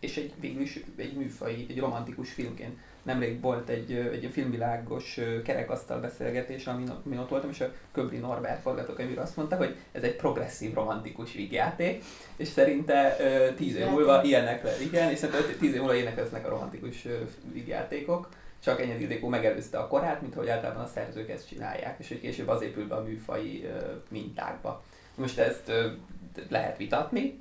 és 0.00 0.16
egy, 0.16 0.32
végül 0.40 0.62
is 0.62 0.80
egy 0.96 1.16
műfai, 1.16 1.66
egy 1.68 1.78
romantikus 1.78 2.32
filmként 2.32 2.78
nemrég 3.08 3.40
volt 3.40 3.68
egy, 3.68 3.92
egy 3.92 4.28
filmvilágos 4.32 5.18
kerekasztal 5.44 6.00
beszélgetés, 6.00 6.66
amin, 6.66 6.92
amin 7.04 7.18
ott 7.18 7.28
voltam, 7.28 7.50
és 7.50 7.60
a 7.60 7.72
Köbli 7.92 8.16
Norbert 8.16 8.60
forgatókönyvíró 8.60 9.20
azt 9.20 9.36
mondta, 9.36 9.56
hogy 9.56 9.76
ez 9.92 10.02
egy 10.02 10.16
progresszív, 10.16 10.74
romantikus 10.74 11.32
vígjáték, 11.32 12.04
és 12.36 12.48
szerinte 12.48 13.16
tíz 13.56 13.76
év 13.76 13.86
múlva 13.86 14.22
ilyenek 14.22 14.62
le, 14.62 14.80
igen, 14.82 15.10
és 15.10 15.18
szerinte 15.18 15.52
tíz 15.58 15.72
év 15.72 15.78
múlva 15.78 15.94
ilyenek 15.94 16.16
lesznek 16.16 16.46
a 16.46 16.48
romantikus 16.48 17.06
vígjátékok 17.52 18.28
csak 18.62 18.80
Enyedi 18.80 19.02
Ildikó 19.02 19.28
megelőzte 19.28 19.78
a 19.78 19.88
korát, 19.88 20.20
mint 20.20 20.34
hogy 20.34 20.48
általában 20.48 20.82
a 20.82 20.86
szerzők 20.86 21.30
ezt 21.30 21.48
csinálják, 21.48 21.98
és 21.98 22.08
hogy 22.08 22.20
később 22.20 22.48
az 22.48 22.62
épül 22.62 22.86
be 22.86 22.94
a 22.94 23.02
műfai 23.02 23.68
mintákba. 24.08 24.82
Most 25.14 25.38
ezt 25.38 25.72
lehet 26.48 26.76
vitatni, 26.76 27.40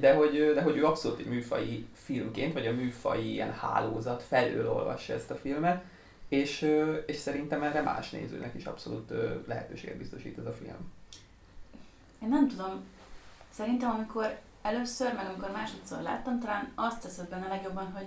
de 0.00 0.14
hogy, 0.14 0.52
de 0.54 0.62
hogy 0.62 0.76
ő 0.76 0.84
abszolút 0.84 1.18
egy 1.18 1.26
műfai 1.26 1.86
filmként, 1.92 2.52
vagy 2.52 2.66
a 2.66 2.72
műfai 2.72 3.32
ilyen 3.32 3.52
hálózat 3.52 4.22
felől 4.22 4.70
olvassa 4.70 5.12
ezt 5.12 5.30
a 5.30 5.36
filmet, 5.36 5.84
és, 6.28 6.72
és 7.06 7.16
szerintem 7.16 7.62
erre 7.62 7.82
más 7.82 8.10
nézőnek 8.10 8.54
is 8.54 8.64
abszolút 8.64 9.12
lehetőséget 9.46 9.96
biztosít 9.96 10.38
ez 10.38 10.46
a 10.46 10.52
film. 10.52 10.92
Én 12.22 12.28
nem 12.28 12.48
tudom, 12.48 12.84
szerintem 13.50 13.90
amikor 13.90 14.38
először, 14.62 15.14
meg 15.14 15.26
amikor 15.26 15.50
másodszor 15.50 16.02
láttam, 16.02 16.40
talán 16.40 16.72
azt 16.74 17.02
teszed 17.02 17.28
benne 17.28 17.48
legjobban, 17.48 17.92
hogy 17.92 18.06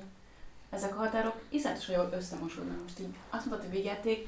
ezek 0.70 0.96
a 0.96 1.00
határok 1.00 1.42
iszonyatosan 1.50 1.96
jól 1.96 2.10
összemosódnak. 2.14 2.82
Most 2.82 3.00
így 3.00 3.16
azt 3.30 3.46
mondtad, 3.46 3.70
hogy 3.70 3.78
vigyáték, 3.78 4.28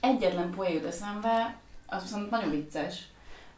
egyetlen 0.00 0.50
poén 0.50 0.74
jut 0.74 0.84
eszembe, 0.84 1.56
az 1.86 2.02
viszont 2.02 2.30
nagyon 2.30 2.50
vicces, 2.50 3.08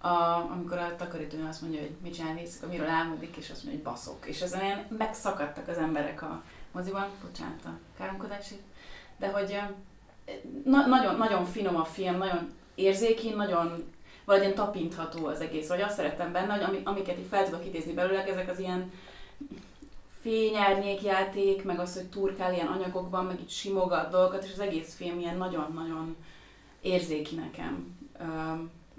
a, 0.00 0.08
amikor 0.50 0.78
a 0.78 0.96
takarítónő 0.96 1.48
azt 1.48 1.62
mondja, 1.62 1.80
hogy 1.80 1.96
mit 2.02 2.14
csinál 2.14 2.38
éjszaka, 2.38 2.66
miről 2.66 2.88
álmodik, 2.88 3.36
és 3.36 3.50
azt 3.50 3.64
mondja, 3.64 3.82
hogy 3.82 3.92
baszok. 3.92 4.26
És 4.26 4.40
ezen 4.40 4.64
ilyen 4.64 4.86
megszakadtak 4.98 5.68
az 5.68 5.76
emberek 5.76 6.22
a 6.22 6.42
moziban, 6.72 7.08
bocsánat 7.22 7.64
a 7.64 7.78
káromkodásért, 7.96 8.60
de 9.18 9.30
hogy 9.30 9.60
na, 10.64 10.86
nagyon, 10.86 11.16
nagyon 11.16 11.44
finom 11.44 11.76
a 11.76 11.84
film, 11.84 12.16
nagyon 12.16 12.52
érzékeny, 12.74 13.36
nagyon 13.36 13.92
valahogy 14.24 14.54
tapintható 14.54 15.26
az 15.26 15.40
egész, 15.40 15.68
vagy 15.68 15.80
azt 15.80 15.94
szerettem 15.94 16.32
benne, 16.32 16.54
hogy 16.54 16.80
amiket 16.84 17.18
így 17.18 17.28
fel 17.30 17.44
tudok 17.44 17.66
idézni 17.66 17.92
belőle, 17.92 18.24
ezek 18.24 18.50
az 18.50 18.58
ilyen 18.58 18.92
fényárnyékjáték, 20.20 21.64
meg 21.64 21.78
az, 21.78 21.94
hogy 21.94 22.06
turkál 22.06 22.52
ilyen 22.54 22.66
anyagokban, 22.66 23.24
meg 23.24 23.40
itt 23.40 23.50
simogat 23.50 24.10
dolgokat, 24.10 24.44
és 24.44 24.52
az 24.52 24.60
egész 24.60 24.94
film 24.94 25.18
ilyen 25.18 25.36
nagyon-nagyon 25.36 26.16
érzéki 26.80 27.34
nekem. 27.34 27.98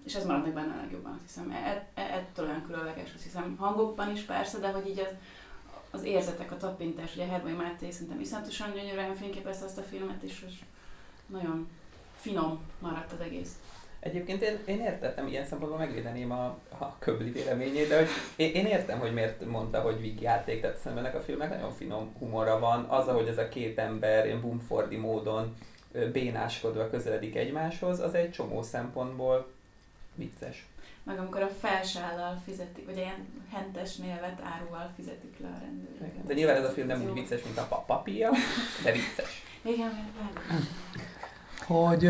És 0.05 0.15
ez 0.15 0.25
maradt 0.25 0.43
meg 0.43 0.53
benne 0.53 0.73
a 0.73 0.81
legjobban, 0.81 1.11
azt 1.11 1.21
hiszem. 1.21 1.51
E, 1.51 1.87
e, 1.93 2.01
ettől 2.01 2.45
olyan 2.45 2.65
különleges, 2.65 3.13
azt 3.13 3.23
hiszem. 3.23 3.55
Hangokban 3.57 4.11
is 4.11 4.21
persze, 4.21 4.59
de 4.59 4.71
hogy 4.71 4.87
így 4.87 4.99
az, 4.99 5.13
az 5.91 6.03
érzetek, 6.03 6.51
a 6.51 6.57
tapintás, 6.57 7.15
ugye 7.15 7.25
Herbai 7.25 7.53
Máté 7.53 7.91
szerintem 7.91 8.19
iszonyatosan 8.19 8.73
gyönyörűen 8.73 9.15
fényképezte 9.15 9.65
ezt 9.65 9.77
a 9.77 9.81
filmet, 9.81 10.23
és 10.23 10.45
nagyon 11.25 11.69
finom 12.15 12.59
maradt 12.79 13.11
az 13.11 13.19
egész. 13.19 13.55
Egyébként 13.99 14.41
én, 14.41 14.59
én 14.65 14.79
értettem, 14.79 15.27
ilyen 15.27 15.45
szempontból 15.45 15.79
megvédeném 15.79 16.31
a, 16.31 16.45
a 16.77 16.95
köbli 16.99 17.31
véleményét, 17.31 17.87
de 17.87 17.97
hogy 17.97 18.07
én, 18.35 18.53
én 18.53 18.65
értem, 18.65 18.99
hogy 18.99 19.13
miért 19.13 19.45
mondta, 19.45 19.81
hogy 19.81 20.01
vígjáték, 20.01 20.61
tehát 20.61 20.77
szerintem 20.77 21.05
ennek 21.05 21.19
a 21.19 21.23
filmnek 21.23 21.49
nagyon 21.49 21.71
finom 21.71 22.13
humora 22.19 22.59
van. 22.59 22.83
Az, 22.83 23.07
ahogy 23.07 23.27
ez 23.27 23.37
a 23.37 23.49
két 23.49 23.77
ember 23.77 24.25
ilyen 24.25 24.41
bumfordi 24.41 24.95
módon 24.95 25.55
bénáskodva 26.11 26.89
közeledik 26.89 27.35
egymáshoz, 27.35 27.99
az 27.99 28.13
egy 28.13 28.31
csomó 28.31 28.61
szempontból 28.61 29.51
vicces. 30.15 30.65
Meg 31.03 31.19
amikor 31.19 31.41
a 31.41 31.49
felsállal 31.59 32.41
fizetik, 32.45 32.85
vagy 32.85 32.97
ilyen 32.97 33.27
hentes 33.51 33.95
névet 33.95 34.41
áruval 34.43 34.91
fizetik 34.95 35.39
le 35.39 35.47
a 35.47 35.59
rendőrök. 35.61 36.25
De 36.27 36.33
nyilván 36.33 36.55
ez 36.55 36.65
a 36.65 36.69
film 36.69 36.87
nem 36.87 37.01
úgy 37.01 37.13
vicces, 37.13 37.43
mint 37.43 37.57
a 37.57 37.83
papír, 37.87 38.29
de 38.83 38.91
vicces. 38.91 39.43
Igen, 39.61 40.11
Hogy 41.65 42.09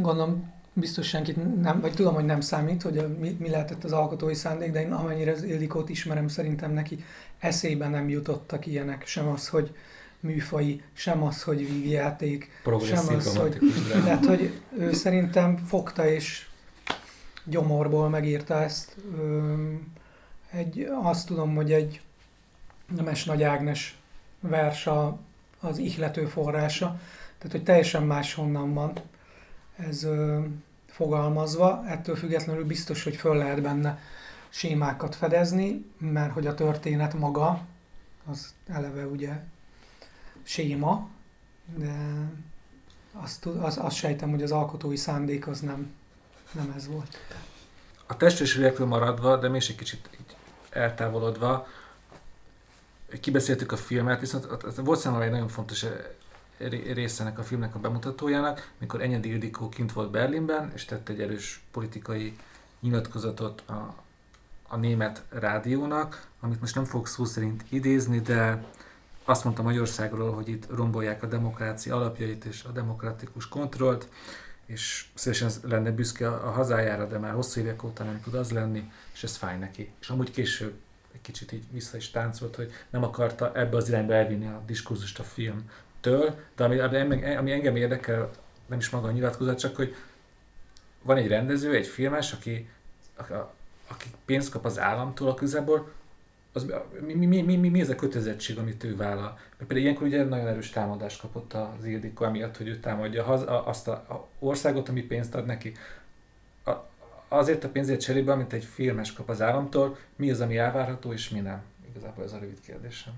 gondolom 0.00 0.54
biztos 0.72 1.08
senkit 1.08 1.60
nem, 1.60 1.80
vagy 1.80 1.94
tudom, 1.94 2.14
hogy 2.14 2.24
nem 2.24 2.40
számít, 2.40 2.82
hogy 2.82 3.18
mi, 3.18 3.36
mi 3.40 3.48
lehetett 3.48 3.84
az 3.84 3.92
alkotói 3.92 4.34
szándék, 4.34 4.72
de 4.72 4.80
én 4.80 4.92
amennyire 4.92 5.32
az 5.32 5.42
Ildikót 5.42 5.88
ismerem, 5.88 6.28
szerintem 6.28 6.72
neki 6.72 7.04
eszébe 7.38 7.88
nem 7.88 8.08
jutottak 8.08 8.66
ilyenek, 8.66 9.06
sem 9.06 9.28
az, 9.28 9.48
hogy 9.48 9.74
műfai, 10.20 10.82
sem 10.92 11.22
az, 11.22 11.42
hogy 11.42 11.66
vígjáték, 11.66 12.50
sem 12.84 13.14
az, 13.16 13.36
hogy... 13.36 13.58
Tehát, 14.04 14.26
hogy 14.26 14.60
ő 14.78 14.92
szerintem 14.92 15.56
fogta 15.56 16.08
és 16.08 16.46
gyomorból 17.46 18.08
megírta 18.08 18.62
ezt. 18.62 18.96
Egy, 20.50 20.88
azt 21.02 21.26
tudom, 21.26 21.54
hogy 21.54 21.72
egy 21.72 22.00
Nemes 22.96 23.24
Nagy 23.24 23.42
Ágnes 23.42 23.98
vers 24.40 24.88
az 25.60 25.78
ihlető 25.78 26.26
forrása, 26.26 27.00
tehát 27.38 27.52
hogy 27.52 27.62
teljesen 27.62 28.02
máshonnan 28.02 28.74
van 28.74 28.92
ez 29.76 30.02
ö, 30.02 30.40
fogalmazva, 30.86 31.84
ettől 31.86 32.16
függetlenül 32.16 32.64
biztos, 32.64 33.04
hogy 33.04 33.16
föl 33.16 33.36
lehet 33.36 33.62
benne 33.62 33.98
sémákat 34.48 35.14
fedezni, 35.14 35.84
mert 35.98 36.32
hogy 36.32 36.46
a 36.46 36.54
történet 36.54 37.14
maga, 37.14 37.60
az 38.26 38.54
eleve 38.66 39.06
ugye 39.06 39.40
séma, 40.42 41.08
de 41.76 41.94
azt, 43.12 43.46
azt, 43.46 43.78
azt 43.78 43.96
sejtem, 43.96 44.30
hogy 44.30 44.42
az 44.42 44.52
alkotói 44.52 44.96
szándék 44.96 45.46
az 45.46 45.60
nem, 45.60 45.92
nem 46.52 46.72
ez 46.76 46.86
volt. 46.86 47.18
A 48.06 48.16
testvérsülekről 48.16 48.86
maradva, 48.86 49.36
de 49.36 49.48
még 49.48 49.64
egy 49.68 49.76
kicsit 49.76 50.08
így 50.20 50.36
eltávolodva, 50.70 51.66
kibeszéltük 53.20 53.72
a 53.72 53.76
filmet, 53.76 54.20
viszont 54.20 54.46
volt 54.76 55.00
számomra 55.00 55.24
egy 55.24 55.30
nagyon 55.30 55.48
fontos 55.48 55.86
részenek 56.92 57.38
a 57.38 57.42
filmnek 57.42 57.74
a 57.74 57.78
bemutatójának, 57.78 58.70
mikor 58.78 59.02
Enyedi 59.02 59.28
Ildikó 59.28 59.68
kint 59.68 59.92
volt 59.92 60.10
Berlinben, 60.10 60.72
és 60.74 60.84
tett 60.84 61.08
egy 61.08 61.20
erős 61.20 61.64
politikai 61.70 62.36
nyilatkozatot 62.80 63.62
a, 63.66 63.94
a 64.68 64.76
német 64.76 65.22
rádiónak, 65.28 66.26
amit 66.40 66.60
most 66.60 66.74
nem 66.74 66.84
fogok 66.84 67.08
szó 67.08 67.24
szerint 67.24 67.64
idézni, 67.68 68.20
de 68.20 68.64
azt 69.24 69.44
mondta 69.44 69.62
Magyarországról, 69.62 70.32
hogy 70.32 70.48
itt 70.48 70.66
rombolják 70.74 71.22
a 71.22 71.26
demokrácia 71.26 71.96
alapjait 71.96 72.44
és 72.44 72.64
a 72.64 72.70
demokratikus 72.70 73.48
kontrollt, 73.48 74.08
és 74.66 75.04
szívesen 75.14 75.50
lenne 75.62 75.90
büszke 75.90 76.28
a 76.28 76.50
hazájára, 76.50 77.06
de 77.06 77.18
már 77.18 77.32
hosszú 77.32 77.60
évek 77.60 77.84
óta 77.84 78.04
nem 78.04 78.20
tud 78.20 78.34
az 78.34 78.50
lenni, 78.50 78.90
és 79.12 79.22
ez 79.22 79.36
fáj 79.36 79.58
neki. 79.58 79.92
És 80.00 80.08
amúgy 80.08 80.30
később 80.30 80.74
egy 81.12 81.20
kicsit 81.20 81.52
így 81.52 81.64
vissza 81.70 81.96
is 81.96 82.10
táncolt, 82.10 82.56
hogy 82.56 82.72
nem 82.90 83.02
akarta 83.02 83.52
ebbe 83.54 83.76
az 83.76 83.88
irányba 83.88 84.14
elvinni 84.14 84.46
a 84.46 84.62
diskurzust 84.66 85.18
a 85.18 85.22
film, 85.22 85.70
től, 86.00 86.38
de 86.56 86.64
ami, 86.64 86.78
ami 87.36 87.52
engem 87.52 87.76
érdekel, 87.76 88.30
nem 88.66 88.78
is 88.78 88.90
maga 88.90 89.08
a 89.08 89.10
nyilatkozat, 89.10 89.58
csak 89.58 89.76
hogy 89.76 89.94
van 91.02 91.16
egy 91.16 91.28
rendező, 91.28 91.74
egy 91.74 91.86
filmes, 91.86 92.32
aki, 92.32 92.68
aki 93.86 94.08
pénzt 94.24 94.50
kap 94.50 94.64
az 94.64 94.78
államtól 94.78 95.28
a 95.28 95.34
közelből, 95.34 95.92
az, 96.56 96.72
mi, 97.06 97.14
mi, 97.14 97.42
mi, 97.42 97.56
mi, 97.56 97.68
mi, 97.68 97.80
ez 97.80 97.88
a 97.88 97.94
kötelezettség, 97.94 98.58
amit 98.58 98.84
ő 98.84 98.96
vállal? 98.96 99.38
Mert 99.38 99.56
például 99.56 99.80
ilyenkor 99.80 100.06
ugye 100.06 100.24
nagyon 100.24 100.46
erős 100.46 100.70
támadást 100.70 101.20
kapott 101.20 101.52
az 101.52 101.84
Ildikó, 101.84 102.24
amiatt, 102.24 102.56
hogy 102.56 102.68
ő 102.68 102.76
támadja 102.76 103.24
azt 103.64 103.88
a, 103.88 103.92
a 103.92 104.26
országot, 104.38 104.88
ami 104.88 105.02
pénzt 105.02 105.34
ad 105.34 105.46
neki. 105.46 105.72
A, 106.64 106.72
azért 107.28 107.64
a 107.64 107.68
pénzért 107.68 108.00
cserébe, 108.00 108.32
amit 108.32 108.52
egy 108.52 108.64
filmes 108.64 109.12
kap 109.12 109.28
az 109.28 109.42
államtól, 109.42 109.96
mi 110.16 110.30
az, 110.30 110.40
ami 110.40 110.56
elvárható, 110.56 111.12
és 111.12 111.28
mi 111.28 111.40
nem? 111.40 111.62
Igazából 111.90 112.24
ez 112.24 112.32
a 112.32 112.38
rövid 112.38 112.60
kérdésem 112.60 113.12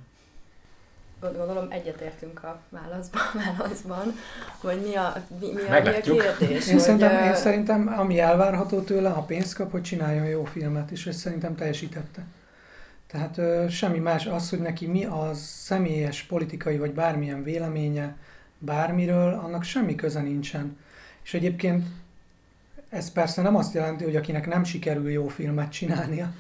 gondolom 1.21 1.67
egyetértünk 1.71 2.45
a 2.45 2.61
válaszban, 2.69 3.23
válaszban 3.59 4.15
hogy 4.61 4.81
mi 4.81 4.95
a, 4.95 5.25
mi, 5.41 5.53
mi, 5.53 5.61
a, 5.63 5.81
mi 5.81 5.89
a 5.89 6.01
kérdés. 6.01 6.67
Én, 6.67 6.73
hogy, 6.73 6.83
szerintem, 6.83 7.25
én 7.25 7.35
szerintem, 7.35 7.95
ami 7.99 8.19
elvárható 8.19 8.81
tőle, 8.81 9.09
ha 9.09 9.21
pénzt 9.21 9.55
kap, 9.55 9.71
hogy 9.71 9.83
csináljon 9.83 10.27
jó 10.27 10.45
filmet, 10.45 10.91
és 10.91 11.07
ezt 11.07 11.19
szerintem 11.19 11.55
teljesítette. 11.55 12.23
Tehát 13.09 13.39
ö, 13.39 13.69
semmi 13.69 13.99
más, 13.99 14.27
az, 14.27 14.51
hogy 14.51 14.59
neki 14.59 14.87
mi 14.87 15.05
a 15.05 15.31
személyes, 15.35 16.23
politikai 16.23 16.79
vagy 16.79 16.93
bármilyen 16.93 17.43
véleménye 17.43 18.17
bármiről, 18.59 19.33
annak 19.45 19.63
semmi 19.63 19.95
köze 19.95 20.21
nincsen. 20.21 20.77
És 21.23 21.35
egyébként 21.35 21.87
ez 22.89 23.13
persze 23.13 23.43
nem 23.43 23.57
azt 23.57 23.75
jelenti, 23.75 24.05
hogy 24.05 24.17
akinek 24.17 24.47
nem 24.47 24.65
sikerül 24.65 25.11
jó 25.11 25.29
filmet 25.29 25.73
csinálnia, 25.73 26.33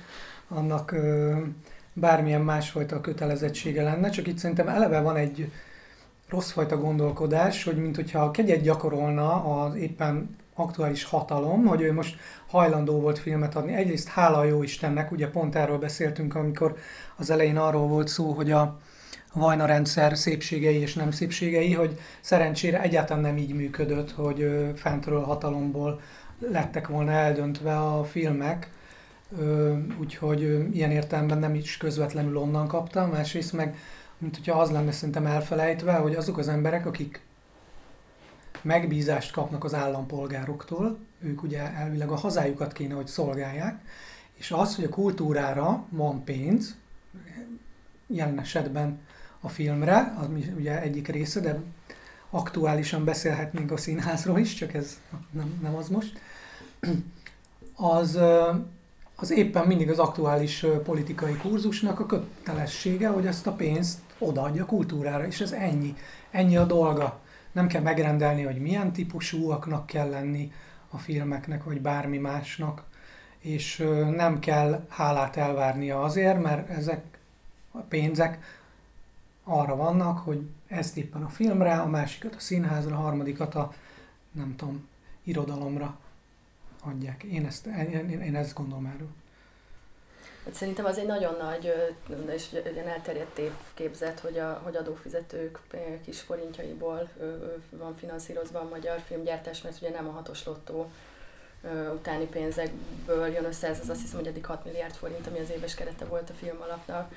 annak 0.49 0.93
ö, 0.93 1.37
bármilyen 1.93 2.43
másfajta 2.43 3.01
kötelezettsége 3.01 3.83
lenne, 3.83 4.11
csak 4.11 4.27
itt 4.27 4.39
szerintem 4.39 4.69
eleve 4.69 5.01
van 5.01 5.17
egy 5.17 5.51
rosszfajta 6.29 6.79
gondolkodás, 6.79 7.65
hogy 7.65 7.77
mint 7.77 7.97
hogyha 7.97 8.31
kegyet 8.31 8.63
gyakorolna 8.63 9.63
az 9.63 9.75
éppen 9.75 10.37
aktuális 10.59 11.05
hatalom, 11.05 11.65
hogy 11.67 11.81
ő 11.81 11.93
most 11.93 12.17
hajlandó 12.49 13.01
volt 13.01 13.19
filmet 13.19 13.57
adni. 13.57 13.75
Egyrészt 13.75 14.09
hála 14.09 14.39
a 14.39 14.45
jó 14.45 14.63
Istennek, 14.63 15.13
ugye 15.13 15.29
pont 15.29 15.55
erről 15.55 15.79
beszéltünk, 15.79 16.35
amikor 16.35 16.77
az 17.17 17.31
elején 17.31 17.57
arról 17.57 17.87
volt 17.87 18.09
szó, 18.09 18.33
hogy 18.33 18.51
a 18.51 18.79
Vajna 19.35 19.67
rendszer 19.67 20.17
szépségei 20.17 20.77
és 20.77 20.95
nem 20.95 21.11
szépségei, 21.11 21.75
hogy 21.75 21.99
szerencsére 22.21 22.83
egyáltalán 22.83 23.23
nem 23.23 23.37
így 23.37 23.55
működött, 23.55 24.11
hogy 24.11 24.71
fentről 24.75 25.21
hatalomból 25.21 26.01
lettek 26.39 26.89
volna 26.89 27.11
eldöntve 27.11 27.79
a 27.79 28.05
filmek, 28.05 28.71
úgyhogy 30.01 30.69
ilyen 30.73 30.91
értelemben 30.91 31.39
nem 31.39 31.55
is 31.55 31.77
közvetlenül 31.77 32.37
onnan 32.37 32.67
kaptam, 32.67 33.11
másrészt 33.11 33.53
meg 33.53 33.77
mint 34.19 34.37
hogyha 34.37 34.61
az 34.61 34.71
lenne 34.71 34.93
szerintem 34.93 35.27
elfelejtve, 35.27 35.93
hogy 35.93 36.15
azok 36.15 36.39
az 36.39 36.49
emberek, 36.49 36.87
akik 36.87 37.21
megbízást 38.63 39.33
kapnak 39.33 39.65
az 39.65 39.75
állampolgároktól, 39.75 40.99
ők 41.21 41.43
ugye 41.43 41.73
elvileg 41.73 42.11
a 42.11 42.17
hazájukat 42.17 42.73
kéne, 42.73 42.95
hogy 42.95 43.07
szolgálják, 43.07 43.81
és 44.35 44.51
az, 44.51 44.75
hogy 44.75 44.85
a 44.85 44.89
kultúrára 44.89 45.85
van 45.89 46.25
pénz, 46.25 46.77
jelen 48.07 48.41
esetben 48.41 49.01
a 49.41 49.49
filmre, 49.49 50.15
az 50.19 50.27
ugye 50.57 50.81
egyik 50.81 51.09
része, 51.09 51.41
de 51.41 51.61
aktuálisan 52.31 53.05
beszélhetnénk 53.05 53.71
a 53.71 53.77
színházról 53.77 54.39
is, 54.39 54.55
csak 54.55 54.75
ez 54.75 55.01
nem, 55.31 55.59
nem 55.63 55.75
az 55.75 55.89
most, 55.89 56.21
az, 57.77 58.19
az 59.17 59.31
éppen 59.31 59.67
mindig 59.67 59.91
az 59.91 59.99
aktuális 59.99 60.67
politikai 60.85 61.37
kurzusnak 61.37 62.01
a 62.01 62.07
kötelessége, 62.07 63.09
hogy 63.09 63.27
ezt 63.27 63.47
a 63.47 63.53
pénzt 63.53 63.99
odaadja 64.19 64.63
a 64.63 64.67
kultúrára, 64.67 65.27
és 65.27 65.41
ez 65.41 65.53
ennyi. 65.53 65.97
Ennyi 66.31 66.57
a 66.57 66.65
dolga. 66.65 67.21
Nem 67.59 67.67
kell 67.67 67.83
megrendelni, 67.83 68.43
hogy 68.43 68.61
milyen 68.61 68.93
típusúaknak 68.93 69.87
kell 69.87 70.09
lenni 70.09 70.53
a 70.91 70.99
filmeknek, 70.99 71.65
vagy 71.65 71.81
bármi 71.81 72.19
másnak, 72.19 72.85
és 73.39 73.77
nem 74.17 74.39
kell 74.39 74.87
hálát 74.89 75.37
elvárnia 75.37 76.03
azért, 76.03 76.43
mert 76.43 76.69
ezek 76.69 77.19
a 77.71 77.79
pénzek 77.79 78.39
arra 79.45 79.77
vannak, 79.77 80.19
hogy 80.19 80.49
ezt 80.67 80.97
éppen 80.97 81.23
a 81.23 81.29
filmre, 81.29 81.75
a 81.75 81.87
másikat 81.87 82.35
a 82.35 82.41
színházra, 82.41 82.97
a 82.97 83.01
harmadikat 83.01 83.55
a, 83.55 83.73
nem 84.33 84.57
tudom, 84.57 84.89
irodalomra 85.23 85.99
adják. 86.81 87.23
Én 87.23 87.47
ezt, 87.47 87.67
én, 87.67 88.21
én 88.21 88.37
ezt 88.37 88.55
gondolom 88.55 88.87
erről. 88.87 89.11
Hát 90.49 90.57
szerintem 90.57 90.85
az 90.85 90.99
egy 90.99 91.07
nagyon 91.07 91.37
nagy 91.41 91.75
és 92.35 92.53
egy 92.53 92.77
elterjedt 92.77 93.41
képzet, 93.75 94.21
hogy, 94.21 94.39
a, 94.39 94.61
hogy 94.63 94.77
adófizetők 94.77 95.59
kis 96.05 96.21
forintjaiból 96.21 97.09
van 97.71 97.97
finanszírozva 97.97 98.59
a 98.59 98.69
magyar 98.69 99.01
filmgyártás, 99.07 99.63
mert 99.63 99.77
ugye 99.81 99.91
nem 99.91 100.09
a 100.09 100.11
hatos 100.11 100.45
lottó 100.45 100.91
utáni 101.95 102.25
pénzekből 102.25 103.27
jön 103.27 103.45
össze, 103.45 103.69
ez 103.69 103.81
az 103.81 103.89
azt 103.89 104.01
hiszem, 104.01 104.19
hogy 104.19 104.27
eddig 104.27 104.47
6 104.47 104.65
milliárd 104.65 104.95
forint, 104.95 105.27
ami 105.27 105.39
az 105.39 105.51
éves 105.51 105.75
kerete 105.75 106.05
volt 106.05 106.31
a 106.31 106.35
film 106.39 106.61
alapnak. 106.61 107.13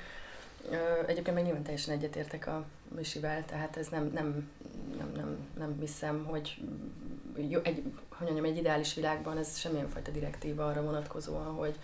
Egyébként 1.06 1.34
meg 1.34 1.44
nyilván 1.44 1.62
teljesen 1.62 1.94
egyetértek 1.94 2.46
a 2.46 2.64
Misivel, 2.88 3.44
tehát 3.44 3.76
ez 3.76 3.88
nem, 3.88 4.10
nem, 4.14 4.50
nem, 4.98 5.12
nem, 5.16 5.36
nem 5.58 5.76
hiszem, 5.80 6.24
hogy 6.24 6.60
jó, 7.48 7.60
egy, 7.62 7.82
hogy 8.08 8.26
mondjam, 8.26 8.44
egy 8.44 8.56
ideális 8.56 8.94
világban 8.94 9.38
ez 9.38 9.58
semmilyen 9.58 9.88
fajta 9.88 10.10
direktíva 10.10 10.66
arra 10.66 10.82
vonatkozóan, 10.82 11.54
hogy, 11.54 11.74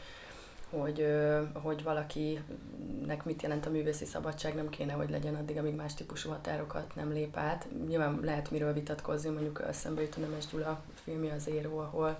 hogy, 0.70 1.06
hogy 1.52 1.82
valakinek 1.82 3.24
mit 3.24 3.42
jelent 3.42 3.66
a 3.66 3.70
művészi 3.70 4.04
szabadság, 4.04 4.54
nem 4.54 4.68
kéne, 4.68 4.92
hogy 4.92 5.10
legyen 5.10 5.34
addig, 5.34 5.56
amíg 5.56 5.74
más 5.74 5.94
típusú 5.94 6.30
határokat 6.30 6.94
nem 6.94 7.12
lép 7.12 7.36
át. 7.36 7.66
Nyilván 7.88 8.20
lehet 8.22 8.50
miről 8.50 8.72
vitatkozni, 8.72 9.30
mondjuk 9.30 9.62
eszembe 9.68 10.02
jut 10.02 10.16
a 10.16 10.20
Nemes 10.20 10.46
Gyula 10.46 10.80
filmje 11.04 11.34
az 11.34 11.48
Éró, 11.48 11.78
ahol 11.78 12.18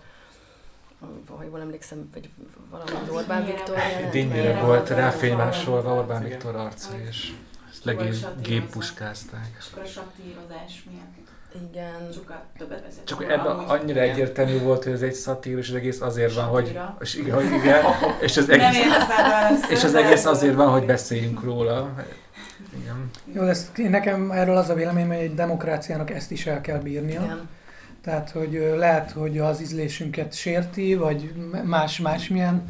ha 1.29 1.43
jól 1.43 1.61
emlékszem, 1.61 2.11
vagy 2.13 2.31
valami 2.71 2.91
Orbán 3.11 3.45
Viktor 3.45 3.77
jelent. 3.77 4.13
Dinnyire 4.13 4.61
volt 4.61 4.89
ráfénymásolva 4.89 5.95
Orbán 5.95 6.23
Viktor 6.23 6.57
arca, 6.57 6.99
és 7.09 7.33
legint 7.83 8.43
géppuskázták. 8.43 9.57
És 9.59 9.67
akkor 9.71 9.83
a 9.83 9.87
satírozás 9.87 10.85
miatt. 10.91 11.28
Igen. 11.55 12.13
Sokkal 12.15 12.43
többet 12.59 12.83
beszélt. 12.83 13.07
Csak 13.07 13.23
ebben 13.23 13.57
annyira 13.57 14.01
egyértelmű 14.01 14.59
volt, 14.59 14.85
hogy 14.85 14.93
ez 14.93 15.03
egy 15.03 15.13
szatír, 15.13 15.59
és 15.59 15.69
az 15.69 15.75
egész 15.75 16.01
azért 16.01 16.35
van, 16.35 16.45
hogy... 16.45 16.79
És 17.01 17.15
igen, 17.15 17.35
hogy 17.35 17.45
igen, 17.45 17.85
és 18.21 18.37
az 18.37 18.49
egész, 18.49 19.71
és 19.71 19.85
az 19.85 19.95
egész 19.95 20.25
azért 20.25 20.55
van, 20.55 20.69
hogy 20.69 20.87
beszéljünk 20.87 21.43
róla. 21.43 21.95
Igen. 22.81 23.11
Jó, 23.33 23.43
ez, 23.43 23.71
nekem 23.77 24.31
erről 24.31 24.57
az 24.57 24.69
a 24.69 24.75
véleményem, 24.75 25.09
hogy 25.09 25.19
egy 25.19 25.35
demokráciának 25.35 26.11
ezt 26.11 26.31
is 26.31 26.47
el 26.47 26.61
kell 26.61 26.79
bírnia. 26.79 27.23
Igen. 27.23 27.49
Tehát, 28.03 28.31
hogy 28.31 28.75
lehet, 28.77 29.11
hogy 29.11 29.39
az 29.39 29.61
ízlésünket 29.61 30.35
sérti, 30.35 30.95
vagy 30.95 31.35
más 31.65 31.99
másmilyen 31.99 32.65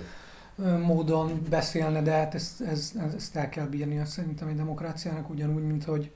módon 0.82 1.46
beszélne, 1.50 2.02
de 2.02 2.10
hát 2.10 2.34
ezt, 2.34 2.60
ezt, 2.60 2.94
ezt 3.16 3.36
el 3.36 3.48
kell 3.48 3.66
bírnia 3.66 4.04
szerintem 4.04 4.48
egy 4.48 4.56
demokráciának, 4.56 5.30
ugyanúgy, 5.30 5.62
mint 5.62 5.84
hogy 5.84 6.10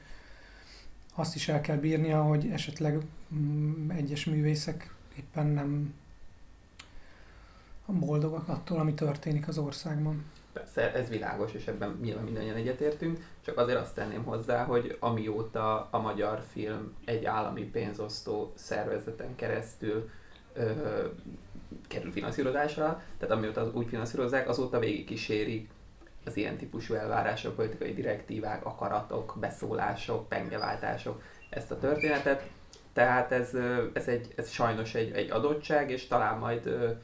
azt 1.14 1.34
is 1.34 1.48
el 1.48 1.60
kell 1.60 1.76
bírnia, 1.76 2.22
hogy 2.22 2.46
esetleg 2.46 2.98
mm, 3.34 3.90
egyes 3.90 4.24
művészek 4.24 4.94
éppen 5.18 5.46
nem 5.46 5.94
boldogak 7.98 8.48
attól, 8.48 8.78
ami 8.78 8.94
történik 8.94 9.48
az 9.48 9.58
országban. 9.58 10.24
Persze, 10.52 10.92
ez 10.94 11.08
világos, 11.08 11.52
és 11.52 11.66
ebben 11.66 11.98
nyilván 12.02 12.24
mindannyian 12.24 12.56
egyetértünk, 12.56 13.18
csak 13.44 13.58
azért 13.58 13.78
azt 13.78 13.94
tenném 13.94 14.24
hozzá, 14.24 14.64
hogy 14.64 14.96
amióta 15.00 15.88
a 15.90 15.98
magyar 15.98 16.42
film 16.52 16.94
egy 17.04 17.24
állami 17.24 17.62
pénzosztó 17.62 18.52
szervezeten 18.54 19.34
keresztül 19.34 20.10
ö, 20.52 20.70
kerül 21.88 22.12
finanszírozásra, 22.12 23.02
tehát 23.18 23.34
amióta 23.34 23.60
az 23.60 23.74
úgy 23.74 23.88
finanszírozzák, 23.88 24.48
azóta 24.48 24.78
végig 24.78 25.04
kísérik 25.04 25.70
az 26.26 26.36
ilyen 26.36 26.56
típusú 26.56 26.94
elvárások, 26.94 27.54
politikai 27.54 27.94
direktívák, 27.94 28.64
akaratok, 28.64 29.36
beszólások, 29.40 30.28
pengeváltások 30.28 31.22
ezt 31.50 31.70
a 31.70 31.78
történetet. 31.78 32.48
Tehát 32.92 33.32
ez, 33.32 33.50
ez, 33.92 34.08
egy, 34.08 34.32
ez 34.36 34.50
sajnos 34.50 34.94
egy, 34.94 35.10
egy 35.12 35.30
adottság, 35.30 35.90
és 35.90 36.06
talán 36.06 36.38
majd 36.38 36.96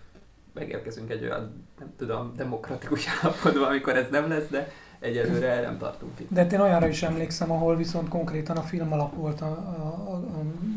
megérkezünk 0.55 1.11
egy 1.11 1.23
olyan, 1.23 1.66
nem 1.78 1.95
tudom, 1.97 2.32
demokratikus 2.36 3.07
állapotba, 3.23 3.66
amikor 3.66 3.97
ez 3.97 4.11
nem 4.11 4.28
lesz, 4.28 4.49
de 4.49 4.73
egyelőre 5.01 5.61
nem 5.61 5.78
tartunk 5.78 6.20
itt. 6.20 6.31
De 6.31 6.47
én 6.47 6.61
olyanra 6.61 6.89
is 6.89 7.03
emlékszem, 7.03 7.51
ahol 7.51 7.77
viszont 7.77 8.09
konkrétan 8.09 8.57
a 8.57 8.62
film 8.62 8.93
alap 8.93 9.15
volt 9.15 9.40
a, 9.40 9.47
a, 9.47 10.12
a, 10.12 10.23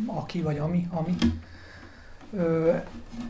aki 0.06 0.42
vagy 0.42 0.58
ami, 0.58 0.88
ami. 0.92 1.16
Ö, 2.34 2.76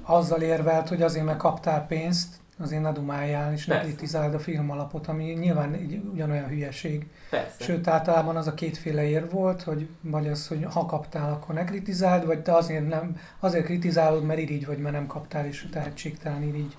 azzal 0.02 0.42
érvelt, 0.42 0.88
hogy 0.88 1.02
azért 1.02 1.26
meg 1.26 1.38
kaptál 1.38 1.88
pénzt, 1.88 2.41
azért 2.62 2.82
ne 2.82 2.92
dumáljál, 2.92 3.54
és 3.54 3.66
ne 3.66 3.80
kritizáld 3.80 4.34
a 4.34 4.40
film 4.40 4.70
alapot, 4.72 5.08
ami 5.08 5.24
nyilván 5.24 5.74
egy 5.74 6.02
ugyanolyan 6.14 6.48
hülyeség. 6.48 7.08
Persze. 7.30 7.64
Sőt, 7.64 7.88
általában 7.88 8.36
az 8.36 8.48
a 8.48 8.54
kétféle 8.54 9.04
ér 9.04 9.30
volt, 9.30 9.62
hogy 9.62 9.88
vagy 10.02 10.28
az, 10.28 10.48
hogy 10.48 10.66
ha 10.74 10.86
kaptál, 10.86 11.32
akkor 11.32 11.56
ne 11.56 11.64
kritizáld, 11.64 12.26
vagy 12.26 12.42
te 12.42 12.54
azért, 12.56 12.88
nem, 12.88 13.18
azért 13.40 13.66
kritizálod, 13.66 14.24
mert 14.24 14.40
irigy 14.40 14.66
vagy, 14.66 14.78
mert 14.78 14.96
nem 14.96 15.08
kaptál, 15.08 15.46
és 15.46 15.68
tehetségtelen 15.72 16.44
irigy 16.44 16.78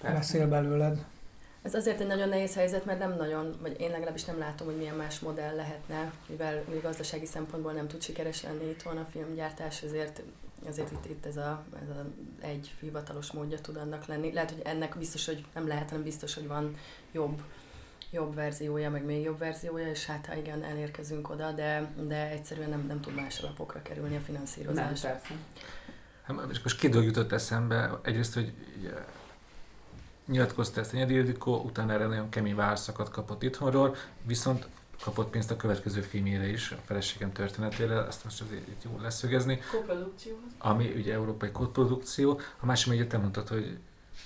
Persze. 0.00 0.16
beszél 0.16 0.48
belőled. 0.48 1.04
Ez 1.62 1.74
azért 1.74 2.00
egy 2.00 2.06
nagyon 2.06 2.28
nehéz 2.28 2.54
helyzet, 2.54 2.84
mert 2.84 2.98
nem 2.98 3.16
nagyon, 3.16 3.56
vagy 3.60 3.80
én 3.80 3.90
legalábbis 3.90 4.24
nem 4.24 4.38
látom, 4.38 4.66
hogy 4.66 4.76
milyen 4.76 4.94
más 4.94 5.20
modell 5.20 5.54
lehetne, 5.54 6.12
mivel 6.26 6.62
még 6.70 6.82
gazdasági 6.82 7.26
szempontból 7.26 7.72
nem 7.72 7.88
tud 7.88 8.02
sikeres 8.02 8.42
lenni 8.42 8.68
itthon 8.70 8.96
a 8.96 9.06
filmgyártás, 9.10 9.82
ezért, 9.82 10.22
ezért 10.66 10.92
itt, 10.92 11.04
itt 11.04 11.26
ez, 11.26 11.36
a, 11.36 11.64
ez 11.82 11.88
a 11.88 12.06
egy 12.40 12.74
hivatalos 12.80 13.32
módja 13.32 13.60
tud 13.60 13.76
annak 13.76 14.06
lenni. 14.06 14.32
Lehet, 14.32 14.50
hogy 14.50 14.62
ennek 14.64 14.98
biztos, 14.98 15.26
hogy 15.26 15.44
nem 15.54 15.66
lehet, 15.66 15.88
hanem 15.88 16.04
biztos, 16.04 16.34
hogy 16.34 16.46
van 16.46 16.76
jobb, 17.12 17.42
jobb 18.10 18.34
verziója, 18.34 18.90
meg 18.90 19.04
még 19.04 19.22
jobb 19.22 19.38
verziója, 19.38 19.88
és 19.88 20.06
hát 20.06 20.26
ha 20.26 20.34
igen, 20.34 20.62
elérkezünk 20.62 21.30
oda, 21.30 21.52
de, 21.52 21.92
de 22.06 22.30
egyszerűen 22.30 22.70
nem, 22.70 22.84
nem 22.86 23.00
tud 23.00 23.14
más 23.14 23.40
alapokra 23.40 23.82
kerülni 23.82 24.16
a 24.16 24.20
finanszírozás. 24.20 25.00
Nem, 25.00 25.12
persze. 25.12 25.34
Hát, 26.22 26.62
most 26.62 26.78
két 26.78 26.90
dolog 26.90 27.06
jutott 27.06 27.32
eszembe. 27.32 28.00
Egyrészt, 28.02 28.34
hogy 28.34 28.52
nyilatkozta 30.26 30.80
ezt 30.80 30.94
a 30.94 30.96
Ildikó, 30.96 31.56
utána 31.56 31.92
erre 31.92 32.06
nagyon 32.06 32.28
kemény 32.28 32.54
válaszokat 32.54 33.08
kapott 33.08 33.42
itthonról, 33.42 33.96
viszont 34.22 34.68
kapott 35.04 35.30
pénzt 35.30 35.50
a 35.50 35.56
következő 35.56 36.00
filmjére 36.00 36.48
is, 36.48 36.70
a 36.70 36.76
feleségem 36.84 37.32
történetére, 37.32 38.06
ezt 38.06 38.24
most 38.24 38.40
azért 38.40 38.68
itt 38.68 38.82
jól 38.84 39.00
leszögezni. 39.00 39.60
Koprodukció. 39.70 40.32
Ami 40.58 40.92
ugye 40.96 41.12
európai 41.12 41.50
kódprodukció. 41.50 42.40
A 42.60 42.66
másik 42.66 42.92
még 42.92 43.06
te 43.06 43.18
mondtad, 43.18 43.48
hogy 43.48 43.78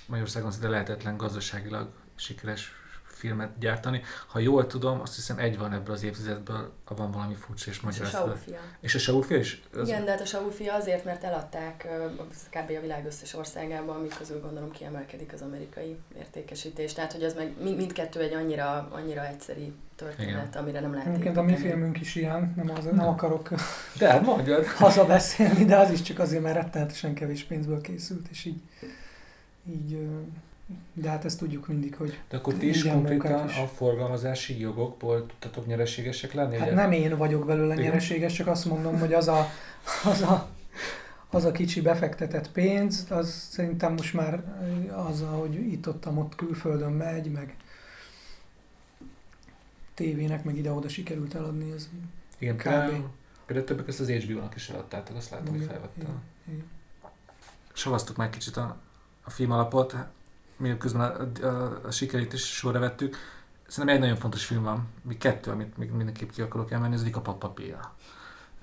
Magyarországon 0.05 0.51
szinte 0.51 0.69
lehetetlen 0.69 1.17
gazdaságilag 1.17 1.87
sikeres 2.15 2.71
filmet 3.19 3.57
gyártani. 3.59 4.01
Ha 4.27 4.39
jól 4.39 4.67
tudom, 4.67 5.01
azt 5.01 5.15
hiszem 5.15 5.37
egy 5.37 5.57
van 5.57 5.73
ebből 5.73 5.95
az 5.95 6.03
évtizedből, 6.03 6.71
van 6.85 7.11
valami 7.11 7.33
furcsa 7.33 7.69
és 7.69 7.79
magyar. 7.79 8.07
És 8.07 8.13
a 8.13 8.17
Saúfia. 8.17 8.59
És 8.79 8.95
a 8.95 8.99
Saúfia 8.99 9.37
is? 9.37 9.61
Az... 9.73 9.87
Igen, 9.87 10.05
de 10.05 10.11
hát 10.11 10.21
a 10.21 10.25
Saúfia 10.25 10.73
azért, 10.73 11.05
mert 11.05 11.23
eladták 11.23 11.87
kb. 12.49 12.71
a 12.77 12.81
világ 12.81 13.05
összes 13.05 13.33
országában, 13.33 13.95
amik 13.95 14.17
közül 14.17 14.41
gondolom 14.41 14.71
kiemelkedik 14.71 15.33
az 15.33 15.41
amerikai 15.41 15.97
értékesítés. 16.17 16.93
Tehát, 16.93 17.11
hogy 17.11 17.23
az 17.23 17.33
meg 17.33 17.53
mind, 17.61 17.77
mindkettő 17.77 18.19
egy 18.19 18.33
annyira, 18.33 18.87
annyira 18.91 19.27
egyszeri 19.27 19.73
történet, 19.95 20.47
Igen. 20.47 20.61
amire 20.63 20.79
nem 20.79 20.93
lehet 20.93 21.07
Egyébként 21.07 21.37
a 21.37 21.41
mi 21.41 21.55
filmünk 21.55 21.99
is 21.99 22.15
ilyen, 22.15 22.53
nem, 22.55 22.71
az, 22.77 22.83
nem 22.83 23.07
akarok 23.07 23.49
de 23.97 24.09
hát 24.09 24.21
mondjad. 24.21 24.65
hazabeszélni, 24.65 25.65
de 25.65 25.77
az 25.77 25.91
is 25.91 26.01
csak 26.01 26.19
azért, 26.19 26.43
mert 26.43 26.55
rettenetesen 26.55 27.13
kevés 27.13 27.43
pénzből 27.43 27.81
készült, 27.81 28.27
és 28.29 28.45
így, 28.45 28.61
így 29.69 30.07
de 30.93 31.09
hát 31.09 31.25
ezt 31.25 31.39
tudjuk 31.39 31.67
mindig, 31.67 31.95
hogy 31.95 32.19
De 32.29 32.37
akkor 32.37 32.53
ti 32.53 32.67
is 32.69 32.83
konkrétan 32.83 33.47
is. 33.47 33.57
a 33.57 33.67
forgalmazási 33.67 34.59
jogokból 34.59 35.25
tudtatok 35.25 35.65
nyereségesek 35.65 36.33
lenni? 36.33 36.57
Hát 36.57 36.67
ugye? 36.67 36.75
nem 36.75 36.91
én 36.91 37.17
vagyok 37.17 37.45
belőle 37.45 37.73
Igen? 37.73 37.85
nyereséges, 37.85 38.33
csak 38.33 38.47
azt 38.47 38.65
mondom, 38.65 38.99
hogy 38.99 39.13
az 39.13 39.27
a, 39.27 39.45
az 40.05 40.21
a, 40.21 40.49
az 41.29 41.45
a 41.45 41.51
kicsi 41.51 41.81
befektetett 41.81 42.51
pénz, 42.51 43.05
az 43.09 43.47
szerintem 43.51 43.93
most 43.93 44.13
már 44.13 44.43
az, 45.09 45.23
hogy 45.31 45.55
itt 45.55 45.87
ott, 45.87 46.07
ott 46.07 46.35
külföldön 46.35 46.91
megy, 46.91 47.31
meg 47.31 47.55
tévének, 49.93 50.43
meg 50.43 50.57
ide-oda 50.57 50.89
sikerült 50.89 51.33
eladni, 51.35 51.71
ez 51.71 51.89
Igen, 52.37 52.55
kb. 52.55 52.61
például, 52.63 53.09
például 53.45 53.67
többek 53.67 53.85
között 53.85 54.09
az 54.09 54.23
HBO-nak 54.23 54.55
is 54.55 54.69
eladtátok, 54.69 55.15
azt 55.15 55.29
látom, 55.31 55.47
hogy 55.47 55.55
Igen, 55.55 55.67
felvette. 55.67 56.01
igen, 56.01 56.21
igen. 56.47 56.63
Savaztuk 57.73 58.15
már 58.15 58.29
kicsit 58.29 58.57
a, 58.57 58.77
a 59.23 59.29
film 59.29 59.51
alapot, 59.51 59.95
mi 60.59 60.77
közben 60.77 61.01
a, 61.01 61.45
a, 61.45 61.79
a 61.85 61.91
sikerét 61.91 62.33
is 62.33 62.55
sorra 62.55 62.79
vettük. 62.79 63.15
Szerintem 63.67 63.95
egy 63.95 64.01
nagyon 64.01 64.19
fontos 64.19 64.45
film 64.45 64.63
van, 64.63 64.87
még 65.01 65.17
kettő, 65.17 65.51
amit 65.51 65.77
még 65.77 65.91
mindenképp 65.91 66.29
ki 66.29 66.41
akarok 66.41 66.71
emelni, 66.71 66.95
az 66.95 67.01
egyik 67.01 67.15
a 67.15 67.21
Papapia. 67.21 67.93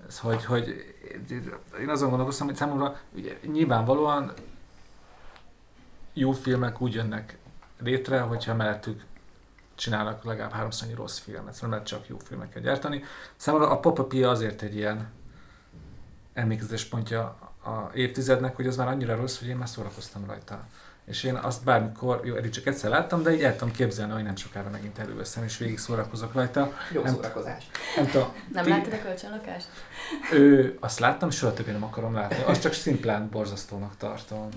Ez, 0.09 0.19
hogy, 0.19 0.45
hogy 0.45 0.95
én 1.81 1.89
azon 1.89 2.09
gondolkoztam, 2.09 2.47
hogy 2.47 2.57
számomra 2.57 2.99
ugye, 3.15 3.39
nyilvánvalóan 3.47 4.33
jó 6.13 6.33
filmek 6.33 6.81
úgy 6.81 6.95
jönnek 6.95 7.39
létre, 7.79 8.21
hogyha 8.21 8.55
mellettük 8.55 9.05
csinálnak 9.75 10.25
legalább 10.25 10.53
háromszor 10.53 10.89
rossz 10.95 11.19
filmet, 11.19 11.55
szóval 11.55 11.61
nem 11.61 11.71
lehet 11.71 11.87
csak 11.87 12.09
jó 12.09 12.17
filmeket 12.19 12.63
gyártani. 12.63 13.05
Számomra 13.37 13.71
a 13.71 13.81
Papapia 13.81 14.31
azért 14.31 14.63
egy 14.63 14.77
ilyen 14.77 15.09
emlékezetes 16.33 16.85
pontja 16.85 17.23
a 17.65 17.91
évtizednek, 17.95 18.57
hogy 18.57 18.67
az 18.67 18.77
már 18.77 18.89
annyira 18.89 19.17
rossz, 19.17 19.39
hogy 19.39 19.49
én 19.49 19.57
már 19.57 19.69
szórakoztam 19.69 20.27
rajta. 20.27 20.67
És 21.07 21.23
én 21.25 21.35
azt 21.35 21.65
bármikor, 21.65 22.21
jó, 22.25 22.35
eddig 22.35 22.51
csak 22.51 22.67
egyszer 22.67 22.91
láttam, 22.91 23.23
de 23.23 23.33
így 23.35 23.43
el 23.43 23.57
tudom 23.57 23.75
képzelni, 23.75 24.13
hogy 24.13 24.23
nem 24.23 24.37
sokára 24.37 24.71
megint 24.71 24.99
előveszem, 24.99 25.45
és 25.45 25.59
végig 25.59 25.79
szórakozok 25.79 26.33
rajta. 26.35 26.73
Jó 26.93 27.03
Nem- 27.03 27.15
szórakozás. 27.15 27.67
Nem 27.97 28.07
tudom, 28.07 28.33
Nem 28.53 28.65
ti- 28.65 28.71
láttad 28.71 28.93
a 28.93 29.03
kölcsönlakást? 29.03 29.67
ő, 30.33 30.77
azt 30.81 30.99
láttam, 30.99 31.31
soha 31.31 31.53
többé 31.53 31.71
nem 31.71 31.85
akarom 31.85 32.15
látni. 32.15 32.43
Azt 32.47 32.61
csak 32.61 32.73
szimplán 32.73 33.29
borzasztónak 33.31 33.97
tartom. 33.97 34.49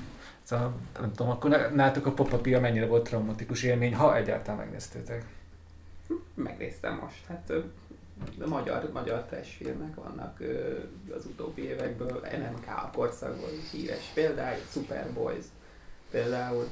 Szóval, 0.43 0.73
nem 0.99 1.11
tudom, 1.13 1.31
akkor 1.31 1.71
nálatok 1.73 2.05
a 2.05 2.11
Papapia 2.11 2.59
mennyire 2.59 2.85
volt 2.85 3.03
traumatikus 3.07 3.63
élmény, 3.63 3.95
ha 3.95 4.15
egyáltalán 4.15 4.59
megnéztétek. 4.59 5.23
Megnéztem 6.33 6.99
most. 7.03 7.25
Hát 7.27 7.51
a 8.41 8.47
magyar, 8.47 8.89
magyar 8.93 9.23
trash 9.23 9.49
filmek 9.57 9.95
vannak 9.95 10.39
az 11.17 11.25
utóbbi 11.25 11.63
évekből. 11.63 12.21
NMK 12.37 12.67
a 12.67 12.89
korszakból 12.93 13.49
híres 13.71 14.11
például, 14.13 14.57
Superboys 14.71 15.43
például. 16.11 16.67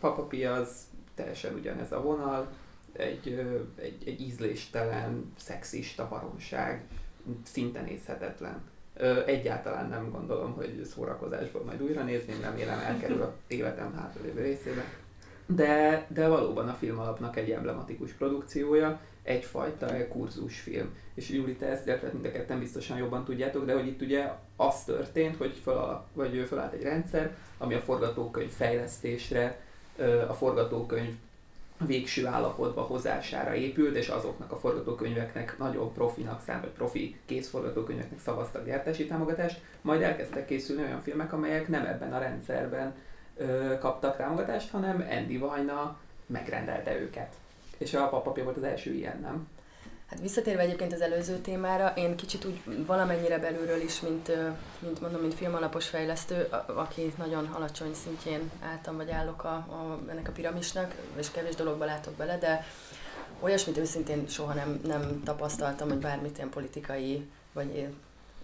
Papa 0.00 0.22
Pia 0.22 0.52
az 0.52 0.84
teljesen 1.14 1.54
ugyanez 1.54 1.92
a 1.92 2.02
vonal, 2.02 2.48
egy, 2.92 3.46
egy, 3.76 4.02
egy 4.06 4.20
ízléstelen, 4.20 5.32
szexista 5.38 6.08
baromság, 6.08 6.84
szinte 7.42 7.80
nézhetetlen. 7.80 8.62
Egyáltalán 9.26 9.88
nem 9.88 10.10
gondolom, 10.10 10.52
hogy 10.52 10.84
szórakozásból 10.84 11.62
majd 11.64 11.82
újra 11.82 12.02
nézném, 12.02 12.40
remélem 12.40 12.78
elkerül 12.78 13.22
a 13.22 13.34
életem 13.46 13.94
hátralévő 13.94 14.42
részébe. 14.42 14.84
De, 15.46 16.06
de 16.08 16.28
valóban 16.28 16.68
a 16.68 16.74
film 16.74 16.98
alapnak 16.98 17.36
egy 17.36 17.50
emblematikus 17.50 18.12
produkciója, 18.12 19.00
egyfajta 19.24 20.08
kurzusfilm. 20.08 20.96
És 21.14 21.28
Júli, 21.28 21.56
te 21.56 21.66
ezt, 21.66 21.86
illetve 21.86 22.10
mind 22.12 22.24
a 22.24 22.32
ketten 22.32 22.58
biztosan 22.58 22.98
jobban 22.98 23.24
tudjátok, 23.24 23.64
de 23.64 23.72
hogy 23.72 23.86
itt 23.86 24.02
ugye 24.02 24.30
az 24.56 24.84
történt, 24.84 25.36
hogy 25.36 25.60
fölalak, 25.62 26.06
vagy 26.12 26.44
fölállt 26.48 26.72
egy 26.72 26.82
rendszer, 26.82 27.36
ami 27.58 27.74
a 27.74 27.80
forgatókönyv 27.80 28.50
fejlesztésre, 28.50 29.60
a 30.28 30.34
forgatókönyv 30.34 31.14
végső 31.86 32.26
állapotba 32.26 32.82
hozására 32.82 33.54
épült, 33.54 33.96
és 33.96 34.08
azoknak 34.08 34.52
a 34.52 34.56
forgatókönyveknek 34.56 35.58
nagyon 35.58 35.92
profinak 35.92 36.42
szám, 36.46 36.60
vagy 36.60 36.70
profi 36.70 37.16
készforgatókönyveknek 37.26 38.20
szavaztak 38.20 38.64
gyártási 38.64 39.06
támogatást, 39.06 39.60
majd 39.80 40.02
elkezdtek 40.02 40.46
készülni 40.46 40.82
olyan 40.82 41.02
filmek, 41.02 41.32
amelyek 41.32 41.68
nem 41.68 41.86
ebben 41.86 42.12
a 42.12 42.18
rendszerben 42.18 42.94
ö, 43.36 43.78
kaptak 43.78 44.16
támogatást, 44.16 44.70
hanem 44.70 45.06
Andy 45.10 45.38
Vajna 45.38 45.98
megrendelte 46.26 47.00
őket. 47.00 47.34
És 47.78 47.94
a 47.94 48.08
papapja 48.08 48.44
volt 48.44 48.56
az 48.56 48.62
első 48.62 48.92
ilyen, 48.92 49.20
nem? 49.20 49.48
Hát 50.10 50.20
visszatérve 50.20 50.62
egyébként 50.62 50.92
az 50.92 51.00
előző 51.00 51.36
témára, 51.36 51.92
én 51.96 52.16
kicsit 52.16 52.44
úgy 52.44 52.84
valamennyire 52.86 53.38
belülről 53.38 53.80
is, 53.80 54.00
mint, 54.00 54.32
mint 54.78 55.00
mondom, 55.00 55.20
mint 55.20 55.34
filmalapos 55.34 55.88
fejlesztő, 55.88 56.48
aki 56.66 57.12
nagyon 57.18 57.46
alacsony 57.46 57.94
szintjén 57.94 58.50
álltam, 58.62 58.96
vagy 58.96 59.10
állok 59.10 59.44
a, 59.44 59.54
a, 59.54 60.00
ennek 60.10 60.28
a 60.28 60.32
piramisnak, 60.32 60.94
és 61.18 61.30
kevés 61.30 61.54
dologba 61.54 61.84
látok 61.84 62.14
bele, 62.14 62.38
de 62.38 62.66
olyasmit 63.40 63.78
őszintén 63.78 64.28
soha 64.28 64.52
nem, 64.52 64.80
nem 64.86 65.22
tapasztaltam, 65.24 65.88
hogy 65.88 65.98
bármit 65.98 66.36
ilyen 66.36 66.50
politikai, 66.50 67.28
vagy 67.52 67.88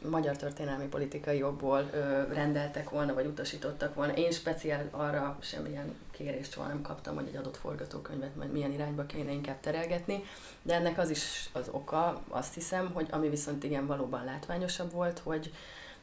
magyar 0.08 0.36
történelmi 0.36 0.86
politikai 0.86 1.38
jogból 1.38 1.90
ö, 1.92 2.22
rendeltek 2.32 2.90
volna, 2.90 3.14
vagy 3.14 3.26
utasítottak 3.26 3.94
volna. 3.94 4.12
Én 4.12 4.30
speciál 4.30 4.88
arra 4.90 5.38
semmilyen 5.40 5.94
kérést 6.10 6.52
soha 6.52 6.68
nem 6.68 6.82
kaptam, 6.82 7.14
hogy 7.14 7.26
egy 7.28 7.36
adott 7.36 7.56
forgatókönyvet 7.56 8.36
majd 8.36 8.52
milyen 8.52 8.72
irányba 8.72 9.06
kéne 9.06 9.30
inkább 9.30 9.60
terelgetni. 9.60 10.24
De 10.62 10.74
ennek 10.74 10.98
az 10.98 11.10
is 11.10 11.50
az 11.52 11.68
oka, 11.70 12.22
azt 12.28 12.54
hiszem, 12.54 12.90
hogy 12.92 13.06
ami 13.10 13.28
viszont 13.28 13.64
igen 13.64 13.86
valóban 13.86 14.24
látványosabb 14.24 14.92
volt, 14.92 15.18
hogy 15.18 15.52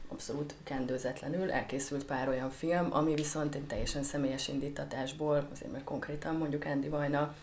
abszolút 0.08 0.54
kendőzetlenül 0.64 1.52
elkészült 1.52 2.04
pár 2.04 2.28
olyan 2.28 2.50
film, 2.50 2.88
ami 2.90 3.14
viszont 3.14 3.54
egy 3.54 3.66
teljesen 3.66 4.02
személyes 4.02 4.48
indítatásból, 4.48 5.48
azért 5.52 5.72
mert 5.72 5.84
konkrétan 5.84 6.34
mondjuk 6.34 6.64
Andy 6.64 6.88
Vajna 6.88 7.34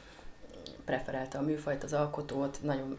preferálta 0.86 1.38
a 1.38 1.42
műfajt, 1.42 1.84
az 1.84 1.94
alkotót, 1.94 2.60
nagyon 2.62 2.98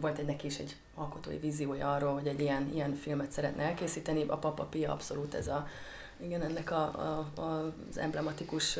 volt 0.00 0.18
egy 0.18 0.26
neki 0.26 0.46
is 0.46 0.58
egy 0.58 0.76
alkotói 0.94 1.36
víziója 1.36 1.94
arról, 1.94 2.12
hogy 2.12 2.26
egy 2.26 2.40
ilyen, 2.40 2.70
ilyen 2.74 2.94
filmet 2.94 3.32
szeretne 3.32 3.62
elkészíteni. 3.62 4.24
A 4.26 4.36
Papa 4.36 4.64
Pia 4.64 4.92
abszolút 4.92 5.34
ez 5.34 5.48
a, 5.48 5.68
igen, 6.16 6.42
ennek 6.42 6.70
a, 6.70 6.82
a, 6.82 7.40
a, 7.40 7.74
az 7.90 7.98
emblematikus 7.98 8.78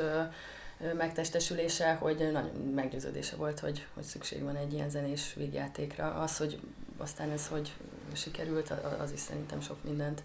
megtestesülése, 0.97 1.95
hogy 1.95 2.31
nagyon 2.33 2.51
meggyőződése 2.75 3.37
volt, 3.37 3.61
hogy, 3.61 3.87
hogy 3.95 4.03
szükség 4.03 4.43
van 4.43 4.57
egy 4.57 4.73
ilyen 4.73 4.91
zenés 4.91 5.35
vígjátékra. 5.35 6.15
Az, 6.15 6.37
hogy 6.37 6.61
aztán 6.97 7.31
ez 7.31 7.47
hogy 7.47 7.73
sikerült, 8.13 8.71
az 9.01 9.13
is 9.13 9.21
szerintem 9.21 9.61
sok 9.61 9.85
mindent, 9.85 10.23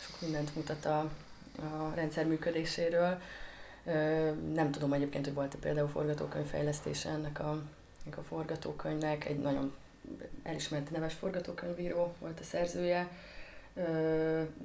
sok 0.00 0.20
mindent 0.20 0.54
mutat 0.54 0.84
a, 0.84 0.98
a 1.56 1.92
rendszer 1.94 2.26
működéséről. 2.26 3.20
Nem 4.52 4.70
tudom 4.70 4.92
egyébként, 4.92 5.24
hogy 5.24 5.34
volt-e 5.34 5.58
például 5.60 5.88
forgatókönyvfejlesztése 5.88 7.08
ennek 7.08 7.40
a, 7.40 7.62
ennek 8.04 8.18
a 8.18 8.22
forgatókönyvnek. 8.22 9.24
Egy 9.24 9.38
nagyon 9.38 9.72
elismert 10.42 10.90
neves 10.90 11.14
forgatókönyvíró 11.14 12.14
volt 12.20 12.40
a 12.40 12.44
szerzője, 12.44 13.08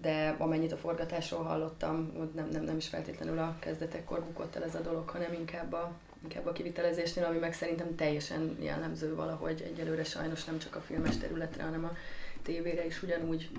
de 0.02 0.36
amennyit 0.38 0.72
a 0.72 0.78
forgatásról 0.78 1.44
hallottam, 1.44 2.14
ott 2.20 2.34
nem, 2.34 2.50
nem, 2.50 2.64
nem 2.64 2.78
is 2.78 2.88
feltétlenül 2.88 3.38
a 3.38 3.56
kezdetekkor 3.60 4.24
bukott 4.24 4.56
el 4.56 4.64
ez 4.64 4.76
a 4.76 4.82
dolog, 4.82 5.10
hanem 5.10 5.34
inkább 5.34 5.74
a, 5.74 5.92
inkább 6.24 6.46
a 6.46 6.52
kivitelezésnél, 6.52 7.24
ami 7.24 7.38
meg 7.38 7.54
szerintem 7.54 7.96
teljesen 7.96 8.58
jellemző 8.60 9.16
valahogy 9.16 9.62
egyelőre 9.62 10.04
sajnos 10.04 10.44
nem 10.44 10.58
csak 10.58 10.76
a 10.76 10.82
filmes 10.82 11.18
területre, 11.18 11.64
hanem 11.64 11.84
a 11.86 11.96
tévére 12.44 12.86
is 12.86 13.04
ugyanúgy 13.04 13.50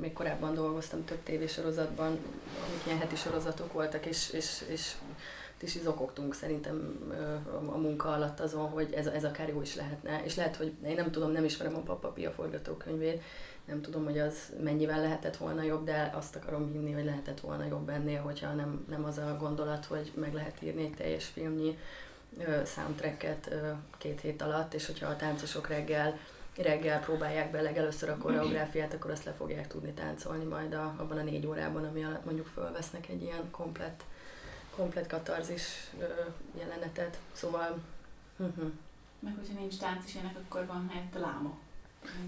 még 0.00 0.12
korábban 0.12 0.54
dolgoztam 0.54 1.04
több 1.04 1.22
tévésorozatban, 1.22 2.06
amik 2.66 2.86
ilyen 2.86 2.98
heti 2.98 3.16
sorozatok 3.16 3.72
voltak, 3.72 4.06
és, 4.06 4.30
és, 4.30 4.64
és 4.68 4.92
is 5.62 5.74
izokogtunk 5.74 6.34
szerintem 6.34 6.98
a, 7.66 7.76
munka 7.76 8.08
alatt 8.08 8.40
azon, 8.40 8.68
hogy 8.68 8.92
ez, 8.92 9.06
ez 9.06 9.24
akár 9.24 9.48
jó 9.48 9.62
is 9.62 9.74
lehetne. 9.74 10.24
És 10.24 10.36
lehet, 10.36 10.56
hogy 10.56 10.72
én 10.84 10.94
nem 10.94 11.10
tudom, 11.10 11.30
nem 11.30 11.44
ismerem 11.44 11.76
a 11.76 11.80
Papa 11.80 12.08
Pia 12.08 12.30
forgatókönyvét, 12.30 13.22
nem 13.64 13.80
tudom, 13.82 14.04
hogy 14.04 14.18
az 14.18 14.34
mennyivel 14.62 15.00
lehetett 15.00 15.36
volna 15.36 15.62
jobb, 15.62 15.84
de 15.84 16.10
azt 16.14 16.36
akarom 16.36 16.70
hinni, 16.70 16.92
hogy 16.92 17.04
lehetett 17.04 17.40
volna 17.40 17.64
jobb 17.64 17.88
ennél, 17.88 18.20
hogyha 18.20 18.52
nem, 18.52 18.84
nem 18.88 19.04
az 19.04 19.18
a 19.18 19.36
gondolat, 19.40 19.84
hogy 19.84 20.12
meg 20.14 20.34
lehet 20.34 20.62
írni 20.62 20.82
egy 20.82 20.94
teljes 20.94 21.24
filmnyi 21.24 21.78
soundtracket 22.66 23.54
két 23.98 24.20
hét 24.20 24.42
alatt, 24.42 24.74
és 24.74 24.86
hogyha 24.86 25.08
a 25.08 25.16
táncosok 25.16 25.68
reggel 25.68 26.18
reggel 26.62 27.00
próbálják 27.00 27.50
be 27.50 27.60
legelőször 27.60 28.08
a 28.08 28.16
koreográfiát, 28.16 28.94
akkor 28.94 29.10
azt 29.10 29.24
le 29.24 29.32
fogják 29.32 29.68
tudni 29.68 29.92
táncolni 29.92 30.44
majd 30.44 30.74
a, 30.74 30.94
abban 30.96 31.18
a 31.18 31.22
négy 31.22 31.46
órában, 31.46 31.84
ami 31.84 32.04
alatt 32.04 32.24
mondjuk 32.24 32.46
fölvesznek 32.46 33.08
egy 33.08 33.22
ilyen 33.22 33.50
komplet, 33.50 34.04
komplet 34.76 35.06
katarzis 35.06 35.62
ö, 35.98 36.04
jelenetet. 36.58 37.18
Szóval 37.32 37.78
uh-huh. 38.36 38.70
Meg 39.20 39.34
hogyha 39.36 39.60
nincs 39.60 39.78
tánc 39.78 40.04
is 40.06 40.14
ennek, 40.14 40.36
akkor 40.44 40.66
van 40.66 40.88
helyett 40.92 41.14
a 41.14 41.18
láma. 41.18 41.58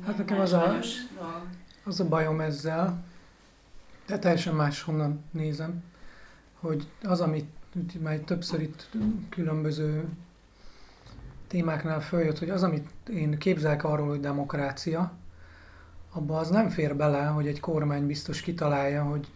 Hát 0.06 0.18
nekem 0.18 0.40
az 0.40 0.52
a-. 0.52 0.78
Az 1.84 2.00
a 2.00 2.08
bajom 2.08 2.40
ezzel, 2.40 3.04
de 4.06 4.18
teljesen 4.18 4.54
máshonnan 4.54 5.24
nézem, 5.30 5.84
hogy 6.60 6.86
az, 7.02 7.20
amit 7.20 7.50
már 8.00 8.18
többször 8.18 8.60
itt 8.60 8.88
különböző 9.28 10.08
témáknál 11.52 12.00
följött, 12.00 12.38
hogy 12.38 12.50
az, 12.50 12.62
amit 12.62 12.88
én 13.08 13.38
képzelek 13.38 13.84
arról, 13.84 14.08
hogy 14.08 14.20
demokrácia, 14.20 15.12
abba 16.12 16.38
az 16.38 16.48
nem 16.48 16.68
fér 16.68 16.96
bele, 16.96 17.24
hogy 17.24 17.46
egy 17.46 17.60
kormány 17.60 18.06
biztos 18.06 18.40
kitalálja, 18.40 19.02
hogy 19.02 19.28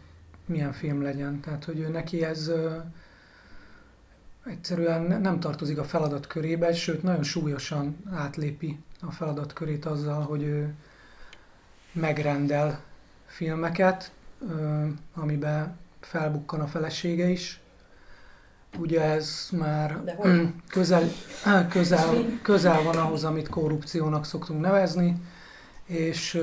milyen 0.46 0.72
film 0.72 1.02
legyen. 1.02 1.40
Tehát, 1.40 1.64
hogy 1.64 1.78
ő 1.78 1.88
neki 1.88 2.24
ez 2.24 2.48
ö, 2.48 2.76
egyszerűen 4.44 5.02
ne- 5.02 5.18
nem 5.18 5.40
tartozik 5.40 5.78
a 5.78 5.84
feladat 5.84 6.26
körébe, 6.26 6.72
sőt, 6.74 7.02
nagyon 7.02 7.22
súlyosan 7.22 7.96
átlépi 8.12 8.80
a 9.00 9.10
feladat 9.10 9.52
körét 9.52 9.84
azzal, 9.84 10.22
hogy 10.22 10.42
ő 10.42 10.74
megrendel 11.92 12.80
filmeket, 13.26 14.12
ö, 14.48 14.86
amiben 15.14 15.76
felbukkan 16.00 16.60
a 16.60 16.66
felesége 16.66 17.28
is, 17.28 17.60
ugye 18.78 19.02
ez 19.02 19.48
már 19.52 20.00
közel, 20.68 21.08
közel, 21.70 22.14
közel 22.42 22.82
van 22.82 22.96
ahhoz, 22.96 23.24
amit 23.24 23.48
korrupciónak 23.48 24.24
szoktunk 24.24 24.60
nevezni, 24.60 25.22
és 25.84 26.40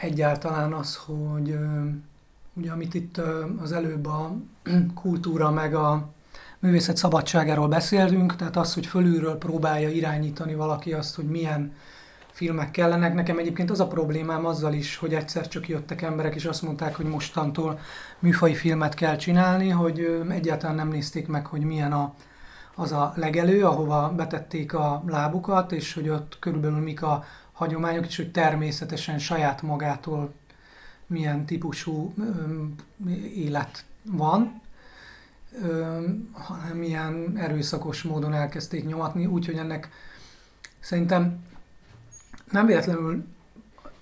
egyáltalán 0.00 0.72
az, 0.72 0.96
hogy 0.96 1.58
ugye 2.54 2.70
amit 2.70 2.94
itt 2.94 3.20
az 3.62 3.72
előbb 3.72 4.06
a 4.06 4.36
kultúra 5.00 5.50
meg 5.50 5.74
a 5.74 6.08
művészet 6.58 6.96
szabadságáról 6.96 7.68
beszéltünk, 7.68 8.36
tehát 8.36 8.56
az, 8.56 8.74
hogy 8.74 8.86
fölülről 8.86 9.36
próbálja 9.36 9.88
irányítani 9.88 10.54
valaki 10.54 10.92
azt, 10.92 11.14
hogy 11.14 11.24
milyen 11.24 11.72
filmek 12.36 12.70
kellenek. 12.70 13.14
Nekem 13.14 13.38
egyébként 13.38 13.70
az 13.70 13.80
a 13.80 13.86
problémám 13.86 14.46
azzal 14.46 14.72
is, 14.72 14.96
hogy 14.96 15.14
egyszer 15.14 15.48
csak 15.48 15.68
jöttek 15.68 16.02
emberek, 16.02 16.34
és 16.34 16.44
azt 16.44 16.62
mondták, 16.62 16.94
hogy 16.94 17.06
mostantól 17.06 17.78
műfai 18.18 18.54
filmet 18.54 18.94
kell 18.94 19.16
csinálni, 19.16 19.68
hogy 19.68 20.24
egyáltalán 20.28 20.74
nem 20.74 20.88
nézték 20.88 21.26
meg, 21.26 21.46
hogy 21.46 21.60
milyen 21.60 21.92
a, 21.92 22.14
az 22.74 22.92
a 22.92 23.12
legelő, 23.16 23.64
ahova 23.64 24.12
betették 24.16 24.74
a 24.74 25.02
lábukat, 25.06 25.72
és 25.72 25.94
hogy 25.94 26.08
ott 26.08 26.36
körülbelül 26.38 26.78
mik 26.78 27.02
a 27.02 27.24
hagyományok, 27.52 28.06
és 28.06 28.16
hogy 28.16 28.30
természetesen 28.30 29.18
saját 29.18 29.62
magától 29.62 30.34
milyen 31.06 31.46
típusú 31.46 32.12
ö, 32.18 32.22
élet 33.34 33.84
van, 34.02 34.60
ö, 35.62 36.00
hanem 36.32 36.82
ilyen 36.82 37.32
erőszakos 37.36 38.02
módon 38.02 38.34
elkezdték 38.34 38.86
nyomatni, 38.86 39.26
úgyhogy 39.26 39.56
ennek 39.56 39.88
szerintem 40.80 41.44
nem 42.50 42.66
véletlenül 42.66 43.24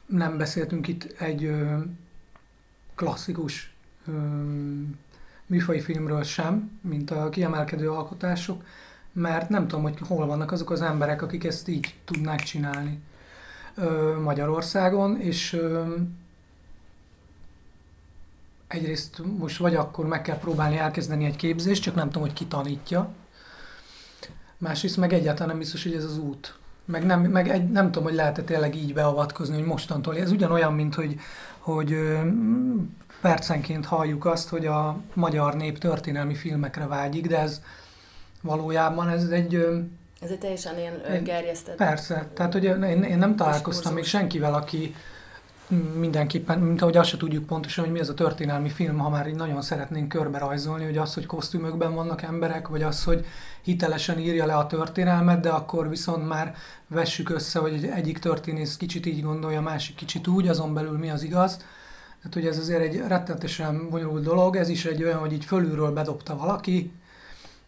nem 0.07 0.37
beszéltünk 0.37 0.89
itt 0.89 1.21
egy 1.21 1.45
ö, 1.45 1.79
klasszikus 2.95 3.75
ö, 4.07 4.13
műfai 5.47 5.81
filmről 5.81 6.23
sem, 6.23 6.79
mint 6.81 7.11
a 7.11 7.29
kiemelkedő 7.29 7.91
alkotások, 7.91 8.65
mert 9.13 9.49
nem 9.49 9.69
tudom, 9.69 9.83
hogy 9.83 9.99
hol 9.99 10.27
vannak 10.27 10.53
azok 10.53 10.71
az 10.71 10.83
emberek, 10.83 11.23
akik 11.23 11.45
ezt 11.45 11.69
így 11.69 11.95
tudnák 12.05 12.43
csinálni 12.43 13.01
ö, 13.75 14.19
Magyarországon, 14.23 15.21
és 15.21 15.53
ö, 15.53 15.95
egyrészt 18.67 19.23
most 19.39 19.57
vagy 19.57 19.75
akkor 19.75 20.07
meg 20.07 20.23
kell 20.23 20.39
próbálni 20.39 20.77
elkezdeni 20.77 21.25
egy 21.25 21.37
képzést, 21.37 21.83
csak 21.83 21.95
nem 21.95 22.07
tudom, 22.07 22.23
hogy 22.23 22.33
ki 22.33 22.47
tanítja. 22.47 23.13
Másrészt 24.59 24.97
meg 24.97 25.13
egyáltalán 25.13 25.49
nem 25.49 25.59
biztos, 25.59 25.83
hogy 25.83 25.95
ez 25.95 26.05
az 26.05 26.19
út. 26.19 26.59
Meg 26.85 27.05
nem, 27.05 27.21
meg 27.21 27.49
egy, 27.49 27.71
nem 27.71 27.85
tudom, 27.85 28.03
hogy 28.03 28.15
lehet-e 28.15 28.43
tényleg 28.43 28.77
így 28.77 28.95
beavatkozni, 28.95 29.55
hogy 29.55 29.65
mostantól. 29.65 30.19
Ez 30.19 30.31
ugyanolyan, 30.31 30.73
mint 30.73 30.95
hogy, 30.95 31.17
hogy 31.59 31.97
percenként 33.21 33.87
halljuk 33.87 34.25
azt, 34.25 34.49
hogy 34.49 34.67
a 34.67 34.97
magyar 35.15 35.55
nép 35.55 35.79
történelmi 35.79 36.35
filmekre 36.35 36.87
vágyik, 36.87 37.27
de 37.27 37.39
ez 37.39 37.61
valójában 38.43 39.09
ez 39.09 39.29
egy... 39.29 39.55
Ez 40.21 40.31
egy 40.31 40.39
teljesen 40.39 40.79
ilyen 40.79 41.25
gerjesztett. 41.25 41.77
Persze, 41.77 42.29
tehát 42.35 42.53
hogy 42.53 42.65
én, 42.65 43.03
én 43.03 43.19
nem 43.19 43.37
találkoztam 43.37 43.95
még 43.95 44.05
senkivel, 44.05 44.55
aki 44.55 44.95
mindenképpen, 45.99 46.59
mint 46.59 46.83
ahogy 46.83 46.97
azt 46.97 47.09
se 47.09 47.17
tudjuk 47.17 47.47
pontosan, 47.47 47.85
hogy 47.85 47.93
mi 47.93 48.01
az 48.01 48.09
a 48.09 48.15
történelmi 48.15 48.69
film, 48.69 48.99
ha 48.99 49.09
már 49.09 49.27
így 49.27 49.35
nagyon 49.35 49.63
szeretnénk 49.63 50.09
körbe 50.09 50.39
rajzolni, 50.39 50.85
hogy 50.85 50.97
az, 50.97 51.15
hogy 51.15 51.27
kosztümökben 51.27 51.95
vannak 51.95 52.23
emberek, 52.23 52.69
vagy 52.69 52.83
az, 52.83 53.05
hogy 53.05 53.27
hitelesen 53.63 54.19
írja 54.19 54.47
le 54.47 54.57
a 54.57 54.67
történelmet, 54.67 55.41
de 55.41 55.51
akkor 55.51 55.89
viszont 55.89 56.29
már 56.29 56.55
vessük 56.87 57.31
össze, 57.31 57.59
hogy 57.59 57.85
egyik 57.95 58.19
történész 58.19 58.77
kicsit 58.77 59.07
így 59.07 59.23
gondolja, 59.23 59.61
másik 59.61 59.95
kicsit 59.95 60.27
úgy, 60.27 60.49
azon 60.49 60.75
belül 60.75 60.99
mi 60.99 61.11
az 61.11 61.23
igaz. 61.23 61.57
Tehát, 62.19 62.35
hogy 62.35 62.47
ez 62.47 62.59
azért 62.59 62.81
egy 62.81 63.03
rettenetesen 63.07 63.89
bonyolult 63.91 64.23
dolog, 64.23 64.57
ez 64.57 64.69
is 64.69 64.85
egy 64.85 65.03
olyan, 65.03 65.19
hogy 65.19 65.33
így 65.33 65.45
fölülről 65.45 65.93
bedobta 65.93 66.37
valaki, 66.37 66.93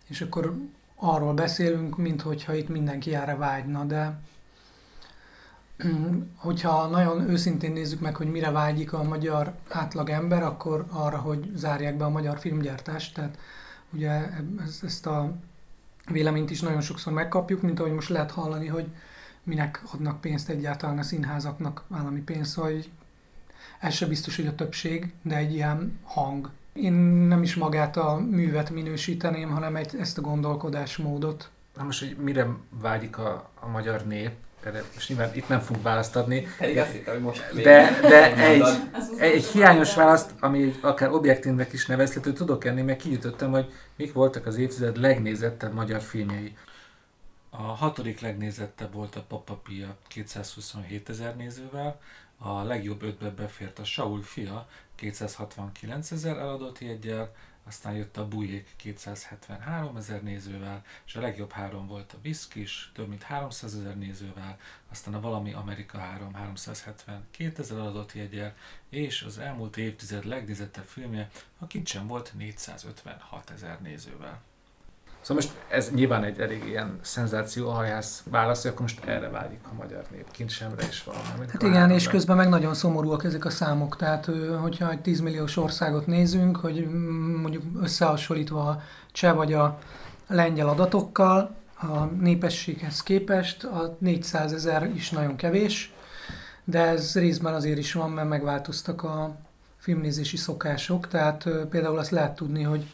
és 0.08 0.20
akkor 0.20 0.56
arról 0.96 1.32
beszélünk, 1.32 1.96
mint 1.96 2.22
hogyha 2.22 2.54
itt 2.54 2.68
mindenki 2.68 3.14
erre 3.14 3.34
vágyna, 3.34 3.84
de 3.84 4.20
hogyha 6.36 6.86
nagyon 6.86 7.30
őszintén 7.30 7.72
nézzük 7.72 8.00
meg, 8.00 8.16
hogy 8.16 8.30
mire 8.30 8.50
vágyik 8.50 8.92
a 8.92 9.02
magyar 9.02 9.52
átlag 9.68 10.10
ember, 10.10 10.42
akkor 10.42 10.84
arra, 10.88 11.18
hogy 11.18 11.50
zárják 11.54 11.96
be 11.96 12.04
a 12.04 12.10
magyar 12.10 12.38
filmgyártást. 12.38 13.14
Tehát 13.14 13.38
ugye 13.92 14.30
ezt, 14.82 15.06
a 15.06 15.32
véleményt 16.06 16.50
is 16.50 16.60
nagyon 16.60 16.80
sokszor 16.80 17.12
megkapjuk, 17.12 17.62
mint 17.62 17.80
ahogy 17.80 17.92
most 17.92 18.08
lehet 18.08 18.30
hallani, 18.30 18.66
hogy 18.66 18.86
minek 19.42 19.82
adnak 19.92 20.20
pénzt 20.20 20.48
egyáltalán 20.48 20.98
a 20.98 21.02
színházaknak 21.02 21.84
állami 21.90 22.20
pénzt, 22.20 22.50
szóval 22.50 22.72
hogy 22.72 22.90
ez 23.80 23.94
se 23.94 24.06
biztos, 24.06 24.36
hogy 24.36 24.46
a 24.46 24.54
többség, 24.54 25.12
de 25.22 25.36
egy 25.36 25.52
ilyen 25.54 25.98
hang. 26.02 26.50
Én 26.72 26.92
nem 26.92 27.42
is 27.42 27.54
magát 27.54 27.96
a 27.96 28.16
művet 28.30 28.70
minősíteném, 28.70 29.50
hanem 29.50 29.76
egy, 29.76 29.96
ezt 29.98 30.18
a 30.18 30.20
gondolkodásmódot. 30.20 31.50
Na 31.76 31.84
most, 31.84 31.98
hogy 31.98 32.16
mire 32.16 32.48
vágyik 32.80 33.18
a, 33.18 33.50
a 33.60 33.68
magyar 33.68 34.06
nép, 34.06 34.30
erre 34.66 34.84
most 34.94 35.08
nyilván 35.08 35.34
itt 35.34 35.48
nem 35.48 35.60
fogunk 35.60 35.84
választ 35.84 36.16
adni, 36.16 36.46
Pedig 36.58 36.78
azt 36.78 36.90
hittem, 36.90 37.14
hogy 37.14 37.22
most 37.22 37.54
de, 37.54 37.98
de 38.00 38.36
egy, 38.36 38.60
egy, 38.60 39.18
egy 39.18 39.44
hiányos 39.44 39.94
választ, 39.94 40.30
ami 40.40 40.74
akár 40.80 41.10
objektívnek 41.10 41.72
is 41.72 41.86
nevezhető, 41.86 42.32
tudok 42.32 42.64
enni, 42.64 42.82
mert 42.82 43.00
kiütöttem, 43.00 43.50
hogy 43.50 43.72
mik 43.96 44.12
voltak 44.12 44.46
az 44.46 44.56
évtized 44.56 44.96
legnézettebb 44.96 45.74
magyar 45.74 46.00
filmjei. 46.00 46.56
A 47.50 47.62
hatodik 47.62 48.20
legnézettebb 48.20 48.92
volt 48.92 49.16
a 49.16 49.24
Papa 49.28 49.54
Pia 49.54 49.96
227 50.08 51.08
ezer 51.08 51.36
nézővel, 51.36 52.00
a 52.38 52.62
legjobb 52.62 53.02
ötbe 53.02 53.30
befért 53.30 53.78
a 53.78 53.84
Saul 53.84 54.22
fia 54.22 54.68
269 54.94 56.10
ezer 56.10 56.36
eladott 56.36 56.78
jeggyel, 56.78 57.32
aztán 57.66 57.94
jött 57.94 58.16
a 58.16 58.28
Bujék 58.28 58.74
273 58.76 59.96
ezer 59.96 60.22
nézővel, 60.22 60.84
és 61.06 61.14
a 61.14 61.20
legjobb 61.20 61.50
három 61.50 61.86
volt 61.86 62.12
a 62.12 62.20
Viszkis, 62.22 62.90
több 62.94 63.08
mint 63.08 63.22
300 63.22 63.74
ezer 63.74 63.98
nézővel, 63.98 64.58
aztán 64.90 65.14
a 65.14 65.20
Valami 65.20 65.52
Amerika 65.52 65.98
3 65.98 66.34
372 66.34 67.62
ezer 67.62 67.78
adott 67.78 68.12
jegyel, 68.12 68.54
és 68.88 69.22
az 69.22 69.38
elmúlt 69.38 69.76
évtized 69.76 70.24
legnézettebb 70.24 70.84
filmje 70.84 71.30
a 71.58 71.66
Kincsen 71.66 72.06
volt 72.06 72.32
456 72.34 73.50
ezer 73.50 73.80
nézővel. 73.80 74.42
Szóval 75.26 75.42
most 75.42 75.56
ez 75.68 75.90
nyilván 75.94 76.24
egy 76.24 76.40
elég 76.40 76.64
ilyen 76.66 76.98
szenzációhajász 77.02 78.22
válasz, 78.30 78.62
hogy 78.62 78.70
akkor 78.70 78.82
most 78.82 79.04
erre 79.04 79.28
vágyik 79.28 79.58
a 79.62 79.74
magyar 79.78 80.04
nép, 80.10 80.30
kincsemre 80.30 80.86
is 80.88 81.04
valami. 81.04 81.24
amit 81.36 81.50
Hát 81.50 81.62
igen, 81.62 81.90
és 81.90 82.08
közben 82.08 82.36
meg 82.36 82.48
nagyon 82.48 82.74
szomorúak 82.74 83.24
ezek 83.24 83.44
a 83.44 83.50
számok. 83.50 83.96
Tehát, 83.96 84.30
hogyha 84.60 84.90
egy 84.90 85.00
10 85.00 85.20
milliós 85.20 85.56
országot 85.56 86.06
nézünk, 86.06 86.56
hogy 86.56 86.86
mm, 86.86 87.40
mondjuk 87.40 87.62
összehasonlítva 87.82 88.68
a 88.68 88.82
cseh 89.12 89.34
vagy 89.34 89.52
a 89.52 89.78
lengyel 90.26 90.68
adatokkal, 90.68 91.54
a 91.80 92.04
népességhez 92.04 93.02
képest 93.02 93.64
a 93.64 93.96
400 93.98 94.52
ezer 94.52 94.90
is 94.94 95.10
nagyon 95.10 95.36
kevés, 95.36 95.94
de 96.64 96.80
ez 96.80 97.14
részben 97.14 97.54
azért 97.54 97.78
is 97.78 97.92
van, 97.92 98.10
mert 98.10 98.28
megváltoztak 98.28 99.02
a 99.02 99.36
filmnézési 99.76 100.36
szokások, 100.36 101.08
tehát 101.08 101.48
például 101.70 101.98
azt 101.98 102.10
lehet 102.10 102.34
tudni, 102.34 102.62
hogy 102.62 102.86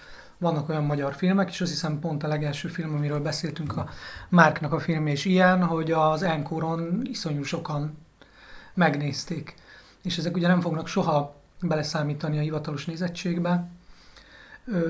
vannak 0.42 0.68
olyan 0.68 0.84
magyar 0.84 1.14
filmek, 1.14 1.50
és 1.50 1.60
azt 1.60 1.70
hiszem 1.70 1.98
pont 1.98 2.22
a 2.22 2.28
legelső 2.28 2.68
film, 2.68 2.94
amiről 2.94 3.20
beszéltünk, 3.20 3.76
a 3.76 3.88
Márknak 4.28 4.72
a 4.72 4.80
filmje 4.80 5.12
is 5.12 5.24
ilyen, 5.24 5.64
hogy 5.64 5.90
az 5.90 6.22
Enkoron 6.22 7.00
iszonyú 7.04 7.42
sokan 7.42 7.98
megnézték. 8.74 9.54
És 10.02 10.18
ezek 10.18 10.36
ugye 10.36 10.46
nem 10.46 10.60
fognak 10.60 10.86
soha 10.86 11.34
beleszámítani 11.60 12.38
a 12.38 12.40
hivatalos 12.40 12.84
nézettségbe, 12.84 13.68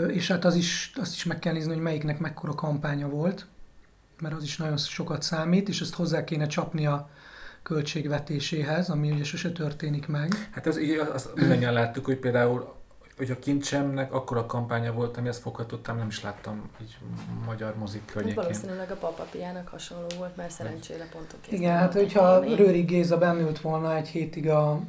és 0.09 0.29
hát 0.29 0.45
az 0.45 0.55
is, 0.55 0.93
azt 1.01 1.15
is 1.15 1.25
meg 1.25 1.39
kell 1.39 1.53
nézni, 1.53 1.73
hogy 1.73 1.83
melyiknek 1.83 2.19
mekkora 2.19 2.55
kampánya 2.55 3.09
volt, 3.09 3.47
mert 4.21 4.35
az 4.35 4.43
is 4.43 4.57
nagyon 4.57 4.77
sokat 4.77 5.23
számít, 5.23 5.69
és 5.69 5.81
ezt 5.81 5.95
hozzá 5.95 6.25
kéne 6.25 6.47
csapni 6.47 6.87
a 6.87 7.09
költségvetéséhez, 7.63 8.91
ami 8.91 9.11
ugye 9.11 9.25
sose 9.25 9.53
történik 9.53 10.07
meg. 10.07 10.49
Hát 10.51 10.67
ez 10.67 10.79
így, 10.79 10.97
azt 11.13 11.35
mindannyian 11.35 11.73
láttuk, 11.73 12.05
hogy 12.05 12.17
például 12.17 12.75
hogy 13.17 13.31
a 13.31 13.39
kincsemnek 13.39 14.13
akkor 14.13 14.37
a 14.37 14.47
kampánya 14.47 14.93
volt, 14.93 15.17
ami 15.17 15.29
ezt 15.29 15.41
foghatottam, 15.41 15.97
nem 15.97 16.07
is 16.07 16.23
láttam 16.23 16.71
így 16.83 16.97
magyar 17.47 17.75
mozik 17.77 18.01
Hát 18.01 18.13
környékén. 18.13 18.43
valószínűleg 18.43 18.91
a 18.91 18.95
papapiának 18.95 19.69
hasonló 19.69 20.07
volt, 20.19 20.37
mert 20.37 20.51
szerencsére 20.51 21.09
pontok 21.13 21.53
Igen, 21.53 21.77
hát 21.77 21.93
hogyha. 21.93 22.39
Rőri 22.41 22.81
Géza 22.81 23.19
bennült 23.19 23.61
volna 23.61 23.97
egy 23.97 24.09
hétig 24.09 24.49
a 24.49 24.81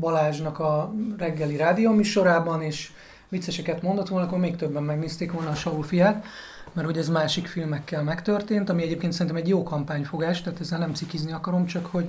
Balázsnak 0.00 0.58
a 0.58 0.92
reggeli 1.18 1.56
rádióműsorában, 1.56 2.62
és 2.62 2.92
vicceseket 3.28 3.82
mondott 3.82 4.08
volna, 4.08 4.26
akkor 4.26 4.38
még 4.38 4.56
többen 4.56 4.82
megnézték 4.82 5.32
volna 5.32 5.50
a 5.50 5.54
Saul 5.54 5.82
fiát, 5.82 6.24
mert 6.72 6.86
hogy 6.86 6.98
ez 6.98 7.08
másik 7.08 7.46
filmekkel 7.46 8.02
megtörtént, 8.02 8.68
ami 8.68 8.82
egyébként 8.82 9.12
szerintem 9.12 9.36
egy 9.36 9.48
jó 9.48 9.62
kampányfogás, 9.62 10.42
tehát 10.42 10.60
ezzel 10.60 10.78
nem 10.78 10.94
cikizni 10.94 11.32
akarom, 11.32 11.66
csak 11.66 11.86
hogy 11.86 12.08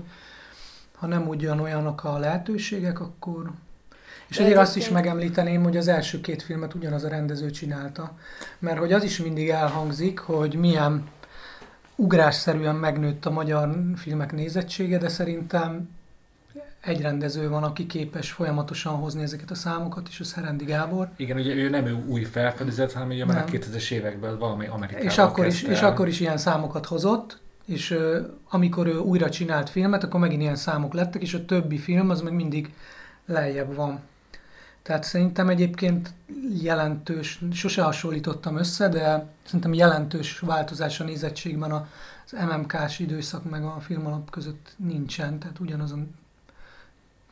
ha 0.96 1.08
nem 1.08 1.28
ugyanolyanok 1.28 2.04
a 2.04 2.18
lehetőségek, 2.18 3.00
akkor... 3.00 3.52
És 4.28 4.40
azért 4.40 4.58
azt 4.58 4.76
is 4.76 4.84
egyébként- 4.86 5.06
megemlíteném, 5.06 5.64
hogy 5.64 5.78
az 5.78 5.88
első 5.88 6.22
két 6.22 6.42
filmet 6.42 6.74
ugyanaz 6.74 7.04
a 7.04 7.10
rendező 7.10 7.50
csinálta. 7.50 8.18
Mert 8.60 8.78
hogy 8.78 8.94
az 8.94 9.04
is 9.04 9.22
mindig 9.22 9.50
elhangzik, 9.50 10.20
hogy 10.20 10.56
milyen 10.56 11.08
ugrásszerűen 11.96 12.76
megnőtt 12.76 13.26
a 13.26 13.32
magyar 13.32 13.82
filmek 13.96 14.32
nézettsége, 14.34 14.98
de 14.98 15.08
szerintem 15.08 15.90
egy 16.82 17.02
rendező 17.02 17.50
van, 17.50 17.64
aki 17.64 17.86
képes 17.86 18.32
folyamatosan 18.32 18.94
hozni 18.96 19.22
ezeket 19.24 19.52
a 19.52 19.56
számokat, 19.56 20.08
és 20.10 20.20
az 20.20 20.34
Herendi 20.34 20.66
Gábor. 20.66 21.10
Igen, 21.16 21.38
ugye 21.38 21.54
ő 21.54 21.70
nem 21.70 21.86
ő 21.86 22.04
új 22.08 22.24
felfedezett, 22.24 22.94
hanem 22.94 23.10
ugye 23.10 23.26
már 23.26 23.38
a 23.38 23.40
Nem. 23.40 23.62
2000-es 23.62 23.92
években 23.92 24.40
valami 24.40 24.68
Amerikában 24.68 25.08
És 25.08 25.18
akkor, 25.18 25.46
is, 25.46 25.62
és 25.64 25.82
akkor 25.82 26.08
is 26.08 26.20
ilyen 26.20 26.38
számokat 26.38 26.86
hozott, 26.86 27.40
és 27.66 27.92
ö, 27.92 28.22
amikor 28.50 28.88
ő 28.88 28.98
újra 28.98 29.30
csinált 29.30 29.70
filmet, 29.70 30.04
akkor 30.04 30.20
megint 30.20 30.42
ilyen 30.42 30.56
számok 30.56 30.94
lettek, 30.94 31.22
és 31.22 31.34
a 31.34 31.46
többi 31.46 31.78
film 31.78 32.10
az 32.10 32.22
meg 32.22 32.34
mindig 32.34 32.74
lejjebb 33.26 33.76
van. 33.76 34.00
Tehát 34.88 35.04
szerintem 35.04 35.50
egyébként 35.50 36.14
jelentős, 36.62 37.40
sose 37.54 37.82
hasonlítottam 37.82 38.58
össze, 38.58 38.90
de 38.90 39.28
szerintem 39.46 39.74
jelentős 39.74 40.40
változás 40.40 41.00
a 41.00 41.04
nézettségben 41.04 41.72
az 41.72 42.32
MMK-s 42.32 43.00
időszak 43.00 43.50
meg 43.50 43.64
a 43.64 43.80
filmalap 43.80 44.30
között 44.30 44.74
nincsen, 44.78 45.40
tehát 45.40 45.60
ugyanazon, 45.60 46.16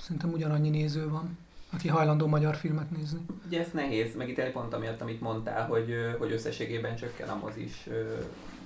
szerintem 0.02 0.32
ugyanannyi 0.32 0.69
néző 0.69 1.10
van, 1.10 1.38
aki 1.73 1.88
hajlandó 1.88 2.27
magyar 2.27 2.56
filmet 2.56 2.91
nézni. 2.91 3.19
Ugye 3.48 3.60
ez 3.60 3.72
nehéz 3.73 4.15
megítélni 4.15 4.52
pont 4.52 4.73
amiatt, 4.73 5.02
amit 5.02 5.22
mondtál, 5.22 5.68
hogy, 5.68 5.94
hogy 6.18 6.32
összességében 6.32 6.95
csökken 6.95 7.30
a 7.30 7.40
mozis, 7.41 7.88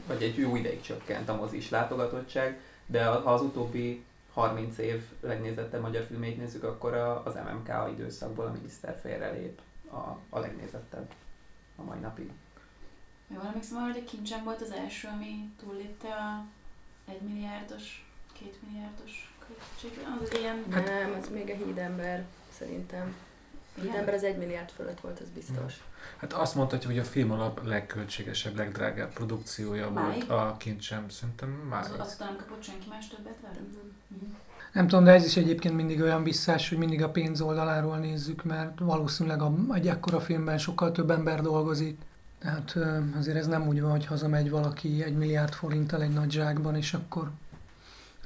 vagy 0.07 0.21
egy 0.21 0.37
jó 0.37 0.55
ideig 0.55 0.81
csökkent 0.81 1.29
a 1.29 1.35
mozis 1.35 1.69
látogatottság, 1.69 2.59
de 2.85 3.05
ha 3.05 3.33
az 3.33 3.41
utóbbi 3.41 4.03
30 4.33 4.77
év 4.77 5.03
legnézettebb 5.19 5.81
magyar 5.81 6.03
filmét 6.03 6.37
nézzük, 6.37 6.63
akkor 6.63 6.93
a, 6.93 7.25
az 7.25 7.33
MMK 7.33 7.91
időszakból 7.91 8.45
a 8.45 8.51
miniszter 8.51 8.99
félrelép 9.01 9.61
a, 9.91 10.17
a 10.29 10.39
legnézettebb 10.39 11.11
a 11.75 11.81
mai 11.83 11.99
napig. 11.99 12.31
Jól 13.27 13.45
emlékszem 13.45 13.77
arra, 13.77 13.91
hogy 13.91 14.03
a 14.05 14.09
kincsem 14.09 14.43
volt 14.43 14.61
az 14.61 14.71
első, 14.71 15.07
ami 15.07 15.53
túllépte 15.59 16.07
a 16.07 16.45
1 17.11 17.21
milliárdos, 17.21 18.05
2 18.33 18.51
milliárdos 18.67 19.33
költség. 19.47 20.05
Az 20.21 20.29
egy 20.31 20.39
ilyen... 20.39 20.65
Nem, 20.69 21.13
ez 21.13 21.29
még 21.29 21.49
a 21.49 21.65
hídember, 21.65 22.25
szerintem. 22.57 23.15
Hídember 23.81 24.13
az 24.13 24.23
egy 24.23 24.37
milliárd 24.37 24.69
fölött 24.69 24.99
volt, 24.99 25.19
az 25.19 25.27
biztos. 25.33 25.83
Hát 26.17 26.33
azt 26.33 26.55
mondhatjuk, 26.55 26.91
hogy 26.91 27.01
a 27.01 27.03
film 27.03 27.31
alap 27.31 27.65
legköltségesebb, 27.65 28.55
legdrágább 28.55 29.13
produkciója 29.13 29.89
Máig? 29.89 30.27
volt 30.27 30.29
a 30.29 30.55
kincsem, 30.57 31.09
szerintem 31.09 31.49
már. 31.49 31.83
Az, 31.83 31.89
azóta 31.99 32.23
nem 32.23 32.35
kapott 32.35 32.63
senki 32.63 32.87
más 32.89 33.07
többet 33.07 33.37
vele? 33.41 33.59
Mhm. 34.07 34.31
Nem 34.73 34.87
tudom, 34.87 35.03
de 35.03 35.11
ez 35.11 35.25
is 35.25 35.37
egyébként 35.37 35.75
mindig 35.75 36.01
olyan 36.01 36.23
visszás, 36.23 36.69
hogy 36.69 36.77
mindig 36.77 37.03
a 37.03 37.09
pénz 37.09 37.41
oldaláról 37.41 37.97
nézzük, 37.97 38.43
mert 38.43 38.79
valószínűleg 38.79 39.41
a, 39.41 39.53
egy 39.73 39.87
ekkora 39.87 40.19
filmben 40.19 40.57
sokkal 40.57 40.91
több 40.91 41.09
ember 41.09 41.41
dolgozik. 41.41 41.97
Tehát 42.39 42.77
azért 43.17 43.37
ez 43.37 43.47
nem 43.47 43.67
úgy 43.67 43.81
van, 43.81 43.91
hogy 43.91 44.05
hazamegy 44.05 44.49
valaki 44.49 45.03
egy 45.03 45.17
milliárd 45.17 45.53
forinttal 45.53 46.01
egy 46.01 46.13
nagy 46.13 46.31
zsákban, 46.31 46.75
és 46.75 46.93
akkor 46.93 47.31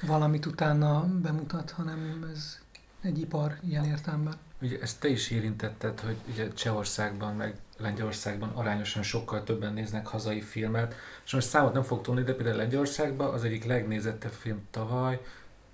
valamit 0.01 0.45
utána 0.45 1.05
bemutat, 1.21 1.71
hanem 1.71 2.29
ez 2.33 2.59
egy 3.01 3.19
ipar 3.19 3.57
ilyen 3.67 3.85
értelemben. 3.85 4.33
Ugye 4.63 4.77
ezt 4.81 4.99
te 4.99 5.07
is 5.07 5.31
érintetted, 5.31 5.99
hogy 5.99 6.15
ugye 6.31 6.47
Csehországban 6.53 7.35
meg 7.35 7.55
Lengyelországban 7.77 8.49
arányosan 8.49 9.03
sokkal 9.03 9.43
többen 9.43 9.73
néznek 9.73 10.07
hazai 10.07 10.41
filmet, 10.41 10.95
és 11.25 11.33
most 11.33 11.47
számot 11.47 11.73
nem 11.73 11.83
fog 11.83 12.01
tudni, 12.01 12.23
de 12.23 12.33
például 12.33 12.57
Lengyelországban 12.57 13.33
az 13.33 13.43
egyik 13.43 13.65
legnézettebb 13.65 14.31
film 14.31 14.61
tavaly 14.71 15.19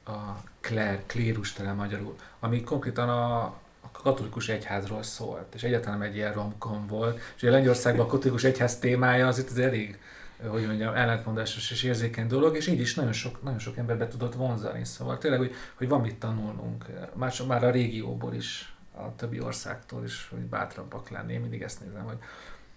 a 0.06 0.18
Claire, 0.60 1.04
Klérus 1.06 1.54
tele 1.54 1.74
magyarul, 1.74 2.16
ami 2.40 2.64
konkrétan 2.64 3.10
a, 3.10 3.42
a 3.82 3.92
katolikus 3.92 4.50
egyházról 4.50 5.04
szólt, 5.04 5.54
és 5.56 5.64
egyáltalán 5.64 6.02
egy 6.02 6.16
ilyen 6.16 6.34
romkom 6.34 6.88
volt, 6.88 7.20
és 7.36 7.42
ugye 7.42 7.52
Lengyelországban 7.52 8.06
a 8.06 8.10
katolikus 8.10 8.44
egyház 8.44 8.80
témája 8.80 9.28
az 9.28 9.40
itt 9.40 9.50
az 9.50 9.58
elég 9.58 10.00
hogy 10.48 10.66
mondjam, 10.66 10.96
ellentmondásos 10.96 11.72
és 11.72 11.84
érzékeny 11.84 12.28
dolog, 12.28 12.56
és 12.56 12.68
így 12.68 12.80
is 12.80 12.96
nagyon 12.96 13.12
sok, 13.12 13.44
nagyon 13.44 13.60
sok 13.60 13.78
emberbe 13.78 14.08
tudott 14.08 14.34
vonzani. 14.34 14.86
Szóval 14.86 15.18
tényleg, 15.18 15.40
hogy, 15.40 15.54
hogy 15.76 15.88
van 15.88 16.02
mit 16.02 16.16
tanulnunk, 16.16 16.86
már, 17.14 17.34
már 17.48 17.64
a 17.64 17.72
régióból 17.72 18.34
is, 18.34 18.74
a 19.06 19.14
többi 19.16 19.42
országtól 19.42 20.04
is, 20.04 20.28
hogy 20.30 20.40
bátrabbak 20.40 21.10
lenni. 21.10 21.34
Én 21.34 21.42
mindig 21.42 21.62
ezt 21.62 21.86
nézem, 21.86 22.04
hogy 22.04 22.18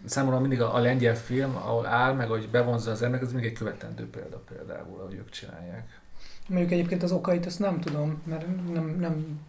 számomra 0.05 0.41
mindig 0.41 0.61
a, 0.61 0.75
a 0.75 0.79
lengyel 0.79 1.17
film, 1.17 1.57
ahol 1.57 1.87
áll, 1.87 2.13
meg 2.13 2.29
hogy 2.29 2.49
bevonza 2.49 2.91
az 2.91 3.03
emberek, 3.03 3.27
az 3.27 3.33
mindig 3.33 3.51
egy 3.51 3.57
követendő 3.59 4.11
példa 4.11 4.43
például, 4.49 5.01
ahogy 5.01 5.15
ők 5.15 5.31
csinálják. 5.31 6.01
Mondjuk 6.49 6.71
egyébként 6.71 7.03
az 7.03 7.13
okait 7.13 7.47
ezt 7.47 7.59
nem 7.59 7.81
tudom, 7.81 8.23
mert 8.25 8.73
nem, 8.73 8.97
nem 9.01 9.41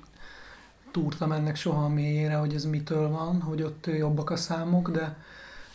túrtam 0.92 1.32
ennek 1.32 1.56
soha 1.56 1.84
a 1.84 1.90
mélyére, 1.90 2.36
hogy 2.36 2.54
ez 2.54 2.66
mitől 2.66 3.10
van, 3.10 3.42
hogy 3.42 3.62
ott 3.62 3.86
jobbak 3.86 4.30
a 4.30 4.36
számok, 4.36 4.90
de, 4.92 5.18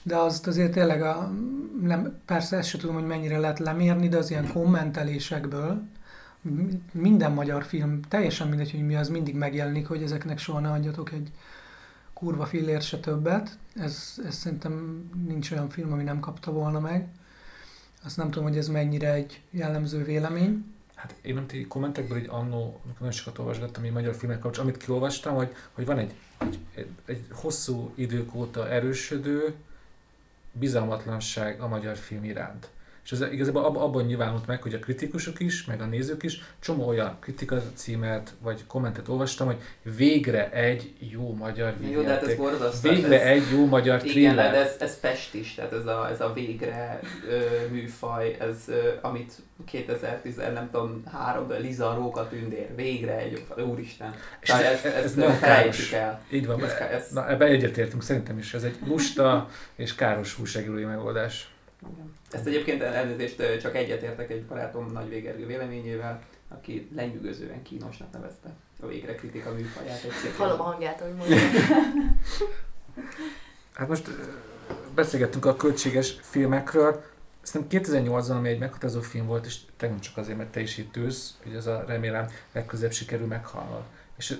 de 0.03 0.17
azt 0.17 0.47
azért 0.47 0.73
tényleg, 0.73 1.03
a, 1.03 1.33
nem, 1.81 2.21
persze 2.25 2.57
ezt 2.57 2.69
sem 2.69 2.81
tudom, 2.81 2.95
hogy 2.95 3.07
mennyire 3.07 3.39
lehet 3.39 3.59
lemérni, 3.59 4.09
de 4.09 4.17
az 4.17 4.31
ilyen 4.31 4.53
kommentelésekből 4.53 5.83
minden 6.93 7.33
magyar 7.33 7.65
film, 7.65 8.01
teljesen 8.03 8.49
mindegy, 8.49 8.71
hogy 8.71 8.87
mi 8.87 8.97
az, 8.97 9.09
mindig 9.09 9.35
megjelenik, 9.35 9.87
hogy 9.87 10.03
ezeknek 10.03 10.39
soha 10.39 10.61
ne 10.61 10.71
adjatok 10.71 11.13
egy 11.13 11.31
kurva 12.13 12.47
fillért 12.47 12.83
se 12.85 12.99
többet. 12.99 13.59
Ez, 13.75 14.21
ez 14.25 14.35
szerintem 14.35 15.05
nincs 15.27 15.51
olyan 15.51 15.69
film, 15.69 15.93
ami 15.93 16.03
nem 16.03 16.21
kapta 16.21 16.53
volna 16.53 16.81
meg. 16.81 17.09
Azt 18.05 18.17
nem 18.17 18.31
tudom, 18.31 18.49
hogy 18.49 18.59
ez 18.59 18.69
mennyire 18.69 19.13
egy 19.13 19.41
jellemző 19.51 20.05
vélemény. 20.05 20.75
Hát 20.95 21.15
én 21.23 21.35
nem 21.35 21.47
ti 21.47 21.67
kommentekből, 21.67 22.19
hogy 22.19 22.29
annó, 22.31 22.81
nagyon 22.99 23.13
sokat 23.13 23.39
olvasgattam 23.39 23.85
így 23.85 23.93
magyar 23.93 24.15
filmek 24.15 24.39
kapcsolatban, 24.39 24.75
amit 24.75 24.85
kiolvastam, 24.85 25.35
hogy, 25.35 25.55
hogy 25.73 25.87
van 25.87 25.99
egy, 25.99 26.15
egy, 26.39 26.59
egy, 26.75 26.91
egy 27.05 27.27
hosszú 27.33 27.93
idők 27.95 28.35
óta 28.35 28.69
erősödő 28.69 29.55
bizalmatlanság 30.53 31.61
a 31.61 31.69
magyar 31.69 31.97
film 31.97 32.25
iránt. 32.25 32.71
És 33.11 33.19
ez 33.21 33.33
igazából 33.33 33.65
ab, 33.65 33.77
abban 33.77 34.05
nyilvánult 34.05 34.47
meg, 34.47 34.63
hogy 34.63 34.75
a 34.75 34.79
kritikusok 34.79 35.41
is, 35.41 35.65
meg 35.65 35.81
a 35.81 35.85
nézők 35.85 36.23
is 36.23 36.41
csomó 36.61 36.87
olyan 36.89 37.17
kritika 37.21 37.63
címet, 37.75 38.35
vagy 38.43 38.67
kommentet 38.67 39.09
olvastam, 39.09 39.47
hogy 39.47 39.57
végre 39.97 40.51
egy 40.51 40.95
jó 40.99 41.35
magyar 41.35 41.75
Jó, 41.91 42.03
de 42.03 42.09
hát 42.09 42.23
ez 42.23 42.27
vígjáték. 42.29 42.37
borzasztó. 42.37 42.89
Végre 42.91 43.23
ez, 43.23 43.37
egy 43.37 43.51
jó 43.53 43.67
magyar 43.67 44.05
Igen, 44.05 44.07
de 44.37 44.43
thriller. 44.43 44.55
ez, 44.55 44.77
ez 44.81 45.01
Pest 45.01 45.35
is, 45.35 45.55
tehát 45.55 45.73
ez 45.73 45.87
a, 45.87 46.09
ez 46.11 46.21
a 46.21 46.33
végre 46.33 47.01
ö, 47.29 47.39
műfaj, 47.71 48.37
ez 48.41 48.57
ö, 48.67 48.89
amit 49.01 49.33
2010, 49.65 50.37
nem 50.37 50.69
tudom, 50.73 51.03
háromban 51.13 51.61
Liza 51.61 51.95
Róka 51.95 52.29
Tündér, 52.29 52.75
végre 52.77 53.19
egy 53.19 53.45
jó, 53.57 53.65
úristen. 53.65 54.15
És 54.41 54.49
Tehát 54.49 54.65
ez, 54.65 54.85
ez, 54.85 54.93
ez 54.95 55.05
ezt 55.05 55.17
nagyon 55.17 55.39
káros. 55.39 55.93
el. 55.93 56.23
Így 56.31 56.47
van, 56.47 56.65
Ez, 56.65 56.73
ez, 56.73 57.11
Na, 57.13 57.31
ebben 57.31 57.49
egyetértünk 57.49 58.03
szerintem 58.03 58.39
is. 58.39 58.55
Ez 58.55 58.63
egy 58.63 58.77
lusta 58.87 59.49
és 59.75 59.95
káros 59.95 60.39
újságírói 60.39 60.85
megoldás. 60.85 61.51
Igen. 61.93 62.13
Ezt 62.31 62.47
egyébként 62.47 62.83
elnézést 62.83 63.61
csak 63.61 63.77
egyetértek 63.77 64.31
egy 64.31 64.45
barátom 64.45 64.93
nagy 64.93 65.09
végergő 65.09 65.47
véleményével, 65.47 66.23
aki 66.49 66.89
lenyűgözően 66.95 67.63
kínosnak 67.63 68.13
nevezte 68.13 68.49
a 68.81 68.87
végre 68.87 69.15
kritika 69.15 69.53
műfaját. 69.53 70.01
Hallom 70.37 70.61
a 70.61 70.63
hangját, 70.63 71.01
ahogy 71.01 71.15
mondja. 71.15 71.37
Hát 73.75 73.89
most 73.89 74.09
beszélgettünk 74.95 75.45
a 75.45 75.57
költséges 75.57 76.19
filmekről. 76.21 77.05
Szerintem 77.43 77.83
2008-ban, 77.83 78.31
ami 78.31 78.49
egy 78.49 78.59
meghatározó 78.59 79.01
film 79.01 79.27
volt, 79.27 79.47
és 79.47 79.59
tegnap 79.77 80.01
csak 80.01 80.17
azért, 80.17 80.37
mert 80.37 80.51
te 80.51 80.61
is 80.61 80.79
itt 80.79 80.97
ülsz, 80.97 81.39
hogy 81.43 81.55
ez 81.55 81.67
a 81.67 81.85
remélem 81.87 82.29
legközelebb 82.53 82.93
sikerül 82.93 83.27
meghalnod. 83.27 83.83
És 84.17 84.39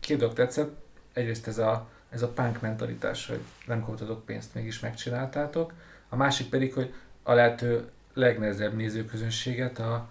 két 0.00 0.18
dolog 0.18 0.34
tetszett. 0.34 0.70
Egyrészt 1.12 1.46
ez 1.46 1.58
a, 1.58 1.88
ez 2.08 2.22
a 2.22 2.28
punk 2.28 2.60
mentalitás, 2.60 3.26
hogy 3.26 3.40
nem 3.66 3.84
kaptatok 3.84 4.24
pénzt, 4.24 4.54
mégis 4.54 4.80
megcsináltátok. 4.80 5.72
A 6.16 6.18
másik 6.18 6.48
pedig, 6.48 6.74
hogy 6.74 6.92
a 7.22 7.32
lehető 7.32 7.88
legnehezebb 8.14 8.76
nézőközönséget, 8.76 9.78
a, 9.78 10.08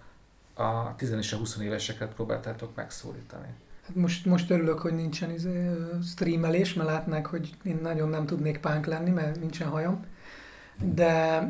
a 0.54 0.96
10 0.96 1.12
és 1.12 1.34
a 1.34 1.38
20 1.38 1.58
éveseket 1.58 2.14
próbáltátok 2.14 2.76
megszólítani. 2.76 3.48
Hát 3.86 3.96
most, 3.96 4.26
most 4.26 4.50
örülök, 4.50 4.80
hogy 4.80 4.94
nincsen 4.94 5.32
izé, 5.32 5.70
streamelés, 6.04 6.74
mert 6.74 6.90
látnák, 6.90 7.26
hogy 7.26 7.54
én 7.64 7.80
nagyon 7.82 8.10
nem 8.10 8.26
tudnék 8.26 8.60
pánk 8.60 8.86
lenni, 8.86 9.10
mert 9.10 9.40
nincsen 9.40 9.68
hajam. 9.68 10.06
De 10.94 11.42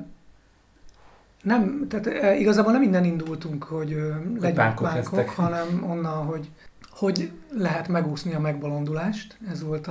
nem, 1.44 1.88
tehát 1.88 2.08
eh, 2.08 2.40
igazából 2.40 2.72
nem 2.72 2.82
innen 2.82 3.04
indultunk, 3.04 3.64
hogy 3.64 3.90
legyünk 3.90 4.54
pánkok 4.56 4.88
pánkok, 4.88 5.30
hanem 5.46 5.84
onnan, 5.84 6.26
hogy 6.26 6.50
hogy 6.90 7.32
lehet 7.58 7.88
megúszni 7.88 8.34
a 8.34 8.40
megbolondulást. 8.40 9.38
Ez 9.50 9.64
volt 9.64 9.88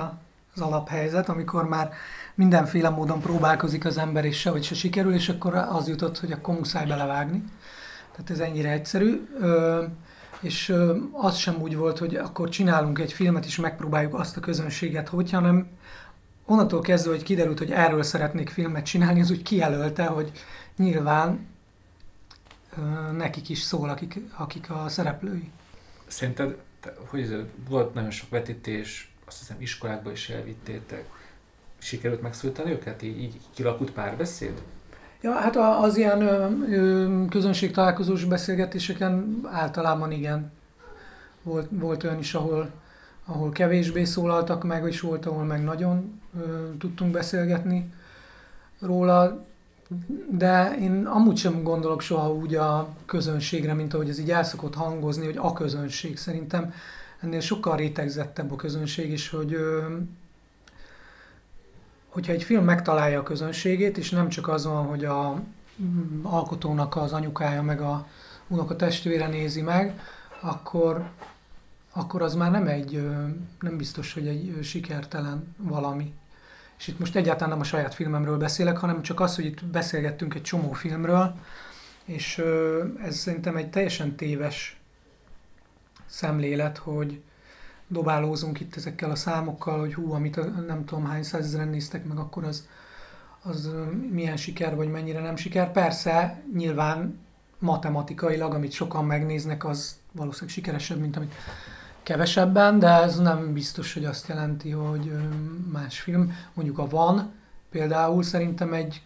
az 0.53 0.61
alaphelyzet, 0.61 1.29
amikor 1.29 1.67
már 1.67 1.93
mindenféle 2.35 2.89
módon 2.89 3.21
próbálkozik 3.21 3.85
az 3.85 3.97
ember, 3.97 4.25
és 4.25 4.39
sehogy 4.39 4.63
se 4.63 4.75
sikerül, 4.75 5.13
és 5.13 5.29
akkor 5.29 5.55
az 5.55 5.87
jutott, 5.87 6.19
hogy 6.19 6.31
akkor 6.31 6.55
muszáj 6.55 6.85
belevágni. 6.85 7.43
Tehát 8.11 8.29
ez 8.29 8.39
ennyire 8.39 8.71
egyszerű. 8.71 9.27
És 10.39 10.75
az 11.11 11.35
sem 11.35 11.61
úgy 11.61 11.75
volt, 11.75 11.97
hogy 11.97 12.15
akkor 12.15 12.49
csinálunk 12.49 12.99
egy 12.99 13.13
filmet, 13.13 13.45
és 13.45 13.55
megpróbáljuk 13.55 14.13
azt 14.13 14.37
a 14.37 14.39
közönséget, 14.39 15.09
hogy, 15.09 15.31
hanem 15.31 15.67
onnantól 16.45 16.81
kezdve, 16.81 17.11
hogy 17.11 17.23
kiderült, 17.23 17.57
hogy 17.57 17.71
erről 17.71 18.03
szeretnék 18.03 18.49
filmet 18.49 18.85
csinálni, 18.85 19.21
az 19.21 19.31
úgy 19.31 19.41
kijelölte, 19.41 20.05
hogy 20.05 20.31
nyilván 20.77 21.47
nekik 23.11 23.49
is 23.49 23.59
szól, 23.59 23.89
akik, 23.89 24.19
akik 24.37 24.69
a 24.69 24.89
szereplői. 24.89 25.51
Szerinted, 26.07 26.57
te, 26.79 26.93
hogy 27.07 27.21
ez, 27.21 27.29
volt 27.69 27.93
nagyon 27.93 28.11
sok 28.11 28.29
vetítés, 28.29 29.11
azt 29.25 29.39
hiszem 29.39 29.61
iskolákba 29.61 30.11
is 30.11 30.29
elvittétek. 30.29 31.05
Sikerült 31.85 32.21
megszólítani 32.21 32.71
őket? 32.71 33.01
Így, 33.01 33.19
így 33.19 33.37
kilakult 33.53 33.91
párbeszéd? 33.91 34.61
Ja, 35.21 35.31
hát 35.31 35.55
az 35.55 35.97
ilyen 35.97 36.21
ö, 36.21 36.47
ö, 36.69 37.25
közönségtalálkozós 37.29 38.23
beszélgetéseken 38.23 39.41
általában 39.51 40.11
igen. 40.11 40.51
volt, 41.43 41.67
volt 41.69 42.03
olyan 42.03 42.19
is, 42.19 42.33
ahol, 42.33 42.69
ahol 43.25 43.49
kevésbé 43.51 44.03
szólaltak 44.03 44.63
meg, 44.63 44.87
és 44.87 44.99
volt, 44.99 45.25
ahol 45.25 45.43
meg 45.43 45.63
nagyon 45.63 46.21
ö, 46.39 46.69
tudtunk 46.79 47.11
beszélgetni 47.11 47.93
róla, 48.79 49.45
de 50.29 50.77
én 50.79 51.05
amúgy 51.05 51.37
sem 51.37 51.63
gondolok 51.63 52.01
soha 52.01 52.33
úgy 52.33 52.55
a 52.55 52.89
közönségre, 53.05 53.73
mint 53.73 53.93
ahogy 53.93 54.09
ez 54.09 54.19
így 54.19 54.31
el 54.31 54.43
szokott 54.43 54.75
hangozni, 54.75 55.25
hogy 55.25 55.37
a 55.37 55.53
közönség. 55.53 56.17
Szerintem 56.17 56.73
ennél 57.19 57.39
sokkal 57.39 57.75
rétegzettebb 57.77 58.51
a 58.51 58.55
közönség 58.55 59.11
is, 59.11 59.29
hogy 59.29 59.53
ö, 59.53 59.85
hogyha 62.15 62.33
egy 62.33 62.43
film 62.43 62.63
megtalálja 62.63 63.19
a 63.19 63.23
közönségét, 63.23 63.97
és 63.97 64.09
nem 64.09 64.29
csak 64.29 64.47
az 64.47 64.65
van, 64.65 64.85
hogy 64.85 65.05
a 65.05 65.41
mm, 65.81 66.25
alkotónak 66.25 66.95
az 66.95 67.13
anyukája 67.13 67.61
meg 67.61 67.81
a 67.81 68.07
unoka 68.47 68.75
testvére 68.75 69.27
nézi 69.27 69.61
meg, 69.61 69.99
akkor, 70.39 71.09
akkor 71.93 72.21
az 72.21 72.35
már 72.35 72.51
nem 72.51 72.67
egy, 72.67 73.07
nem 73.59 73.77
biztos, 73.77 74.13
hogy 74.13 74.27
egy 74.27 74.59
sikertelen 74.63 75.55
valami. 75.57 76.13
És 76.77 76.87
itt 76.87 76.99
most 76.99 77.15
egyáltalán 77.15 77.49
nem 77.49 77.59
a 77.59 77.63
saját 77.63 77.93
filmemről 77.93 78.37
beszélek, 78.37 78.77
hanem 78.77 79.01
csak 79.01 79.19
az, 79.19 79.35
hogy 79.35 79.45
itt 79.45 79.65
beszélgettünk 79.65 80.33
egy 80.33 80.43
csomó 80.43 80.71
filmről, 80.71 81.35
és 82.05 82.43
ez 83.03 83.15
szerintem 83.15 83.55
egy 83.55 83.69
teljesen 83.69 84.15
téves 84.15 84.79
szemlélet, 86.05 86.77
hogy 86.77 87.21
dobálózunk 87.87 88.59
itt 88.59 88.75
ezekkel 88.75 89.11
a 89.11 89.15
számokkal, 89.15 89.79
hogy 89.79 89.93
hú, 89.93 90.13
amit 90.13 90.37
ö, 90.37 90.49
nem 90.67 90.85
tudom 90.85 91.05
hány 91.05 91.23
százezeren 91.23 91.67
néztek 91.67 92.05
meg, 92.05 92.17
akkor 92.17 92.43
az, 92.43 92.67
az 93.43 93.69
milyen 94.11 94.37
siker, 94.37 94.75
vagy 94.75 94.91
mennyire 94.91 95.21
nem 95.21 95.35
siker. 95.35 95.71
Persze, 95.71 96.41
nyilván 96.53 97.19
matematikailag, 97.59 98.53
amit 98.53 98.71
sokan 98.71 99.05
megnéznek, 99.05 99.65
az 99.65 99.95
valószínűleg 100.11 100.53
sikeresebb, 100.53 100.99
mint 100.99 101.15
amit 101.15 101.33
kevesebben, 102.03 102.79
de 102.79 102.87
ez 102.87 103.19
nem 103.19 103.53
biztos, 103.53 103.93
hogy 103.93 104.05
azt 104.05 104.27
jelenti, 104.27 104.69
hogy 104.69 105.11
más 105.71 105.99
film. 105.99 106.37
Mondjuk 106.53 106.77
a 106.77 106.87
Van 106.87 107.31
például 107.69 108.23
szerintem 108.23 108.73
egy 108.73 109.01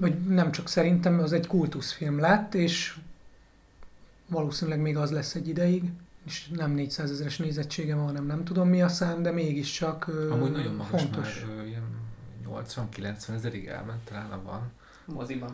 vagy 0.00 0.20
nem 0.20 0.52
csak 0.52 0.68
szerintem, 0.68 1.18
az 1.18 1.32
egy 1.32 1.46
kultuszfilm 1.46 2.18
lett, 2.18 2.54
és 2.54 2.96
valószínűleg 4.26 4.80
még 4.80 4.96
az 4.96 5.10
lesz 5.10 5.34
egy 5.34 5.48
ideig, 5.48 5.84
és 6.28 6.48
nem 6.56 6.70
400 6.70 7.10
ezeres 7.10 7.36
nézettsége 7.36 7.94
van, 7.94 8.04
hanem 8.06 8.26
nem 8.26 8.44
tudom 8.44 8.68
mi 8.68 8.82
a 8.82 8.88
szám, 8.88 9.22
de 9.22 9.30
mégiscsak 9.30 10.06
Amúgy 10.30 10.50
nagyon 10.50 10.74
magas 10.74 11.00
fontos. 11.00 11.44
már, 11.56 11.66
ilyen 11.66 11.82
80-90 12.48 13.34
ezerig 13.34 13.66
elment 13.66 13.98
talán 14.08 14.40
van. 14.44 14.60
Moziban. 15.04 15.50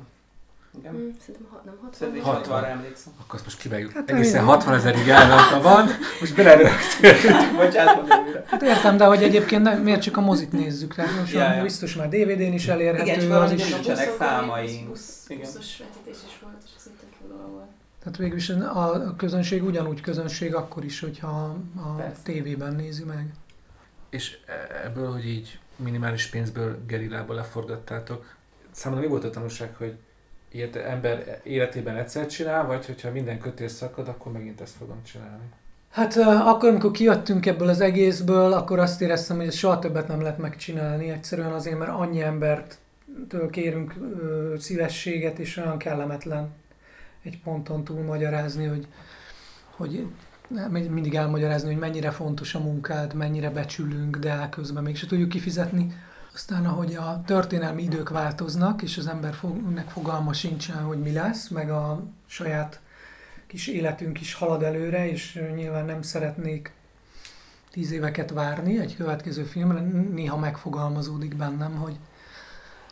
Igen. 0.78 0.92
Mm, 0.94 1.09
szerintem 1.20 1.46
ha, 1.51 1.62
nem 1.64 1.74
60 1.74 1.92
Szerintem 1.98 2.22
vagy 2.22 2.32
60 2.34 2.52
60. 2.60 2.70
emlékszem. 2.78 3.12
Akkor 3.20 3.34
azt 3.34 3.44
most 3.44 3.59
kivágjuk. 3.59 3.92
Hát, 3.92 4.10
Egészen 4.10 4.40
én- 4.40 4.46
60 4.46 4.74
ezerig 4.74 5.09
elment 5.09 5.52
a 5.52 5.60
van, 5.62 5.88
most 6.20 6.34
belerögtünk. 6.34 7.16
Bocsánat. 7.64 8.09
Hát 8.46 8.62
értem, 8.62 8.96
de 8.96 9.05
hogy 9.05 9.22
egyébként 9.22 9.62
nem, 9.62 9.82
miért 9.82 10.02
csak 10.02 10.16
a 10.16 10.20
mozit 10.20 10.52
nézzük, 10.52 10.94
tehát 10.94 11.18
most 11.20 11.32
Ja, 11.32 11.62
biztos 11.62 11.94
már 11.96 12.09
DVD-n 12.09 12.52
is 12.52 12.66
elérhető, 12.66 13.10
Igen, 13.22 13.32
az 13.32 13.51
is. 13.52 13.72
nincsenek 13.72 14.10
számaink. 14.18 14.88
Busz, 14.88 15.26
buszos 15.28 15.78
vetítés 15.78 16.16
is 16.26 16.38
volt, 16.42 16.55
és 16.64 16.70
az 16.76 16.86
egy 16.86 16.92
tök 17.01 17.12
jó 17.22 17.36
dolog 17.36 17.51
volt. 17.51 17.70
Tehát 18.05 18.18
végül 18.18 18.36
is 18.36 18.48
a 18.51 19.14
közönség 19.16 19.64
ugyanúgy 19.64 20.01
közönség 20.01 20.55
akkor 20.55 20.85
is, 20.85 21.01
hogyha 21.01 21.56
a 21.76 21.94
Persze. 21.97 22.22
tévében 22.22 22.74
nézi 22.74 23.05
meg. 23.05 23.32
És 24.10 24.39
e- 24.47 24.85
ebből, 24.85 25.12
hogy 25.12 25.26
így 25.26 25.59
minimális 25.76 26.26
pénzből 26.26 26.78
gerillából 26.86 27.35
leforgattátok, 27.35 28.35
számomra 28.70 29.05
mi 29.05 29.10
volt 29.10 29.24
a 29.24 29.31
tanulság, 29.31 29.74
hogy 29.76 29.94
ilyet 30.51 30.76
ember 30.76 31.40
életében 31.43 31.97
egyszer 31.97 32.26
csinál, 32.26 32.66
vagy 32.66 32.86
hogyha 32.86 33.10
minden 33.10 33.39
kötél 33.39 33.68
szakad, 33.68 34.09
akkor 34.09 34.32
megint 34.32 34.60
ezt 34.60 34.76
fogom 34.76 35.02
csinálni. 35.02 35.44
Hát 35.90 36.16
uh, 36.16 36.48
akkor, 36.48 36.68
amikor 36.68 36.90
kijöttünk 36.90 37.47
ebből 37.47 37.68
az 37.68 37.81
egészből, 37.81 38.52
akkor 38.52 38.78
azt 38.78 39.01
éreztem, 39.01 39.36
hogy 39.36 39.47
ezt 39.47 39.56
soha 39.56 39.78
többet 39.78 40.09
nem 40.09 40.20
lehet 40.20 40.39
megcsinálni. 40.39 41.09
Egyszerűen 41.09 41.52
azért, 41.52 41.78
mert 41.78 41.90
annyi 41.90 42.22
embert 42.22 42.78
től 43.28 43.51
kérünk 43.51 43.94
uh, 43.98 44.56
szívességet, 44.56 45.39
és 45.39 45.56
olyan 45.56 45.78
kellemetlen 45.78 46.52
egy 47.24 47.40
ponton 47.42 47.84
túl 47.84 48.02
magyarázni, 48.02 48.66
hogy, 48.66 48.86
hogy 49.70 50.06
mindig 50.90 51.14
elmagyarázni, 51.14 51.68
hogy 51.68 51.80
mennyire 51.80 52.10
fontos 52.10 52.55
a 52.55 52.60
munkád, 52.60 53.14
mennyire 53.14 53.51
becsülünk, 53.51 54.16
de 54.16 54.48
közben 54.51 54.82
mégse 54.82 55.06
tudjuk 55.06 55.28
kifizetni. 55.28 55.92
Aztán, 56.34 56.66
ahogy 56.66 56.94
a 56.94 57.22
történelmi 57.26 57.82
idők 57.82 58.09
változnak, 58.09 58.82
és 58.82 58.98
az 58.98 59.06
embernek 59.06 59.88
fogalma 59.88 60.32
sincsen, 60.32 60.82
hogy 60.82 60.98
mi 60.98 61.12
lesz, 61.12 61.48
meg 61.48 61.70
a 61.70 62.02
saját 62.26 62.80
kis 63.46 63.66
életünk 63.66 64.20
is 64.20 64.34
halad 64.34 64.62
előre, 64.62 65.10
és 65.10 65.42
nyilván 65.55 65.84
nem 65.84 66.02
szeretnék 66.02 66.72
tíz 67.70 67.90
éveket 67.90 68.30
várni 68.30 68.78
egy 68.78 68.96
következő 68.96 69.42
filmre, 69.42 69.80
néha 70.12 70.36
megfogalmazódik 70.36 71.36
bennem, 71.36 71.74
hogy 71.74 71.96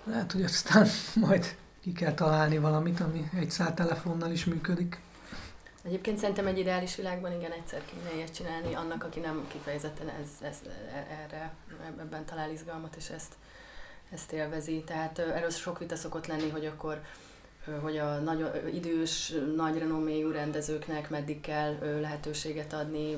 lehet, 0.05 0.33
hogy 0.33 0.43
aztán 0.43 0.87
majd 1.27 1.57
ki 1.83 1.93
kell 1.93 2.15
találni 2.15 2.59
valamit, 2.59 3.01
ami 3.01 3.31
egy 3.39 3.51
szál 3.51 3.75
telefonnal 3.75 4.31
is 4.31 4.45
működik. 4.45 5.01
Egyébként 5.83 6.19
szerintem 6.19 6.47
egy 6.47 6.59
ideális 6.59 6.97
világban 6.97 7.33
igen 7.33 7.53
egyszer 7.53 7.85
kéne 7.85 8.15
ilyet 8.15 8.35
csinálni 8.35 8.75
annak, 8.75 9.05
aki 9.05 9.21
nem 9.21 9.47
kifejezetten 9.49 10.09
ez, 10.09 10.47
ez, 10.47 10.57
erre, 11.23 11.53
ebben 11.99 12.25
talál 12.25 12.51
izgalmat, 12.51 12.97
és 12.97 13.09
ezt, 13.09 13.35
ezt 14.11 14.33
élvezi. 14.33 14.83
Tehát 14.87 15.19
erről 15.19 15.51
sok 15.51 15.79
vita 15.79 15.97
szokott 15.97 16.27
lenni, 16.27 16.51
hogy 16.51 16.67
akkor 16.67 17.03
hogy 17.81 17.99
a 17.99 18.19
nagyon 18.19 18.55
ö, 18.55 18.67
idős, 18.67 19.35
nagy 19.57 19.79
renoméjú 19.79 20.31
rendezőknek 20.31 21.11
meddig 21.11 21.41
kell 21.41 21.75
lehetőséget 22.01 22.73
adni, 22.73 23.17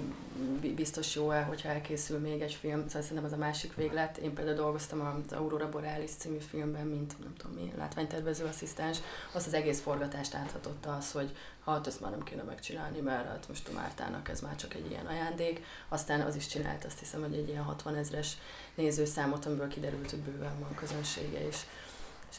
bi- 0.61 0.75
biztos 0.75 1.15
jó-e, 1.15 1.43
hogyha 1.43 1.69
elkészül 1.69 2.19
még 2.19 2.41
egy 2.41 2.53
film, 2.53 2.87
szóval 2.87 3.03
szerintem 3.03 3.25
ez 3.25 3.33
a 3.33 3.37
másik 3.37 3.75
véglet. 3.75 4.16
Én 4.16 4.35
például 4.35 4.57
dolgoztam 4.57 5.01
az 5.01 5.33
Aurora 5.33 5.69
Borealis 5.69 6.11
című 6.11 6.39
filmben, 6.39 6.87
mint 6.87 7.19
nem 7.21 7.35
tudom 7.37 7.57
mi, 7.57 7.73
látványtervező 7.77 8.45
asszisztens, 8.45 8.99
azt 9.33 9.47
az 9.47 9.55
egész 9.55 9.81
forgatást 9.81 10.35
áthatotta 10.35 10.95
az, 10.95 11.12
hogy 11.12 11.37
hát 11.65 11.87
ezt 11.87 12.01
már 12.01 12.11
nem 12.11 12.23
kéne 12.23 12.43
megcsinálni, 12.43 13.01
mert 13.01 13.27
hát 13.27 13.49
most 13.49 13.69
a 13.69 13.73
Mártának 13.73 14.29
ez 14.29 14.41
már 14.41 14.57
csak 14.57 14.75
egy 14.75 14.91
ilyen 14.91 15.07
ajándék. 15.07 15.65
Aztán 15.89 16.21
az 16.21 16.37
is 16.37 16.47
csinált, 16.47 16.85
azt 16.85 16.99
hiszem, 16.99 17.21
hogy 17.21 17.35
egy 17.35 17.49
ilyen 17.49 17.62
60 17.62 17.95
ezres 17.95 18.37
nézőszámot, 18.75 19.47
amiből 19.47 19.69
kiderült, 19.69 20.11
hogy 20.11 20.21
bőven 20.21 20.59
van 20.61 20.75
közönsége 20.75 21.47
is. 21.47 21.55
És, 21.55 21.61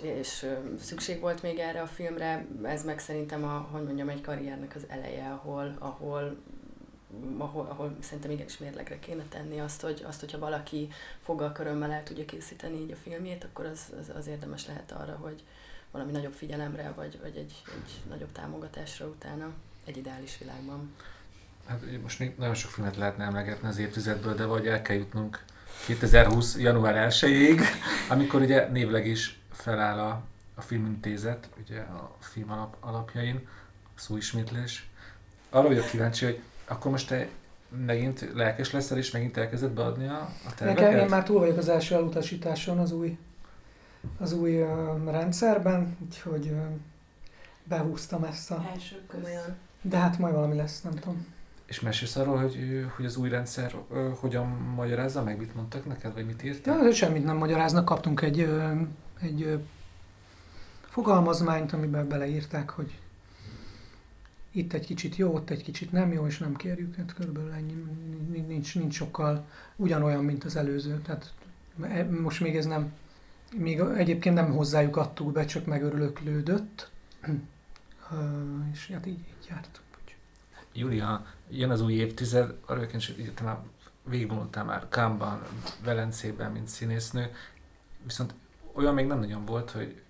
és 0.02 0.46
szükség 0.82 1.20
volt 1.20 1.42
még 1.42 1.60
erre 1.60 1.82
a 1.82 1.88
filmre, 1.88 2.46
ez 2.64 2.84
meg 2.84 3.00
szerintem 3.00 3.44
a, 3.44 3.68
hogy 3.72 3.84
mondjam, 3.84 4.10
egy 4.10 4.22
karriernek 4.22 4.76
az 4.76 4.86
eleje, 4.88 5.30
ahol, 5.30 5.76
ahol 5.80 6.38
ahol, 7.38 7.66
ahol 7.70 7.96
szerintem 8.00 8.32
igenis 8.32 8.58
mérlegre 8.58 9.00
kéne 9.00 9.24
tenni 9.30 9.60
azt, 9.60 9.82
hogy 9.82 10.04
azt, 10.08 10.20
hogyha 10.20 10.40
valaki 10.40 10.90
foggal 11.24 11.52
körömmel 11.52 11.92
el 11.92 12.04
tudja 12.04 12.26
készíteni 12.26 12.82
így 12.82 12.92
a 12.92 12.96
filmjét, 12.96 13.44
akkor 13.44 13.66
az, 13.66 13.82
az, 14.00 14.12
az 14.16 14.28
érdemes 14.28 14.68
lehet 14.68 14.92
arra, 14.92 15.18
hogy 15.22 15.44
valami 15.92 16.12
nagyobb 16.12 16.34
figyelemre, 16.34 16.92
vagy, 16.96 17.20
vagy 17.22 17.36
egy, 17.36 17.62
egy 17.66 18.10
nagyobb 18.10 18.32
támogatásra 18.32 19.06
utána 19.06 19.52
egy 19.86 19.98
ideális 19.98 20.38
világban. 20.38 20.94
Hát 21.66 21.82
most 22.02 22.20
még 22.20 22.34
nagyon 22.38 22.54
sok 22.54 22.72
filmet 22.72 22.96
lehetne 22.96 23.24
emlegetni 23.24 23.68
az 23.68 23.78
évtizedből, 23.78 24.36
de 24.36 24.46
vagy 24.46 24.68
el 24.68 24.82
kell 24.82 24.96
jutnunk 24.96 25.44
2020. 25.86 26.58
január 26.58 27.12
1-ig, 27.12 27.62
amikor 28.10 28.42
ugye 28.42 28.68
névleg 28.70 29.08
is 29.08 29.40
feláll 29.56 30.00
a, 30.00 30.22
a 30.56 30.62
filmintézet, 30.62 31.50
ugye 31.64 31.80
a 31.80 32.16
film 32.20 32.52
alap, 32.52 32.76
alapjain, 32.80 33.48
szóismétlés. 33.96 34.90
Arra 35.50 35.68
vagyok 35.68 35.86
kíváncsi, 35.86 36.26
hogy 36.26 36.42
akkor 36.68 36.92
most 36.92 37.08
te 37.08 37.28
megint 37.86 38.30
lelkes 38.34 38.72
leszel, 38.72 38.98
és 38.98 39.12
megint 39.12 39.38
elkezded 39.38 39.72
beadni 39.72 40.08
a, 40.08 40.20
a 40.20 40.30
Nekem, 40.46 40.68
én 40.68 40.76
terveket? 40.76 41.10
már 41.10 41.24
túl 41.24 41.40
vagyok 41.40 41.58
az 41.58 41.70
első 41.70 41.96
elutasításon 41.96 42.80
az 42.80 42.92
új, 42.92 43.18
az 44.18 44.34
új 44.34 44.62
uh, 44.62 45.12
rendszerben, 45.12 45.98
úgyhogy 46.06 46.46
uh, 46.46 46.66
behúztam 47.64 48.24
ezt 48.24 48.52
a... 48.52 48.66
Első. 48.74 49.02
Komolyan. 49.08 49.56
De 49.82 49.98
hát 49.98 50.18
majd 50.18 50.34
valami 50.34 50.56
lesz, 50.56 50.82
nem 50.82 50.94
tudom. 50.94 51.34
És 51.66 51.80
mesélsz 51.80 52.16
arról, 52.16 52.38
hogy, 52.38 52.86
hogy 52.96 53.06
az 53.06 53.18
új 53.18 53.30
rendszer 53.30 53.76
ö, 53.92 54.10
hogyan 54.20 54.48
magyarázza 54.76 55.24
meg, 55.24 55.38
mit 55.38 55.56
mondtak 55.56 55.86
neked, 55.86 56.14
vagy 56.14 56.26
mit 56.26 56.44
írtak? 56.44 56.84
Ja, 56.84 56.92
semmit 56.92 57.24
nem 57.24 57.38
magyaráznak, 57.38 57.86
kaptunk 57.86 58.22
egy, 58.22 58.40
ö, 58.40 58.72
egy 59.22 59.60
fogalmazmányt, 60.82 61.74
amiben 61.74 62.08
beleírták, 62.08 62.70
hogy 62.70 63.00
itt 64.52 64.74
egy 64.74 64.86
kicsit 64.86 65.16
jó, 65.16 65.34
ott 65.34 65.50
egy 65.50 65.64
kicsit 65.64 65.92
nem 65.92 66.12
jó, 66.12 66.26
és 66.26 66.38
nem 66.38 66.56
kérjük, 66.56 66.96
hát 66.96 67.14
körülbelül 67.14 67.52
ennyi, 67.52 67.74
nincs, 68.48 68.76
nincs 68.76 68.96
sokkal 68.96 69.46
ugyanolyan, 69.76 70.24
mint 70.24 70.44
az 70.44 70.56
előző. 70.56 71.02
Tehát 71.02 71.34
e- 71.82 72.04
most 72.04 72.42
még 72.42 72.56
ez 72.56 72.66
nem, 72.66 72.94
még 73.56 73.80
egyébként 73.80 74.36
nem 74.36 74.52
hozzájuk 74.52 74.96
adtuk 74.96 75.32
be, 75.32 75.46
csak 75.46 75.66
megörülöklődött, 75.66 76.90
és 78.74 78.88
hát 78.88 79.06
így, 79.06 79.14
így 79.14 79.48
jártunk. 79.50 79.86
Júlia, 80.78 81.26
jön 81.50 81.70
az 81.70 81.82
új 81.82 81.94
évtized, 81.94 82.54
arra 82.66 82.86
te 83.36 83.44
már 83.44 83.58
végigvonultál 84.04 84.64
már 84.64 84.90
Kámban, 84.90 85.42
Velencében, 85.84 86.52
mint 86.52 86.68
színésznő, 86.68 87.32
viszont 88.04 88.34
olyan 88.76 88.94
még 88.94 89.08
nem 89.08 89.20
nagyon 89.20 89.46
volt, 89.46 89.72
hogy 89.72 90.02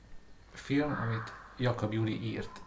film, 0.54 0.98
amit 1.08 1.34
Jakab 1.58 1.94
Júli 1.94 2.24
írt. 2.24 2.62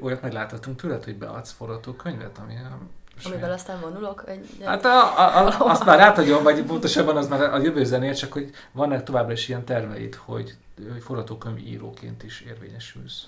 olyat 0.00 0.22
megláthatunk 0.22 0.80
tőled, 0.80 1.04
hogy 1.04 1.16
beadsz 1.16 1.50
forgatókönyvet, 1.50 2.38
ami 2.38 2.56
a 2.56 2.78
Amivel 3.24 3.52
aztán 3.52 3.80
vonulok 3.80 4.24
egy... 4.26 4.56
Hát 4.64 4.84
a, 4.84 5.18
a, 5.18 5.46
a, 5.46 5.70
azt 5.70 5.84
már 5.84 6.00
átadjon, 6.00 6.42
vagy 6.42 6.62
pontosabban 6.62 7.16
az 7.16 7.28
már 7.28 7.40
a 7.40 7.58
jövő 7.58 7.84
zenér, 7.84 8.14
csak 8.14 8.32
hogy 8.32 8.50
vannak 8.72 9.02
továbbra 9.02 9.32
is 9.32 9.48
ilyen 9.48 9.64
terveid, 9.64 10.14
hogy, 10.14 10.56
hogy 10.92 11.02
forgatókönyv 11.02 11.58
íróként 11.58 12.22
is 12.22 12.40
érvényesülsz. 12.40 13.26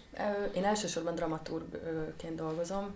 Én 0.52 0.64
elsősorban 0.64 1.14
dramaturgként 1.14 2.34
dolgozom, 2.36 2.94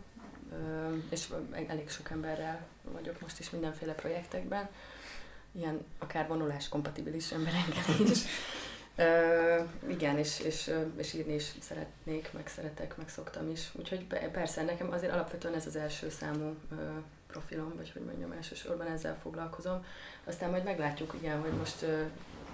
és 1.09 1.29
elég 1.69 1.91
sok 1.91 2.11
emberrel 2.11 2.67
vagyok 2.93 3.21
most 3.21 3.39
is 3.39 3.51
mindenféle 3.51 3.93
projektekben, 3.93 4.69
ilyen 5.53 5.85
akár 5.99 6.29
vonulás 6.29 6.69
kompatibilis 6.69 7.33
emberekkel 7.33 8.07
is. 8.11 8.19
Uh, 8.99 9.69
igen, 9.91 10.19
és, 10.19 10.41
és, 10.41 10.71
és 10.97 11.13
írni 11.13 11.35
is 11.35 11.53
szeretnék, 11.61 12.33
meg 12.33 12.47
szeretek, 12.47 12.97
meg 12.97 13.09
szoktam 13.09 13.51
is. 13.51 13.71
Úgyhogy 13.73 14.07
persze, 14.33 14.63
nekem 14.63 14.93
azért 14.93 15.13
alapvetően 15.13 15.55
ez 15.55 15.67
az 15.67 15.77
első 15.77 16.11
számú 16.11 16.57
uh, 16.71 16.79
profilom, 17.27 17.73
vagy 17.77 17.91
hogy 17.91 18.03
mondjam, 18.03 18.33
elsősorban 18.33 18.87
ezzel 18.87 19.19
foglalkozom. 19.23 19.85
Aztán 20.25 20.51
majd 20.51 20.65
meglátjuk, 20.65 21.15
igen, 21.21 21.41
hogy 21.41 21.53
most, 21.53 21.83
uh, 21.83 22.01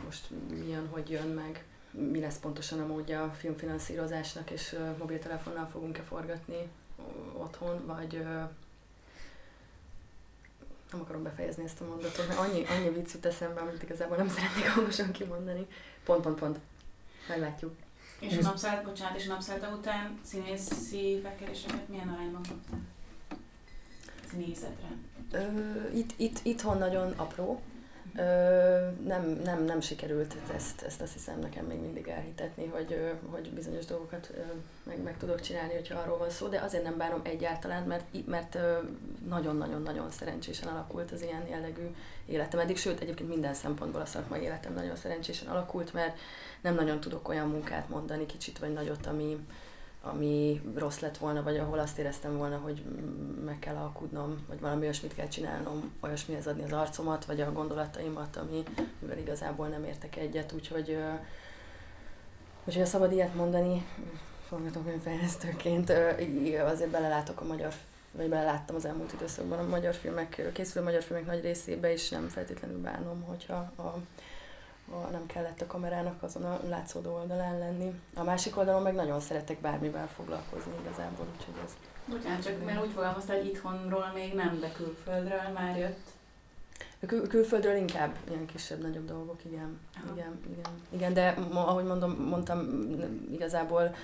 most 0.04 0.24
milyen, 0.50 0.88
hogy 0.90 1.10
jön 1.10 1.28
meg, 1.28 1.64
mi 1.90 2.20
lesz 2.20 2.38
pontosan 2.38 2.80
a 2.80 2.86
módja 2.86 3.22
a 3.22 3.34
filmfinanszírozásnak, 3.38 4.50
és 4.50 4.72
uh, 4.72 4.96
mobiltelefonnal 4.98 5.68
fogunk-e 5.72 6.02
forgatni 6.02 6.68
otthon, 7.38 7.86
vagy 7.86 8.14
uh, 8.14 8.48
nem 10.94 11.00
akarom 11.00 11.22
befejezni 11.22 11.64
ezt 11.64 11.80
a 11.80 11.84
mondatot, 11.84 12.28
mert 12.28 12.38
annyi, 12.38 12.64
annyi 12.64 12.90
vicc 12.90 13.12
jut 13.12 13.26
eszembe, 13.26 13.60
amit 13.60 13.82
igazából 13.82 14.16
nem 14.16 14.28
szeretnék 14.28 14.68
hangosan 14.74 15.12
kimondani. 15.12 15.66
Pont, 16.04 16.22
pont, 16.22 16.38
pont. 16.38 16.58
Meglátjuk. 17.28 17.76
És 18.18 18.36
a 18.38 18.42
napszállt, 18.42 18.84
bocsánat, 18.84 19.18
és 19.18 19.26
a 19.28 19.32
napszállta 19.32 19.68
után 19.68 20.18
színészi 20.24 21.20
felkeréseket 21.22 21.88
milyen 21.88 22.08
arányban 22.08 22.42
kaptál? 22.48 22.80
Színészetre? 24.30 24.88
itt, 25.94 26.12
itt, 26.16 26.40
itthon 26.42 26.78
nagyon 26.78 27.12
apró, 27.12 27.62
nem, 29.04 29.40
nem, 29.44 29.64
nem 29.64 29.80
sikerült 29.80 30.36
ezt, 30.54 30.82
ezt 30.82 31.00
azt 31.00 31.12
hiszem 31.12 31.38
nekem 31.38 31.64
még 31.64 31.80
mindig 31.80 32.08
elhitetni, 32.08 32.66
hogy, 32.66 33.12
hogy 33.30 33.50
bizonyos 33.50 33.84
dolgokat 33.84 34.30
meg, 34.82 35.02
meg 35.02 35.16
tudok 35.16 35.40
csinálni, 35.40 35.74
hogyha 35.74 35.98
arról 35.98 36.18
van 36.18 36.30
szó, 36.30 36.46
de 36.46 36.60
azért 36.60 36.82
nem 36.82 36.96
bánom 36.96 37.20
egyáltalán, 37.22 37.82
mert, 37.82 38.04
mert 38.26 38.58
nagyon-nagyon-nagyon 39.28 40.10
szerencsésen 40.10 40.68
alakult 40.68 41.12
az 41.12 41.22
ilyen 41.22 41.46
jellegű 41.48 41.94
életem. 42.26 42.60
Eddig, 42.60 42.76
sőt 42.76 43.00
egyébként 43.00 43.28
minden 43.28 43.54
szempontból 43.54 44.00
a 44.00 44.06
szakmai 44.06 44.42
életem 44.42 44.74
nagyon 44.74 44.96
szerencsésen 44.96 45.48
alakult, 45.48 45.92
mert 45.92 46.18
nem 46.60 46.74
nagyon 46.74 47.00
tudok 47.00 47.28
olyan 47.28 47.48
munkát 47.48 47.88
mondani, 47.88 48.26
kicsit 48.26 48.58
vagy 48.58 48.72
nagyot, 48.72 49.06
ami, 49.06 49.46
ami 50.04 50.62
rossz 50.74 50.98
lett 50.98 51.16
volna, 51.16 51.42
vagy 51.42 51.56
ahol 51.56 51.78
azt 51.78 51.98
éreztem 51.98 52.36
volna, 52.36 52.56
hogy 52.56 52.84
meg 53.44 53.58
kell 53.58 53.76
alkudnom, 53.76 54.44
vagy 54.48 54.60
valami 54.60 54.82
olyasmit 54.82 55.14
kell 55.14 55.28
csinálnom, 55.28 55.92
olyasmihez 56.00 56.46
adni 56.46 56.62
az 56.62 56.72
arcomat, 56.72 57.24
vagy 57.24 57.40
a 57.40 57.52
gondolataimat, 57.52 58.36
ami, 58.36 58.62
mivel 58.98 59.18
igazából 59.18 59.68
nem 59.68 59.84
értek 59.84 60.16
egyet, 60.16 60.52
úgyhogy, 60.52 60.98
úgyhogy 62.64 62.82
a 62.82 62.86
szabad 62.86 63.12
ilyet 63.12 63.34
mondani, 63.34 63.86
forgatókönyvfejlesztőként 64.48 65.90
azért 66.64 66.90
belelátok 66.90 67.40
a 67.40 67.44
magyar 67.44 67.72
vagy 68.16 68.28
beleláttam 68.28 68.76
az 68.76 68.84
elmúlt 68.84 69.12
időszakban 69.12 69.58
a 69.58 69.68
magyar 69.68 69.94
filmek, 69.94 70.50
készülő 70.52 70.84
magyar 70.84 71.02
filmek 71.02 71.26
nagy 71.26 71.42
részébe, 71.42 71.92
és 71.92 72.08
nem 72.08 72.28
feltétlenül 72.28 72.80
bánom, 72.80 73.22
hogyha 73.22 73.72
a, 73.76 73.96
nem 75.10 75.26
kellett 75.26 75.60
a 75.60 75.66
kamerának 75.66 76.22
azon 76.22 76.44
a 76.44 76.60
látszódó 76.68 77.14
oldalán 77.14 77.58
lenni. 77.58 78.00
A 78.14 78.22
másik 78.22 78.56
oldalon 78.56 78.82
meg 78.82 78.94
nagyon 78.94 79.20
szeretek 79.20 79.60
bármivel 79.60 80.08
foglalkozni 80.08 80.72
igazából, 80.80 81.26
úgyhogy 81.36 81.54
ez... 81.64 81.72
Bocsánat, 82.06 82.44
csak 82.44 82.64
mert 82.64 82.84
úgy 82.84 82.92
fogalmazta, 82.92 83.32
hogy 83.32 83.46
itthonról 83.46 84.10
még 84.14 84.34
nem, 84.34 84.60
de 84.60 84.72
külföldről 84.72 85.52
már 85.54 85.78
jött. 85.78 86.12
Kül- 87.06 87.28
külföldről 87.28 87.76
inkább 87.76 88.16
ilyen 88.28 88.46
kisebb-nagyobb 88.46 89.06
dolgok, 89.06 89.44
igen. 89.44 89.80
Igen, 90.12 90.40
igen. 90.50 90.70
Igen, 90.88 91.12
de 91.12 91.36
ahogy 91.52 91.84
mondom, 91.84 92.12
mondtam, 92.12 92.88
igazából 93.32 93.94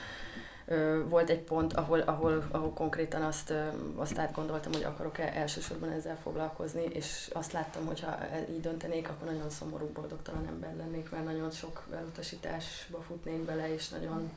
volt 1.08 1.30
egy 1.30 1.40
pont, 1.40 1.72
ahol, 1.72 2.00
ahol, 2.00 2.46
ahol 2.50 2.72
konkrétan 2.72 3.22
azt, 3.22 3.52
azt 3.94 4.18
átgondoltam, 4.18 4.72
hogy 4.72 4.82
akarok-e 4.82 5.32
elsősorban 5.34 5.90
ezzel 5.90 6.18
foglalkozni, 6.22 6.82
és 6.82 7.30
azt 7.32 7.52
láttam, 7.52 7.86
hogy 7.86 8.00
ha 8.00 8.18
e, 8.18 8.46
így 8.50 8.60
döntenék, 8.60 9.08
akkor 9.08 9.28
nagyon 9.28 9.50
szomorú, 9.50 9.86
boldogtalan 9.86 10.46
ember 10.46 10.76
lennék, 10.76 11.10
mert 11.10 11.24
nagyon 11.24 11.50
sok 11.50 11.86
elutasításba 11.92 13.00
futnék 13.00 13.44
bele, 13.44 13.74
és 13.74 13.88
nagyon 13.88 14.30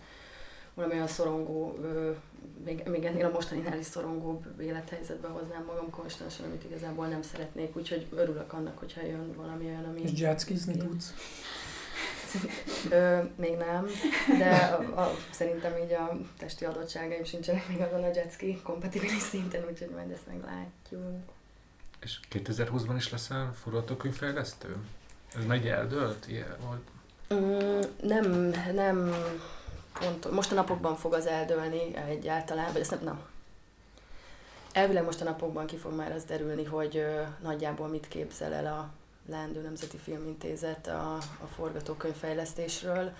valami 0.74 0.94
olyan 0.94 1.08
szorongó, 1.08 1.78
még, 2.66 2.84
még 2.88 3.04
ennél 3.04 3.26
a 3.26 3.32
mostaninál 3.32 3.80
is 3.80 3.86
szorongóbb 3.86 4.62
élethelyzetbe 4.62 5.28
hoznám 5.28 5.64
magam 5.66 5.90
konstantan, 5.90 6.46
amit 6.46 6.64
igazából 6.64 7.08
nem 7.08 7.22
szeretnék, 7.22 7.78
úgyhogy 7.78 8.08
örülök 8.16 8.54
annak, 8.54 8.78
hogyha 8.78 9.06
jön 9.06 9.34
valami 9.36 9.66
olyan, 9.66 9.84
ami... 9.84 10.02
És 10.02 10.20
jetskizni 10.20 10.78
tudsz? 10.78 11.14
Ö, 12.90 13.20
még 13.36 13.58
nem, 13.58 13.88
de 14.38 14.56
a, 14.56 15.02
a, 15.02 15.16
szerintem 15.32 15.78
így 15.78 15.92
a 15.92 16.18
testi 16.38 16.66
adottságaim 16.66 17.24
sincsenek 17.24 17.68
még 17.68 17.80
azon 17.80 18.04
a 18.04 18.10
jetski 18.14 18.62
kompatibilis 18.62 19.22
szinten, 19.22 19.66
úgyhogy 19.70 19.90
majd 19.90 20.12
ezt 20.12 20.28
meglátjuk. 20.28 21.32
És 22.00 22.20
2020-ban 22.32 22.94
is 22.98 23.12
leszel 23.12 23.54
forgatókönyvfejlesztő? 23.62 24.76
Ez 25.38 25.46
megy 25.46 25.68
eldőlt? 25.68 26.28
Ilyen 26.28 26.58
volt? 26.66 26.88
Mm, 27.34 27.80
nem, 28.02 28.54
nem 28.74 29.16
pont, 30.00 30.32
most 30.32 30.52
a 30.52 30.56
napokban 30.56 30.96
fog 30.96 31.14
az 31.14 31.26
eldőlni 31.26 31.96
egyáltalán, 31.96 32.72
vagy 32.72 32.82
ezt 32.82 32.92
nem, 32.92 33.04
nem. 33.04 33.22
Elvileg 34.72 35.04
most 35.04 35.22
a 35.22 35.24
napokban 35.24 35.66
ki 35.66 35.78
fog 35.78 35.94
már 35.96 36.12
az 36.12 36.24
derülni, 36.24 36.64
hogy 36.64 36.98
ö, 36.98 37.22
nagyjából 37.42 37.88
mit 37.88 38.08
képzel 38.08 38.54
el 38.54 38.66
a 38.66 38.90
Leendő 39.30 39.62
Nemzeti 39.62 39.98
Filmintézet 39.98 40.88
a, 40.88 41.14
a 41.16 41.48
forgatókönyvfejlesztésről. 41.56 43.12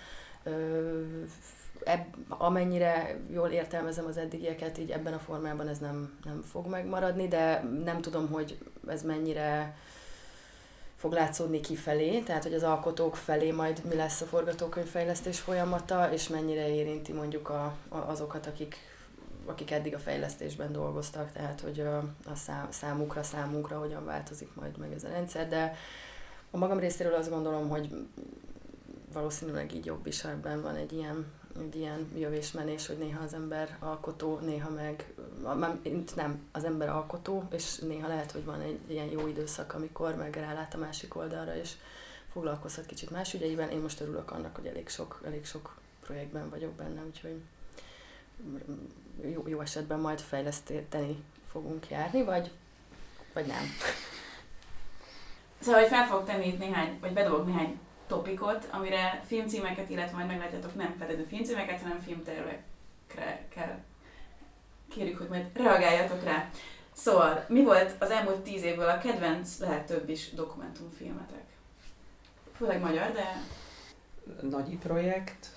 Ebb, 1.84 2.06
amennyire 2.28 3.18
jól 3.30 3.48
értelmezem 3.48 4.06
az 4.06 4.16
eddigieket, 4.16 4.78
így 4.78 4.90
ebben 4.90 5.12
a 5.12 5.18
formában 5.18 5.68
ez 5.68 5.78
nem, 5.78 6.18
nem 6.24 6.42
fog 6.42 6.66
megmaradni, 6.66 7.28
de 7.28 7.62
nem 7.84 8.00
tudom, 8.00 8.28
hogy 8.28 8.58
ez 8.88 9.02
mennyire 9.02 9.76
fog 10.96 11.12
látszódni 11.12 11.60
kifelé, 11.60 12.20
tehát 12.20 12.42
hogy 12.42 12.54
az 12.54 12.62
alkotók 12.62 13.16
felé 13.16 13.50
majd 13.50 13.84
mi 13.88 13.94
lesz 13.94 14.20
a 14.20 14.26
forgatókönyvfejlesztés 14.26 15.40
folyamata, 15.40 16.12
és 16.12 16.28
mennyire 16.28 16.74
érinti 16.74 17.12
mondjuk 17.12 17.48
a, 17.48 17.76
a, 17.88 17.96
azokat, 17.96 18.46
akik, 18.46 18.76
akik 19.46 19.70
eddig 19.70 19.94
a 19.94 19.98
fejlesztésben 19.98 20.72
dolgoztak, 20.72 21.32
tehát 21.32 21.60
hogy 21.60 21.80
a, 21.80 22.04
szám, 22.34 22.66
számukra, 22.70 23.22
számunkra 23.22 23.78
hogyan 23.78 24.04
változik 24.04 24.54
majd 24.54 24.78
meg 24.78 24.92
ez 24.92 25.04
a 25.04 25.08
rendszer, 25.08 25.48
de 25.48 25.76
a 26.50 26.56
magam 26.56 26.78
részéről 26.78 27.14
azt 27.14 27.30
gondolom, 27.30 27.68
hogy 27.68 28.06
valószínűleg 29.12 29.74
így 29.74 29.84
jobb 29.84 30.06
is, 30.06 30.24
ebben 30.24 30.62
van 30.62 30.74
egy 30.74 30.92
ilyen, 30.92 31.26
egy 31.60 31.76
ilyen 31.76 32.08
jövésmenés, 32.16 32.86
hogy 32.86 32.98
néha 32.98 33.22
az 33.22 33.34
ember 33.34 33.76
alkotó, 33.80 34.38
néha 34.38 34.70
meg, 34.70 35.14
nem, 36.14 36.48
az 36.52 36.64
ember 36.64 36.88
alkotó, 36.88 37.48
és 37.50 37.78
néha 37.78 38.08
lehet, 38.08 38.30
hogy 38.30 38.44
van 38.44 38.60
egy 38.60 38.78
ilyen 38.86 39.10
jó 39.10 39.26
időszak, 39.26 39.74
amikor 39.74 40.14
meg 40.14 40.34
rálát 40.34 40.74
a 40.74 40.78
másik 40.78 41.16
oldalra, 41.16 41.56
és 41.56 41.72
foglalkozhat 42.32 42.86
kicsit 42.86 43.10
más 43.10 43.34
ügyeivel. 43.34 43.70
Én 43.70 43.80
most 43.80 44.00
örülök 44.00 44.30
annak, 44.30 44.56
hogy 44.56 44.66
elég 44.66 44.88
sok, 44.88 45.20
elég 45.24 45.46
sok 45.46 45.76
projektben 46.00 46.50
vagyok 46.50 46.72
benne, 46.72 47.02
úgyhogy 47.04 47.40
jó, 49.22 49.48
jó 49.48 49.60
esetben 49.60 50.00
majd 50.00 50.20
fejleszteni 50.20 51.24
fogunk 51.50 51.88
járni, 51.90 52.22
vagy, 52.22 52.50
vagy 53.32 53.46
nem. 53.46 53.62
Szóval, 55.58 55.80
hogy 55.80 55.90
fel 55.90 56.06
fogok 56.06 56.26
tenni 56.26 56.46
itt 56.46 56.58
néhány, 56.58 56.98
vagy 57.00 57.12
bedobok 57.12 57.46
néhány 57.46 57.78
topikot, 58.06 58.68
amire 58.70 59.22
filmcímeket, 59.26 59.90
illetve 59.90 60.16
majd 60.16 60.28
meglátjátok 60.28 60.74
nem 60.74 60.94
feltétlenül 60.98 61.26
filmcímeket, 61.26 61.80
hanem 61.80 62.00
filmtervekre 62.00 63.46
kell. 63.48 63.78
Kérjük, 64.88 65.18
hogy 65.18 65.28
majd 65.28 65.46
reagáljatok 65.54 66.24
rá. 66.24 66.50
Szóval, 66.92 67.44
mi 67.48 67.62
volt 67.62 67.94
az 67.98 68.10
elmúlt 68.10 68.40
tíz 68.40 68.62
évből 68.62 68.88
a 68.88 68.98
kedvenc, 68.98 69.58
lehet 69.58 69.86
több 69.86 70.08
is 70.08 70.30
dokumentumfilmetek? 70.30 71.44
Főleg 72.56 72.80
magyar, 72.80 73.12
de... 73.12 73.42
Nagyi 74.40 74.76
projekt, 74.76 75.48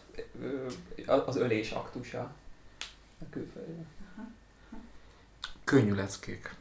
az 1.06 1.36
ölés 1.36 1.72
aktusa 1.72 2.32
a 3.22 3.30
külföldön. 3.30 3.85
Könnyű 5.64 5.94
leckék. 5.94 6.56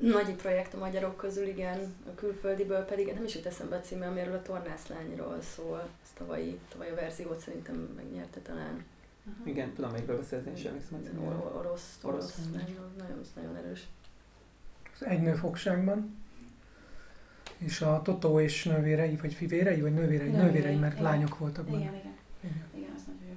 Nagy 0.00 0.34
projekt 0.34 0.74
a 0.74 0.78
magyarok 0.78 1.16
közül, 1.16 1.46
igen, 1.46 1.94
a 2.06 2.14
külföldiből 2.14 2.84
pedig 2.84 3.12
nem 3.12 3.24
is 3.24 3.34
jut 3.34 3.46
eszembe 3.46 3.76
a 3.76 3.80
címe, 3.80 4.06
amiről 4.06 4.34
a 4.34 4.42
tornászlányról 4.42 5.40
szól. 5.40 5.88
Ez 6.02 6.08
tavalyi, 6.14 6.58
tavaly 6.68 6.90
a 6.90 6.94
verziót 6.94 7.38
szerintem 7.38 7.74
megnyerte 7.96 8.40
talán. 8.40 8.84
Uh-huh. 9.30 9.48
Igen, 9.48 9.72
tudom, 9.72 9.90
melyikről 9.90 10.16
beszélni, 10.16 10.50
és 10.54 10.64
emlékszem. 10.64 11.24
Orosz, 11.24 11.52
orosz, 11.52 11.98
orosz, 12.02 12.36
nagyon, 12.52 12.90
nagyon 13.34 13.56
erős. 13.56 13.86
Az 14.92 15.04
egy 15.04 15.22
nő 15.22 15.34
fogságban, 15.34 16.16
és 17.58 17.80
a 17.80 18.02
Totó 18.02 18.40
és 18.40 18.64
nővérei, 18.64 19.16
vagy 19.16 19.34
fivérei, 19.34 19.80
vagy 19.80 19.94
nővérei, 19.94 20.28
nővérei, 20.28 20.46
nővérei 20.46 20.76
mert 20.76 20.92
igen. 20.92 21.04
lányok 21.04 21.38
voltak 21.38 21.64
benne. 21.64 21.78
Igen, 21.78 21.94
igen. 21.94 22.16
Igen, 22.40 22.64
igen 22.74 22.92
az 22.96 23.02
nagyon 23.06 23.26
jó. 23.28 23.34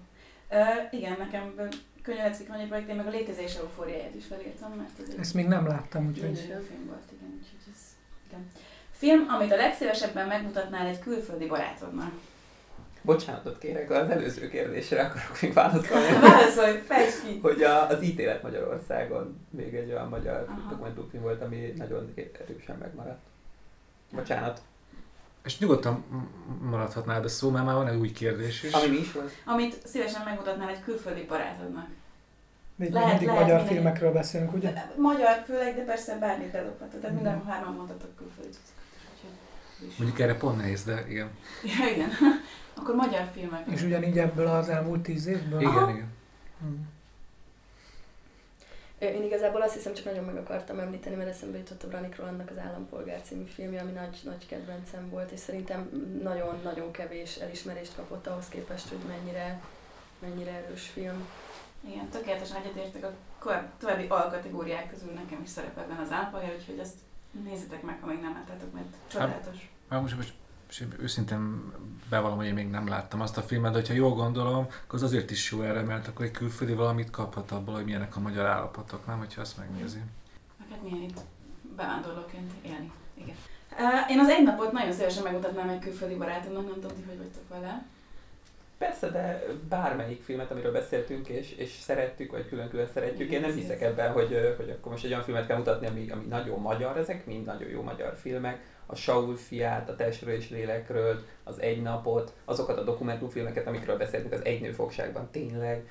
Uh, 0.60 0.94
igen, 0.94 1.18
nekem 1.18 1.54
Könyvelecki 2.04 2.44
Kronyi 2.44 2.66
projekt, 2.66 2.90
én 2.90 2.96
meg 2.96 3.08
a 3.08 3.10
létezés 3.10 3.56
eufóriáját 3.56 4.16
is 4.16 4.26
felírtam, 4.26 4.72
mert 4.72 4.90
ez 5.04 5.10
egy 5.14 5.20
Ezt 5.20 5.34
még 5.34 5.48
nem 5.48 5.68
láttam, 5.68 6.08
úgyhogy 6.08 6.48
jó 6.50 6.60
film 6.68 6.86
volt, 6.86 7.12
igen, 7.12 7.30
úgyhogy 7.38 7.74
ez, 7.74 7.82
igen. 8.28 8.48
Film, 8.92 9.26
amit 9.30 9.52
a 9.52 9.56
legszívesebben 9.56 10.28
megmutatnál 10.28 10.88
egy 10.88 11.00
külföldi 11.00 11.46
barátodnak. 11.46 12.12
Bocsánatot 13.02 13.58
kérek, 13.58 13.90
az 13.90 14.10
előző 14.10 14.50
kérdésre 14.50 15.02
akarok 15.02 15.42
még 15.42 15.54
válaszolni. 15.54 16.20
Válaszolj, 16.30 16.78
fejtsd 16.78 17.24
ki! 17.26 17.40
hogy 17.42 17.64
a, 17.64 17.90
az 17.90 18.04
ítélet 18.04 18.44
Magyarországon 18.44 19.40
még 19.50 19.76
egy 19.76 19.92
olyan 19.92 20.10
magyar 20.10 20.46
dokumentumfilm 20.70 21.24
volt, 21.24 21.42
ami 21.42 21.74
nagyon 21.78 22.14
erősen 22.16 22.78
megmaradt. 22.78 23.22
Bocsánat. 24.12 24.62
És 25.44 25.60
nyugodtan 25.60 25.94
m- 25.94 26.70
maradhatnál, 26.70 27.22
de 27.22 27.28
szó, 27.28 27.50
mert 27.50 27.66
már 27.66 27.76
van 27.76 27.88
egy 27.88 28.00
új 28.00 28.12
kérdés 28.12 28.64
is. 28.64 28.74
Ami 28.74 28.88
mi 28.88 28.98
is 28.98 29.12
volt? 29.12 29.32
Amit 29.46 29.88
szívesen 29.88 30.22
megmutatnál 30.26 30.70
egy 30.70 30.84
külföldi 30.84 31.24
barátodnak. 31.26 31.88
még 32.76 32.92
Lehet- 32.92 33.10
mindig 33.10 33.28
lehet 33.28 33.42
magyar 33.42 33.58
mindegy. 33.58 33.76
filmekről 33.76 34.12
beszélünk, 34.12 34.54
ugye? 34.54 34.74
Magyar 34.98 35.44
főleg, 35.46 35.76
de 35.76 35.82
persze 35.84 36.18
bármit 36.18 36.52
bedobhatod. 36.52 37.00
Tehát 37.00 37.16
minden 37.16 37.36
Mhm. 37.38 37.48
hárman 37.48 37.74
mondhatok 37.74 38.16
külföldi 38.16 38.58
Mondjuk 39.98 40.20
erre 40.20 40.36
pont 40.38 40.58
nehéz, 40.58 40.84
de 40.84 41.06
igen. 41.10 41.30
Ja, 41.64 41.88
igen. 41.96 42.10
Akkor 42.78 42.96
magyar 42.96 43.28
filmek. 43.34 43.68
És 43.68 43.82
ugyanígy 43.84 44.18
ebből 44.18 44.48
az 44.48 44.70
elmúlt 44.70 45.02
tíz 45.02 45.26
évből? 45.26 45.60
Igen, 45.62 45.74
Aha. 45.74 45.90
igen. 45.92 46.08
Hmm. 46.60 46.88
Én 49.00 49.24
igazából 49.24 49.62
azt 49.62 49.74
hiszem, 49.74 49.94
csak 49.94 50.06
nagyon 50.06 50.24
meg 50.24 50.36
akartam 50.38 50.80
említeni, 50.80 51.16
mert 51.16 51.30
eszembe 51.30 51.58
jutott 51.58 51.84
a 51.84 51.88
Branik 51.88 52.16
Rolandnak 52.16 52.50
az 52.50 52.58
Állampolgár 52.58 53.22
című 53.22 53.44
filmje, 53.44 53.82
ami 53.82 53.92
nagy, 53.92 54.20
nagy 54.24 54.48
kedvencem 54.48 55.10
volt, 55.10 55.32
és 55.32 55.40
szerintem 55.40 55.90
nagyon-nagyon 56.24 56.92
kevés 56.92 57.36
elismerést 57.36 57.96
kapott 57.96 58.28
ahhoz 58.28 58.48
képest, 58.50 58.90
hogy 58.90 59.00
mennyire, 59.08 59.62
mennyire 60.20 60.52
erős 60.52 60.88
film. 60.88 61.28
Igen, 61.82 62.10
tökéletesen 62.10 62.62
egyetértek 62.62 63.04
a 63.04 63.14
további 63.80 64.06
alkategóriák 64.08 64.90
közül 64.90 65.12
nekem 65.12 65.42
is 65.42 65.50
szerepel 65.50 65.88
benne 65.88 66.02
az 66.02 66.12
állampolgár, 66.12 66.54
úgyhogy 66.60 66.80
ezt 66.80 66.98
nézzétek 67.44 67.82
meg, 67.82 67.98
ha 68.02 68.08
még 68.08 68.20
nem 68.20 68.34
láttátok, 68.34 68.74
mert 68.74 68.96
csodálatos. 69.08 69.72
Már 69.88 70.02
most, 70.02 70.16
most, 70.16 70.34
én 70.82 70.94
őszintén 71.00 71.72
bevallom, 72.10 72.38
hogy 72.38 72.46
én 72.46 72.54
még 72.54 72.70
nem 72.70 72.88
láttam 72.88 73.22
azt 73.22 73.38
a 73.38 73.42
filmet, 73.42 73.72
de 73.72 73.78
hogyha 73.78 73.94
jól 73.94 74.14
gondolom, 74.14 74.68
akkor 74.86 74.96
az 74.96 75.04
azért 75.04 75.32
is 75.32 75.52
jó 75.52 75.62
erre, 75.62 75.82
mert 75.82 76.08
akkor 76.08 76.26
egy 76.26 76.32
külföldi 76.32 76.74
valamit 76.74 77.10
kaphat 77.10 77.52
abból, 77.52 77.74
hogy 77.74 77.86
milyenek 77.86 78.16
a 78.16 78.20
magyar 78.20 78.46
állapotok, 78.46 79.06
nem, 79.06 79.18
hogyha 79.18 79.42
azt 79.42 79.58
megnézi. 79.58 80.00
Meg 80.60 80.68
hát 80.70 80.84
milyen 80.84 81.02
itt 81.02 81.20
bevándorlóként 81.76 82.52
élni. 82.62 82.92
Igen. 83.14 83.36
Uh, 83.72 84.12
én 84.12 84.20
az 84.20 84.28
egy 84.30 84.44
napot 84.44 84.72
nagyon 84.72 84.92
szívesen 84.92 85.24
megmutatnám 85.24 85.70
egy 85.70 85.80
külföldi 85.80 86.16
barátomnak, 86.16 86.66
nem 86.66 86.74
tudom, 86.74 86.92
hogy 87.08 87.18
vagytok 87.18 87.50
vele. 87.50 87.86
Persze, 88.78 89.10
de 89.10 89.44
bármelyik 89.70 90.24
filmet, 90.24 90.52
amiről 90.52 90.72
beszéltünk, 90.72 91.28
és, 91.28 91.52
és 91.52 91.70
szerettük, 91.70 92.32
vagy 92.32 92.48
külön-külön 92.48 92.88
szeretjük, 92.94 93.32
én 93.32 93.42
nem 93.42 93.54
hiszek 93.54 93.82
ebben, 93.82 94.12
hogy, 94.12 94.56
hogy 94.58 94.70
akkor 94.70 94.92
most 94.92 95.04
egy 95.04 95.12
olyan 95.12 95.24
filmet 95.24 95.48
kell 95.48 95.58
mutatni, 95.58 95.88
ami, 95.88 96.10
ami 96.10 96.26
nagyon 96.26 96.60
magyar, 96.60 96.98
ezek 96.98 97.26
mind 97.26 97.46
nagyon 97.46 97.70
jó 97.70 97.82
magyar 97.82 98.18
filmek. 98.22 98.62
A 98.92 98.96
Saul 98.96 99.36
fiát, 99.36 99.90
a 99.90 99.96
Testről 99.96 100.34
és 100.34 100.50
Lélekről, 100.50 101.24
az 101.44 101.62
Egy 101.62 101.82
napot, 101.82 102.34
azokat 102.46 102.78
a 102.78 102.84
dokumentumfilmeket, 102.84 103.68
amikről 103.68 103.98
beszéltünk, 103.98 104.34
az 104.34 104.46
Egy 104.46 104.62
nő 104.62 104.72
fogságban 104.72 105.30
tényleg. 105.32 105.90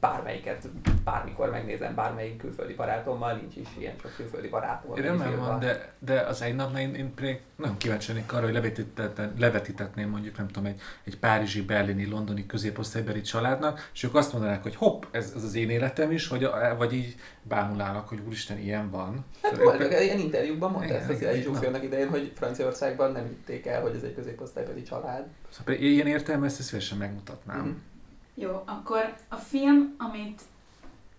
Bármelyiket, 0.00 0.68
bármikor 1.04 1.50
megnézem, 1.50 1.94
bármelyik 1.94 2.36
külföldi 2.36 2.74
barátommal, 2.74 3.34
nincs 3.36 3.56
is 3.56 3.68
ilyen 3.78 3.94
sok 4.02 4.14
külföldi 4.16 4.48
barátom. 4.48 4.94
Rendben 4.94 5.28
film 5.28 5.40
van, 5.40 5.58
de, 5.60 5.92
de 5.98 6.20
az 6.20 6.42
egy 6.42 6.54
napnál 6.54 6.80
én, 6.80 6.94
én 6.94 7.14
pedig 7.14 7.40
nagyon 7.56 7.76
kíváncsi 7.76 8.12
lennék 8.12 8.32
arra, 8.32 8.44
hogy 8.44 8.52
levetítetne- 8.52 9.32
levetítetném 9.38 10.08
mondjuk, 10.10 10.36
nem 10.36 10.46
tudom, 10.46 10.64
egy, 10.66 10.80
egy 11.04 11.18
párizsi, 11.18 11.62
berlini, 11.62 12.06
londoni 12.06 12.46
középosztálybeli 12.46 13.20
családnak, 13.20 13.90
és 13.94 14.02
ők 14.02 14.14
azt 14.14 14.32
mondanák, 14.32 14.62
hogy 14.62 14.74
hopp, 14.76 15.02
ez, 15.10 15.32
ez 15.36 15.44
az 15.44 15.54
én 15.54 15.70
életem 15.70 16.10
is, 16.10 16.28
vagy, 16.28 16.48
vagy 16.78 16.92
így 16.92 17.14
bámulálnak, 17.42 18.08
hogy 18.08 18.18
úristen, 18.26 18.58
ilyen 18.58 18.90
van. 18.90 19.24
Hát 19.42 19.54
Szóval 19.54 19.76
volt, 19.76 19.92
ők- 19.92 20.00
ilyen 20.02 20.18
interjúkban 20.18 20.70
mondta 20.70 20.88
Igen, 20.88 21.00
ezt 21.00 21.10
az 21.10 21.16
igen, 21.16 21.28
Eli 21.30 21.42
Zsófi 21.42 21.60
na. 21.60 21.66
annak 21.68 21.82
idején, 21.82 22.08
hogy 22.08 22.32
Franciaországban 22.34 23.12
nem 23.12 23.26
hitték 23.26 23.66
el, 23.66 23.80
hogy 23.80 23.94
ez 23.94 24.02
egy 24.02 24.14
középosztálybeli 24.14 24.82
család. 24.82 25.26
Szóval 25.48 25.74
ilyen 25.74 26.06
értelme 26.06 26.46
ezt 26.46 26.62
szívesen 26.62 26.98
megmutatnám. 26.98 27.58
Mhm. 27.60 27.70
Jó, 28.38 28.62
akkor 28.66 29.14
a 29.28 29.36
film, 29.36 29.94
amit 29.98 30.40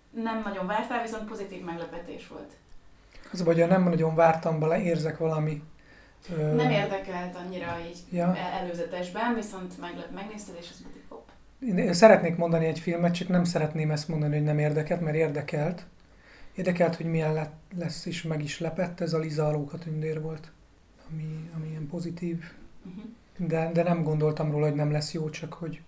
nem 0.10 0.42
nagyon 0.46 0.68
vártál, 0.68 1.02
viszont 1.02 1.28
pozitív 1.28 1.64
meglepetés 1.64 2.28
volt. 2.28 2.54
Az 3.32 3.44
vagy, 3.44 3.68
nem 3.68 3.84
nagyon 3.84 4.16
vártam 4.16 4.60
bele, 4.60 4.82
érzek 4.82 5.18
valami... 5.18 5.64
Ö, 6.38 6.54
Nem 6.56 6.70
érdekelt 6.70 7.36
annyira 7.36 7.78
így 7.90 7.98
Ja. 8.12 8.36
el- 8.36 8.52
előzetesben, 8.62 9.34
viszont 9.36 9.80
meglep, 9.80 10.12
megnézted, 10.14 10.56
és 10.60 10.70
azt 10.70 10.80
mondtad, 10.82 11.02
hopp. 11.08 11.28
Én 11.78 11.94
szeretnék 11.94 12.36
mondani 12.38 12.66
egy 12.66 12.80
filmet, 12.80 13.14
csak 13.14 13.28
nem 13.28 13.44
szeretném 13.44 13.92
ezt 13.92 14.08
mondani, 14.08 14.36
hogy 14.36 14.44
nem 14.46 14.60
érdekelt, 14.60 15.02
mert 15.02 15.16
érdekelt. 15.16 15.86
Érdekelt, 16.56 16.96
hogy 16.96 17.06
milyen 17.06 17.34
lett, 17.34 17.56
lesz, 17.78 18.06
és 18.06 18.22
meg 18.24 18.44
is 18.44 18.60
lepett. 18.60 19.02
Ez 19.02 19.14
a 19.14 19.18
Liza 19.20 19.48
Alóka 19.48 19.78
tündér 19.78 20.22
volt, 20.22 20.52
ami, 21.12 21.50
ami 21.56 21.68
ilyen 21.70 21.88
pozitív. 21.88 22.44
Uh-huh. 22.86 23.04
De, 23.38 23.72
de 23.74 23.84
nem 23.84 24.04
gondoltam 24.04 24.52
róla, 24.52 24.66
hogy 24.66 24.76
nem 24.76 24.92
lesz 24.92 25.14
jó, 25.14 25.30
csak 25.30 25.54
hogy 25.54 25.82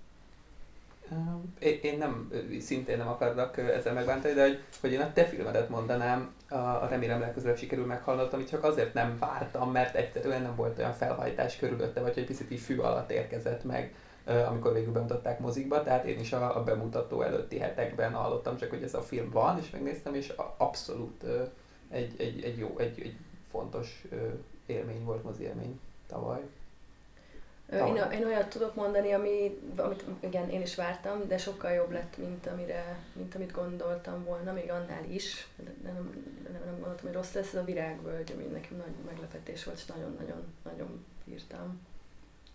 Én, 1.59 1.97
nem, 1.97 2.31
szintén 2.59 2.97
nem 2.97 3.07
akarlak 3.07 3.57
ezzel 3.57 3.93
megbántani, 3.93 4.33
de 4.33 4.41
hogy, 4.41 4.63
hogy 4.81 4.91
én 4.91 4.99
a 4.99 5.13
te 5.13 5.25
filmedet 5.25 5.69
mondanám, 5.69 6.33
a, 6.49 6.87
remélem 6.87 7.19
legközelebb 7.19 7.57
sikerül 7.57 7.85
meghallgatni, 7.85 8.35
amit 8.35 8.49
csak 8.49 8.63
azért 8.63 8.93
nem 8.93 9.17
vártam, 9.19 9.71
mert 9.71 9.95
egyszerűen 9.95 10.41
nem 10.41 10.55
volt 10.55 10.77
olyan 10.77 10.93
felhajtás 10.93 11.57
körülötte, 11.57 12.01
vagy 12.01 12.13
hogy 12.13 12.25
picit 12.25 12.51
így 12.51 12.59
fű 12.59 12.77
alatt 12.77 13.11
érkezett 13.11 13.63
meg, 13.63 13.93
amikor 14.47 14.73
végül 14.73 14.91
bemutatták 14.91 15.39
mozikba, 15.39 15.83
tehát 15.83 16.05
én 16.05 16.19
is 16.19 16.33
a, 16.33 16.57
a 16.57 16.63
bemutató 16.63 17.21
előtti 17.21 17.57
hetekben 17.57 18.13
hallottam 18.13 18.57
csak, 18.57 18.69
hogy 18.69 18.83
ez 18.83 18.93
a 18.93 19.01
film 19.01 19.29
van, 19.29 19.59
és 19.59 19.69
megnéztem, 19.69 20.13
és 20.13 20.33
abszolút 20.57 21.23
egy, 21.89 22.15
egy, 22.17 22.43
egy 22.43 22.57
jó, 22.57 22.75
egy, 22.77 23.01
egy 23.01 23.17
fontos 23.51 24.03
élmény 24.65 25.03
volt, 25.03 25.23
mozi 25.23 25.43
élmény 25.43 25.79
tavaly. 26.07 26.41
Én, 27.71 27.95
én 28.11 28.25
olyat 28.25 28.49
tudok 28.49 28.75
mondani, 28.75 29.11
ami, 29.11 29.59
amit 29.75 30.03
igen, 30.19 30.49
én 30.49 30.61
is 30.61 30.75
vártam, 30.75 31.27
de 31.27 31.37
sokkal 31.37 31.71
jobb 31.71 31.91
lett, 31.91 32.17
mint, 32.17 32.47
amire, 32.47 32.99
mint 33.13 33.35
amit 33.35 33.51
gondoltam 33.51 34.23
volna, 34.23 34.53
még 34.53 34.71
annál 34.71 35.03
is, 35.09 35.47
de 35.55 35.71
nem, 35.83 35.93
nem, 36.43 36.61
nem 36.65 36.73
gondoltam, 36.73 37.05
hogy 37.05 37.13
rossz 37.13 37.33
lesz, 37.33 37.53
ez 37.53 37.59
a 37.59 37.63
virágvölgy, 37.63 38.31
ami 38.35 38.43
nekem 38.43 38.77
nagy 38.77 38.93
meglepetés 39.05 39.63
volt, 39.63 39.77
és 39.77 39.85
nagyon-nagyon 39.85 40.53
nagyon 40.63 41.05
bírtam. 41.25 41.79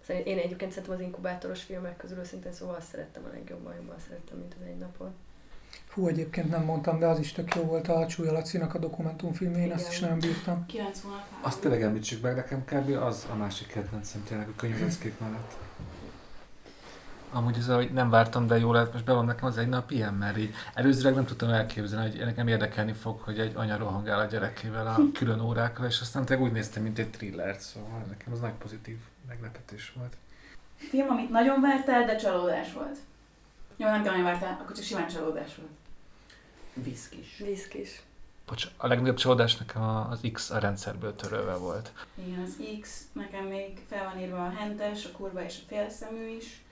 Szóval 0.07 0.23
én 0.23 0.39
egyébként 0.39 0.71
szerintem 0.71 0.95
az 0.95 1.01
inkubátoros 1.01 1.63
filmek 1.63 1.97
közül 1.97 2.19
őszintén 2.19 2.53
szóval 2.53 2.75
azt 2.75 2.89
szerettem 2.89 3.25
a 3.25 3.33
legjobban, 3.33 3.75
jobban 3.75 3.99
szerettem, 3.99 4.39
mint 4.39 4.55
az 4.61 4.67
egy 4.67 4.79
napon. 4.79 5.15
Hú, 5.95 6.07
egyébként 6.07 6.51
nem 6.51 6.65
mondtam, 6.65 6.99
de 6.99 7.07
az 7.07 7.19
is 7.19 7.33
tök 7.33 7.55
jó 7.55 7.63
volt 7.63 7.89
a 7.89 8.07
Csúlya 8.07 8.33
Lacinak 8.33 8.75
a 8.75 8.79
dokumentumfilmje, 8.79 9.65
én 9.65 9.73
azt 9.73 9.93
is 9.93 10.01
nagyon 10.01 10.19
bírtam. 10.19 10.67
9 10.67 11.03
hónap 11.03 11.19
háború. 11.19 11.47
Azt 11.47 11.61
tényleg 11.61 11.83
említsük 11.83 12.23
meg, 12.23 12.35
nekem 12.35 12.65
kb. 12.65 13.03
az 13.03 13.27
a 13.31 13.35
másik 13.35 13.67
kedvencem 13.67 14.25
tényleg 14.25 14.49
a 14.49 14.53
könyveszkék 14.57 15.19
mellett. 15.19 15.57
Amúgy 17.33 17.57
ez, 17.59 17.67
hogy 17.67 17.93
nem 17.93 18.11
vártam, 18.11 18.47
de 18.47 18.59
jó 18.59 18.73
lehet, 18.73 18.93
most 18.93 19.05
bevallom 19.05 19.27
nekem 19.27 19.45
az 19.45 19.59
egy 19.59 19.69
nap 19.69 19.91
ilyen, 19.91 20.15
mert 20.15 20.39
így 20.39 20.55
előzőleg 20.75 21.15
nem 21.15 21.25
tudtam 21.25 21.51
elképzelni, 21.51 22.11
hogy 22.11 22.25
nekem 22.25 22.49
érdekelni 22.49 22.93
fog, 22.93 23.21
hogy 23.21 23.39
egy 23.39 23.53
anya 23.57 23.77
rohangál 23.77 24.21
a 24.21 24.25
gyerekével 24.25 24.87
a 24.87 24.99
külön 25.13 25.41
órákra, 25.41 25.87
és 25.87 26.01
aztán 26.01 26.25
tényleg 26.25 26.47
úgy 26.47 26.53
néztem, 26.53 26.83
mint 26.83 26.99
egy 26.99 27.11
thrillert, 27.11 27.61
szóval 27.61 28.05
nekem 28.09 28.33
az 28.33 28.41
nagy 28.41 28.53
pozitív 28.53 28.97
meglepetés 29.29 29.93
volt. 29.97 30.17
Film, 30.77 31.09
amit 31.09 31.31
nagyon 31.31 31.61
vártál, 31.61 32.05
de 32.05 32.17
csalódás 32.17 32.73
volt. 32.73 32.97
Jó, 33.77 33.87
nem 33.87 34.03
kell 34.03 34.23
vártál, 34.23 34.59
akkor 34.61 34.77
csak 34.77 34.85
simán 34.85 35.09
csalódás 35.09 35.55
volt. 35.55 35.71
Viszkis. 36.75 37.37
Viszkis. 37.39 38.03
Bocs, 38.47 38.67
a 38.77 38.87
legnagyobb 38.87 39.17
csalódás 39.17 39.57
nekem 39.57 39.83
az 39.83 40.21
X 40.33 40.51
a 40.51 40.59
rendszerből 40.59 41.17
törölve 41.17 41.55
volt. 41.55 41.93
Igen, 42.15 42.41
az 42.41 42.57
X, 42.81 43.03
nekem 43.13 43.45
még 43.45 43.81
fel 43.89 44.05
van 44.05 44.23
írva 44.23 44.47
a 44.47 44.51
hentes, 44.51 45.05
a 45.05 45.11
kurva 45.11 45.45
és 45.45 45.59
a 45.63 45.67
félszemű 45.67 46.27
is. 46.27 46.63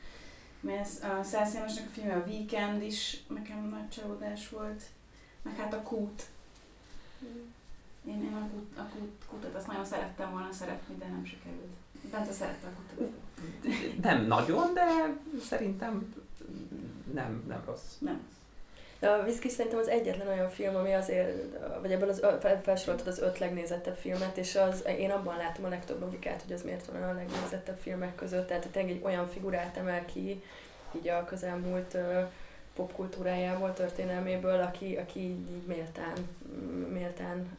Mert 0.60 0.88
a 1.02 1.22
Szász 1.22 1.54
Jánosnak 1.54 1.86
a 1.86 1.90
filmje, 1.92 2.14
a 2.14 2.24
Weekend 2.26 2.82
is 2.82 3.22
nekem 3.28 3.68
nagy 3.68 3.88
csalódás 3.88 4.48
volt. 4.48 4.82
Meg 5.42 5.56
hát 5.56 5.74
a 5.74 5.82
Kút. 5.82 6.22
Én, 8.06 8.22
én 8.22 8.34
a, 8.34 8.48
kút, 8.52 8.78
a 8.78 8.82
kút, 8.82 9.24
kutat 9.28 9.54
azt 9.54 9.66
nagyon 9.66 9.84
szerettem 9.84 10.30
volna 10.30 10.52
szeretni, 10.52 10.94
de 10.98 11.06
nem 11.06 11.24
sikerült. 11.24 11.72
Bence 12.10 12.32
szerette 12.32 12.66
a 12.66 12.70
kutat. 12.70 13.10
Nem 14.02 14.26
nagyon, 14.26 14.74
de 14.74 14.84
szerintem 15.48 16.14
nem, 17.12 17.44
nem 17.48 17.62
rossz. 17.66 17.98
Nem. 17.98 18.30
De 19.02 19.08
a 19.08 19.24
Viszkis 19.24 19.52
szerintem 19.52 19.80
az 19.80 19.88
egyetlen 19.88 20.28
olyan 20.28 20.50
film, 20.50 20.76
ami 20.76 20.92
azért, 20.92 21.58
vagy 21.80 21.92
ebből 21.92 22.08
az 22.08 22.26
felsoroltad 22.62 23.06
az 23.06 23.18
öt 23.18 23.38
legnézettebb 23.38 23.96
filmet, 23.96 24.36
és 24.36 24.56
az, 24.56 24.84
én 24.98 25.10
abban 25.10 25.36
látom 25.36 25.64
a 25.64 25.68
legtöbb 25.68 26.00
logikát, 26.00 26.42
hogy 26.42 26.52
az 26.52 26.62
miért 26.62 26.86
van 26.86 27.02
a 27.02 27.12
legnézettebb 27.12 27.78
filmek 27.78 28.14
között. 28.14 28.46
Tehát 28.46 28.68
tényleg 28.68 28.92
egy 28.92 29.02
olyan 29.04 29.28
figurát 29.28 29.76
emel 29.76 30.04
ki, 30.04 30.42
így 30.96 31.08
a 31.08 31.24
közelmúlt 31.24 31.96
popkultúrájából, 32.74 33.72
történelméből, 33.72 34.60
aki, 34.60 34.96
aki 34.96 35.20
így, 35.20 35.66
méltán, 35.66 36.16
méltán 36.92 37.56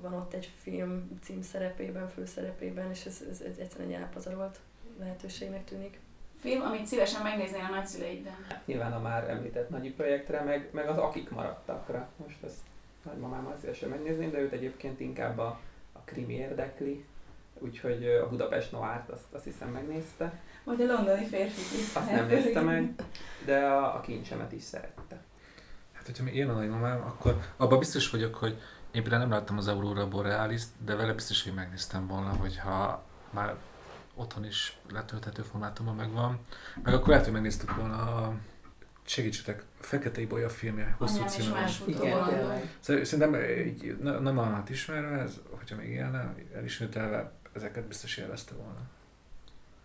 van 0.00 0.12
ott 0.12 0.32
egy 0.32 0.50
film 0.62 1.20
címszerepében, 1.22 2.08
főszerepében, 2.08 2.90
és 2.90 3.04
ez, 3.04 3.22
ez, 3.30 3.40
ez 3.40 3.56
egyszerűen 3.58 3.90
egy 3.90 3.94
elpazarolt 3.94 4.60
lehetőségnek 4.98 5.64
tűnik. 5.64 5.98
Film, 6.42 6.62
amit 6.62 6.86
szívesen 6.86 7.22
megnéznél 7.22 7.66
a 7.70 7.74
nagyszüleiddel? 7.74 8.36
Nyilván 8.64 8.92
a 8.92 9.00
már 9.00 9.30
említett 9.30 9.68
nagyi 9.68 9.90
projektre, 9.90 10.42
meg, 10.42 10.68
meg 10.72 10.88
az 10.88 10.98
akik 10.98 11.30
maradtakra. 11.30 12.08
Most 12.16 12.42
ezt 12.44 12.58
nagymamámmal 13.02 13.56
szívesen 13.60 13.88
megnézném, 13.88 14.30
de 14.30 14.38
őt 14.38 14.52
egyébként 14.52 15.00
inkább 15.00 15.38
a, 15.38 15.60
a 15.92 15.98
krimi 16.04 16.34
érdekli, 16.34 17.04
úgyhogy 17.58 18.06
a 18.06 18.28
Budapest 18.28 18.72
Noárt 18.72 19.08
azt, 19.08 19.32
azt 19.32 19.44
hiszem 19.44 19.68
megnézte. 19.68 20.40
Vagy 20.64 20.82
a 20.82 20.86
londoni 20.86 21.24
férfi 21.24 21.76
is. 21.78 21.94
Azt 21.94 22.10
nem 22.10 22.26
nézte 22.26 22.60
meg, 22.70 22.94
de 23.44 23.58
a, 23.58 23.94
a 23.96 24.00
kincsemet 24.00 24.52
is 24.52 24.62
szerette. 24.62 25.22
Hát, 25.92 26.06
hogyha 26.06 26.26
én 26.26 26.48
a 26.48 26.52
nagymamám, 26.52 27.00
akkor 27.00 27.40
abban 27.56 27.78
biztos 27.78 28.10
vagyok, 28.10 28.34
hogy 28.34 28.60
én 28.90 29.02
például 29.02 29.22
nem 29.22 29.30
láttam 29.30 29.56
az 29.56 29.68
Aurora 29.68 30.08
Borealis, 30.08 30.62
de 30.84 30.94
vele 30.94 31.12
biztos, 31.12 31.42
hogy 31.42 31.54
megnéztem 31.54 32.06
volna, 32.06 32.36
hogyha 32.40 33.04
már 33.30 33.56
otthon 34.22 34.44
is 34.44 34.76
letölthető 34.92 35.42
formátumban 35.42 35.94
megvan. 35.94 36.38
Meg 36.82 36.94
akkor 36.94 37.08
lehet, 37.08 37.24
hogy 37.24 37.32
megnéztük 37.32 37.76
volna 37.76 37.94
a 37.94 38.34
segítsetek, 39.04 39.64
Fekete 39.80 40.20
Ibolya 40.20 40.48
filmje, 40.48 40.94
hosszú 40.98 41.24
címe 41.26 41.50
van. 41.50 41.68
Szóval 42.80 43.04
Szerintem 43.04 43.34
így, 43.66 43.98
ne- 44.02 44.18
nem 44.18 44.38
a 44.38 44.42
hát 44.42 44.70
ismerve, 44.70 45.18
ez, 45.18 45.40
hogyha 45.50 45.76
még 45.76 45.88
élne, 45.88 46.34
elismételve, 46.54 47.32
ezeket 47.52 47.84
biztos 47.84 48.16
élvezte 48.16 48.54
volna. 48.54 48.80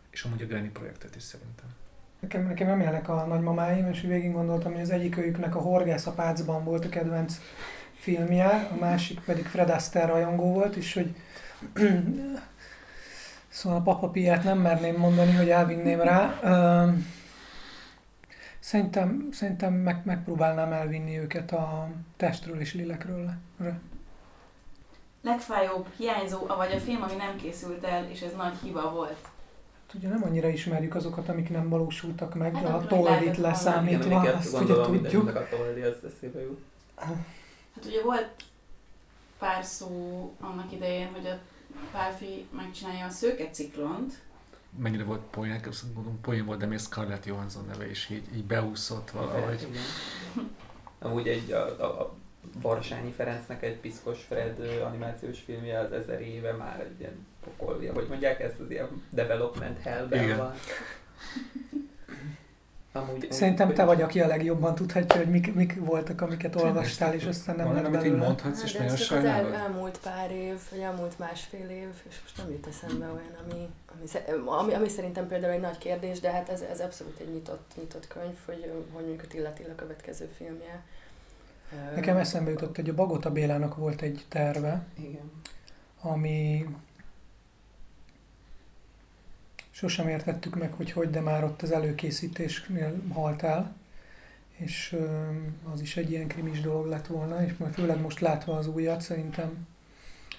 És 0.10 0.24
amúgy 0.24 0.42
a 0.42 0.46
Granny 0.46 0.72
projektet 0.72 1.16
is 1.16 1.24
szerintem. 1.24 1.66
Nekem, 2.20 2.48
nekem 2.48 2.68
nem 2.68 2.80
élnek 2.80 3.10
a 3.10 3.26
nagymamáim, 3.26 3.86
és 3.86 4.02
végig 4.02 4.32
gondoltam, 4.32 4.72
hogy 4.72 4.82
az 4.82 4.90
egyik 4.90 5.18
őjüknek 5.18 5.56
a 5.56 5.60
Horgász 5.60 6.06
a 6.06 6.12
Pácban 6.12 6.64
volt 6.64 6.86
a 6.86 6.90
kedvenc 6.90 7.40
filmje, 7.94 8.68
a 8.72 8.76
másik 8.80 9.20
pedig 9.20 9.46
Fred 9.46 9.70
Astaire 9.70 10.08
rajongó 10.08 10.54
volt, 10.54 10.76
és 10.76 10.94
hogy 10.94 11.16
szóval 13.58 13.78
a 13.78 13.82
Papa 13.82 14.08
Piát 14.08 14.44
nem 14.44 14.58
merném 14.58 14.96
mondani, 14.96 15.34
hogy 15.34 15.50
elvinném 15.50 16.02
rá. 16.02 16.40
Szerintem, 18.60 19.30
szerintem 19.32 19.74
meg, 19.74 20.02
megpróbálnám 20.06 20.72
elvinni 20.72 21.20
őket 21.20 21.52
a 21.52 21.90
testről 22.18 22.60
és 22.60 22.74
lélekről. 22.74 23.34
Legfájóbb, 25.22 25.88
hiányzó, 25.98 26.46
vagy 26.46 26.72
a 26.72 26.80
film, 26.80 27.02
ami 27.02 27.16
nem 27.16 27.36
készült 27.36 27.84
el, 27.84 28.10
és 28.10 28.22
ez 28.22 28.34
nagy 28.36 28.58
hiba 28.64 28.92
volt. 28.92 29.22
Hát 29.88 29.96
ugye 29.96 30.08
nem 30.08 30.24
annyira 30.24 30.48
ismerjük 30.48 30.96
azokat, 30.96 31.30
amik 31.30 31.50
nem 31.50 31.70
valósultak 31.70 32.36
meg, 32.36 32.56
Hát 32.56 32.64
de 32.64 32.70
a 32.70 32.86
Toldit 32.86 33.38
leszámítva, 33.38 34.22
Igen, 34.22 34.36
azt 34.36 34.62
ugye 34.62 34.74
tudjuk. 34.74 35.36
a 35.36 35.48
Toldi, 35.50 35.82
az 35.82 35.96
eszébe 36.06 36.42
jut. 36.42 36.62
Hát 36.96 37.86
ugye 37.86 38.04
volt 38.04 38.30
pár 39.40 39.64
szó 39.64 39.90
annak 40.42 40.72
idején, 40.72 41.08
hogy 41.14 41.26
a 41.26 41.38
Pálfi 41.92 42.48
megcsinálja 42.52 43.06
a 43.06 43.10
szőke 43.10 43.50
ciklont, 43.50 44.26
Mennyire 44.80 45.04
volt 45.04 45.22
poén, 45.22 45.62
azt 45.68 45.94
gondolom 45.94 46.22
poén 46.22 46.46
volt, 46.46 46.60
de 46.60 46.66
még 46.66 46.80
Scarlett 46.80 47.26
Johansson 47.26 47.66
neve 47.66 47.90
is 47.90 48.10
így, 48.10 48.36
így 48.36 48.44
beúszott 48.44 49.12
valahogy. 49.12 49.68
Igen. 49.70 49.82
Amúgy 51.00 51.28
egy 51.28 51.52
a, 51.52 51.66
a, 51.80 52.02
a 52.02 52.14
Varsányi 52.62 53.12
Ferencnek 53.12 53.64
egy 53.64 53.78
Piszkos 53.78 54.24
Fred 54.24 54.60
animációs 54.86 55.40
filmje 55.40 55.80
az 55.80 55.92
ezer 55.92 56.22
éve 56.22 56.54
már 56.54 56.80
egy 56.80 57.00
ilyen 57.00 57.28
pokolja, 57.44 57.94
hogy 57.94 58.08
mondják 58.08 58.40
ezt 58.40 58.60
az 58.60 58.72
ilyen 58.72 59.04
development 59.10 59.80
hellben 59.82 60.24
Igen. 60.24 60.38
van. 60.38 60.54
Amúgy, 62.92 63.32
Szerintem 63.32 63.74
te 63.74 63.86
vagy, 63.86 64.02
aki 64.02 64.22
a 64.22 64.28
legjobban 64.28 64.76
tudhatja, 64.76 65.18
hogy 65.18 65.30
mik, 65.30 65.54
mik 65.54 65.80
voltak, 65.80 66.22
amiket 66.22 66.56
olvastál, 66.56 67.14
és 67.14 67.26
aztán 67.26 67.56
nem 67.56 67.74
lett 67.74 67.86
amit 67.86 68.06
így 68.06 68.16
mondhatsz, 68.16 68.64
és 68.64 68.74
nagyon 68.74 68.92
az 68.92 69.00
el, 69.00 69.06
sajnálod? 69.06 69.54
elmúlt 69.54 70.00
pár 70.00 70.32
év, 70.32 70.60
vagy 70.72 70.80
elmúlt 70.80 71.20
másfél 71.20 71.70
év, 71.70 71.90
és 72.10 72.22
most 72.22 72.38
nem 72.38 72.50
jut 72.50 72.68
eszembe 72.68 73.06
olyan, 73.06 73.36
ami, 73.44 73.70
ami, 73.94 74.46
ami, 74.46 74.74
ami 74.74 74.88
szerintem 74.90 75.28
például 75.28 75.54
egy 75.54 75.62
nagy 75.62 75.78
kérdés, 75.78 76.20
de 76.20 76.32
hát 76.32 76.50
ez, 76.50 76.62
ez 76.62 76.80
abszolút 76.80 77.20
egy 77.20 77.32
nyitott, 77.34 77.72
nyitott 77.78 78.08
könyv, 78.08 78.36
hogy, 78.46 78.72
hogy 78.74 78.86
mondjuk 78.94 79.22
a 79.24 79.28
Tilla 79.28 79.54
Tilla 79.54 79.76
következő 79.76 80.30
filmje. 80.38 80.84
Nekem 81.96 82.18
eszembe 82.18 82.50
jutott, 82.50 82.76
hogy 82.76 82.90
a 82.90 82.94
Bagota 82.94 83.32
Bélának 83.32 83.76
volt 83.76 84.02
egy 84.02 84.26
terve, 84.28 84.86
Igen. 85.00 85.32
ami 86.02 86.66
sosem 89.78 90.08
értettük 90.08 90.56
meg, 90.56 90.72
hogy 90.72 90.92
hogy, 90.92 91.10
de 91.10 91.20
már 91.20 91.44
ott 91.44 91.62
az 91.62 91.72
előkészítésnél 91.72 93.02
halt 93.14 93.44
el, 93.44 93.76
és 94.56 94.98
az 95.74 95.82
is 95.82 95.98
egy 95.98 96.12
ilyen 96.12 96.28
krimis 96.28 96.62
dolog 96.62 96.86
lett 96.86 97.08
volna, 97.08 97.46
és 97.46 97.58
majd 97.58 97.74
főleg 97.74 98.02
most 98.02 98.20
látva 98.20 98.58
az 98.58 98.68
újat, 98.68 99.02
szerintem 99.02 99.68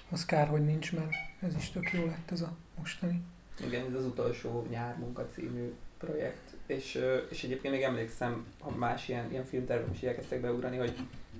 az 0.09 0.25
kár, 0.25 0.47
hogy 0.47 0.65
nincs, 0.65 0.93
mert 0.93 1.11
ez 1.39 1.55
is 1.55 1.69
tök 1.71 1.91
jó 1.91 2.05
lett 2.05 2.31
ez 2.31 2.41
a 2.41 2.55
mostani. 2.77 3.21
Igen, 3.65 3.85
ez 3.85 3.93
az 3.93 4.05
utolsó 4.05 4.67
nyár 4.69 4.97
munka 4.97 5.25
című 5.25 5.73
projekt. 5.97 6.55
És, 6.65 6.99
és 7.29 7.43
egyébként 7.43 7.73
még 7.73 7.83
emlékszem, 7.83 8.45
ha 8.59 8.69
más 8.69 9.07
ilyen, 9.07 9.31
ilyen 9.31 9.45
filmtervek 9.45 10.01
is 10.01 10.39
beugrani, 10.41 10.77
hogy 10.77 10.95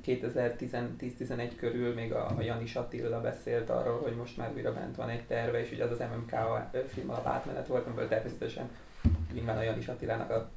2010-11 0.05 1.51
körül 1.55 1.93
még 1.93 2.13
a, 2.13 2.25
a 2.37 2.41
Janis 2.41 2.75
Attila 2.75 3.21
beszélt 3.21 3.69
arról, 3.69 3.99
hogy 3.99 4.15
most 4.15 4.37
már 4.37 4.51
újra 4.55 4.73
bent 4.73 4.95
van 4.95 5.09
egy 5.09 5.25
terve, 5.25 5.59
és 5.59 5.71
ugye 5.71 5.83
az 5.83 5.91
az 5.91 5.99
MMK 5.99 6.35
film 6.87 7.09
alap 7.09 7.27
átmenet 7.27 7.67
volt, 7.67 7.85
amiből 7.85 8.07
természetesen 8.07 8.69
nyilván 9.33 9.57
a 9.57 9.61
Janis 9.61 9.87
Attilának 9.87 10.29
a 10.29 10.49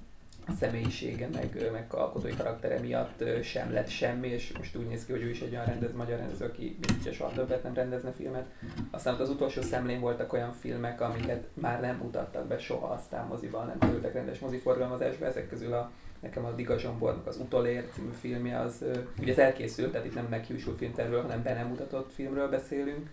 személyisége, 0.58 1.28
meg, 1.32 1.68
meg 1.72 1.86
alkotói 1.88 2.36
karaktere 2.36 2.78
miatt 2.78 3.24
sem 3.42 3.72
lett 3.72 3.88
semmi, 3.88 4.28
és 4.28 4.52
most 4.56 4.76
úgy 4.76 4.86
néz 4.86 5.04
ki, 5.04 5.12
hogy 5.12 5.22
ő 5.22 5.30
is 5.30 5.40
egy 5.40 5.52
olyan 5.52 5.64
rendez, 5.64 5.92
magyar 5.92 6.18
rendező, 6.18 6.44
aki 6.44 6.78
ugye 7.00 7.12
soha 7.12 7.32
többet 7.32 7.62
nem 7.62 7.74
rendezne 7.74 8.12
filmet. 8.12 8.46
Aztán 8.90 9.14
ott 9.14 9.20
az 9.20 9.30
utolsó 9.30 9.62
szemlén 9.62 10.00
voltak 10.00 10.32
olyan 10.32 10.52
filmek, 10.52 11.00
amiket 11.00 11.46
már 11.54 11.80
nem 11.80 11.96
mutattak 11.96 12.46
be 12.46 12.58
soha 12.58 12.86
aztán 12.86 13.26
moziban, 13.26 13.66
nem 13.66 13.78
kerültek 13.78 14.12
rendes 14.12 14.38
moziforgalmazásba, 14.38 15.26
ezek 15.26 15.48
közül 15.48 15.72
a 15.72 15.90
nekem 16.22 16.44
a 16.44 16.50
Diga 16.50 16.78
Zsombornak 16.78 17.26
az 17.26 17.36
Utolér 17.36 17.88
című 17.92 18.10
filmje, 18.20 18.58
az 18.58 18.84
ugye 19.20 19.32
ez 19.32 19.38
elkészült, 19.38 19.90
tehát 19.92 20.06
itt 20.06 20.14
nem 20.14 20.26
meghiúsult 20.30 20.78
filmtervről, 20.78 21.22
hanem 21.22 21.42
be 21.42 21.54
nem 21.54 21.68
mutatott 21.68 22.12
filmről 22.12 22.48
beszélünk. 22.48 23.10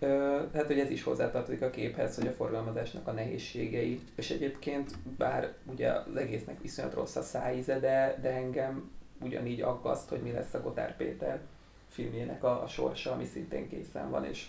Ö, 0.00 0.40
hát, 0.54 0.66
hogy 0.66 0.78
ez 0.78 0.90
is 0.90 1.02
hozzátartozik 1.02 1.62
a 1.62 1.70
képhez, 1.70 2.16
hogy 2.16 2.26
a 2.26 2.32
forgalmazásnak 2.32 3.06
a 3.06 3.12
nehézségei, 3.12 4.00
és 4.14 4.30
egyébként 4.30 4.90
bár 5.16 5.52
ugye 5.64 5.90
az 5.90 6.16
egésznek 6.16 6.60
viszonyat 6.62 6.94
rossz 6.94 7.16
a 7.16 7.22
szájíze, 7.22 7.78
de, 7.78 8.18
de 8.22 8.30
engem 8.30 8.90
ugyanígy 9.20 9.60
aggaszt, 9.60 10.08
hogy 10.08 10.20
mi 10.20 10.32
lesz 10.32 10.54
a 10.54 10.62
Gotár 10.62 10.96
Péter 10.96 11.40
filmjének 11.88 12.44
a, 12.44 12.62
a 12.62 12.66
sorsa, 12.66 13.12
ami 13.12 13.24
szintén 13.24 13.68
készen 13.68 14.10
van, 14.10 14.24
és 14.24 14.46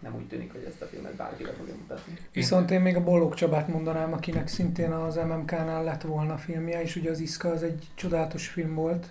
nem 0.00 0.14
úgy 0.14 0.26
tűnik, 0.26 0.52
hogy 0.52 0.64
ezt 0.68 0.82
a 0.82 0.86
filmet 0.86 1.14
bárki 1.14 1.42
be 1.42 1.52
fogja 1.52 1.74
mutatni. 1.74 2.18
Viszont 2.32 2.70
én 2.70 2.80
még 2.80 2.96
a 2.96 3.04
Bollók 3.04 3.34
Csabát 3.34 3.68
mondanám, 3.68 4.12
akinek 4.12 4.48
szintén 4.48 4.90
az 4.90 5.16
MMK-nál 5.16 5.84
lett 5.84 6.02
volna 6.02 6.38
filmje, 6.38 6.82
és 6.82 6.96
ugye 6.96 7.10
az 7.10 7.20
Iszka 7.20 7.50
az 7.50 7.62
egy 7.62 7.86
csodálatos 7.94 8.48
film 8.48 8.74
volt, 8.74 9.10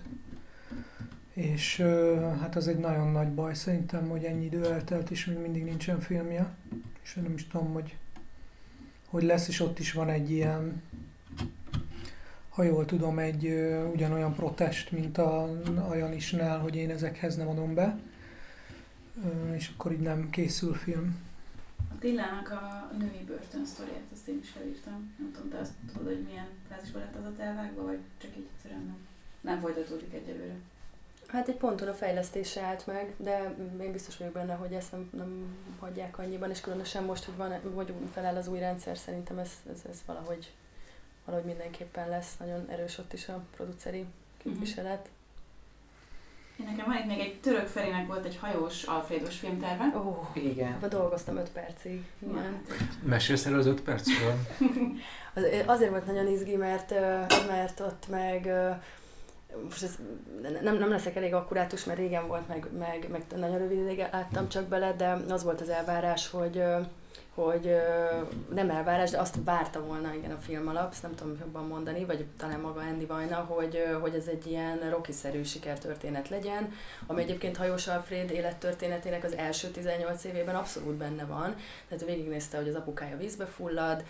és 1.34 1.84
hát 2.40 2.56
az 2.56 2.68
egy 2.68 2.78
nagyon 2.78 3.12
nagy 3.12 3.28
baj 3.28 3.54
szerintem, 3.54 4.08
hogy 4.08 4.24
ennyi 4.24 4.44
idő 4.44 4.64
eltelt, 4.72 5.10
és 5.10 5.26
még 5.26 5.38
mindig 5.38 5.64
nincsen 5.64 6.00
filmje, 6.00 6.54
és 7.02 7.16
én 7.16 7.22
nem 7.22 7.34
is 7.34 7.46
tudom, 7.46 7.72
hogy 7.72 7.96
hogy 9.10 9.22
lesz, 9.22 9.48
és 9.48 9.60
ott 9.60 9.78
is 9.78 9.92
van 9.92 10.08
egy 10.08 10.30
ilyen, 10.30 10.82
ha 12.48 12.62
jól 12.62 12.84
tudom, 12.84 13.18
egy 13.18 13.44
ugyanolyan 13.92 14.34
protest, 14.34 14.92
mint 14.92 15.18
a, 15.18 15.42
a 15.88 15.94
Janisnál, 15.94 16.58
hogy 16.58 16.76
én 16.76 16.90
ezekhez 16.90 17.36
nem 17.36 17.48
adom 17.48 17.74
be, 17.74 17.98
és 19.52 19.70
akkor 19.74 19.92
így 19.92 20.00
nem 20.00 20.30
készül 20.30 20.74
film. 20.74 21.28
A 21.94 21.98
Tillának 21.98 22.50
a 22.50 22.90
női 22.98 23.24
börtön 23.26 23.66
sztoriát, 23.66 24.02
azt 24.12 24.28
én 24.28 24.38
is 24.42 24.48
felírtam. 24.48 25.14
Nem 25.18 25.32
tudom, 25.32 25.50
te 25.50 25.58
azt 25.58 25.72
tudod, 25.92 26.06
hogy 26.06 26.22
milyen 26.22 26.48
fázisban 26.68 27.02
lett 27.02 27.16
az 27.16 27.26
ott 27.26 27.38
elvágva, 27.38 27.82
vagy 27.82 27.98
csak 28.18 28.30
így 28.36 28.48
egyszerűen 28.54 28.84
nem, 28.84 28.96
nem 29.40 29.60
folytatódik 29.60 30.14
egyelőre. 30.14 30.54
Hát 31.26 31.48
egy 31.48 31.56
ponton 31.56 31.88
a 31.88 31.94
fejlesztése 31.94 32.62
állt 32.62 32.86
meg, 32.86 33.14
de 33.16 33.54
én 33.80 33.92
biztos 33.92 34.16
vagyok 34.16 34.32
benne, 34.32 34.54
hogy 34.54 34.72
ezt 34.72 34.92
nem, 34.92 35.10
nem 35.16 35.56
hagyják 35.78 36.18
annyiban, 36.18 36.50
és 36.50 36.60
különösen 36.60 37.04
most, 37.04 37.24
hogy 37.24 37.36
van, 37.36 37.60
vagy 37.74 37.94
feláll 38.12 38.36
az 38.36 38.48
új 38.48 38.58
rendszer, 38.58 38.98
szerintem 38.98 39.38
ez, 39.38 39.50
ez, 39.72 39.80
ez 39.90 39.98
valahogy, 40.06 40.52
valahogy 41.24 41.46
mindenképpen 41.46 42.08
lesz. 42.08 42.36
Nagyon 42.36 42.68
erős 42.68 42.98
ott 42.98 43.12
is 43.12 43.28
a 43.28 43.44
produceri 43.56 44.06
képviselet. 44.36 45.08
Én 46.60 46.66
nekem 46.66 46.86
van 46.86 46.96
itt 46.96 47.06
még 47.06 47.18
egy 47.18 47.40
török 47.40 47.66
Ferinek 47.66 48.06
volt 48.06 48.24
egy 48.24 48.36
hajós 48.40 48.82
Alfredos 48.82 49.38
filmterve. 49.38 49.92
Ó, 49.96 49.98
oh, 49.98 50.44
Igen. 50.44 50.72
abban 50.72 50.88
dolgoztam 50.88 51.36
5 51.36 51.50
percig. 51.50 52.04
Igen. 52.18 52.62
Mesélsz 53.02 53.46
erről 53.46 53.58
az 53.58 53.66
öt 53.66 53.80
percről? 53.80 54.34
Az, 55.34 55.42
azért 55.66 55.90
volt 55.90 56.06
nagyon 56.06 56.26
izgi, 56.26 56.56
mert, 56.56 56.90
mert 57.46 57.80
ott 57.80 58.08
meg 58.08 58.52
most 59.64 59.82
ez, 59.82 59.98
nem, 60.62 60.78
nem 60.78 60.90
leszek 60.90 61.16
elég 61.16 61.34
akkurátus, 61.34 61.84
mert 61.84 61.98
régen 61.98 62.26
volt, 62.26 62.48
meg, 62.48 62.66
meg, 62.78 63.08
meg 63.10 63.22
nagyon 63.36 63.58
rövid 63.58 63.78
ideig 63.78 64.06
láttam 64.12 64.48
csak 64.48 64.64
bele, 64.64 64.92
de 64.92 65.16
az 65.28 65.44
volt 65.44 65.60
az 65.60 65.68
elvárás, 65.68 66.28
hogy, 66.28 66.62
hogy 67.44 67.76
nem 68.54 68.70
elvárás, 68.70 69.10
de 69.10 69.18
azt 69.18 69.36
várta 69.44 69.84
volna 69.84 70.14
igen 70.14 70.30
a 70.30 70.38
film 70.40 70.68
alap, 70.68 70.94
nem 71.02 71.14
tudom 71.14 71.36
jobban 71.40 71.66
mondani, 71.66 72.04
vagy 72.04 72.24
talán 72.36 72.60
maga 72.60 72.80
Andy 72.80 73.06
Vajna, 73.06 73.36
hogy, 73.36 73.84
hogy 74.00 74.14
ez 74.14 74.26
egy 74.26 74.46
ilyen 74.46 74.90
rocky-szerű 74.90 75.42
sikertörténet 75.42 76.28
legyen, 76.28 76.72
ami 77.06 77.22
egyébként 77.22 77.56
Hajós 77.56 77.86
Alfred 77.86 78.30
élettörténetének 78.30 79.24
az 79.24 79.34
első 79.36 79.68
18 79.68 80.24
évében 80.24 80.54
abszolút 80.54 80.94
benne 80.94 81.24
van, 81.24 81.54
tehát 81.88 82.04
végignézte, 82.04 82.56
hogy 82.56 82.68
az 82.68 82.74
apukája 82.74 83.16
vízbe 83.16 83.46
fullad, 83.46 84.04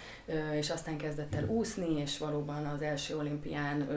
és 0.53 0.71
aztán 0.71 0.97
kezdett 0.97 1.35
el 1.35 1.45
úszni, 1.45 2.01
és 2.01 2.19
valóban 2.19 2.67
az 2.67 2.83
első 2.83 3.17
olimpián 3.17 3.89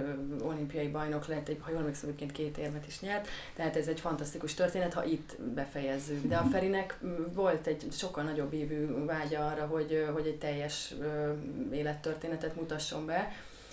olimpiai 0.41 0.87
bajnok 0.87 1.27
lett, 1.27 1.47
egy, 1.47 1.57
ha 1.61 1.71
jól 1.71 1.79
emlékszem, 1.79 2.15
két 2.15 2.57
érmet 2.57 2.87
is 2.87 2.99
nyert, 2.99 3.27
tehát 3.55 3.75
ez 3.75 3.87
egy 3.87 3.99
fantasztikus 3.99 4.53
történet, 4.53 4.93
ha 4.93 5.03
itt 5.03 5.37
befejezzük. 5.53 6.27
De 6.27 6.37
a 6.37 6.43
Ferinek 6.43 6.99
volt 7.33 7.67
egy 7.67 7.87
sokkal 7.91 8.23
nagyobb 8.23 8.53
évű 8.53 8.85
vágya 9.23 9.47
arra, 9.47 9.65
hogy, 9.65 10.07
hogy 10.13 10.27
egy 10.27 10.37
teljes 10.37 10.93
élettörténetet 11.71 12.55
mutasson 12.55 13.05
be, 13.05 13.31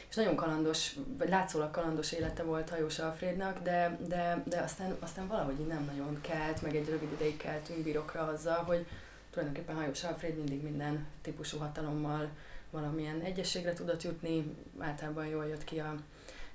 és 0.09 0.17
nagyon 0.17 0.35
kalandos, 0.35 0.97
vagy 1.19 1.29
látszólag 1.29 1.71
kalandos 1.71 2.13
élete 2.13 2.43
volt 2.43 2.69
Hajós 2.69 2.99
Alfrednak, 2.99 3.63
de, 3.63 3.99
de, 4.09 4.43
de 4.47 4.61
aztán, 4.61 4.97
aztán 5.01 5.27
valahogy 5.27 5.67
nem 5.67 5.85
nagyon 5.85 6.21
kelt, 6.21 6.63
meg 6.63 6.77
egy 6.77 6.89
rövid 6.89 7.13
ideig 7.13 7.37
keltünk 7.37 7.79
birokra 7.79 8.27
azzal, 8.27 8.65
hogy 8.65 8.87
tulajdonképpen 9.31 9.77
Hajós 9.77 10.05
Alfred 10.05 10.37
mindig 10.37 10.63
minden 10.63 11.07
típusú 11.23 11.59
hatalommal 11.59 12.29
valamilyen 12.71 13.21
egyességre 13.21 13.73
tudott 13.73 14.03
jutni, 14.03 14.57
általában 14.79 15.27
jól 15.27 15.47
jött 15.47 15.65
ki 15.65 15.79
a 15.79 15.95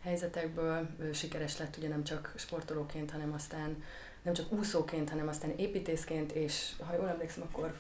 helyzetekből, 0.02 0.88
ő 1.00 1.14
sikeres 1.14 1.58
lett 1.58 1.78
ugye 1.78 1.88
nem 1.88 2.04
csak 2.04 2.34
sportolóként, 2.36 3.12
hanem 3.12 3.34
aztán 3.34 3.84
nem 4.22 4.34
csak 4.34 4.52
úszóként, 4.52 5.10
hanem 5.10 5.28
aztán 5.28 5.54
építészként, 5.58 6.32
és 6.32 6.72
ha 6.88 6.96
jól 6.96 7.10
emlékszem, 7.10 7.44
akkor 7.44 7.74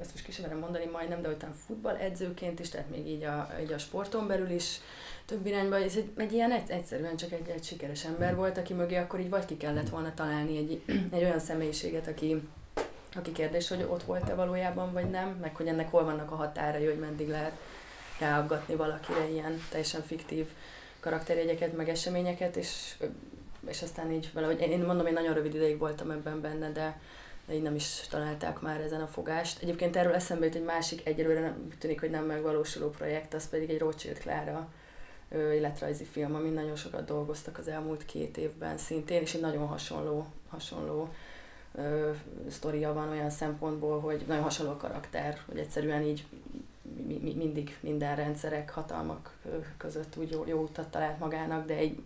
ezt 0.00 0.12
most 0.12 0.24
kisebben 0.24 0.58
mondani 0.58 0.84
majdnem, 0.84 1.22
de 1.22 1.28
utána 1.28 1.54
futballedzőként 1.66 2.60
is, 2.60 2.68
tehát 2.68 2.90
még 2.90 3.08
így 3.08 3.22
a, 3.22 3.50
így 3.62 3.72
a 3.72 3.78
sporton 3.78 4.26
belül 4.26 4.50
is 4.50 4.80
több 5.26 5.46
irányba. 5.46 5.76
Ez 5.76 5.96
egy, 5.96 6.10
egy 6.16 6.32
ilyen 6.32 6.52
egy, 6.52 6.70
egyszerűen 6.70 7.16
csak 7.16 7.32
egy, 7.32 7.48
egy 7.48 7.64
sikeres 7.64 8.04
ember 8.04 8.36
volt, 8.36 8.58
aki 8.58 8.72
mögé 8.74 8.96
akkor 8.96 9.20
így 9.20 9.30
vagy 9.30 9.44
ki 9.44 9.56
kellett 9.56 9.88
volna 9.88 10.14
találni 10.14 10.56
egy, 10.56 10.82
egy 11.14 11.22
olyan 11.22 11.38
személyiséget, 11.38 12.06
aki, 12.06 12.42
aki 13.14 13.32
kérdés, 13.32 13.68
hogy 13.68 13.86
ott 13.90 14.02
volt-e 14.02 14.34
valójában, 14.34 14.92
vagy 14.92 15.10
nem, 15.10 15.38
meg 15.40 15.56
hogy 15.56 15.66
ennek 15.66 15.90
hol 15.90 16.04
vannak 16.04 16.30
a 16.30 16.36
határai, 16.36 16.84
hogy 16.84 16.98
meddig 16.98 17.28
lehet 17.28 17.56
ráaggatni 18.18 18.74
valakire 18.74 19.28
ilyen 19.28 19.62
teljesen 19.70 20.02
fiktív 20.02 20.46
karakterjegyeket, 21.00 21.76
meg 21.76 21.88
eseményeket, 21.88 22.56
és, 22.56 22.94
és 23.66 23.82
aztán 23.82 24.10
így 24.10 24.30
valahogy, 24.34 24.60
én 24.60 24.80
mondom, 24.80 25.06
én 25.06 25.12
nagyon 25.12 25.34
rövid 25.34 25.54
ideig 25.54 25.78
voltam 25.78 26.10
ebben 26.10 26.40
benne, 26.40 26.70
de, 26.70 27.00
de 27.46 27.54
így 27.54 27.62
nem 27.62 27.74
is 27.74 28.00
találták 28.10 28.60
már 28.60 28.80
ezen 28.80 29.00
a 29.00 29.06
fogást. 29.06 29.62
Egyébként 29.62 29.96
erről 29.96 30.14
eszembe 30.14 30.44
jut 30.44 30.54
egy 30.54 30.64
másik, 30.64 31.06
egyelőre 31.06 31.40
nem 31.40 31.68
tűnik, 31.78 32.00
hogy 32.00 32.10
nem 32.10 32.24
megvalósuló 32.24 32.90
projekt, 32.90 33.34
az 33.34 33.48
pedig 33.48 33.70
egy 33.70 33.78
Rothschild 33.78 34.18
Klára 34.18 34.68
életrajzi 35.34 36.04
film, 36.04 36.34
amin 36.34 36.52
nagyon 36.52 36.76
sokat 36.76 37.04
dolgoztak 37.04 37.58
az 37.58 37.68
elmúlt 37.68 38.04
két 38.04 38.36
évben 38.36 38.78
szintén, 38.78 39.20
és 39.20 39.34
egy 39.34 39.40
nagyon 39.40 39.66
hasonló, 39.66 40.26
hasonló 40.48 41.08
ö, 41.74 42.10
sztoria 42.50 42.92
van 42.92 43.08
olyan 43.08 43.30
szempontból, 43.30 44.00
hogy 44.00 44.24
nagyon 44.26 44.42
hasonló 44.42 44.76
karakter, 44.76 45.40
hogy 45.46 45.58
egyszerűen 45.58 46.02
így 46.02 46.26
mi, 47.06 47.18
mi, 47.22 47.34
mindig 47.34 47.76
minden 47.80 48.16
rendszerek, 48.16 48.70
hatalmak 48.70 49.36
között 49.76 50.16
úgy 50.16 50.30
jó, 50.30 50.44
jó 50.46 50.62
utat 50.62 50.90
talált 50.90 51.18
magának, 51.18 51.66
de 51.66 51.74
egy 51.74 52.02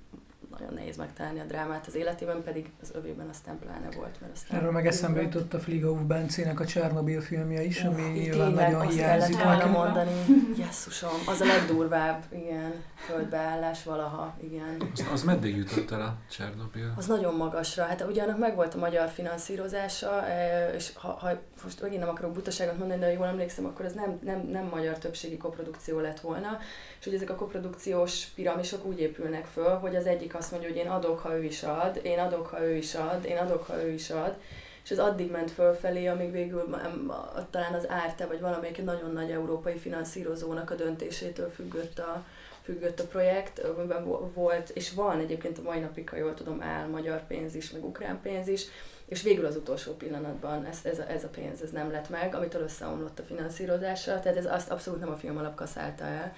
nagyon 0.59 0.75
nehéz 0.75 0.97
megtalálni 0.97 1.41
a 1.41 1.45
drámát 1.45 1.87
az 1.87 1.95
életében, 1.95 2.43
pedig 2.43 2.71
az 2.83 2.91
övében 2.95 3.29
aztán 3.29 3.59
pláne 3.59 3.89
volt. 3.97 4.21
Mert 4.21 4.33
aztán 4.33 4.59
Erről 4.59 4.71
meg 4.71 4.87
eszembe 4.87 5.23
jutott 5.23 5.55
a 5.55 5.59
Fligov 5.59 6.01
Bencének 6.03 6.61
a 6.61 6.67
Csernobil 6.67 7.21
filmje 7.21 7.63
is, 7.63 7.83
ami 7.83 8.03
uh, 8.03 8.13
nyilván 8.13 8.53
nagyon 8.53 8.87
azt 8.87 8.97
hiányzik 8.97 9.43
volna 9.43 9.67
mondani. 9.67 10.11
Jesszusom, 10.57 11.19
az 11.27 11.41
a 11.41 11.45
legdurvább, 11.45 12.25
igen, 12.33 12.73
földbeállás 12.97 13.83
valaha, 13.85 14.35
igen. 14.41 14.77
Az, 14.93 15.05
az 15.13 15.23
meddig 15.23 15.57
jutott 15.57 15.91
el 15.91 16.01
a 16.01 16.17
Csernobil? 16.31 16.93
Az 16.97 17.07
nagyon 17.07 17.35
magasra. 17.35 17.85
Hát 17.85 18.05
ugye 18.09 18.23
annak 18.23 18.39
megvolt 18.39 18.75
a 18.75 18.79
magyar 18.79 19.09
finanszírozása, 19.09 20.25
és 20.75 20.93
ha, 20.95 21.09
ha 21.09 21.29
most 21.63 21.83
megint 21.83 22.01
nem 22.01 22.09
akarok 22.09 22.33
butaságot 22.33 22.79
mondani, 22.79 23.01
de 23.01 23.13
jól 23.13 23.27
emlékszem, 23.27 23.65
akkor 23.65 23.85
ez 23.85 23.93
nem, 23.93 24.19
nem, 24.23 24.47
nem 24.51 24.65
magyar 24.65 24.99
többségi 24.99 25.37
koprodukció 25.37 26.01
lett 26.01 26.21
volna, 26.21 26.59
és 26.99 27.05
hogy 27.05 27.15
ezek 27.15 27.31
a 27.31 27.35
koprodukciós 27.35 28.25
piramisok 28.25 28.85
úgy 28.85 29.01
épülnek 29.01 29.45
föl, 29.45 29.79
hogy 29.79 29.97
az 29.97 30.07
egyik 30.07 30.35
azt 30.47 30.55
mondja, 30.55 30.75
hogy 30.75 30.87
én 30.87 30.91
adok, 30.91 31.19
ha 31.19 31.37
ő 31.37 31.45
is 31.45 31.63
ad, 31.63 32.01
én 32.03 32.19
adok, 32.19 32.47
ha 32.47 32.63
ő 32.63 32.75
is 32.77 32.95
ad, 32.95 33.25
én 33.25 33.37
adok, 33.37 33.67
ha 33.67 33.83
ő 33.83 33.91
is 33.91 34.11
ad, 34.11 34.35
és 34.85 34.91
ez 34.91 34.99
addig 34.99 35.31
ment 35.31 35.51
fölfelé, 35.51 36.07
amíg 36.07 36.33
végül 36.33 36.77
talán 37.51 37.75
az 37.75 37.89
Árte, 37.89 38.27
vagy 38.27 38.41
valamelyik 38.41 38.85
nagyon 38.85 39.13
nagy 39.13 39.31
európai 39.31 39.79
finanszírozónak 39.79 40.71
a 40.71 40.75
döntésétől 40.75 41.51
függött 41.51 41.99
a, 41.99 42.25
függött 42.63 43.01
a 43.01 43.07
projekt, 43.07 43.59
amiben 43.59 44.05
volt, 44.35 44.69
és 44.69 44.93
van 44.93 45.21
egyébként 45.21 45.59
a 45.59 45.63
mai 45.63 45.79
napig, 45.79 46.09
ha 46.09 46.17
jól 46.17 46.35
tudom, 46.35 46.63
áll 46.63 46.87
magyar 46.87 47.27
pénz 47.27 47.55
is, 47.55 47.71
meg 47.71 47.85
ukrán 47.85 48.21
pénz 48.23 48.49
is, 48.49 48.65
és 49.07 49.23
végül 49.23 49.47
az 49.47 49.57
utolsó 49.57 49.93
pillanatban 49.93 50.65
ez, 50.65 50.79
ez, 50.83 50.99
a, 50.99 51.11
ez 51.11 51.25
a 51.25 51.29
pénz 51.29 51.63
ez 51.63 51.71
nem 51.71 51.91
lett 51.91 52.09
meg, 52.09 52.35
amitől 52.35 52.63
összeomlott 52.63 53.19
a 53.19 53.23
finanszírozása, 53.23 54.21
tehát 54.21 54.39
ez 54.39 54.47
azt 54.47 54.71
abszolút 54.71 55.01
nem 55.01 55.11
a 55.11 55.17
film 55.17 55.37
alap 55.37 55.55
kaszálta 55.55 56.05
el. 56.05 56.35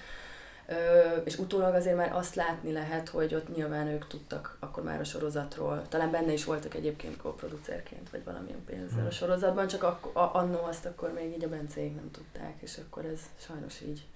És 1.25 1.39
utólag 1.39 1.75
azért 1.75 1.97
már 1.97 2.13
azt 2.13 2.35
látni 2.35 2.73
lehet, 2.73 3.09
hogy 3.09 3.35
ott 3.35 3.57
nyilván 3.57 3.87
ők 3.87 4.07
tudtak 4.07 4.57
akkor 4.61 4.83
már 4.83 5.01
a 5.01 5.05
sorozatról, 5.05 5.83
talán 5.89 6.11
benne 6.11 6.33
is 6.33 6.45
voltak 6.45 6.75
egyébként 6.75 7.17
co-producerként, 7.17 8.11
vagy 8.11 8.25
valamilyen 8.25 8.65
pénzzel 8.65 8.99
a 8.99 9.01
hmm. 9.01 9.11
sorozatban, 9.11 9.67
csak 9.67 9.83
ak- 9.83 10.17
a, 10.17 10.35
annó 10.35 10.63
azt 10.63 10.87
akkor 10.87 11.13
még 11.13 11.35
így 11.37 11.45
a 11.45 11.49
Bencéig 11.49 11.95
nem 11.95 12.11
tudták, 12.11 12.55
és 12.61 12.79
akkor 12.87 13.05
ez 13.05 13.21
sajnos 13.39 13.81
így 13.81 14.07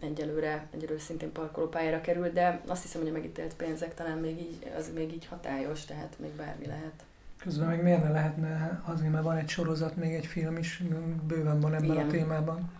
egyelőre, 0.00 0.66
egyelőre 0.70 1.00
szintén 1.00 1.32
parkolópályára 1.32 2.00
került, 2.00 2.32
de 2.32 2.60
azt 2.66 2.82
hiszem, 2.82 3.00
hogy 3.00 3.10
a 3.10 3.12
megítélt 3.12 3.54
pénzek 3.54 3.94
talán 3.94 4.18
még 4.18 4.38
így, 4.38 4.72
az 4.78 4.90
még 4.94 5.12
így 5.12 5.26
hatályos, 5.26 5.84
tehát 5.84 6.16
még 6.18 6.30
bármi 6.30 6.66
lehet. 6.66 7.04
Közben 7.38 7.66
meg 7.66 7.82
miért 7.82 8.02
ne 8.02 8.10
lehetne, 8.10 8.82
azért 8.84 9.12
mert 9.12 9.24
van 9.24 9.36
egy 9.36 9.48
sorozat, 9.48 9.96
még 9.96 10.14
egy 10.14 10.26
film 10.26 10.56
is, 10.56 10.82
bőven 11.26 11.60
van 11.60 11.74
ebben 11.74 11.90
Igen. 11.90 12.06
a 12.06 12.10
témában. 12.10 12.70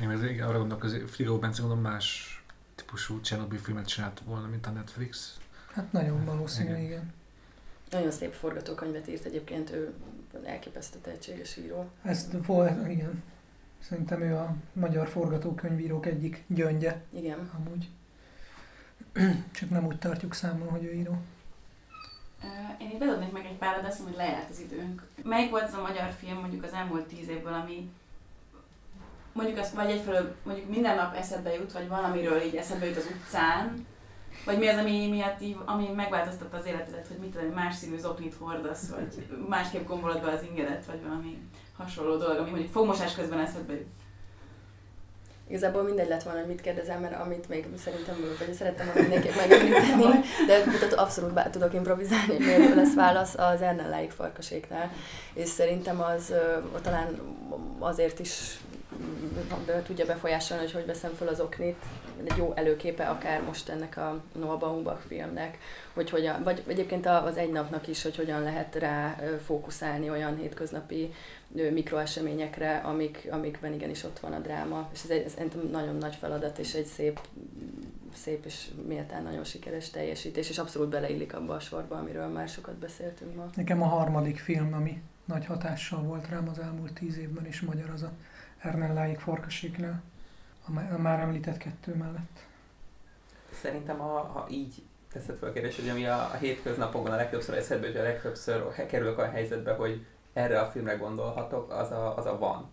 Én 0.00 0.10
ez 0.10 0.24
igen, 0.24 0.48
arra 0.48 0.58
gondolok, 0.58 0.82
hogy 0.82 1.10
Frigó 1.10 1.38
Bence 1.38 1.60
gondolom 1.60 1.84
más 1.84 2.36
típusú 2.74 3.20
Chernobyl 3.20 3.58
filmet 3.58 3.86
csinált 3.86 4.22
volna, 4.24 4.46
mint 4.46 4.66
a 4.66 4.70
Netflix. 4.70 5.38
Hát 5.74 5.92
nagyon 5.92 6.24
valószínű, 6.24 6.70
igen. 6.70 6.82
igen. 6.82 7.12
Nagyon 7.90 8.10
szép 8.10 8.32
forgatókönyvet 8.32 9.08
írt 9.08 9.24
egyébként, 9.24 9.70
ő 9.70 9.94
elképesztő 10.44 10.98
tehetséges 10.98 11.56
író. 11.56 11.90
Ezt 12.02 12.34
volt, 12.46 12.88
igen. 12.88 13.22
Szerintem 13.78 14.22
ő 14.22 14.36
a 14.36 14.54
magyar 14.72 15.08
forgatókönyvírók 15.08 16.06
egyik 16.06 16.44
gyöngye. 16.46 17.02
Igen. 17.10 17.50
Amúgy. 17.58 17.88
Csak 19.52 19.70
nem 19.70 19.86
úgy 19.86 19.98
tartjuk 19.98 20.34
számon, 20.34 20.68
hogy 20.68 20.84
ő 20.84 20.92
író. 20.92 21.22
Én 22.78 22.90
itt 22.90 22.98
bedobnék 22.98 23.32
meg 23.32 23.44
egy 23.44 23.56
párat, 23.56 23.82
de 23.82 23.88
azt 23.88 23.98
mondom, 23.98 24.16
hogy 24.16 24.26
lejárt 24.26 24.50
az 24.50 24.60
időnk. 24.60 25.06
Melyik 25.22 25.50
volt 25.50 25.64
az 25.64 25.74
a 25.74 25.80
magyar 25.80 26.10
film 26.10 26.38
mondjuk 26.38 26.62
az 26.62 26.72
elmúlt 26.72 27.06
tíz 27.06 27.28
évből, 27.28 27.52
ami 27.52 27.90
mondjuk 29.32 29.58
azt 29.58 29.74
vagy 29.74 29.90
egyfelől 29.90 30.34
mondjuk 30.42 30.68
minden 30.68 30.96
nap 30.96 31.16
eszedbe 31.16 31.54
jut, 31.54 31.72
vagy 31.72 31.88
valamiről 31.88 32.40
így 32.40 32.56
eszedbe 32.56 32.86
jut 32.86 32.96
az 32.96 33.10
utcán, 33.16 33.86
vagy 34.44 34.58
mi 34.58 34.68
az, 34.68 34.78
ami 34.78 35.08
miatt 35.08 35.40
így, 35.40 35.56
ami 35.64 35.88
megváltoztatta 35.96 36.56
az 36.56 36.66
életedet, 36.66 37.06
hogy 37.06 37.16
mit 37.16 37.30
tudom, 37.30 37.48
más 37.48 37.74
színű 37.74 37.98
zoknit 37.98 38.34
hordasz, 38.38 38.88
vagy 38.88 39.26
másképp 39.48 39.86
gombolod 39.86 40.20
be 40.20 40.30
az 40.30 40.42
ingedet, 40.42 40.84
vagy 40.86 41.02
valami 41.02 41.38
hasonló 41.76 42.16
dolog, 42.16 42.38
ami 42.38 42.50
mondjuk 42.50 42.72
fogmosás 42.72 43.14
közben 43.14 43.38
eszedbe 43.38 43.72
jut. 43.72 43.86
Igazából 45.48 45.82
mindegy 45.82 46.08
lett 46.08 46.22
volna, 46.22 46.38
hogy 46.38 46.48
mit 46.48 46.60
kérdezem, 46.60 47.00
mert 47.00 47.20
amit 47.20 47.48
még 47.48 47.66
szerintem, 47.78 48.14
vagy 48.38 48.52
szerettem 48.52 48.86
volna 48.86 49.00
mindenképp 49.00 49.36
megemlíteni, 49.36 50.20
de 50.46 50.62
tehát 50.62 50.92
abszolút 50.92 51.32
bár 51.32 51.50
tudok 51.50 51.74
improvizálni, 51.74 52.38
miért 52.38 52.74
lesz 52.74 52.94
válasz 52.94 53.34
az 53.34 53.62
Ernelláig 53.62 54.10
farkaséknál. 54.10 54.90
És 55.34 55.48
szerintem 55.48 56.00
az 56.00 56.34
talán 56.82 57.20
azért 57.78 58.18
is 58.18 58.58
tudja 59.86 60.06
befolyásolni, 60.06 60.62
hogy 60.62 60.72
hogy 60.72 60.86
veszem 60.86 61.12
fel 61.12 61.28
az 61.28 61.40
oknit, 61.40 61.76
egy 62.24 62.36
jó 62.36 62.52
előképe 62.54 63.08
akár 63.08 63.42
most 63.42 63.68
ennek 63.68 63.96
a 63.96 64.22
Noah 64.32 64.58
Baumbach 64.58 65.06
filmnek, 65.06 65.58
hogy 65.94 66.10
hogyan, 66.10 66.42
vagy 66.42 66.62
egyébként 66.66 67.06
az 67.06 67.36
egy 67.36 67.52
napnak 67.52 67.88
is, 67.88 68.02
hogy 68.02 68.16
hogyan 68.16 68.42
lehet 68.42 68.74
rá 68.74 69.16
fókuszálni 69.44 70.10
olyan 70.10 70.36
hétköznapi 70.36 71.12
mikroeseményekre, 71.72 72.76
amik, 72.76 73.28
amikben 73.30 73.72
igenis 73.72 74.04
ott 74.04 74.18
van 74.18 74.32
a 74.32 74.38
dráma. 74.38 74.88
És 74.92 75.02
ez 75.02 75.10
egy 75.10 75.24
ez 75.24 75.34
nagyon 75.70 75.96
nagy 75.96 76.14
feladat, 76.14 76.58
és 76.58 76.74
egy 76.74 76.86
szép, 76.86 77.20
szép 78.14 78.44
és 78.44 78.68
méltán 78.86 79.22
nagyon 79.22 79.44
sikeres 79.44 79.90
teljesítés, 79.90 80.48
és 80.48 80.58
abszolút 80.58 80.88
beleillik 80.88 81.34
abba 81.34 81.54
a 81.54 81.60
sorba, 81.60 81.96
amiről 81.96 82.26
már 82.26 82.48
sokat 82.48 82.74
beszéltünk 82.74 83.36
ma. 83.36 83.50
Nekem 83.54 83.82
a 83.82 83.86
harmadik 83.86 84.38
film, 84.38 84.74
ami 84.74 85.02
nagy 85.24 85.46
hatással 85.46 86.02
volt 86.02 86.28
rám 86.28 86.48
az 86.48 86.58
elmúlt 86.58 86.92
tíz 86.92 87.18
évben, 87.18 87.46
és 87.46 87.60
magyar 87.60 87.90
az 87.90 88.02
a 88.02 88.12
Ernelláig 88.62 89.18
Farkasiknál, 89.18 90.02
a 90.92 90.98
már 90.98 91.20
említett 91.20 91.56
kettő 91.56 91.94
mellett. 91.94 92.46
Szerintem, 93.60 93.98
ha, 93.98 94.20
ha 94.20 94.46
így 94.50 94.82
teszed 95.12 95.36
fel 95.38 95.48
a 95.48 95.52
kérdést, 95.52 95.80
hogy 95.80 95.88
ami 95.88 96.06
a, 96.06 96.16
a 96.16 96.36
hétköznapokban 96.36 97.12
a 97.12 97.16
legtöbbször 97.16 97.56
eszedbe, 97.56 97.86
hogy 97.86 97.96
a 97.96 98.02
legtöbbször 98.02 98.86
kerülök 98.86 99.18
a 99.18 99.30
helyzetbe, 99.30 99.74
hogy 99.74 100.06
erre 100.32 100.60
a 100.60 100.70
filmre 100.70 100.94
gondolhatok, 100.94 101.70
az 101.70 101.90
a, 101.90 102.16
az 102.16 102.26
a 102.26 102.38
van. 102.38 102.70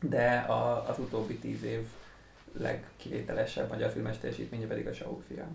de 0.00 0.36
a, 0.36 0.88
az 0.88 0.98
utóbbi 0.98 1.38
tíz 1.38 1.62
év 1.62 1.86
legkivételesebb 2.52 3.68
magyar 3.68 3.90
filmes 3.90 4.18
teljesítménye 4.18 4.66
pedig 4.66 4.86
a 4.86 4.92
Sauk 4.92 5.22
fia. 5.26 5.46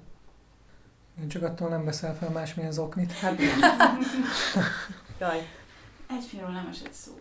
Én 1.22 1.27
csak 1.27 1.43
attól 1.43 1.69
nem 1.69 1.85
veszel 1.85 2.15
fel 2.15 2.30
másmilyen 2.30 2.72
zoknit. 2.72 3.11
Hát 3.11 3.39
Jaj. 5.19 5.47
Egy 6.10 6.23
filmről 6.23 6.51
nem 6.51 6.68
esett 6.72 6.93
szó. 6.93 7.19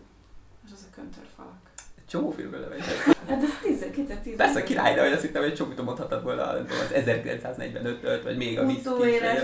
És 0.65 0.71
az 0.73 0.87
a 0.91 0.95
köntörfalak. 0.95 1.68
Csomó 2.09 2.31
filmről 2.31 2.59
levegy. 2.59 2.81
Hát 3.27 3.43
ez 3.43 3.49
10, 3.63 3.85
2010. 3.91 4.35
Persze 4.35 4.63
király, 4.63 4.95
de 4.95 5.01
hogy 5.01 5.11
azt 5.11 5.21
hittem, 5.21 5.41
hogy 5.41 5.53
csomót 5.53 5.83
mondhatod 5.83 6.23
volna 6.23 6.53
nem 6.53 6.65
tudom, 6.65 6.83
az 6.83 6.91
1945-öt, 6.95 8.23
vagy 8.23 8.37
még 8.37 8.59
a 8.59 8.69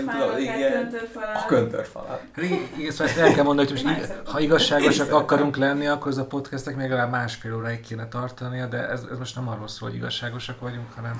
fájlakát, 0.06 0.38
igen. 0.38 0.72
köntörfalak. 0.72 1.36
A 1.36 1.44
köntörfalak. 1.46 2.22
Ré- 2.34 2.88
Ezt 2.88 3.00
ezt 3.00 3.18
el 3.18 3.32
kell 3.32 3.44
mondani, 3.44 3.68
hogy 3.68 3.82
most 3.84 4.12
ha 4.24 4.40
igazságosak 4.40 5.12
akarunk 5.12 5.56
lenni, 5.56 5.86
akkor 5.86 6.10
ez 6.10 6.16
a 6.16 6.26
podcastnek 6.26 6.76
még 6.76 6.88
legalább 6.88 7.10
másfél 7.10 7.54
óráig 7.54 7.80
kéne 7.80 8.08
tartania, 8.08 8.66
de 8.66 8.88
ez, 8.88 9.02
ez 9.10 9.18
most 9.18 9.34
nem 9.34 9.48
arról 9.48 9.68
szól, 9.68 9.88
hogy 9.88 9.98
igazságosak 9.98 10.60
vagyunk, 10.60 10.92
hanem 10.92 11.18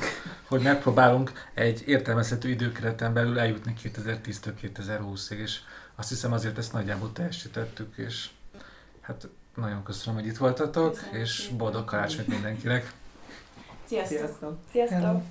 hogy 0.48 0.60
megpróbálunk 0.60 1.32
egy 1.54 1.82
értelmezhető 1.86 2.48
időkereten 2.48 3.12
belül 3.12 3.38
eljutni 3.38 3.74
2010-től 3.82 4.52
2020-ig, 4.62 5.36
és 5.36 5.58
azt 5.96 6.08
hiszem 6.08 6.32
azért 6.32 6.58
ezt 6.58 6.72
nagyjából 6.72 7.12
teljesítettük, 7.12 7.96
és 7.96 8.28
hát 9.00 9.28
nagyon 9.56 9.82
köszönöm, 9.82 10.20
hogy 10.20 10.28
itt 10.28 10.36
voltatok, 10.36 10.94
Köszönjük 10.94 11.24
és 11.24 11.50
boldog 11.56 11.84
karácsonyt 11.84 12.28
mindenkinek! 12.28 12.92
Sziasztok! 13.84 14.18
Sziasztok! 14.18 14.58
Sziasztok! 14.70 15.22